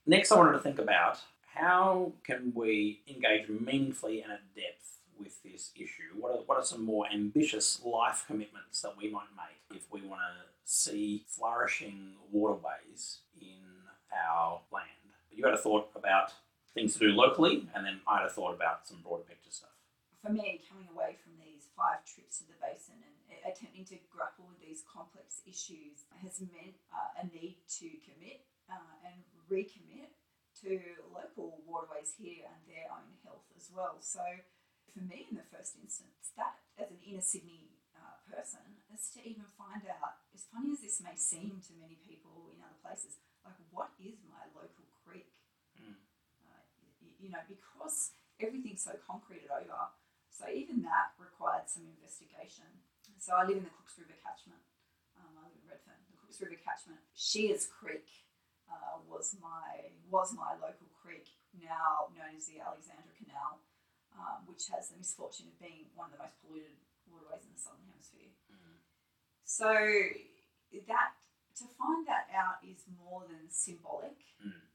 Next, 0.03 0.31
I 0.31 0.35
wanted 0.35 0.59
to 0.59 0.63
think 0.63 0.79
about 0.79 1.23
how 1.55 2.13
can 2.23 2.51
we 2.55 3.03
engage 3.07 3.47
meaningfully 3.47 4.21
and 4.21 4.31
at 4.31 4.43
depth 4.55 4.99
with 5.17 5.41
this 5.43 5.71
issue? 5.75 6.17
What 6.19 6.31
are, 6.33 6.43
what 6.45 6.57
are 6.57 6.63
some 6.63 6.83
more 6.83 7.05
ambitious 7.13 7.81
life 7.85 8.25
commitments 8.27 8.81
that 8.81 8.97
we 8.97 9.09
might 9.09 9.31
make 9.37 9.77
if 9.77 9.91
we 9.91 10.01
want 10.01 10.21
to 10.21 10.47
see 10.65 11.25
flourishing 11.27 12.13
waterways 12.31 13.19
in 13.39 13.63
our 14.11 14.61
land? 14.71 14.87
You 15.31 15.45
had 15.45 15.53
a 15.53 15.57
thought 15.57 15.89
about 15.95 16.33
things 16.73 16.93
to 16.95 16.99
do 16.99 17.11
locally, 17.11 17.67
and 17.75 17.85
then 17.85 17.99
I'd 18.07 18.23
have 18.23 18.33
thought 18.33 18.53
about 18.55 18.87
some 18.87 19.03
broader 19.03 19.23
picture 19.23 19.51
stuff. 19.51 19.75
For 20.23 20.31
me, 20.31 20.61
coming 20.69 20.87
away 20.93 21.17
from 21.17 21.33
these 21.41 21.67
five 21.73 22.05
trips 22.05 22.39
to 22.39 22.45
the 22.45 22.57
basin 22.61 23.01
and 23.01 23.15
attempting 23.41 23.85
to 23.89 23.97
grapple 24.13 24.45
with 24.45 24.61
these 24.61 24.85
complex 24.85 25.41
issues 25.49 26.05
has 26.21 26.37
meant 26.53 26.77
uh, 26.93 27.21
a 27.21 27.25
need 27.33 27.57
to 27.81 27.89
commit 28.05 28.45
uh, 28.69 29.01
and 29.01 29.17
recommit 29.49 30.13
to 30.61 30.77
local 31.09 31.57
waterways 31.65 32.13
here 32.21 32.45
and 32.45 32.61
their 32.69 32.85
own 32.93 33.17
health 33.25 33.49
as 33.57 33.73
well. 33.73 33.97
So, 33.97 34.21
for 34.93 35.01
me, 35.01 35.25
in 35.25 35.41
the 35.41 35.47
first 35.49 35.73
instance, 35.81 36.37
that 36.37 36.61
as 36.77 36.93
an 36.93 37.01
inner 37.01 37.23
Sydney 37.23 37.81
uh, 37.97 38.21
person, 38.29 38.61
is 38.93 39.09
to 39.17 39.19
even 39.25 39.47
find 39.57 39.81
out, 39.89 40.21
as 40.35 40.45
funny 40.51 40.75
as 40.75 40.85
this 40.85 41.01
may 41.01 41.17
seem 41.17 41.57
to 41.65 41.73
many 41.81 41.97
people 41.97 42.51
in 42.53 42.61
other 42.61 42.77
places, 42.83 43.17
like 43.41 43.57
what 43.73 43.95
is 43.97 44.21
my 44.29 44.45
local 44.53 44.80
you 47.21 47.29
know, 47.29 47.45
because 47.45 48.17
everything's 48.41 48.81
so 48.81 48.97
concreted 49.05 49.53
over. 49.53 49.93
So 50.33 50.49
even 50.49 50.81
that 50.89 51.13
required 51.21 51.69
some 51.69 51.85
investigation. 51.85 52.65
So 53.21 53.37
I 53.37 53.45
live 53.45 53.61
in 53.61 53.67
the 53.69 53.75
Cooks 53.77 54.01
River 54.01 54.17
catchment. 54.17 54.65
Um, 55.13 55.37
I 55.37 55.45
live 55.45 55.61
in 55.61 55.69
Redfern. 55.69 56.01
The 56.09 56.17
Cooks 56.17 56.41
River 56.41 56.57
catchment. 56.57 56.97
Shea's 57.13 57.69
Creek 57.69 58.09
uh, 58.65 58.97
was 59.05 59.37
my 59.37 59.93
was 60.09 60.33
my 60.33 60.57
local 60.57 60.89
creek, 60.97 61.29
now 61.53 62.09
known 62.17 62.33
as 62.33 62.49
the 62.49 62.57
Alexandra 62.57 63.13
Canal, 63.13 63.61
um, 64.17 64.49
which 64.49 64.65
has 64.73 64.89
the 64.89 64.97
misfortune 64.97 65.53
of 65.53 65.55
being 65.61 65.93
one 65.93 66.09
of 66.09 66.17
the 66.17 66.23
most 66.25 66.33
polluted 66.41 66.81
waterways 67.05 67.45
in 67.45 67.53
the 67.53 67.61
southern 67.61 67.85
hemisphere. 67.85 68.33
Mm. 68.49 68.81
So 69.45 69.69
that 70.89 71.13
to 71.61 71.65
find 71.77 72.07
that 72.09 72.31
out 72.33 72.65
is 72.65 72.89
more 72.97 73.29
than 73.29 73.45
symbolic. 73.53 74.17
Mm 74.41 74.70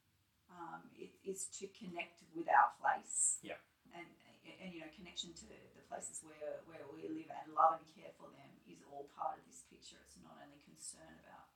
um, 0.56 0.80
it, 0.96 1.12
is 1.26 1.50
to 1.60 1.66
connect 1.74 2.22
with 2.32 2.46
our 2.48 2.70
place. 2.80 3.42
Yeah. 3.42 3.60
And, 3.92 4.06
and 4.62 4.70
you 4.72 4.80
know, 4.80 4.90
connection 4.94 5.34
to 5.36 5.44
the 5.46 5.58
places 5.90 6.22
where, 6.22 6.62
where 6.70 6.86
we 6.90 7.06
live 7.10 7.30
and 7.30 7.52
love 7.52 7.82
and 7.82 7.86
care 7.92 8.14
for 8.16 8.30
them 8.34 8.50
is 8.66 8.82
all 8.90 9.10
part 9.14 9.38
of 9.38 9.44
this 9.46 9.66
picture. 9.68 10.00
It's 10.02 10.18
not 10.22 10.38
only 10.38 10.62
concern 10.66 11.12
about, 11.26 11.50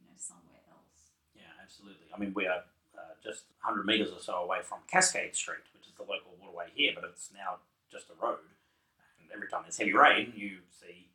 you 0.00 0.08
know, 0.08 0.16
somewhere 0.16 0.64
else. 0.72 1.14
Yeah, 1.36 1.52
absolutely. 1.60 2.08
I 2.12 2.16
mean, 2.16 2.32
we 2.32 2.48
are 2.48 2.64
uh, 2.96 3.14
just 3.22 3.48
100 3.64 3.84
metres 3.84 4.12
or 4.12 4.20
so 4.20 4.40
away 4.40 4.64
from 4.64 4.84
Cascade 4.88 5.36
Street, 5.36 5.64
which 5.76 5.88
is 5.88 5.94
the 5.96 6.04
local 6.04 6.36
waterway 6.40 6.72
here, 6.72 6.92
but 6.94 7.04
it's 7.04 7.30
now 7.32 7.60
just 7.90 8.08
a 8.08 8.16
road. 8.16 8.44
And 9.20 9.28
every 9.32 9.48
time 9.48 9.62
there's 9.64 9.78
heavy 9.78 9.92
rain, 9.92 10.32
you 10.36 10.64
see 10.68 11.08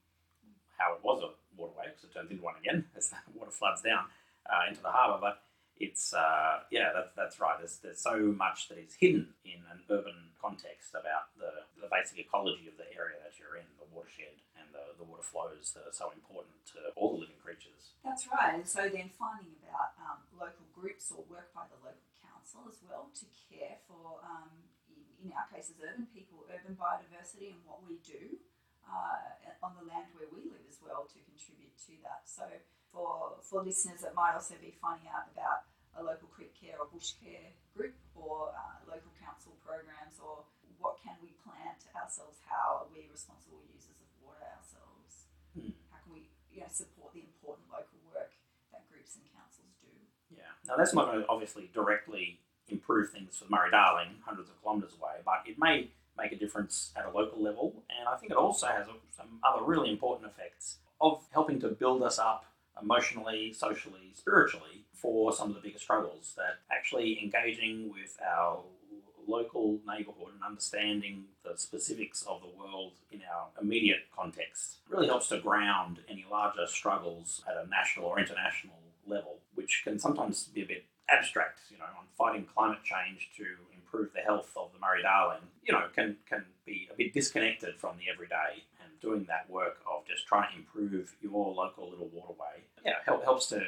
how 0.77 0.93
it 0.93 1.01
was 1.03 1.23
a 1.23 1.33
waterway, 1.57 1.89
because 1.89 2.05
it 2.05 2.13
turns 2.13 2.31
into 2.31 2.43
one 2.43 2.55
again 2.59 2.85
as 2.97 3.09
the 3.09 3.17
water 3.33 3.51
floods 3.51 3.81
down 3.81 4.05
uh, 4.45 4.67
into 4.67 4.81
the 4.81 4.91
harbour. 4.91 5.19
But 5.21 5.41
it's 5.77 6.13
uh, 6.13 6.63
yeah, 6.71 6.95
that's 6.95 7.11
that's 7.15 7.37
right. 7.39 7.59
There's, 7.59 7.77
there's 7.83 7.99
so 7.99 8.15
much 8.31 8.69
that 8.69 8.79
is 8.79 8.95
hidden 8.95 9.35
in 9.43 9.59
an 9.71 9.83
urban 9.91 10.31
context 10.39 10.95
about 10.95 11.35
the, 11.35 11.67
the 11.81 11.89
basic 11.91 12.21
ecology 12.21 12.69
of 12.71 12.79
the 12.79 12.87
area 12.95 13.19
that 13.19 13.35
you're 13.35 13.59
in, 13.59 13.67
the 13.81 13.89
watershed 13.91 14.39
and 14.55 14.71
the, 14.71 14.95
the 14.95 15.03
water 15.03 15.25
flows 15.25 15.75
that 15.75 15.83
are 15.83 15.95
so 15.95 16.15
important 16.15 16.55
to 16.71 16.79
all 16.95 17.17
the 17.17 17.27
living 17.27 17.39
creatures. 17.43 17.97
That's 18.05 18.29
right. 18.31 18.55
And 18.55 18.63
so 18.63 18.87
then 18.87 19.11
finding 19.17 19.57
about 19.65 19.97
um, 19.99 20.21
local 20.37 20.63
groups 20.71 21.11
or 21.11 21.27
work 21.27 21.51
by 21.51 21.67
the 21.67 21.79
local 21.83 22.07
council 22.23 22.69
as 22.71 22.79
well 22.85 23.11
to 23.19 23.25
care 23.49 23.81
for, 23.89 24.21
um, 24.23 24.53
in, 24.87 25.27
in, 25.27 25.29
our 25.35 25.49
cases, 25.51 25.75
urban 25.81 26.07
people, 26.13 26.45
urban 26.47 26.77
biodiversity 26.79 27.51
and 27.51 27.59
what 27.67 27.83
we 27.83 27.99
do 28.05 28.39
uh, 28.85 29.65
on 29.65 29.73
the 29.75 29.85
land 29.89 30.13
where 30.13 30.29
we 30.29 30.45
live 30.45 30.63
as 30.69 30.77
well 30.79 31.09
to 31.09 31.17
contribute 31.25 31.73
to 31.89 31.97
that. 32.05 32.29
So 32.29 32.45
for, 32.95 33.35
for 33.43 33.59
listeners 33.59 33.99
that 34.07 34.15
might 34.15 34.31
also 34.31 34.55
be 34.63 34.71
finding 34.79 35.11
out 35.11 35.27
about 35.35 35.67
a 35.99 36.01
local 36.01 36.31
creek 36.31 36.55
care 36.55 36.79
or 36.79 36.87
bush 36.87 37.19
care 37.19 37.51
group 37.75 37.93
or 38.15 38.55
uh, 38.55 38.79
local 38.87 39.11
council 39.19 39.51
programs 39.59 40.15
or 40.23 40.47
what 40.79 40.95
can 41.03 41.19
we 41.19 41.35
plant 41.43 41.83
ourselves? 41.91 42.39
How 42.47 42.87
are 42.87 42.89
we 42.95 43.11
responsible 43.11 43.59
users 43.67 43.99
of 43.99 44.07
water 44.23 44.47
ourselves? 44.47 45.27
Hmm. 45.51 45.75
How 45.91 45.99
can 46.07 46.15
we 46.15 46.31
you 46.55 46.63
know, 46.63 46.71
support 46.71 47.11
the 47.11 47.27
important 47.27 47.67
local 47.67 47.99
work 48.15 48.31
that 48.71 48.87
groups 48.87 49.19
and 49.19 49.27
councils 49.35 49.75
do? 49.83 49.91
Yeah. 50.31 50.47
Now 50.63 50.79
that's 50.79 50.95
not 50.95 51.11
going 51.11 51.23
to 51.23 51.27
obviously 51.27 51.67
directly 51.75 52.39
improve 52.71 53.11
things 53.11 53.37
for 53.37 53.45
Murray 53.51 53.71
Darling, 53.71 54.23
hundreds 54.23 54.49
of 54.49 54.55
kilometres 54.63 54.95
away, 54.95 55.19
but 55.23 55.43
it 55.45 55.59
may 55.59 55.91
make 56.17 56.31
a 56.31 56.39
difference 56.39 56.91
at 56.95 57.05
a 57.05 57.11
local 57.11 57.43
level, 57.43 57.83
and 57.91 58.07
I 58.07 58.15
think 58.15 58.31
it 58.31 58.37
also 58.37 58.67
has 58.67 58.87
some 59.11 59.39
other 59.43 59.63
really 59.63 59.91
important 59.91 60.31
effects 60.31 60.77
of 61.01 61.21
helping 61.31 61.59
to 61.59 61.67
build 61.67 62.01
us 62.01 62.17
up 62.17 62.45
emotionally, 62.81 63.53
socially, 63.53 64.11
spiritually 64.13 64.85
for 64.93 65.33
some 65.33 65.49
of 65.49 65.55
the 65.55 65.61
bigger 65.61 65.79
struggles. 65.79 66.33
That 66.37 66.59
actually 66.71 67.21
engaging 67.21 67.91
with 67.91 68.17
our 68.25 68.59
local 69.27 69.79
neighbourhood 69.87 70.33
and 70.33 70.43
understanding 70.45 71.25
the 71.43 71.57
specifics 71.57 72.23
of 72.23 72.41
the 72.41 72.57
world 72.57 72.93
in 73.11 73.21
our 73.21 73.47
immediate 73.61 74.05
context 74.15 74.77
really 74.89 75.07
helps 75.07 75.29
to 75.29 75.39
ground 75.39 75.99
any 76.09 76.25
larger 76.29 76.67
struggles 76.67 77.43
at 77.49 77.57
a 77.57 77.67
national 77.67 78.05
or 78.05 78.19
international 78.19 78.75
level, 79.07 79.37
which 79.55 79.81
can 79.83 79.99
sometimes 79.99 80.45
be 80.45 80.61
a 80.61 80.65
bit 80.65 80.85
abstract, 81.09 81.59
you 81.69 81.77
know, 81.77 81.85
on 81.85 82.05
fighting 82.17 82.45
climate 82.53 82.83
change 82.83 83.29
to 83.37 83.45
improve 83.73 84.11
the 84.13 84.21
health 84.21 84.51
of 84.55 84.69
the 84.73 84.79
Murray 84.79 85.03
Darling, 85.03 85.41
you 85.63 85.73
know, 85.73 85.83
can, 85.95 86.17
can 86.27 86.43
be 86.65 86.89
a 86.91 86.95
bit 86.95 87.13
disconnected 87.13 87.75
from 87.77 87.97
the 87.97 88.11
everyday 88.11 88.63
doing 89.01 89.25
that 89.27 89.49
work 89.49 89.77
of 89.89 90.05
just 90.07 90.27
trying 90.27 90.51
to 90.51 90.57
improve 90.57 91.15
your 91.21 91.53
local 91.53 91.89
little 91.89 92.09
waterway, 92.13 92.63
yeah, 92.85 93.01
help, 93.05 93.23
helps 93.23 93.47
to 93.47 93.61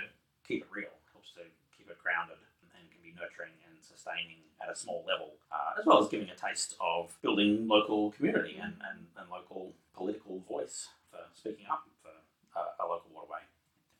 keep 0.47 0.63
it 0.63 0.67
real, 0.71 0.93
helps 1.11 1.31
to 1.33 1.41
keep 1.75 1.89
it 1.89 1.97
grounded 2.01 2.37
and 2.75 2.89
can 2.91 3.01
be 3.03 3.13
nurturing 3.15 3.53
and 3.67 3.77
sustaining 3.83 4.43
at 4.61 4.69
a 4.69 4.75
small 4.75 5.03
level, 5.07 5.33
uh, 5.51 5.79
as 5.79 5.85
well 5.85 6.01
as 6.01 6.09
giving 6.09 6.29
a 6.29 6.35
taste 6.35 6.75
of 6.81 7.15
building 7.21 7.67
local 7.67 8.11
community 8.11 8.57
and, 8.61 8.73
and, 8.89 9.05
and 9.17 9.29
local 9.29 9.73
political 9.95 10.39
voice 10.47 10.89
for 11.11 11.19
speaking 11.33 11.65
up 11.69 11.83
for 12.01 12.13
a, 12.57 12.83
a 12.83 12.85
local 12.87 13.09
waterway. 13.13 13.41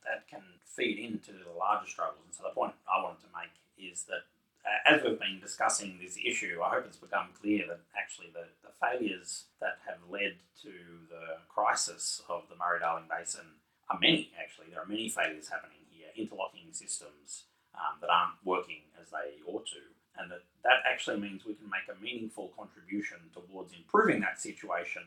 That 0.06 0.28
can 0.28 0.44
feed 0.64 1.00
into 1.00 1.34
the 1.34 1.52
larger 1.58 1.90
struggles. 1.90 2.24
And 2.26 2.34
so 2.34 2.44
the 2.44 2.56
point 2.56 2.74
I 2.88 3.04
wanted 3.04 3.22
to 3.22 3.32
make 3.36 3.52
is 3.78 4.04
that 4.04 4.24
uh, 4.68 4.94
as 4.94 5.04
we've 5.04 5.20
been 5.20 5.40
discussing 5.40 5.98
this 6.02 6.18
issue, 6.24 6.60
I 6.64 6.76
hope 6.76 6.86
it's 6.88 6.98
become 6.98 7.30
clear 7.40 7.66
that 7.68 7.80
actually 7.98 8.28
the, 8.34 8.48
the 8.64 8.74
failures 8.82 9.46
that 9.62 9.80
have 9.88 9.98
led 10.10 10.36
to 10.64 10.72
the 11.10 11.40
crisis 11.48 12.22
of 12.30 12.44
the 12.50 12.56
Murray 12.56 12.80
Darling 12.80 13.08
Basin 13.10 13.48
are 13.90 14.00
many, 14.00 14.32
actually. 14.42 14.68
There 14.72 14.82
are 14.82 14.88
many 14.88 15.10
failures 15.10 15.48
happening 15.50 15.80
here, 15.90 16.08
interlocking 16.16 16.74
systems 16.74 17.46
um, 17.76 17.98
that 18.02 18.10
aren't 18.10 18.36
working 18.44 18.84
as 19.02 19.10
they 19.12 19.40
ought 19.50 19.66
to. 19.68 19.82
And 20.20 20.32
that, 20.32 20.44
that 20.64 20.84
actually 20.92 21.20
means 21.20 21.46
we 21.46 21.54
can 21.54 21.70
make 21.70 21.88
a 21.88 22.04
meaningful 22.04 22.52
contribution 22.58 23.18
towards 23.34 23.72
improving 23.74 24.20
that 24.22 24.42
situation 24.42 25.04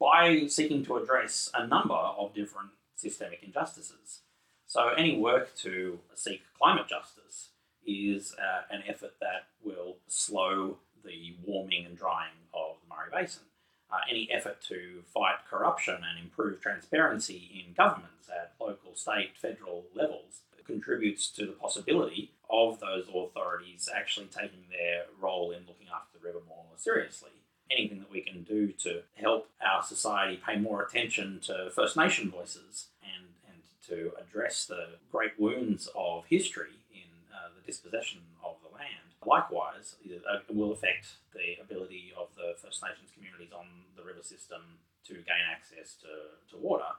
by 0.00 0.46
seeking 0.48 0.84
to 0.86 0.96
address 0.96 1.50
a 1.54 1.66
number 1.66 1.94
of 1.94 2.34
different 2.34 2.70
systemic 2.96 3.42
injustices. 3.42 4.20
So, 4.66 4.88
any 4.88 5.18
work 5.18 5.54
to 5.58 6.00
seek 6.14 6.42
climate 6.58 6.88
justice 6.88 7.50
is 7.86 8.34
uh, 8.38 8.62
an 8.70 8.82
effort 8.88 9.14
that 9.20 9.48
will 9.62 9.96
slow 10.06 10.78
the 11.04 11.34
warming 11.44 11.84
and 11.84 11.96
drying 11.96 12.32
of 12.52 12.76
the 12.82 12.94
Murray 12.94 13.10
Basin. 13.12 13.42
Uh, 13.92 13.98
any 14.10 14.28
effort 14.32 14.60
to 14.68 15.02
fight 15.12 15.36
corruption 15.48 15.94
and 15.94 16.18
improve 16.22 16.60
transparency 16.60 17.64
in 17.64 17.74
governments 17.74 18.28
at 18.28 18.52
local, 18.60 18.94
state, 18.94 19.36
federal 19.36 19.84
levels 19.94 20.40
contributes 20.66 21.28
to 21.30 21.46
the 21.46 21.52
possibility 21.52 22.32
of 22.50 22.80
those 22.80 23.06
authorities 23.14 23.88
actually 23.94 24.26
taking 24.26 24.64
their 24.70 25.04
role 25.20 25.50
in 25.50 25.60
looking 25.66 25.86
after 25.94 26.18
the 26.18 26.26
river 26.26 26.40
more 26.48 26.64
seriously. 26.76 27.30
Anything 27.70 28.00
that 28.00 28.10
we 28.10 28.20
can 28.20 28.42
do 28.42 28.68
to 28.78 29.02
help 29.14 29.48
our 29.64 29.82
society 29.82 30.40
pay 30.44 30.56
more 30.56 30.82
attention 30.82 31.40
to 31.44 31.70
First 31.74 31.96
Nation 31.96 32.30
voices 32.30 32.88
and, 33.02 33.26
and 33.48 33.62
to 33.88 34.12
address 34.20 34.66
the 34.66 34.96
great 35.10 35.38
wounds 35.38 35.88
of 35.94 36.24
history 36.26 36.78
dispossession 37.66 38.20
of 38.44 38.56
the 38.62 38.72
land, 38.74 39.16
likewise, 39.26 39.96
uh, 40.04 40.38
will 40.52 40.72
affect 40.72 41.16
the 41.32 41.60
ability 41.62 42.12
of 42.16 42.28
the 42.36 42.54
First 42.60 42.82
Nations 42.82 43.10
communities 43.14 43.52
on 43.52 43.66
the 43.96 44.02
river 44.02 44.22
system 44.22 44.78
to 45.06 45.14
gain 45.14 45.44
access 45.50 45.94
to, 46.00 46.08
to 46.50 46.56
water 46.60 46.96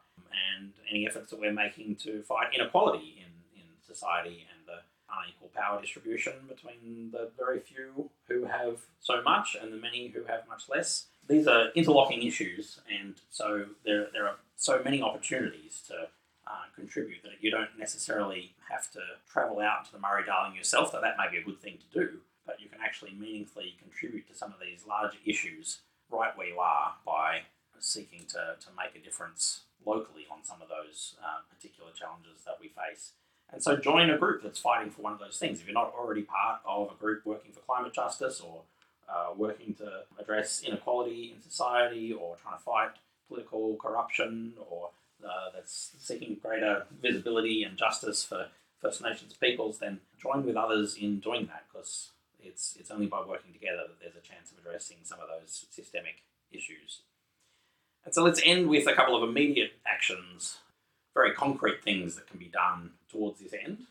and 0.57 0.74
any 0.89 1.07
efforts 1.07 1.32
that 1.32 1.39
we're 1.39 1.53
making 1.53 1.95
to 1.95 2.22
fight 2.24 2.53
inequality 2.53 3.18
in, 3.18 3.59
in 3.59 3.66
society 3.86 4.45
and 4.51 4.68
the 4.68 4.80
unequal 5.22 5.49
power 5.55 5.82
distribution 5.82 6.34
between 6.47 7.09
the 7.11 7.30
very 7.38 7.59
few 7.59 8.09
who 8.28 8.45
have 8.45 8.80
so 8.99 9.22
much 9.24 9.55
and 9.59 9.72
the 9.72 9.78
many 9.78 10.07
who 10.09 10.24
have 10.24 10.47
much 10.47 10.70
less. 10.70 11.05
These 11.28 11.47
are 11.47 11.70
interlocking 11.76 12.22
issues, 12.22 12.80
and 12.89 13.16
so 13.32 13.66
there, 13.84 14.07
there 14.13 14.28
are 14.28 14.36
so 14.57 14.82
many 14.84 15.01
opportunities 15.01 15.82
to 15.88 16.07
uh, 16.48 16.66
contribute 16.76 17.24
that 17.24 17.41
you 17.41 17.52
don't 17.52 17.78
necessarily 17.78 18.54
have 18.70 18.91
to 18.91 19.00
travel 19.32 19.60
out 19.60 19.86
to 19.86 19.91
the 19.91 20.00
Murray 20.00 20.24
Darling 20.26 20.56
yourself, 20.56 20.91
though 20.91 21.02
that 21.02 21.18
may 21.18 21.30
be 21.32 21.38
a 21.38 21.43
good 21.43 21.62
thing 21.62 21.78
to 21.78 22.00
do, 22.00 22.20
but 22.46 22.60
you 22.60 22.70
can 22.70 22.80
actually 22.84 23.14
meaningfully 23.20 23.76
contribute 23.82 24.28
to 24.28 24.36
some 24.36 24.52
of 24.52 24.60
these 24.60 24.86
larger 24.88 25.18
issues 25.26 25.80
right 26.10 26.38
where 26.38 26.48
you 26.48 26.60
are 26.60 26.93
by 27.06 27.41
seeking 27.80 28.26
to, 28.28 28.56
to 28.60 28.68
make 28.78 28.96
a 28.96 29.04
difference 29.04 29.62
locally 29.86 30.26
on 30.32 30.43
some 30.43 30.62
of 30.62 30.70
those 30.70 31.16
uh, 31.24 31.41
particular 31.54 31.91
challenges 31.91 32.43
that 32.46 32.58
we 32.60 32.70
face. 32.70 33.14
And 33.52 33.62
so 33.62 33.78
join 33.78 34.10
a 34.10 34.18
group 34.18 34.41
that's 34.41 34.60
fighting 34.60 34.91
for 34.91 35.02
one 35.02 35.14
of 35.14 35.20
those 35.20 35.38
things. 35.38 35.60
If 35.60 35.68
you're 35.68 35.74
not 35.74 35.93
already 35.98 36.24
part 36.24 36.62
of 36.66 36.91
a 36.91 36.96
group 37.00 37.26
working 37.26 37.52
for 37.52 37.60
climate 37.62 37.93
justice 37.93 38.41
or 38.41 38.62
uh, 39.08 39.34
working 39.36 39.76
to 39.76 40.02
address 40.20 40.64
inequality 40.66 41.34
in 41.36 41.41
society 41.41 42.12
or 42.12 42.38
trying 42.41 42.58
to 42.58 42.64
fight 42.64 42.89
political 43.28 43.76
corruption 43.76 44.54
or 44.70 44.89
uh, 45.24 45.49
that's 45.53 45.91
seeking 45.99 46.38
greater 46.41 46.86
visibility 47.01 47.63
and 47.63 47.78
justice 47.78 48.24
for 48.24 48.47
First 48.82 49.01
Nations 49.01 49.34
peoples, 49.34 49.80
then 49.80 49.99
join 50.22 50.45
with 50.45 50.55
others 50.55 50.95
in 50.95 51.20
doing 51.20 51.47
that 51.47 51.66
because 51.72 52.11
it's, 52.39 52.76
it's 52.80 52.91
only 52.91 53.07
by 53.07 53.22
working 53.28 53.53
together 53.53 53.84
that 53.88 53.99
there's 53.99 54.16
a 54.16 54.28
chance 54.28 54.51
of 54.51 54.59
addressing 54.59 54.97
some 55.03 55.20
of 55.20 55.28
those 55.28 55.66
systemic 55.70 56.24
issues. 56.51 57.01
And 58.03 58.13
so 58.13 58.24
let's 58.24 58.41
end 58.45 58.70
with 58.70 58.88
a 58.88 58.93
couple 58.93 59.16
of 59.16 59.28
immediate 59.28 59.74
actions, 59.86 60.59
very 61.13 61.34
concrete 61.34 61.84
things 61.84 62.16
that 62.16 62.28
can 62.28 62.38
be 62.38 62.45
done 62.45 62.91
towards 63.11 63.39
this 63.39 63.53
end. 63.53 63.88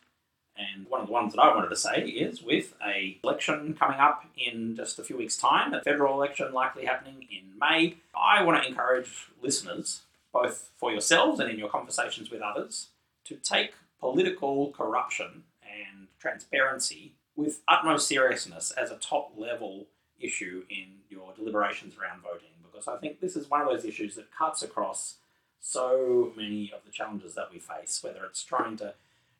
And 0.56 0.86
one 0.88 1.00
of 1.00 1.08
the 1.08 1.12
ones 1.12 1.34
that 1.34 1.40
I 1.40 1.52
wanted 1.52 1.70
to 1.70 1.76
say 1.76 2.02
is 2.02 2.40
with 2.40 2.74
a 2.86 3.18
election 3.24 3.74
coming 3.74 3.98
up 3.98 4.24
in 4.36 4.76
just 4.76 5.01
a 5.01 5.05
few 5.05 5.16
weeks' 5.16 5.36
time, 5.36 5.74
a 5.74 5.82
federal 5.82 6.14
election 6.14 6.52
likely 6.52 6.84
happening 6.84 7.26
in 7.28 7.59
May, 7.59 7.96
I 8.14 8.44
want 8.44 8.62
to 8.62 8.68
encourage 8.68 9.30
listeners, 9.42 10.02
both 10.35 10.73
for 10.77 10.90
yourselves 10.90 11.40
and 11.40 11.48
in 11.48 11.59
your 11.59 11.70
conversations 11.70 12.31
with 12.31 12.43
others, 12.43 12.89
to 13.24 13.36
take 13.36 13.73
political 14.01 14.73
corruption 14.73 15.44
and 15.62 16.09
transparency 16.19 17.12
with 17.36 17.62
utmost 17.69 18.06
seriousness 18.06 18.70
as 18.73 18.90
a 18.90 18.97
top 18.97 19.32
level 19.36 19.86
issue 20.20 20.65
in 20.69 20.86
your 21.09 21.32
deliberations 21.35 21.94
around 21.97 22.20
voting. 22.20 22.48
Because 22.62 22.89
I 22.89 22.97
think 22.97 23.20
this 23.20 23.36
is 23.36 23.48
one 23.48 23.62
of 23.62 23.69
those 23.69 23.85
issues 23.85 24.16
that 24.16 24.27
cuts 24.36 24.62
across 24.62 25.16
so 25.61 26.32
many 26.36 26.73
of 26.74 26.85
the 26.85 26.90
challenges 26.90 27.35
that 27.35 27.51
we 27.52 27.59
face, 27.59 28.01
whether 28.02 28.24
it's 28.24 28.43
trying 28.43 28.77
to 28.78 28.94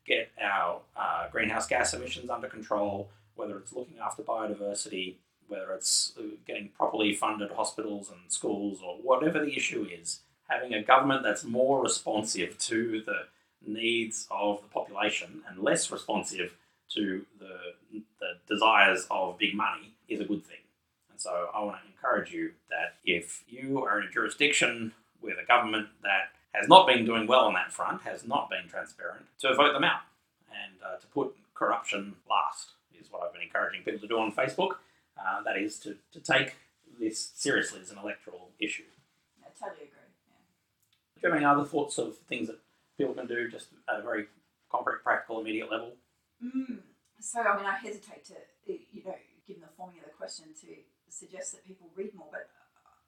get 0.07 0.31
our 0.41 0.81
uh, 0.97 1.29
greenhouse 1.31 1.66
gas 1.66 1.93
emissions 1.93 2.31
under 2.31 2.49
control, 2.49 3.11
whether 3.35 3.59
it's 3.59 3.73
looking 3.73 3.99
after 3.99 4.23
biodiversity, 4.23 5.16
whether 5.49 5.73
it's 5.73 6.12
uh, 6.19 6.23
getting 6.47 6.69
properly 6.69 7.15
funded 7.15 7.51
hospitals 7.51 8.11
and 8.11 8.21
schools, 8.33 8.81
or 8.85 8.97
whatever 8.97 9.45
the 9.45 9.57
issue 9.57 9.87
is, 9.91 10.21
having 10.49 10.75
a 10.75 10.83
government 10.83 11.23
that's 11.23 11.45
more 11.45 11.83
responsive 11.83 12.59
to 12.59 13.03
the 13.07 13.27
needs 13.66 14.27
of 14.31 14.61
the 14.62 14.69
population 14.69 15.43
and 15.49 15.59
less 15.59 15.91
responsive 15.91 16.55
to 16.91 17.25
the, 17.39 18.03
the 18.21 18.35
desires 18.49 19.07
of 19.11 19.39
big 19.39 19.55
money 19.55 19.95
is 20.09 20.21
a 20.21 20.25
good 20.25 20.45
thing. 20.45 20.59
And 21.11 21.21
so 21.21 21.49
I 21.55 21.62
want 21.62 21.79
to 21.81 21.87
encourage 21.87 22.33
you 22.33 22.53
that 22.69 22.97
if 23.05 23.45
you 23.49 23.83
are 23.85 24.01
in 24.01 24.09
a 24.09 24.11
jurisdiction 24.11 24.93
with 25.23 25.37
a 25.43 25.47
government 25.47 25.89
that 26.03 26.31
has 26.53 26.69
not 26.69 26.87
been 26.87 27.05
doing 27.05 27.27
well 27.27 27.47
on 27.47 27.55
that 27.55 27.73
front, 27.73 28.03
has 28.03 28.27
not 28.27 28.51
been 28.51 28.69
transparent, 28.69 29.27
to 29.41 29.55
vote 29.55 29.73
them 29.73 29.85
out 29.85 30.03
and 30.51 30.75
uh, 30.85 30.97
to 30.99 31.07
put 31.09 31.35
corruption 31.55 32.15
last 32.29 32.73
is 32.99 33.11
what 33.11 33.23
I've 33.23 33.33
been 33.33 33.43
encouraging 33.43 33.83
people 33.83 34.01
to 34.01 34.07
do 34.07 34.19
on 34.19 34.33
Facebook. 34.33 34.77
Uh, 35.19 35.43
that 35.45 35.57
is 35.57 35.79
to, 35.81 35.97
to 36.12 36.21
take 36.21 36.57
this 37.01 37.31
seriously 37.35 37.81
as 37.81 37.91
an 37.91 37.99
electoral 37.99 38.51
issue. 38.59 38.85
I 39.43 39.49
totally 39.59 39.87
agree. 39.87 39.94
Yeah. 41.25 41.31
Do 41.31 41.37
you 41.37 41.43
have 41.43 41.43
any 41.43 41.47
other 41.47 41.65
thoughts 41.65 41.97
of 41.99 42.19
things 42.29 42.49
that 42.49 42.59
people 42.99 43.15
can 43.15 43.27
do 43.27 43.49
just 43.49 43.69
at 43.89 44.01
a 44.01 44.03
very 44.03 44.27
concrete, 44.71 45.03
practical, 45.03 45.41
immediate 45.41 45.71
level? 45.71 45.97
Mm. 46.45 46.85
So, 47.21 47.41
I 47.41 47.57
mean, 47.57 47.65
I 47.65 47.77
hesitate 47.81 48.25
to, 48.27 48.37
you 48.67 49.03
know, 49.05 49.17
given 49.47 49.63
the 49.63 49.73
forming 49.77 49.99
of 50.01 50.05
the 50.05 50.17
question, 50.17 50.53
to 50.61 50.69
suggest 51.09 51.53
that 51.53 51.65
people 51.65 51.89
read 51.97 52.13
more, 52.15 52.29
but 52.31 52.51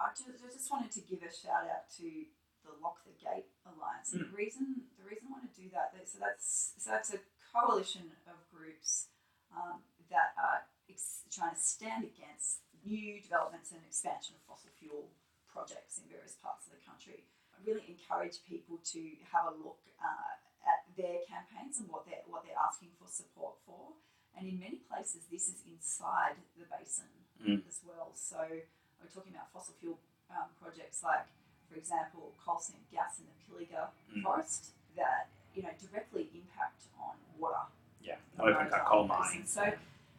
I 0.01 0.09
just, 0.17 0.29
I 0.29 0.49
just 0.49 0.71
wanted 0.73 0.93
to 0.93 1.01
give 1.05 1.21
a 1.21 1.29
shout 1.29 1.69
out 1.69 1.93
to 2.01 2.09
the 2.65 2.73
Lock 2.81 3.05
the 3.05 3.13
Gate 3.21 3.53
Alliance. 3.69 4.13
And 4.13 4.25
the 4.25 4.33
reason 4.33 4.89
the 4.97 5.05
reason 5.05 5.29
I 5.29 5.39
want 5.39 5.47
to 5.47 5.55
do 5.55 5.69
that, 5.77 5.93
so 6.09 6.19
that's 6.19 6.73
so 6.81 6.91
that's 6.91 7.13
a 7.13 7.21
coalition 7.53 8.17
of 8.27 8.41
groups 8.49 9.13
um, 9.53 9.85
that 10.11 10.33
are 10.41 10.67
ex- 10.89 11.25
trying 11.31 11.55
to 11.55 11.61
stand 11.61 12.05
against 12.05 12.67
new 12.85 13.21
developments 13.21 13.73
and 13.73 13.81
expansion 13.87 14.37
of 14.37 14.43
fossil 14.49 14.73
fuel 14.75 15.13
projects 15.47 15.99
in 15.99 16.09
various 16.11 16.37
parts 16.41 16.67
of 16.67 16.77
the 16.77 16.83
country. 16.85 17.25
Really 17.65 17.85
encourage 17.89 18.43
people 18.45 18.79
to 18.93 19.01
have 19.33 19.49
a 19.51 19.55
look 19.57 19.81
uh, 20.03 20.35
at 20.67 20.85
their 20.97 21.23
campaigns 21.27 21.79
and 21.81 21.89
what 21.89 22.05
they're 22.07 22.23
what 22.29 22.45
they're 22.45 22.59
asking 22.59 22.91
for 23.01 23.09
support 23.09 23.55
for. 23.67 23.95
And 24.37 24.47
in 24.47 24.59
many 24.61 24.77
places, 24.91 25.25
this 25.33 25.49
is 25.49 25.63
inside 25.71 26.37
the 26.59 26.65
basin 26.69 27.09
Mm. 27.37 27.61
as 27.69 27.81
well. 27.85 28.13
So 28.17 28.41
we're 29.01 29.13
talking 29.13 29.33
about 29.37 29.53
fossil 29.53 29.75
fuel 29.79 29.99
um, 30.33 30.49
projects 30.61 31.03
like, 31.05 31.27
for 31.69 31.77
example, 31.77 32.33
coal 32.41 32.59
seam 32.59 32.81
gas 32.91 33.19
in 33.21 33.27
the 33.29 33.37
Pilliga 33.45 33.89
Mm. 34.15 34.23
forest 34.23 34.73
that 34.97 35.29
you 35.55 35.63
know 35.63 35.71
directly 35.81 36.31
impact 36.35 36.83
on 37.01 37.17
water. 37.39 37.67
Yeah, 38.01 38.17
open 38.39 38.69
cut 38.71 38.85
coal 38.87 39.07
mining. 39.07 39.45
So, 39.47 39.73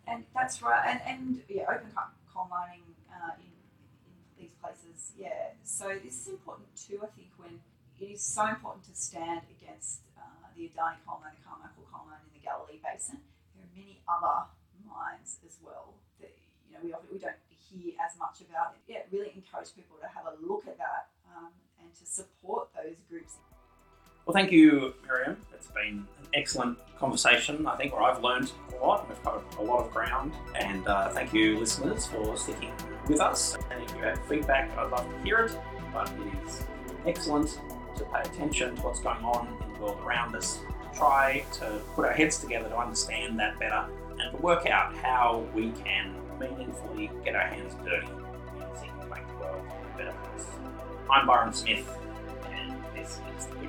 and 0.07 0.25
that's 0.35 0.61
right. 0.61 0.85
And, 0.89 1.01
and 1.07 1.41
yeah, 1.49 1.63
open 1.73 1.89
cut 1.95 2.09
coal 2.33 2.45
mining 2.49 2.83
uh, 3.09 3.31
in, 3.39 3.41
in 3.41 3.46
these 3.46 3.46
places. 4.67 5.15
Yeah. 5.15 5.55
So 5.63 5.95
this 6.03 6.21
is 6.21 6.27
important 6.27 6.67
too. 6.75 6.99
I 7.03 7.07
think 7.15 7.31
when 7.37 7.59
it 7.99 8.11
is 8.11 8.21
so 8.21 8.45
important 8.47 8.83
to 8.91 8.95
stand 8.95 9.41
against 9.47 10.03
uh, 10.17 10.51
the 10.55 10.69
Adani 10.69 10.99
coal 11.07 11.23
mine, 11.23 11.33
the 11.39 11.45
Carmichael 11.47 11.87
coal 11.91 12.05
mine 12.07 12.21
in 12.27 12.31
the 12.35 12.43
Galilee 12.43 12.79
Basin. 12.83 13.23
There 13.55 13.63
are 13.63 13.73
many 13.73 14.03
other 14.05 14.51
mines 14.83 15.39
as 15.47 15.57
well 15.63 15.95
that 16.19 16.35
you 16.67 16.75
know 16.75 16.81
we 16.83 16.93
often, 16.93 17.09
we 17.11 17.19
don't 17.19 17.39
hear 17.49 17.95
as 18.03 18.17
much 18.19 18.43
about. 18.43 18.75
It. 18.75 18.83
Yeah, 18.91 19.01
really 19.11 19.31
encourage 19.35 19.71
people 19.75 19.97
to 20.03 20.07
have 20.07 20.27
a 20.27 20.35
look 20.43 20.67
at 20.67 20.77
that 20.77 21.09
um, 21.31 21.51
and 21.81 21.89
to 21.95 22.05
support 22.05 22.69
those 22.75 22.99
groups. 23.09 23.39
Well, 24.25 24.35
thank 24.35 24.51
you, 24.51 24.93
Miriam. 25.07 25.39
It's 25.55 25.71
been 25.71 26.05
excellent 26.33 26.77
conversation, 26.97 27.67
I 27.67 27.75
think, 27.75 27.93
where 27.93 28.03
I've 28.03 28.23
learned 28.23 28.51
a 28.73 28.85
lot 28.85 29.07
we've 29.07 29.21
covered 29.23 29.43
a 29.59 29.63
lot 29.63 29.85
of 29.85 29.91
ground. 29.91 30.33
And 30.55 30.87
uh, 30.87 31.09
thank 31.09 31.33
you, 31.33 31.59
listeners, 31.59 32.05
for 32.05 32.37
sticking 32.37 32.71
with 33.07 33.19
us. 33.19 33.57
And 33.71 33.83
if 33.83 33.95
you 33.95 34.01
have 34.03 34.19
feedback, 34.27 34.75
I'd 34.77 34.91
love 34.91 35.09
to 35.09 35.23
hear 35.23 35.39
it. 35.39 35.57
But 35.93 36.11
it 36.11 36.47
is 36.47 36.63
excellent 37.05 37.59
to 37.95 38.03
pay 38.05 38.21
attention 38.21 38.75
to 38.75 38.81
what's 38.83 38.99
going 38.99 39.23
on 39.23 39.47
in 39.47 39.73
the 39.73 39.79
world 39.79 39.99
around 40.05 40.35
us, 40.35 40.59
to 40.83 40.97
try 40.97 41.43
to 41.53 41.81
put 41.95 42.05
our 42.05 42.13
heads 42.13 42.39
together 42.39 42.69
to 42.69 42.77
understand 42.77 43.39
that 43.39 43.57
better, 43.59 43.85
and 44.19 44.31
to 44.35 44.37
work 44.43 44.67
out 44.67 44.95
how 44.97 45.45
we 45.55 45.71
can 45.71 46.13
meaningfully 46.39 47.09
get 47.23 47.35
our 47.35 47.47
hands 47.47 47.75
dirty 47.83 48.07
and 48.07 49.09
make 49.09 49.27
the 49.27 49.33
world 49.45 49.65
a 49.93 49.97
better 49.97 50.13
place. 50.23 50.45
I'm 51.09 51.25
Byron 51.25 51.53
Smith, 51.53 51.89
and 52.51 52.75
this 52.93 53.19
is 53.37 53.45
The. 53.45 53.66